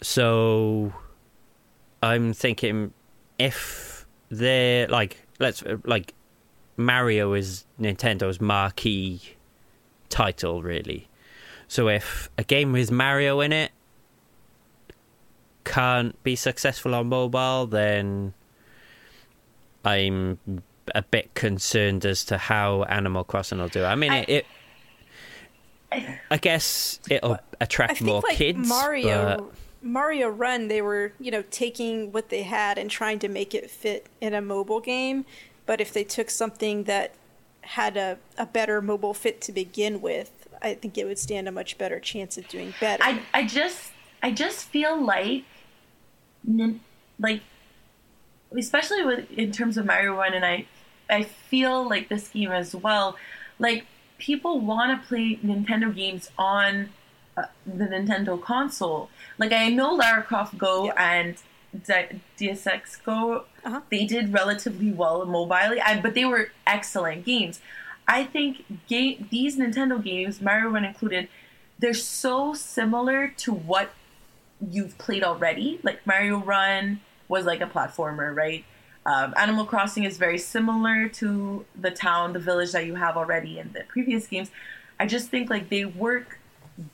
So 0.00 0.92
I'm 2.02 2.32
thinking 2.32 2.92
if 3.38 4.06
they're 4.30 4.88
like 4.88 5.26
let's 5.38 5.62
like 5.84 6.14
Mario 6.76 7.32
is 7.32 7.64
Nintendo's 7.80 8.40
marquee 8.40 9.20
title 10.08 10.62
really. 10.62 11.08
So 11.68 11.88
if 11.88 12.30
a 12.38 12.44
game 12.44 12.72
with 12.72 12.90
Mario 12.90 13.40
in 13.40 13.52
it 13.52 13.70
can't 15.64 16.20
be 16.22 16.34
successful 16.34 16.94
on 16.94 17.08
mobile 17.08 17.66
then 17.66 18.32
I'm 19.84 20.38
a 20.94 21.02
bit 21.02 21.34
concerned 21.34 22.04
as 22.06 22.24
to 22.26 22.38
how 22.38 22.84
Animal 22.84 23.24
Crossing 23.24 23.58
will 23.58 23.68
do. 23.68 23.84
I 23.84 23.94
mean, 23.94 24.12
I- 24.12 24.24
it, 24.28 24.46
it. 25.92 26.04
I 26.30 26.36
guess 26.36 27.00
it'll 27.10 27.38
attract 27.60 27.98
think 27.98 28.06
more 28.06 28.20
like 28.22 28.36
kids. 28.36 28.68
Mario 28.68 29.36
but- 29.38 29.54
Mario 29.80 30.28
Run, 30.28 30.68
they 30.68 30.82
were 30.82 31.12
you 31.20 31.30
know 31.30 31.44
taking 31.50 32.12
what 32.12 32.28
they 32.30 32.42
had 32.42 32.78
and 32.78 32.90
trying 32.90 33.18
to 33.20 33.28
make 33.28 33.54
it 33.54 33.70
fit 33.70 34.06
in 34.20 34.34
a 34.34 34.40
mobile 34.42 34.80
game. 34.80 35.24
But 35.66 35.80
if 35.80 35.92
they 35.92 36.04
took 36.04 36.30
something 36.30 36.84
that 36.84 37.12
had 37.60 37.96
a, 37.96 38.18
a 38.36 38.46
better 38.46 38.80
mobile 38.82 39.14
fit 39.14 39.40
to 39.42 39.52
begin 39.52 40.00
with, 40.00 40.37
I 40.62 40.74
think 40.74 40.98
it 40.98 41.04
would 41.06 41.18
stand 41.18 41.48
a 41.48 41.52
much 41.52 41.78
better 41.78 42.00
chance 42.00 42.36
of 42.38 42.48
doing 42.48 42.74
better. 42.80 43.02
I 43.02 43.20
I 43.34 43.46
just 43.46 43.92
I 44.22 44.30
just 44.32 44.66
feel 44.68 45.00
like 45.04 45.44
like 47.18 47.40
especially 48.56 49.04
with 49.04 49.30
in 49.32 49.52
terms 49.52 49.76
of 49.76 49.84
Mario 49.86 50.14
Run 50.14 50.34
and 50.34 50.44
I 50.44 50.66
I 51.10 51.22
feel 51.24 51.88
like 51.88 52.08
this 52.08 52.28
game 52.28 52.50
as 52.50 52.74
well 52.74 53.16
like 53.58 53.84
people 54.18 54.60
want 54.60 55.00
to 55.00 55.06
play 55.08 55.36
Nintendo 55.44 55.94
games 55.94 56.30
on 56.38 56.90
uh, 57.36 57.44
the 57.66 57.84
Nintendo 57.86 58.40
console 58.40 59.10
like 59.38 59.52
I 59.52 59.68
know 59.68 59.92
Lara 59.94 60.22
Croft 60.22 60.56
Go 60.58 60.86
Yeah. 60.86 60.94
and 61.14 61.36
D- 61.86 62.20
Deus 62.36 62.66
Ex 62.66 62.96
Go 62.96 63.44
Uh-huh. 63.64 63.80
they 63.90 64.06
did 64.06 64.32
relatively 64.32 64.90
well 64.92 65.24
mobilely 65.26 65.80
I, 65.80 66.00
but 66.00 66.14
they 66.14 66.24
were 66.24 66.50
excellent 66.66 67.24
games 67.26 67.60
I 68.08 68.24
think 68.24 68.64
ga- 68.88 69.18
these 69.30 69.58
Nintendo 69.58 70.02
games 70.02 70.40
Mario 70.40 70.70
Run 70.70 70.84
included 70.84 71.28
they're 71.78 71.94
so 71.94 72.54
similar 72.54 73.28
to 73.28 73.52
what 73.52 73.90
you've 74.70 74.98
played 74.98 75.22
already. 75.22 75.78
Like 75.82 76.04
Mario 76.06 76.38
Run 76.38 77.00
was 77.28 77.44
like 77.44 77.60
a 77.60 77.66
platformer, 77.66 78.34
right? 78.34 78.64
Um, 79.06 79.32
Animal 79.36 79.64
Crossing 79.64 80.04
is 80.04 80.18
very 80.18 80.38
similar 80.38 81.08
to 81.08 81.64
the 81.78 81.90
town, 81.90 82.32
the 82.32 82.38
village 82.38 82.72
that 82.72 82.86
you 82.86 82.96
have 82.96 83.16
already 83.16 83.58
in 83.58 83.72
the 83.72 83.84
previous 83.84 84.26
games. 84.26 84.50
I 84.98 85.06
just 85.06 85.28
think 85.30 85.50
like 85.50 85.68
they 85.68 85.84
work 85.84 86.40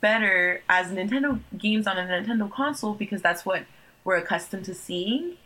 better 0.00 0.62
as 0.68 0.88
Nintendo 0.88 1.40
games 1.56 1.86
on 1.86 1.96
a 1.96 2.02
Nintendo 2.02 2.50
console 2.50 2.94
because 2.94 3.22
that's 3.22 3.46
what 3.46 3.64
we're 4.02 4.16
accustomed 4.16 4.64
to 4.66 4.74
seeing. 4.74 5.36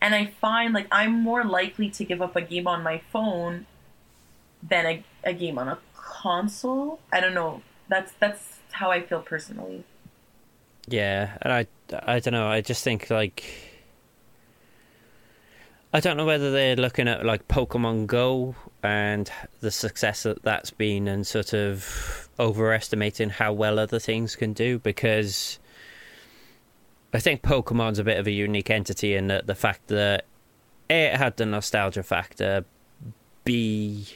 And 0.00 0.14
I 0.14 0.26
find 0.26 0.74
like 0.74 0.88
I'm 0.90 1.12
more 1.12 1.44
likely 1.44 1.88
to 1.90 2.04
give 2.04 2.20
up 2.20 2.36
a 2.36 2.42
game 2.42 2.66
on 2.66 2.82
my 2.82 3.00
phone 3.12 3.66
than 4.62 4.86
a, 4.86 5.04
a 5.24 5.32
game 5.32 5.58
on 5.58 5.68
a 5.68 5.78
console. 5.96 7.00
I 7.12 7.20
don't 7.20 7.34
know. 7.34 7.62
That's 7.88 8.12
that's 8.18 8.58
how 8.72 8.90
I 8.90 9.02
feel 9.02 9.20
personally. 9.20 9.84
Yeah, 10.88 11.36
and 11.42 11.52
I, 11.52 11.66
I 12.04 12.18
don't 12.18 12.32
know. 12.32 12.48
I 12.48 12.60
just 12.60 12.82
think 12.82 13.10
like 13.10 13.44
I 15.92 16.00
don't 16.00 16.16
know 16.16 16.26
whether 16.26 16.50
they're 16.50 16.76
looking 16.76 17.06
at 17.06 17.24
like 17.24 17.48
Pokemon 17.48 18.06
Go 18.06 18.54
and 18.82 19.30
the 19.60 19.70
success 19.70 20.24
that 20.24 20.42
that's 20.42 20.70
been, 20.70 21.06
and 21.06 21.26
sort 21.26 21.52
of 21.52 22.28
overestimating 22.40 23.30
how 23.30 23.52
well 23.52 23.78
other 23.78 23.98
things 23.98 24.34
can 24.34 24.52
do 24.52 24.78
because 24.78 25.58
I 27.12 27.20
think 27.20 27.42
Pokemon's 27.42 27.98
a 27.98 28.04
bit 28.04 28.18
of 28.18 28.26
a 28.26 28.32
unique 28.32 28.70
entity 28.70 29.14
in 29.14 29.28
that 29.28 29.46
the 29.46 29.54
fact 29.54 29.88
that 29.88 30.24
A, 30.88 31.06
it 31.06 31.16
had 31.16 31.36
the 31.36 31.44
nostalgia 31.44 32.02
factor, 32.02 32.64
B, 33.44 34.06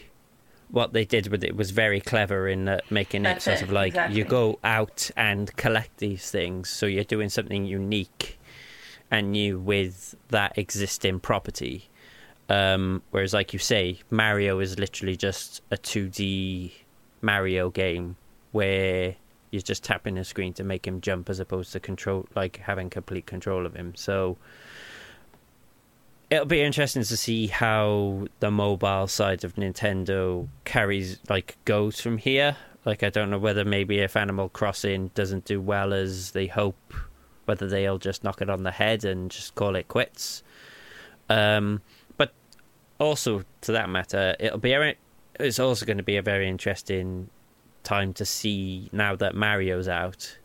what 0.71 0.93
they 0.93 1.05
did 1.05 1.29
with 1.29 1.45
it 1.45 1.57
was 1.57 1.71
very 1.71 2.01
clever 2.01 2.49
in 2.49 2.65
that 2.65 2.91
making 2.91 3.23
That's 3.23 3.47
it 3.47 3.51
sort 3.51 3.59
it, 3.59 3.65
of 3.65 3.73
like 3.73 3.89
exactly. 3.89 4.19
you 4.19 4.25
go 4.25 4.59
out 4.65 5.11
and 5.17 5.55
collect 5.57 5.99
these 5.99 6.31
things, 6.31 6.69
so 6.69 6.87
you're 6.87 7.05
doing 7.05 7.29
something 7.29 7.65
unique 7.65 8.39
and 9.11 9.33
new 9.33 9.59
with 9.59 10.15
that 10.29 10.59
existing 10.59 11.21
property. 11.21 11.89
Um, 12.49 13.03
whereas, 13.11 13.35
like 13.35 13.53
you 13.53 13.59
say, 13.59 13.99
Mario 14.11 14.61
is 14.61 14.79
literally 14.79 15.17
just 15.17 15.63
a 15.71 15.77
2D 15.77 16.73
Mario 17.21 17.71
game 17.71 18.17
where 18.53 19.17
you're 19.51 19.63
just 19.63 19.85
tapping 19.85 20.15
the 20.17 20.25
screen 20.25 20.53
to 20.55 20.65
make 20.65 20.87
him 20.87 21.01
jump 21.01 21.31
as 21.31 21.41
opposed 21.41 21.73
to 21.73 21.81
control, 21.81 22.27
like 22.35 22.59
having 22.59 22.91
complete 22.91 23.27
control 23.27 23.67
of 23.67 23.75
him. 23.75 23.95
So 23.97 24.37
it'll 26.31 26.47
be 26.47 26.63
interesting 26.63 27.03
to 27.05 27.17
see 27.17 27.47
how 27.47 28.27
the 28.41 28.51
mobile 28.51 29.07
side 29.07 29.45
of 29.45 29.55
Nintendo 29.55 30.49
carries, 30.65 31.21
like, 31.29 31.57
goes 31.65 32.01
from 32.01 32.19
here. 32.19 32.57
Like, 32.85 33.03
I 33.03 33.11
don't 33.11 33.31
know 33.31 33.39
whether 33.39 33.65
maybe 33.65 33.99
if 34.01 34.17
Animal 34.17 34.49
Crossing 34.49 35.09
doesn't 35.15 35.45
do 35.45 35.61
well 35.61 35.93
as 35.93 36.33
they 36.33 36.47
hope, 36.47 36.95
whether 37.45 37.69
they'll 37.69 37.99
just 37.99 38.25
knock 38.25 38.41
it 38.41 38.51
on 38.51 38.63
the 38.63 38.71
head 38.71 39.05
and 39.05 39.31
just 39.31 39.55
call 39.55 39.77
it 39.77 39.89
quits. 39.89 40.43
Um, 41.29 41.83
but 42.17 42.33
also, 42.99 43.43
to 43.63 43.73
that 43.73 43.89
matter, 43.89 44.37
it'll 44.39 44.59
be 44.59 44.95
it's 45.39 45.59
also 45.59 45.85
going 45.85 45.97
to 45.97 46.03
be 46.03 46.17
a 46.17 46.23
very 46.23 46.49
interesting 46.49 47.29
time 47.83 48.13
to 48.15 48.25
see 48.25 48.89
now 48.93 49.15
that 49.17 49.35
Mario's 49.35 49.89
out, 49.89 50.39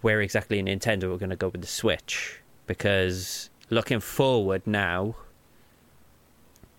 where 0.00 0.20
exactly 0.20 0.62
Nintendo 0.62 1.04
are 1.14 1.18
going 1.18 1.30
to 1.30 1.36
go 1.36 1.48
with 1.48 1.60
the 1.60 1.66
Switch. 1.66 2.40
Because 2.66 3.50
looking 3.72 4.00
forward 4.00 4.62
now, 4.66 5.16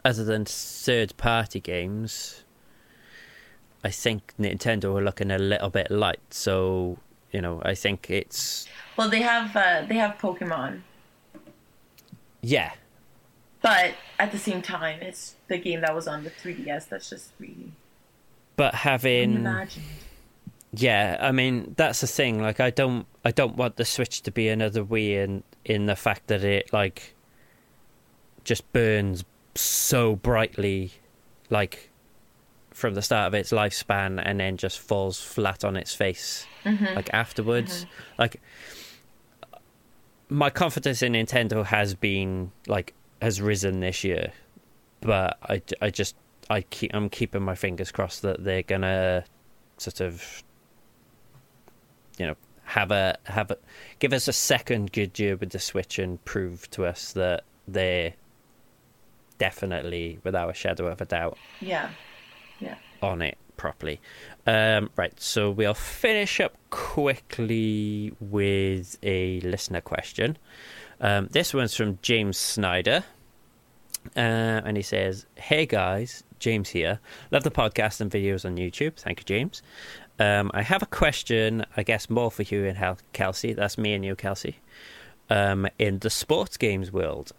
other 0.05 0.23
than 0.23 0.45
third 0.45 1.15
party 1.17 1.59
games, 1.59 2.43
I 3.83 3.89
think 3.89 4.33
Nintendo 4.39 4.97
are 4.97 5.03
looking 5.03 5.31
a 5.31 5.37
little 5.37 5.69
bit 5.69 5.89
light. 5.91 6.19
So, 6.29 6.97
you 7.31 7.41
know, 7.41 7.61
I 7.65 7.73
think 7.75 8.09
it's. 8.09 8.67
Well, 8.97 9.09
they 9.09 9.21
have 9.21 9.55
uh, 9.55 9.85
they 9.87 9.95
have 9.95 10.17
Pokemon, 10.17 10.81
Yeah, 12.41 12.73
but 13.61 13.93
at 14.19 14.31
the 14.31 14.37
same 14.37 14.61
time, 14.61 15.01
it's 15.01 15.35
the 15.47 15.57
game 15.57 15.81
that 15.81 15.95
was 15.95 16.07
on 16.07 16.23
the 16.23 16.29
3DS. 16.29 16.89
That's 16.89 17.09
just 17.09 17.31
really 17.39 17.71
but 18.55 18.75
having. 18.75 19.35
imagined. 19.35 19.85
Yeah, 20.75 21.17
I 21.19 21.31
mean 21.31 21.73
that's 21.77 22.01
the 22.01 22.07
thing. 22.07 22.41
Like, 22.41 22.59
I 22.59 22.71
don't, 22.71 23.05
I 23.23 23.31
don't 23.31 23.55
want 23.55 23.75
the 23.75 23.85
Switch 23.85 24.21
to 24.23 24.31
be 24.31 24.49
another 24.49 24.83
Wii 24.83 25.23
in 25.23 25.43
in 25.65 25.85
the 25.85 25.95
fact 25.95 26.27
that 26.27 26.43
it 26.43 26.73
like 26.73 27.15
just 28.43 28.71
burns 28.73 29.23
so 29.55 30.15
brightly, 30.15 30.91
like 31.49 31.91
from 32.71 32.95
the 32.95 33.03
start 33.03 33.27
of 33.27 33.33
its 33.35 33.51
lifespan, 33.51 34.19
and 34.23 34.39
then 34.39 34.57
just 34.57 34.79
falls 34.79 35.21
flat 35.21 35.63
on 35.63 35.75
its 35.75 35.93
face, 35.93 36.47
mm-hmm. 36.65 36.95
like 36.95 37.13
afterwards. 37.13 37.85
Mm-hmm. 37.85 38.21
Like, 38.21 38.41
my 40.29 40.49
confidence 40.49 41.03
in 41.03 41.13
Nintendo 41.13 41.63
has 41.63 41.93
been 41.93 42.51
like 42.65 42.95
has 43.21 43.39
risen 43.39 43.79
this 43.79 44.03
year, 44.03 44.31
but 45.01 45.37
I, 45.43 45.61
I 45.81 45.91
just 45.91 46.15
I 46.49 46.61
keep 46.61 46.95
I'm 46.95 47.09
keeping 47.09 47.43
my 47.43 47.53
fingers 47.53 47.91
crossed 47.91 48.23
that 48.23 48.43
they're 48.43 48.63
gonna 48.63 49.23
sort 49.77 50.01
of 50.01 50.43
you 52.17 52.25
know 52.27 52.35
have 52.65 52.91
a 52.91 53.17
have 53.25 53.51
a 53.51 53.57
give 53.99 54.13
us 54.13 54.27
a 54.27 54.33
second 54.33 54.91
good 54.91 55.17
year 55.19 55.35
with 55.35 55.49
the 55.51 55.59
Switch 55.59 55.99
and 55.99 56.23
prove 56.25 56.69
to 56.71 56.85
us 56.85 57.11
that 57.13 57.43
they're 57.67 58.13
definitely 59.37 60.19
without 60.23 60.49
a 60.49 60.53
shadow 60.53 60.87
of 60.87 61.01
a 61.01 61.05
doubt 61.05 61.37
Yeah, 61.59 61.89
yeah. 62.59 62.75
on 63.01 63.21
it 63.21 63.37
properly. 63.57 63.99
Um, 64.47 64.89
right, 64.95 65.17
so 65.19 65.51
we'll 65.51 65.73
finish 65.73 66.39
up 66.39 66.55
quickly 66.69 68.13
with 68.19 68.97
a 69.03 69.39
listener 69.41 69.81
question. 69.81 70.37
Um, 71.01 71.27
this 71.31 71.53
one's 71.53 71.75
from 71.75 71.99
James 72.01 72.37
Snyder. 72.37 73.03
Uh, 74.17 74.19
and 74.65 74.75
he 74.75 74.83
says, 74.83 75.25
Hey 75.35 75.65
guys, 75.65 76.23
James 76.39 76.69
here. 76.69 76.99
Love 77.31 77.43
the 77.43 77.51
podcast 77.51 78.01
and 78.01 78.11
videos 78.11 78.43
on 78.45 78.57
YouTube. 78.57 78.95
Thank 78.97 79.19
you, 79.19 79.23
James. 79.25 79.61
Um, 80.19 80.51
I 80.53 80.61
have 80.61 80.83
a 80.83 80.87
question, 80.87 81.65
I 81.75 81.83
guess 81.83 82.09
more 82.09 82.29
for 82.29 82.43
you 82.43 82.65
and 82.65 82.77
Hel- 82.77 82.99
Kelsey. 83.13 83.53
That's 83.53 83.77
me 83.77 83.93
and 83.93 84.05
you, 84.05 84.15
Kelsey. 84.15 84.57
Um, 85.29 85.67
in 85.79 85.99
the 85.99 86.09
sports 86.09 86.57
games 86.57 86.91
world, 86.91 87.31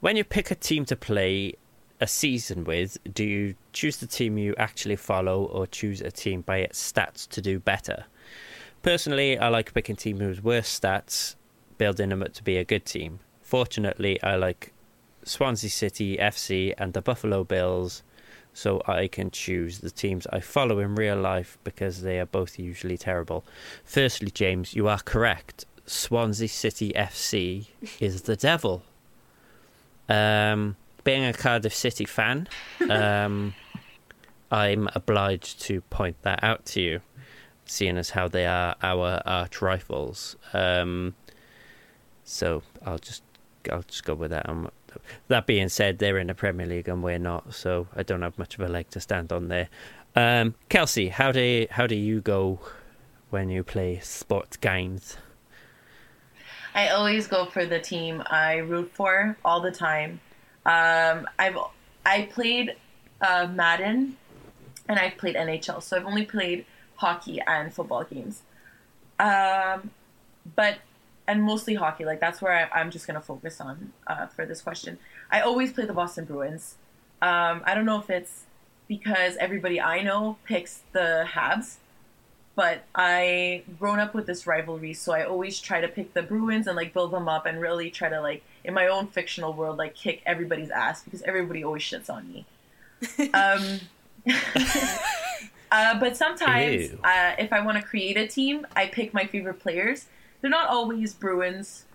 when 0.00 0.16
you 0.16 0.24
pick 0.24 0.50
a 0.50 0.54
team 0.54 0.84
to 0.86 0.96
play 0.96 1.54
a 2.00 2.06
season 2.06 2.64
with, 2.64 2.98
do 3.12 3.24
you 3.24 3.54
choose 3.72 3.96
the 3.96 4.06
team 4.06 4.38
you 4.38 4.54
actually 4.58 4.96
follow 4.96 5.44
or 5.44 5.66
choose 5.66 6.00
a 6.00 6.10
team 6.10 6.42
by 6.42 6.58
its 6.58 6.92
stats 6.92 7.26
to 7.28 7.40
do 7.40 7.58
better? 7.58 8.04
Personally, 8.82 9.38
I 9.38 9.48
like 9.48 9.74
picking 9.74 9.96
teams 9.96 10.20
with 10.20 10.44
worse 10.44 10.78
stats, 10.78 11.34
building 11.78 12.10
them 12.10 12.22
up 12.22 12.34
to 12.34 12.44
be 12.44 12.56
a 12.56 12.64
good 12.64 12.84
team. 12.84 13.18
Fortunately, 13.42 14.22
I 14.22 14.36
like 14.36 14.72
Swansea 15.24 15.70
City 15.70 16.16
FC 16.18 16.72
and 16.78 16.92
the 16.92 17.02
Buffalo 17.02 17.42
Bills, 17.42 18.02
so 18.56 18.80
I 18.86 19.06
can 19.06 19.30
choose 19.30 19.80
the 19.80 19.90
teams 19.90 20.26
I 20.32 20.40
follow 20.40 20.78
in 20.78 20.94
real 20.94 21.20
life 21.20 21.58
because 21.62 22.00
they 22.00 22.18
are 22.18 22.24
both 22.24 22.58
usually 22.58 22.96
terrible. 22.96 23.44
Firstly, 23.84 24.30
James, 24.30 24.72
you 24.72 24.88
are 24.88 25.00
correct. 25.00 25.66
Swansea 25.84 26.48
City 26.48 26.90
FC 26.96 27.66
is 28.00 28.22
the 28.22 28.34
devil. 28.34 28.82
Um, 30.08 30.76
being 31.04 31.22
a 31.22 31.34
Cardiff 31.34 31.74
City 31.74 32.06
fan, 32.06 32.48
um, 32.90 33.52
I'm 34.50 34.88
obliged 34.94 35.60
to 35.64 35.82
point 35.82 36.16
that 36.22 36.42
out 36.42 36.64
to 36.66 36.80
you, 36.80 37.00
seeing 37.66 37.98
as 37.98 38.08
how 38.10 38.26
they 38.26 38.46
are 38.46 38.74
our 38.82 39.20
arch 39.26 39.60
rivals. 39.60 40.34
Um, 40.54 41.14
so 42.24 42.62
I'll 42.86 42.98
just 42.98 43.22
I'll 43.70 43.82
just 43.82 44.04
go 44.04 44.14
with 44.14 44.30
that. 44.30 44.48
Um, 44.48 44.70
that 45.28 45.46
being 45.46 45.68
said, 45.68 45.98
they're 45.98 46.18
in 46.18 46.26
the 46.26 46.34
Premier 46.34 46.66
League 46.66 46.88
and 46.88 47.02
we're 47.02 47.18
not, 47.18 47.54
so 47.54 47.88
I 47.94 48.02
don't 48.02 48.22
have 48.22 48.38
much 48.38 48.54
of 48.54 48.60
a 48.60 48.68
leg 48.68 48.90
to 48.90 49.00
stand 49.00 49.32
on 49.32 49.48
there. 49.48 49.68
Um, 50.14 50.54
Kelsey, 50.68 51.08
how 51.08 51.30
do 51.30 51.66
how 51.70 51.86
do 51.86 51.94
you 51.94 52.20
go 52.22 52.58
when 53.30 53.50
you 53.50 53.62
play 53.62 54.00
sports 54.00 54.56
games? 54.56 55.18
I 56.74 56.88
always 56.88 57.26
go 57.26 57.46
for 57.46 57.66
the 57.66 57.80
team 57.80 58.22
I 58.26 58.56
root 58.56 58.90
for 58.94 59.36
all 59.44 59.60
the 59.60 59.70
time. 59.70 60.20
Um, 60.64 61.28
I've 61.38 61.58
I 62.04 62.28
played 62.32 62.76
uh, 63.20 63.48
Madden 63.52 64.16
and 64.88 64.98
I've 64.98 65.16
played 65.18 65.36
NHL, 65.36 65.82
so 65.82 65.96
I've 65.96 66.06
only 66.06 66.24
played 66.24 66.64
hockey 66.96 67.40
and 67.46 67.72
football 67.72 68.04
games. 68.04 68.42
Um, 69.18 69.90
but 70.54 70.78
and 71.28 71.42
mostly 71.42 71.74
hockey. 71.74 72.04
Like 72.04 72.20
that's 72.20 72.40
where 72.40 72.52
I, 72.52 72.80
I'm 72.80 72.90
just 72.90 73.06
gonna 73.06 73.20
focus 73.20 73.60
on 73.60 73.92
uh, 74.06 74.26
for 74.26 74.46
this 74.46 74.62
question. 74.62 74.98
I 75.30 75.40
always 75.40 75.72
play 75.72 75.84
the 75.84 75.92
Boston 75.92 76.24
Bruins. 76.24 76.76
Um, 77.22 77.62
I 77.64 77.74
don't 77.74 77.86
know 77.86 77.98
if 77.98 78.10
it's 78.10 78.44
because 78.88 79.36
everybody 79.38 79.80
I 79.80 80.02
know 80.02 80.38
picks 80.44 80.82
the 80.92 81.26
Habs, 81.32 81.76
but 82.54 82.84
I 82.94 83.64
grown 83.78 83.98
up 83.98 84.14
with 84.14 84.26
this 84.26 84.46
rivalry, 84.46 84.94
so 84.94 85.12
I 85.12 85.24
always 85.24 85.60
try 85.60 85.80
to 85.80 85.88
pick 85.88 86.14
the 86.14 86.22
Bruins 86.22 86.66
and 86.66 86.76
like 86.76 86.92
build 86.92 87.12
them 87.12 87.28
up 87.28 87.46
and 87.46 87.60
really 87.60 87.90
try 87.90 88.08
to 88.08 88.20
like 88.20 88.42
in 88.64 88.74
my 88.74 88.88
own 88.88 89.06
fictional 89.08 89.52
world 89.52 89.76
like 89.76 89.94
kick 89.94 90.22
everybody's 90.26 90.70
ass 90.70 91.02
because 91.02 91.22
everybody 91.22 91.64
always 91.64 91.82
shits 91.82 92.10
on 92.10 92.28
me. 92.28 92.46
um, 93.34 93.80
uh, 95.70 95.98
but 96.00 96.16
sometimes 96.16 96.92
uh, 97.04 97.34
if 97.38 97.52
I 97.52 97.60
want 97.60 97.78
to 97.78 97.82
create 97.84 98.16
a 98.16 98.26
team, 98.26 98.66
I 98.74 98.86
pick 98.86 99.12
my 99.12 99.26
favorite 99.26 99.60
players. 99.60 100.06
They're 100.46 100.50
not 100.52 100.68
always 100.68 101.12
Bruins. 101.12 101.86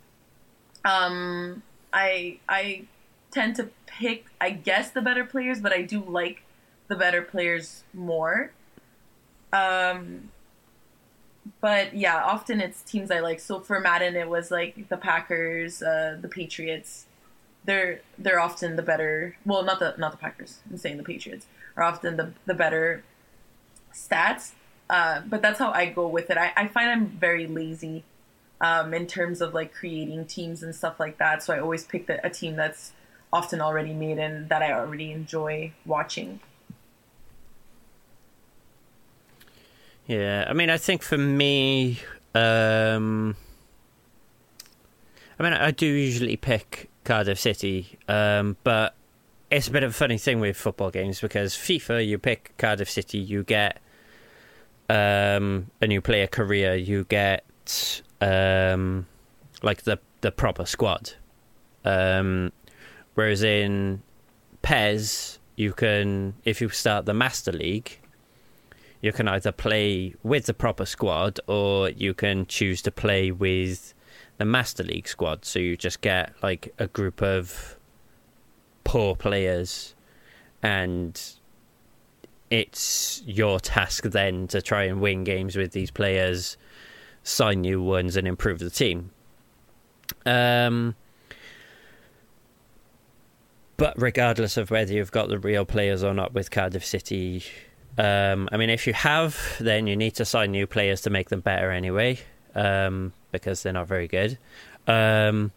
Um, 0.84 1.64
I 1.94 2.40
I 2.50 2.84
tend 3.32 3.56
to 3.56 3.70
pick, 3.86 4.26
I 4.42 4.50
guess, 4.50 4.92
the 4.92 5.02
better 5.02 5.24
players, 5.24 5.62
but 5.62 5.72
I 5.72 5.84
do 5.84 6.04
like 6.04 6.44
the 6.90 6.98
better 6.98 7.22
players 7.22 7.86
more. 7.94 8.52
Um, 9.54 10.32
but 11.62 11.96
yeah, 11.96 12.22
often 12.22 12.60
it's 12.60 12.82
teams 12.82 13.10
I 13.10 13.22
like. 13.22 13.40
So 13.40 13.62
for 13.62 13.80
Madden, 13.80 14.18
it 14.18 14.28
was 14.28 14.52
like 14.52 14.90
the 14.90 14.98
Packers, 14.98 15.82
uh, 15.82 16.18
the 16.20 16.28
Patriots. 16.28 17.06
They're 17.64 18.02
they're 18.18 18.42
often 18.42 18.76
the 18.76 18.84
better. 18.84 19.38
Well, 19.46 19.64
not 19.64 19.80
the 19.80 19.96
not 19.98 20.12
the 20.12 20.18
Packers. 20.18 20.60
I'm 20.70 20.76
saying 20.76 20.98
the 20.98 21.04
Patriots 21.04 21.46
are 21.78 21.84
often 21.84 22.18
the 22.18 22.34
the 22.46 22.54
better 22.54 23.06
stats. 23.94 24.52
Uh, 24.90 25.22
but 25.22 25.42
that's 25.42 25.58
how 25.58 25.72
I 25.72 25.86
go 25.86 26.06
with 26.06 26.30
it. 26.30 26.38
I, 26.38 26.52
I 26.58 26.68
find 26.68 26.90
I'm 26.90 27.08
very 27.08 27.48
lazy 27.48 28.04
um, 28.62 28.94
in 28.94 29.08
terms 29.08 29.42
of 29.42 29.54
like 29.54 29.74
creating 29.74 30.26
teams 30.26 30.64
and 30.64 30.74
stuff 30.74 31.00
like 31.00 31.18
that. 31.18 31.44
So 31.44 31.54
I 31.54 31.60
always 31.60 31.84
pick 31.84 32.08
the, 32.08 32.26
a 32.26 32.30
team 32.30 32.56
that's 32.56 32.94
often 33.34 33.60
already 33.60 33.94
made 33.94 34.20
and 34.20 34.48
that 34.50 34.62
I 34.62 34.72
already 34.72 35.12
enjoy 35.12 35.74
watching. 35.86 36.40
Yeah, 40.06 40.46
I 40.48 40.54
mean, 40.54 40.70
I 40.70 40.78
think 40.78 41.02
for 41.04 41.18
me, 41.18 42.00
um, 42.36 43.36
I 45.40 45.44
mean, 45.44 45.54
I 45.54 45.72
do 45.72 45.86
usually 45.86 46.38
pick 46.38 46.90
Cardiff 47.04 47.40
City, 47.40 47.98
um, 48.08 48.58
but 48.64 48.96
it's 49.50 49.68
a 49.68 49.72
bit 49.72 49.84
of 49.84 49.92
a 49.92 49.94
funny 49.94 50.18
thing 50.18 50.40
with 50.40 50.58
football 50.58 50.92
games 50.92 51.20
because 51.20 51.54
FIFA, 51.54 52.06
you 52.06 52.18
pick 52.18 52.54
Cardiff 52.58 52.90
City, 52.90 53.18
you 53.20 53.44
get 53.44 53.80
um, 54.90 55.68
a 55.82 55.88
new 55.88 56.02
player 56.02 56.28
career, 56.28 56.76
you 56.76 57.06
get 57.06 57.46
um, 58.22 59.08
like 59.62 59.84
the 59.84 60.00
the 60.22 60.32
proper 60.32 60.66
squad. 60.66 61.14
Um, 61.84 62.52
whereas 63.16 63.44
in 63.44 64.04
PES, 64.62 65.40
you 65.56 65.74
can 65.74 66.36
if 66.46 66.62
you 66.62 66.70
start 66.70 67.06
the 67.06 67.14
Master 67.14 67.52
League, 67.52 68.00
you 69.02 69.12
can 69.12 69.28
either 69.28 69.52
play 69.52 70.14
with 70.24 70.46
the 70.46 70.54
proper 70.54 70.86
squad 70.86 71.40
or 71.48 71.90
you 71.90 72.14
can 72.14 72.46
choose 72.46 72.82
to 72.84 72.92
play 72.92 73.32
with 73.32 73.94
the 74.38 74.46
Master 74.46 74.84
League 74.84 75.08
squad. 75.08 75.44
So 75.44 75.60
you 75.60 75.76
just 75.76 76.02
get 76.02 76.34
like 76.44 76.74
a 76.78 76.88
group 76.88 77.22
of 77.22 77.78
poor 78.84 79.16
players 79.16 79.96
and 80.62 81.20
it's 82.50 83.24
your 83.26 83.60
task 83.60 84.04
then 84.04 84.48
to 84.48 84.62
try 84.62 84.84
and 84.84 85.00
win 85.02 85.24
games 85.24 85.56
with 85.56 85.72
these 85.72 85.90
players, 85.90 86.58
sign 87.24 87.62
new 87.62 87.82
ones, 87.82 88.16
and 88.16 88.28
improve 88.28 88.60
the 88.60 88.70
team. 88.70 89.12
Um, 90.26 90.96
but 93.78 94.00
regardless 94.00 94.58
of 94.58 94.70
whether 94.70 94.94
you've 94.94 95.12
got 95.12 95.30
the 95.30 95.40
real 95.40 95.66
players 95.66 96.04
or 96.04 96.14
not 96.14 96.34
with 96.34 96.52
Cardiff 96.52 96.86
City, 96.86 97.44
um, 97.98 98.48
I 98.52 98.58
mean, 98.58 98.70
if 98.70 98.88
you 98.88 98.94
have, 98.94 99.38
then 99.60 99.88
you 99.88 99.96
need 99.96 100.16
to 100.16 100.26
sign 100.26 100.52
new 100.52 100.68
players 100.68 101.02
to 101.02 101.10
make 101.10 101.30
them 101.30 101.42
better 101.42 101.72
anyway, 101.72 102.20
um, 102.56 103.14
because 103.32 103.64
they're 103.64 103.74
not 103.74 103.88
very 103.88 104.08
good. 104.08 104.38
Um, 104.88 105.52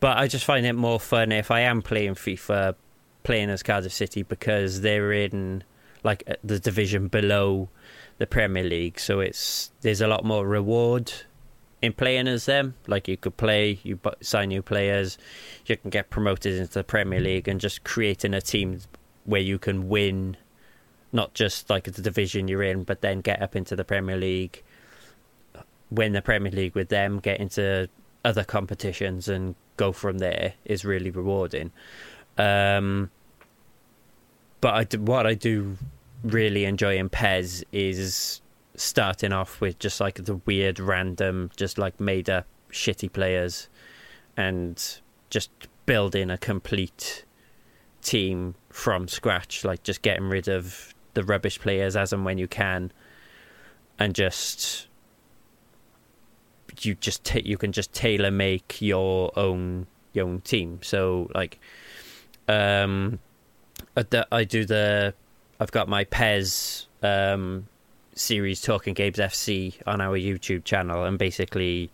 but 0.00 0.16
I 0.18 0.26
just 0.26 0.44
find 0.44 0.66
it 0.66 0.72
more 0.72 0.98
fun 0.98 1.32
if 1.32 1.50
I 1.50 1.60
am 1.60 1.82
playing 1.82 2.14
FIFA, 2.14 2.74
playing 3.22 3.50
as 3.50 3.62
Cardiff 3.62 3.92
City 3.92 4.22
because 4.22 4.80
they're 4.80 5.12
in 5.12 5.64
like 6.04 6.24
uh, 6.26 6.34
the 6.42 6.58
division 6.58 7.08
below 7.08 7.68
the 8.18 8.26
Premier 8.26 8.64
League, 8.64 8.98
so 8.98 9.20
it's 9.20 9.70
there's 9.80 10.00
a 10.00 10.06
lot 10.06 10.24
more 10.24 10.46
reward 10.46 11.12
in 11.80 11.92
playing 11.92 12.28
as 12.28 12.46
them. 12.46 12.74
Like 12.86 13.08
you 13.08 13.16
could 13.16 13.36
play, 13.36 13.80
you 13.82 13.98
sign 14.20 14.48
new 14.48 14.62
players, 14.62 15.18
you 15.66 15.76
can 15.76 15.90
get 15.90 16.10
promoted 16.10 16.54
into 16.54 16.74
the 16.74 16.84
Premier 16.84 17.20
League, 17.20 17.48
and 17.48 17.60
just 17.60 17.84
creating 17.84 18.34
a 18.34 18.40
team 18.40 18.80
where 19.24 19.40
you 19.40 19.58
can 19.58 19.88
win, 19.88 20.36
not 21.12 21.34
just 21.34 21.70
like 21.70 21.84
the 21.84 22.02
division 22.02 22.48
you're 22.48 22.62
in, 22.62 22.84
but 22.84 23.00
then 23.00 23.20
get 23.20 23.42
up 23.42 23.56
into 23.56 23.76
the 23.76 23.84
Premier 23.84 24.16
League, 24.16 24.62
win 25.90 26.12
the 26.12 26.22
Premier 26.22 26.52
League 26.52 26.74
with 26.74 26.88
them, 26.88 27.18
get 27.18 27.40
into 27.40 27.88
other 28.24 28.44
competitions, 28.44 29.28
and 29.28 29.54
go 29.76 29.92
from 29.92 30.18
there 30.18 30.54
is 30.64 30.84
really 30.84 31.10
rewarding. 31.10 31.72
Um, 32.38 33.10
but 34.60 34.74
I 34.74 34.96
what 34.96 35.26
I 35.26 35.34
do 35.34 35.76
really 36.22 36.64
enjoy 36.64 36.96
in 36.96 37.08
PES 37.08 37.64
is 37.72 38.40
starting 38.74 39.32
off 39.32 39.60
with 39.60 39.78
just 39.78 40.00
like 40.00 40.24
the 40.24 40.36
weird, 40.46 40.78
random, 40.80 41.50
just 41.56 41.78
like 41.78 42.00
made 42.00 42.30
up 42.30 42.46
shitty 42.70 43.12
players 43.12 43.68
and 44.36 45.00
just 45.30 45.50
building 45.86 46.30
a 46.30 46.38
complete 46.38 47.24
team 48.00 48.54
from 48.70 49.08
scratch, 49.08 49.64
like 49.64 49.82
just 49.82 50.02
getting 50.02 50.28
rid 50.28 50.48
of 50.48 50.94
the 51.14 51.22
rubbish 51.22 51.58
players 51.60 51.96
as 51.96 52.12
and 52.12 52.24
when 52.24 52.38
you 52.38 52.48
can, 52.48 52.92
and 53.98 54.14
just 54.14 54.88
you 56.80 56.94
just 56.94 57.24
ta- 57.24 57.40
you 57.44 57.58
can 57.58 57.72
just 57.72 57.92
tailor 57.92 58.30
make 58.30 58.80
your 58.80 59.30
own 59.38 59.86
your 60.12 60.26
own 60.26 60.40
team. 60.40 60.78
So 60.82 61.30
like, 61.34 61.60
um, 62.48 63.18
I 63.96 64.44
do 64.44 64.64
the 64.64 65.14
I've 65.60 65.72
got 65.72 65.88
my 65.88 66.04
PES 66.04 66.86
um 67.02 67.66
series 68.14 68.60
Talking 68.60 68.94
Games 68.94 69.18
FC 69.18 69.74
on 69.86 70.00
our 70.00 70.18
YouTube 70.18 70.64
channel, 70.64 71.04
and 71.04 71.18
basically, 71.18 71.90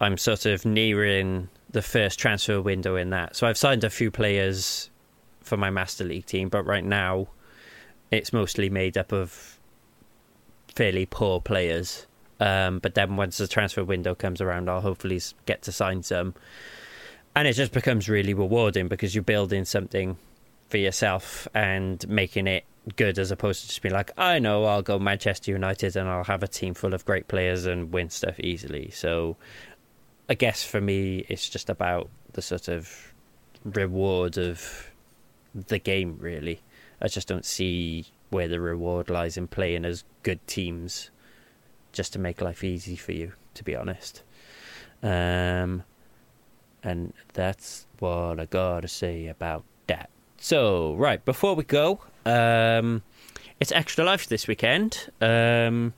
I'm 0.00 0.16
sort 0.18 0.46
of 0.46 0.64
nearing 0.64 1.48
the 1.70 1.82
first 1.82 2.18
transfer 2.18 2.60
window 2.60 2.96
in 2.96 3.10
that. 3.10 3.36
So 3.36 3.46
I've 3.46 3.58
signed 3.58 3.84
a 3.84 3.90
few 3.90 4.10
players 4.10 4.90
for 5.40 5.56
my 5.56 5.70
Master 5.70 6.04
League 6.04 6.26
team, 6.26 6.48
but 6.48 6.64
right 6.64 6.84
now, 6.84 7.28
it's 8.10 8.32
mostly 8.32 8.68
made 8.70 8.96
up 8.96 9.12
of 9.12 9.58
fairly 10.74 11.06
poor 11.06 11.40
players. 11.40 12.06
Um, 12.40 12.78
but 12.80 12.94
then 12.94 13.16
once 13.16 13.38
the 13.38 13.46
transfer 13.46 13.84
window 13.84 14.14
comes 14.14 14.40
around, 14.40 14.68
I'll 14.68 14.80
hopefully 14.80 15.20
get 15.46 15.62
to 15.62 15.72
sign 15.72 16.02
some. 16.02 16.34
And 17.34 17.48
it 17.48 17.54
just 17.54 17.72
becomes 17.72 18.08
really 18.08 18.34
rewarding 18.34 18.88
because 18.88 19.14
you're 19.14 19.22
building 19.22 19.64
something 19.64 20.16
for 20.68 20.76
yourself 20.76 21.48
and 21.54 22.06
making 22.08 22.46
it 22.46 22.64
good 22.96 23.18
as 23.18 23.30
opposed 23.30 23.62
to 23.62 23.68
just 23.68 23.82
being 23.82 23.94
like, 23.94 24.10
I 24.18 24.38
know 24.38 24.64
I'll 24.64 24.82
go 24.82 24.98
Manchester 24.98 25.52
United 25.52 25.96
and 25.96 26.08
I'll 26.08 26.24
have 26.24 26.42
a 26.42 26.48
team 26.48 26.74
full 26.74 26.94
of 26.94 27.04
great 27.04 27.28
players 27.28 27.66
and 27.66 27.92
win 27.92 28.10
stuff 28.10 28.38
easily. 28.40 28.90
So 28.90 29.36
I 30.28 30.34
guess 30.34 30.64
for 30.64 30.80
me, 30.80 31.24
it's 31.28 31.48
just 31.48 31.70
about 31.70 32.10
the 32.32 32.42
sort 32.42 32.68
of 32.68 33.12
reward 33.64 34.38
of 34.38 34.90
the 35.54 35.78
game, 35.78 36.16
really. 36.18 36.60
I 37.00 37.08
just 37.08 37.28
don't 37.28 37.44
see 37.44 38.06
where 38.30 38.48
the 38.48 38.60
reward 38.60 39.10
lies 39.10 39.36
in 39.36 39.46
playing 39.46 39.84
as 39.84 40.04
good 40.22 40.44
teams 40.46 41.10
just 41.92 42.12
to 42.14 42.18
make 42.18 42.40
life 42.40 42.64
easy 42.64 42.96
for 42.96 43.12
you, 43.12 43.32
to 43.54 43.62
be 43.62 43.76
honest. 43.76 44.22
Um, 45.02 45.84
and 46.82 47.12
that's 47.34 47.86
what 47.98 48.40
I 48.40 48.46
gotta 48.46 48.88
say 48.88 49.26
about 49.26 49.64
that. 49.86 50.10
So, 50.38 50.94
right, 50.94 51.24
before 51.24 51.54
we 51.54 51.64
go, 51.64 52.00
um, 52.24 53.02
it's 53.60 53.72
Extra 53.72 54.04
Life 54.04 54.26
this 54.28 54.46
weekend. 54.46 55.10
Um, 55.20 55.94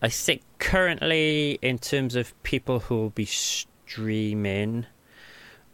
I 0.00 0.08
think 0.08 0.42
currently, 0.58 1.58
in 1.62 1.78
terms 1.78 2.16
of 2.16 2.40
people 2.42 2.80
who 2.80 2.96
will 2.96 3.10
be 3.10 3.24
streaming, 3.24 4.86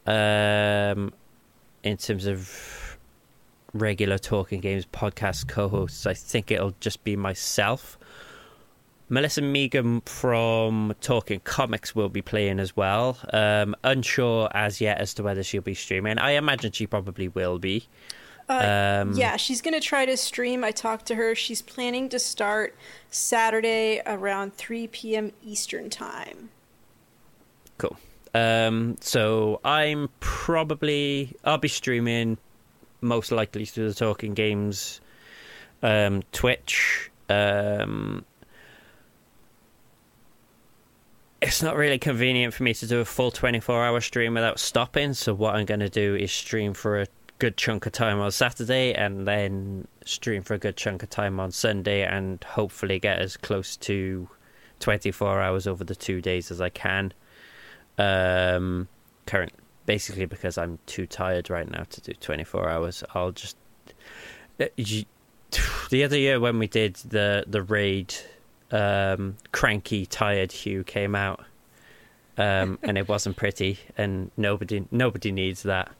um, 0.06 1.12
in 1.82 1.96
terms 1.96 2.26
of 2.26 2.98
regular 3.72 4.18
talking 4.18 4.60
games 4.60 4.86
podcast 4.86 5.48
co-hosts, 5.48 6.06
I 6.06 6.14
think 6.14 6.50
it'll 6.50 6.74
just 6.80 7.04
be 7.04 7.16
myself. 7.16 7.98
Melissa 9.10 9.40
Megan 9.40 10.02
from 10.02 10.94
Talking 11.00 11.40
Comics 11.40 11.94
will 11.94 12.10
be 12.10 12.20
playing 12.20 12.60
as 12.60 12.76
well. 12.76 13.16
Um, 13.32 13.74
unsure 13.82 14.50
as 14.52 14.82
yet 14.82 14.98
as 14.98 15.14
to 15.14 15.22
whether 15.22 15.42
she'll 15.42 15.62
be 15.62 15.74
streaming. 15.74 16.18
I 16.18 16.32
imagine 16.32 16.72
she 16.72 16.86
probably 16.86 17.28
will 17.28 17.58
be. 17.58 17.88
Uh, 18.48 19.02
um, 19.02 19.12
yeah, 19.12 19.36
she's 19.36 19.60
going 19.60 19.74
to 19.74 19.80
try 19.80 20.06
to 20.06 20.16
stream. 20.16 20.64
I 20.64 20.70
talked 20.70 21.06
to 21.06 21.14
her. 21.14 21.34
She's 21.34 21.60
planning 21.60 22.08
to 22.08 22.18
start 22.18 22.74
Saturday 23.10 24.00
around 24.06 24.54
3 24.54 24.86
p.m. 24.88 25.32
Eastern 25.44 25.90
Time. 25.90 26.48
Cool. 27.76 27.96
Um, 28.34 28.96
so 29.00 29.60
I'm 29.64 30.08
probably 30.20 31.36
I'll 31.44 31.58
be 31.58 31.68
streaming 31.68 32.38
most 33.00 33.30
likely 33.32 33.64
through 33.64 33.88
the 33.88 33.94
Talking 33.94 34.34
Games 34.34 35.00
um, 35.82 36.22
Twitch. 36.32 37.10
Um, 37.28 38.24
it's 41.40 41.62
not 41.62 41.76
really 41.76 41.98
convenient 41.98 42.54
for 42.54 42.62
me 42.64 42.74
to 42.74 42.86
do 42.86 43.00
a 43.00 43.04
full 43.04 43.30
24 43.30 43.84
hour 43.84 44.00
stream 44.00 44.34
without 44.34 44.58
stopping. 44.58 45.14
So 45.14 45.34
what 45.34 45.54
I'm 45.54 45.66
going 45.66 45.80
to 45.80 45.88
do 45.88 46.16
is 46.16 46.32
stream 46.32 46.74
for 46.74 47.02
a 47.02 47.06
good 47.38 47.56
chunk 47.56 47.86
of 47.86 47.92
time 47.92 48.20
on 48.20 48.30
Saturday 48.30 48.92
and 48.92 49.26
then 49.26 49.86
stream 50.04 50.42
for 50.42 50.54
a 50.54 50.58
good 50.58 50.76
chunk 50.76 51.02
of 51.02 51.10
time 51.10 51.38
on 51.38 51.52
Sunday 51.52 52.02
and 52.02 52.42
hopefully 52.44 52.98
get 52.98 53.18
as 53.18 53.36
close 53.36 53.76
to 53.76 54.28
24 54.80 55.40
hours 55.40 55.66
over 55.66 55.84
the 55.84 55.94
two 55.94 56.20
days 56.20 56.50
as 56.50 56.60
I 56.60 56.68
can. 56.68 57.12
Um, 57.96 58.88
current 59.26 59.52
basically 59.86 60.26
because 60.26 60.58
I'm 60.58 60.78
too 60.86 61.06
tired 61.06 61.48
right 61.48 61.68
now 61.68 61.84
to 61.88 62.00
do 62.00 62.12
24 62.12 62.68
hours. 62.68 63.04
I'll 63.14 63.32
just 63.32 63.56
uh, 64.60 64.66
the 65.90 66.04
other 66.04 66.18
year 66.18 66.40
when 66.40 66.58
we 66.58 66.66
did 66.66 66.96
the 66.96 67.44
the 67.46 67.62
raid, 67.62 68.14
um, 68.70 69.36
cranky 69.52 70.06
tired 70.06 70.52
Hugh 70.52 70.84
came 70.84 71.14
out, 71.14 71.44
um, 72.36 72.78
and 72.82 72.98
it 72.98 73.08
wasn't 73.08 73.36
pretty, 73.36 73.78
and 73.96 74.30
nobody 74.36 74.84
nobody 74.90 75.32
needs 75.32 75.62
that. 75.62 75.90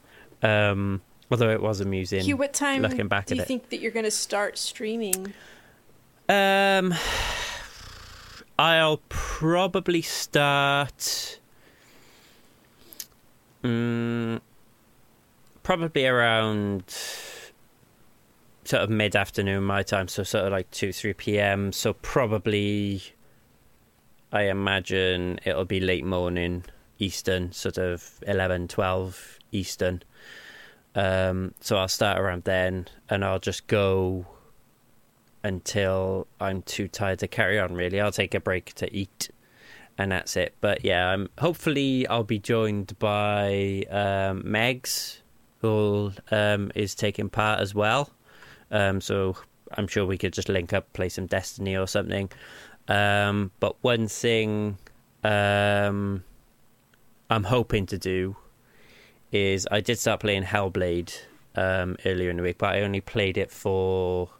Um, 0.42 1.00
Although 1.30 1.50
it 1.50 1.60
was 1.60 1.80
amusing. 1.80 2.22
Hugh, 2.22 2.36
what 2.36 2.54
time 2.54 2.82
looking 2.82 3.08
back 3.08 3.26
do 3.26 3.34
you 3.34 3.42
it. 3.42 3.48
think 3.48 3.68
that 3.68 3.80
you're 3.80 3.92
going 3.92 4.04
to 4.04 4.10
start 4.10 4.56
streaming? 4.56 5.34
Um, 6.28 6.94
I'll 8.58 9.00
probably 9.08 10.02
start. 10.02 11.38
Mm, 13.62 14.40
probably 15.62 16.06
around 16.06 16.84
sort 18.64 18.82
of 18.82 18.90
mid 18.90 19.16
afternoon 19.16 19.64
my 19.64 19.82
time, 19.82 20.08
so 20.08 20.22
sort 20.22 20.44
of 20.44 20.52
like 20.52 20.70
2 20.70 20.92
3 20.92 21.12
p.m. 21.14 21.72
So 21.72 21.94
probably, 21.94 23.02
I 24.32 24.42
imagine 24.44 25.40
it'll 25.44 25.64
be 25.64 25.80
late 25.80 26.04
morning 26.04 26.64
Eastern, 26.98 27.52
sort 27.52 27.78
of 27.78 28.20
11 28.26 28.68
12 28.68 29.38
Eastern. 29.52 30.02
Um, 30.94 31.54
so 31.60 31.76
I'll 31.76 31.88
start 31.88 32.18
around 32.18 32.44
then 32.44 32.88
and 33.08 33.24
I'll 33.24 33.38
just 33.38 33.66
go 33.66 34.26
until 35.44 36.26
I'm 36.40 36.62
too 36.62 36.88
tired 36.88 37.20
to 37.20 37.28
carry 37.28 37.58
on, 37.58 37.74
really. 37.74 38.00
I'll 38.00 38.12
take 38.12 38.34
a 38.34 38.40
break 38.40 38.74
to 38.74 38.94
eat 38.94 39.30
and 39.98 40.12
that's 40.12 40.36
it. 40.36 40.54
But 40.60 40.84
yeah, 40.84 41.16
hopefully 41.38 42.06
I'll 42.06 42.24
be 42.24 42.38
joined 42.38 42.98
by 42.98 43.84
um, 43.90 44.42
Megs, 44.44 45.18
who 45.60 46.12
um, 46.30 46.70
is 46.74 46.94
taking 46.94 47.28
part 47.28 47.60
as 47.60 47.74
well. 47.74 48.10
Um, 48.70 49.00
so 49.00 49.36
I'm 49.72 49.88
sure 49.88 50.06
we 50.06 50.16
could 50.16 50.32
just 50.32 50.48
link 50.48 50.72
up, 50.72 50.92
play 50.92 51.08
some 51.08 51.26
Destiny 51.26 51.76
or 51.76 51.86
something. 51.86 52.30
Um, 52.86 53.50
but 53.60 53.76
one 53.82 54.08
thing 54.08 54.78
um, 55.24 56.22
I'm 57.28 57.44
hoping 57.44 57.86
to 57.86 57.98
do 57.98 58.36
is 59.32 59.66
I 59.70 59.80
did 59.80 59.98
start 59.98 60.20
playing 60.20 60.44
Hellblade 60.44 61.12
um, 61.54 61.96
earlier 62.04 62.30
in 62.30 62.36
the 62.36 62.42
week, 62.42 62.58
but 62.58 62.74
I 62.74 62.82
only 62.82 63.00
played 63.00 63.36
it 63.36 63.50
for 63.50 64.30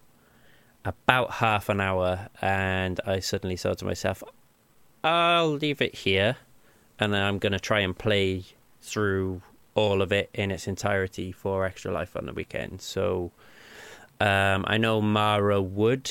about 0.85 1.32
half 1.32 1.69
an 1.69 1.81
hour, 1.81 2.28
and 2.40 3.01
I 3.06 3.20
suddenly 3.20 3.56
thought 3.56 3.78
to 3.78 3.85
myself, 3.85 4.23
I'll 5.05 5.51
leave 5.51 5.82
it 5.82 5.94
here, 5.94 6.36
and 6.98 7.12
then 7.12 7.23
I'm 7.23 7.39
going 7.39 7.52
to 7.52 7.60
try 7.60 7.81
and 7.81 7.97
play 7.97 8.44
through 8.81 9.43
all 9.74 10.02
of 10.02 10.12
it 10.12 10.31
in 10.35 10.51
its 10.51 10.66
entirety 10.66 11.31
for 11.31 11.65
Extra 11.65 11.93
Life 11.93 12.16
on 12.16 12.27
the 12.27 12.32
weekend. 12.32 12.81
So 12.81 13.31
um, 14.20 14.65
I 14.66 14.78
know 14.78 15.01
Mara 15.01 15.60
Wood 15.60 16.10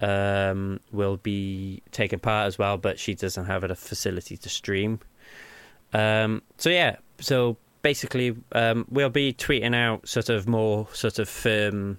um, 0.00 0.80
will 0.90 1.16
be 1.16 1.82
taking 1.92 2.18
part 2.18 2.48
as 2.48 2.58
well, 2.58 2.76
but 2.76 2.98
she 2.98 3.14
doesn't 3.14 3.46
have 3.46 3.64
a 3.64 3.74
facility 3.74 4.36
to 4.36 4.48
stream. 4.48 5.00
Um, 5.92 6.42
so 6.58 6.68
yeah, 6.70 6.96
so 7.20 7.56
basically 7.82 8.36
um, 8.52 8.86
we'll 8.88 9.10
be 9.10 9.32
tweeting 9.32 9.74
out 9.74 10.08
sort 10.08 10.28
of 10.28 10.48
more 10.48 10.88
sort 10.92 11.18
of 11.18 11.28
firm 11.28 11.98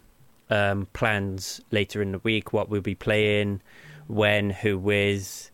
um, 0.50 0.88
plans 0.94 1.62
later 1.72 2.02
in 2.02 2.14
the 2.14 2.20
week, 2.20 2.54
what 2.54 2.70
we'll 2.70 2.82
be 2.82 2.96
playing, 2.96 3.62
when, 4.08 4.50
who 4.50 4.78
with, 4.78 5.52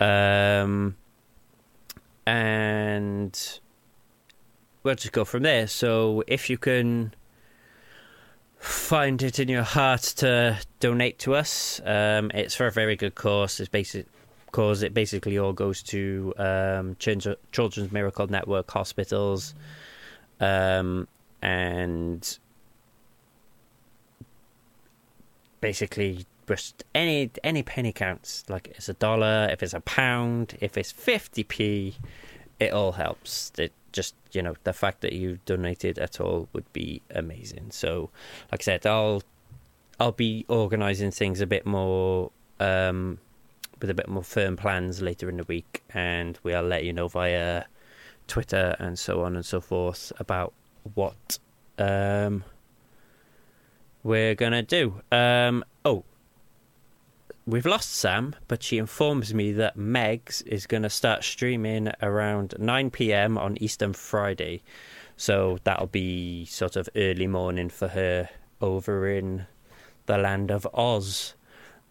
um, 0.00 0.96
and 2.26 3.60
we'll 4.82 4.94
just 4.94 5.12
go 5.12 5.24
from 5.24 5.42
there. 5.42 5.66
So 5.66 6.22
if 6.26 6.50
you 6.50 6.58
can 6.58 7.14
find 8.58 9.22
it 9.22 9.38
in 9.38 9.48
your 9.48 9.62
heart 9.62 10.02
to 10.02 10.58
donate 10.80 11.18
to 11.20 11.34
us, 11.34 11.80
um, 11.84 12.30
it's 12.34 12.54
for 12.54 12.66
a 12.66 12.72
very 12.72 12.96
good 12.96 13.14
cause. 13.14 13.60
It's 13.60 13.68
basic 13.68 14.06
cause. 14.52 14.82
It 14.82 14.94
basically 14.94 15.38
all 15.38 15.52
goes 15.52 15.82
to 15.84 16.34
um, 16.38 16.96
Children's 16.98 17.92
Miracle 17.92 18.26
Network 18.26 18.70
hospitals, 18.70 19.54
um, 20.40 21.08
and 21.42 22.38
basically 25.60 26.26
just 26.46 26.84
any 26.94 27.30
any 27.44 27.62
penny 27.62 27.92
counts. 27.92 28.44
Like 28.48 28.68
it's 28.68 28.88
a 28.88 28.94
dollar, 28.94 29.48
if 29.50 29.62
it's 29.62 29.74
a 29.74 29.80
pound, 29.80 30.56
if 30.60 30.76
it's 30.76 30.90
fifty 30.92 31.44
p, 31.44 31.96
it 32.58 32.72
all 32.72 32.92
helps. 32.92 33.52
It 33.58 33.72
just 33.92 34.14
you 34.32 34.42
know 34.42 34.54
the 34.64 34.72
fact 34.72 35.00
that 35.02 35.12
you 35.12 35.38
donated 35.46 35.98
at 35.98 36.20
all 36.20 36.48
would 36.52 36.70
be 36.72 37.02
amazing. 37.10 37.70
So, 37.70 38.10
like 38.50 38.62
I 38.62 38.64
said, 38.64 38.86
I'll 38.86 39.22
I'll 40.00 40.12
be 40.12 40.44
organising 40.48 41.10
things 41.10 41.40
a 41.40 41.46
bit 41.46 41.66
more 41.66 42.30
um, 42.60 43.18
with 43.80 43.90
a 43.90 43.94
bit 43.94 44.08
more 44.08 44.22
firm 44.22 44.56
plans 44.56 45.02
later 45.02 45.28
in 45.28 45.36
the 45.36 45.44
week, 45.44 45.82
and 45.90 46.38
we'll 46.42 46.62
let 46.62 46.84
you 46.84 46.92
know 46.92 47.08
via 47.08 47.64
Twitter 48.26 48.76
and 48.78 48.98
so 48.98 49.22
on 49.22 49.34
and 49.34 49.44
so 49.44 49.60
forth 49.60 50.12
about 50.18 50.52
what 50.94 51.38
um, 51.78 52.44
we're 54.02 54.34
gonna 54.34 54.62
do. 54.62 55.00
Um, 55.10 55.64
oh, 55.84 56.04
we've 57.46 57.66
lost 57.66 57.92
Sam, 57.94 58.34
but 58.46 58.62
she 58.62 58.78
informs 58.78 59.32
me 59.34 59.52
that 59.52 59.76
Megs 59.76 60.46
is 60.46 60.66
gonna 60.66 60.90
start 60.90 61.24
streaming 61.24 61.90
around 62.02 62.54
9 62.58 62.90
p.m. 62.90 63.38
on 63.38 63.56
Eastern 63.62 63.92
Friday, 63.92 64.62
so 65.16 65.58
that'll 65.64 65.86
be 65.86 66.44
sort 66.44 66.76
of 66.76 66.88
early 66.94 67.26
morning 67.26 67.68
for 67.68 67.88
her 67.88 68.28
over 68.60 69.08
in 69.08 69.46
the 70.06 70.18
land 70.18 70.50
of 70.50 70.66
Oz. 70.74 71.34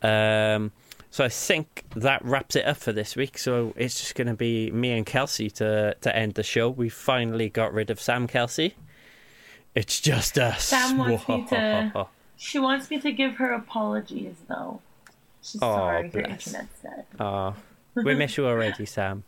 Um, 0.01 0.71
so 1.09 1.23
I 1.23 1.29
think 1.29 1.83
that 1.95 2.23
wraps 2.23 2.55
it 2.55 2.65
up 2.65 2.77
for 2.77 2.91
this 2.91 3.15
week. 3.15 3.37
So 3.37 3.73
it's 3.75 3.99
just 3.99 4.15
going 4.15 4.27
to 4.27 4.33
be 4.33 4.71
me 4.71 4.91
and 4.91 5.05
Kelsey 5.05 5.49
to 5.51 5.95
to 6.01 6.15
end 6.15 6.35
the 6.35 6.43
show. 6.43 6.69
We 6.69 6.89
finally 6.89 7.49
got 7.49 7.73
rid 7.73 7.89
of 7.89 7.99
Sam 7.99 8.27
Kelsey. 8.27 8.75
It's 9.75 10.01
just 10.01 10.37
us. 10.37 10.63
Sam 10.63 10.97
wants 10.97 11.27
me 11.27 11.45
to. 11.49 12.07
She 12.39 12.59
wants 12.59 12.91
me 12.91 12.99
to 12.99 13.11
give 13.11 13.37
her 13.37 13.51
apologies, 13.51 14.35
though. 14.47 14.79
She's 15.41 15.61
oh, 15.61 15.75
sorry 15.75 16.09
bless. 16.09 16.13
her 16.13 16.29
internet's 16.29 16.81
dead. 16.81 17.05
Oh, 17.19 17.55
we 17.95 18.13
miss 18.13 18.37
you 18.37 18.45
already, 18.45 18.85
Sam. 18.97 19.23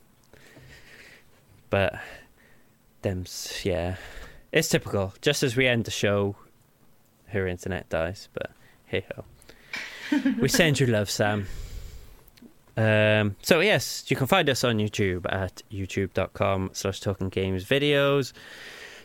But 1.72 1.96
them's 3.02 3.62
yeah, 3.64 3.96
it's 4.52 4.70
typical. 4.70 5.14
Just 5.22 5.42
as 5.42 5.56
we 5.56 5.66
end 5.66 5.86
the 5.86 5.92
show, 5.92 6.36
her 7.30 7.48
internet 7.48 7.90
dies. 7.90 8.30
But 8.34 8.52
hey 8.86 9.06
ho, 9.16 9.26
we 10.40 10.48
send 10.48 10.80
you 10.80 10.86
love, 10.86 11.10
Sam. 11.10 11.48
Um, 12.80 13.36
so 13.42 13.60
yes, 13.60 14.06
you 14.08 14.16
can 14.16 14.28
find 14.28 14.50
us 14.50 14.64
on 14.64 14.78
YouTube 14.78 15.26
at 15.32 15.62
youtube.com 15.72 16.72
slash 16.74 17.02
talking 17.02 17.30
games 17.30 17.66
videos 17.66 18.34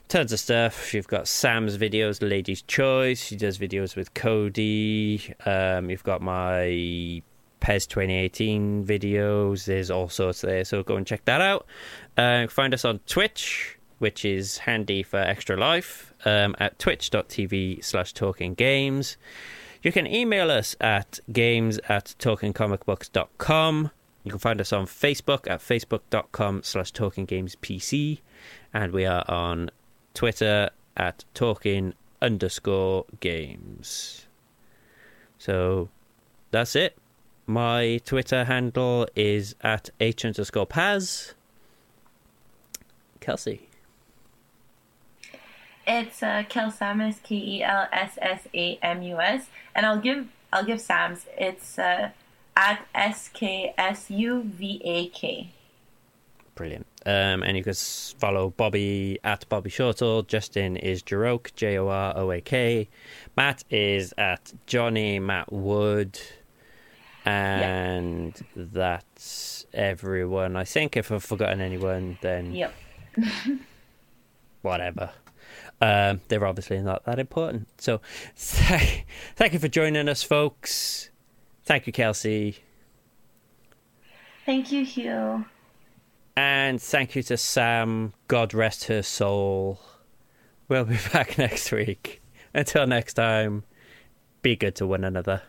tons 0.08 0.32
of 0.32 0.40
stuff. 0.40 0.94
You've 0.94 1.08
got 1.08 1.26
Sam's 1.28 1.78
videos, 1.78 2.26
Lady's 2.26 2.62
Choice. 2.62 3.24
She 3.24 3.36
does 3.36 3.58
videos 3.58 3.96
with 3.96 4.14
Cody. 4.14 5.34
Um, 5.46 5.90
you've 5.90 6.04
got 6.04 6.22
my 6.22 7.22
PES 7.60 7.86
2018 7.86 8.84
videos. 8.84 9.64
There's 9.64 9.90
all 9.90 10.08
sorts 10.08 10.42
there, 10.42 10.64
so 10.64 10.82
go 10.82 10.96
and 10.96 11.06
check 11.06 11.24
that 11.24 11.40
out. 11.40 11.66
Uh, 12.16 12.46
find 12.46 12.74
us 12.74 12.84
on 12.84 13.00
Twitch, 13.06 13.78
which 13.98 14.24
is 14.24 14.58
handy 14.58 15.02
for 15.02 15.18
extra 15.18 15.56
life, 15.56 16.12
um, 16.24 16.54
at 16.58 16.78
twitch.tv 16.78 17.82
slash 17.82 18.12
talking 18.12 18.54
games. 18.54 19.16
You 19.84 19.92
can 19.92 20.06
email 20.06 20.50
us 20.50 20.74
at 20.80 21.20
games 21.30 21.78
at 21.90 22.14
talkingcomicbooks.com. 22.18 23.90
You 24.24 24.30
can 24.30 24.40
find 24.40 24.58
us 24.58 24.72
on 24.72 24.86
Facebook 24.86 25.46
at 25.46 25.60
facebook.com 25.60 26.62
slash 26.62 26.90
talkinggamespc. 26.90 28.20
And 28.72 28.92
we 28.94 29.04
are 29.04 29.30
on 29.30 29.70
Twitter 30.14 30.70
at 30.96 31.26
talking 31.34 31.92
underscore 32.22 33.04
games. 33.20 34.26
So 35.36 35.90
that's 36.50 36.74
it. 36.74 36.96
My 37.46 38.00
Twitter 38.06 38.44
handle 38.44 39.06
is 39.14 39.54
at 39.60 39.90
h 40.00 40.24
underscore 40.24 40.64
paz. 40.64 41.34
Kelsey. 43.20 43.68
It's 45.86 46.22
uh, 46.22 46.44
Kelsamus, 46.48 47.22
K 47.22 47.36
E 47.36 47.62
L 47.62 47.88
S 47.92 48.18
S 48.20 48.48
A 48.54 48.78
M 48.82 49.02
U 49.02 49.20
S, 49.20 49.46
and 49.74 49.86
I'll 49.86 50.00
give 50.00 50.28
I'll 50.52 50.64
give 50.64 50.80
Sam's. 50.80 51.26
It's 51.36 51.78
uh, 51.78 52.10
at 52.56 52.86
S 52.94 53.28
K 53.32 53.74
S 53.76 54.10
U 54.10 54.42
V 54.44 54.80
A 54.84 55.08
K. 55.08 55.50
Brilliant. 56.54 56.86
Um, 57.04 57.42
and 57.42 57.56
you 57.56 57.64
can 57.64 57.74
follow 57.74 58.50
Bobby 58.50 59.18
at 59.24 59.46
Bobby 59.48 59.70
Shortle. 59.70 60.22
Justin 60.22 60.76
is 60.76 61.02
Joroak, 61.02 61.54
J 61.54 61.78
O 61.78 61.88
R 61.88 62.14
O 62.16 62.30
A 62.30 62.40
K. 62.40 62.88
Matt 63.36 63.64
is 63.70 64.14
at 64.16 64.52
Johnny 64.66 65.18
Matt 65.18 65.52
Wood. 65.52 66.20
And 67.26 68.34
yep. 68.54 68.70
that's 68.72 69.66
everyone. 69.72 70.56
I 70.56 70.64
think 70.64 70.96
if 70.96 71.10
I've 71.10 71.24
forgotten 71.24 71.60
anyone, 71.60 72.18
then. 72.20 72.54
Yep. 72.54 72.74
whatever. 74.62 75.10
Um, 75.80 76.20
they're 76.28 76.46
obviously 76.46 76.80
not 76.80 77.04
that 77.04 77.18
important. 77.18 77.68
So, 77.80 78.00
th- 78.36 79.04
thank 79.36 79.52
you 79.52 79.58
for 79.58 79.68
joining 79.68 80.08
us, 80.08 80.22
folks. 80.22 81.10
Thank 81.64 81.86
you, 81.86 81.92
Kelsey. 81.92 82.58
Thank 84.46 84.72
you, 84.72 84.84
Hugh. 84.84 85.44
And 86.36 86.80
thank 86.80 87.14
you 87.14 87.22
to 87.24 87.36
Sam. 87.36 88.12
God 88.28 88.54
rest 88.54 88.84
her 88.84 89.02
soul. 89.02 89.80
We'll 90.68 90.84
be 90.84 90.98
back 91.12 91.38
next 91.38 91.70
week. 91.72 92.22
Until 92.52 92.86
next 92.86 93.14
time, 93.14 93.64
be 94.42 94.56
good 94.56 94.74
to 94.76 94.86
one 94.86 95.04
another. 95.04 95.42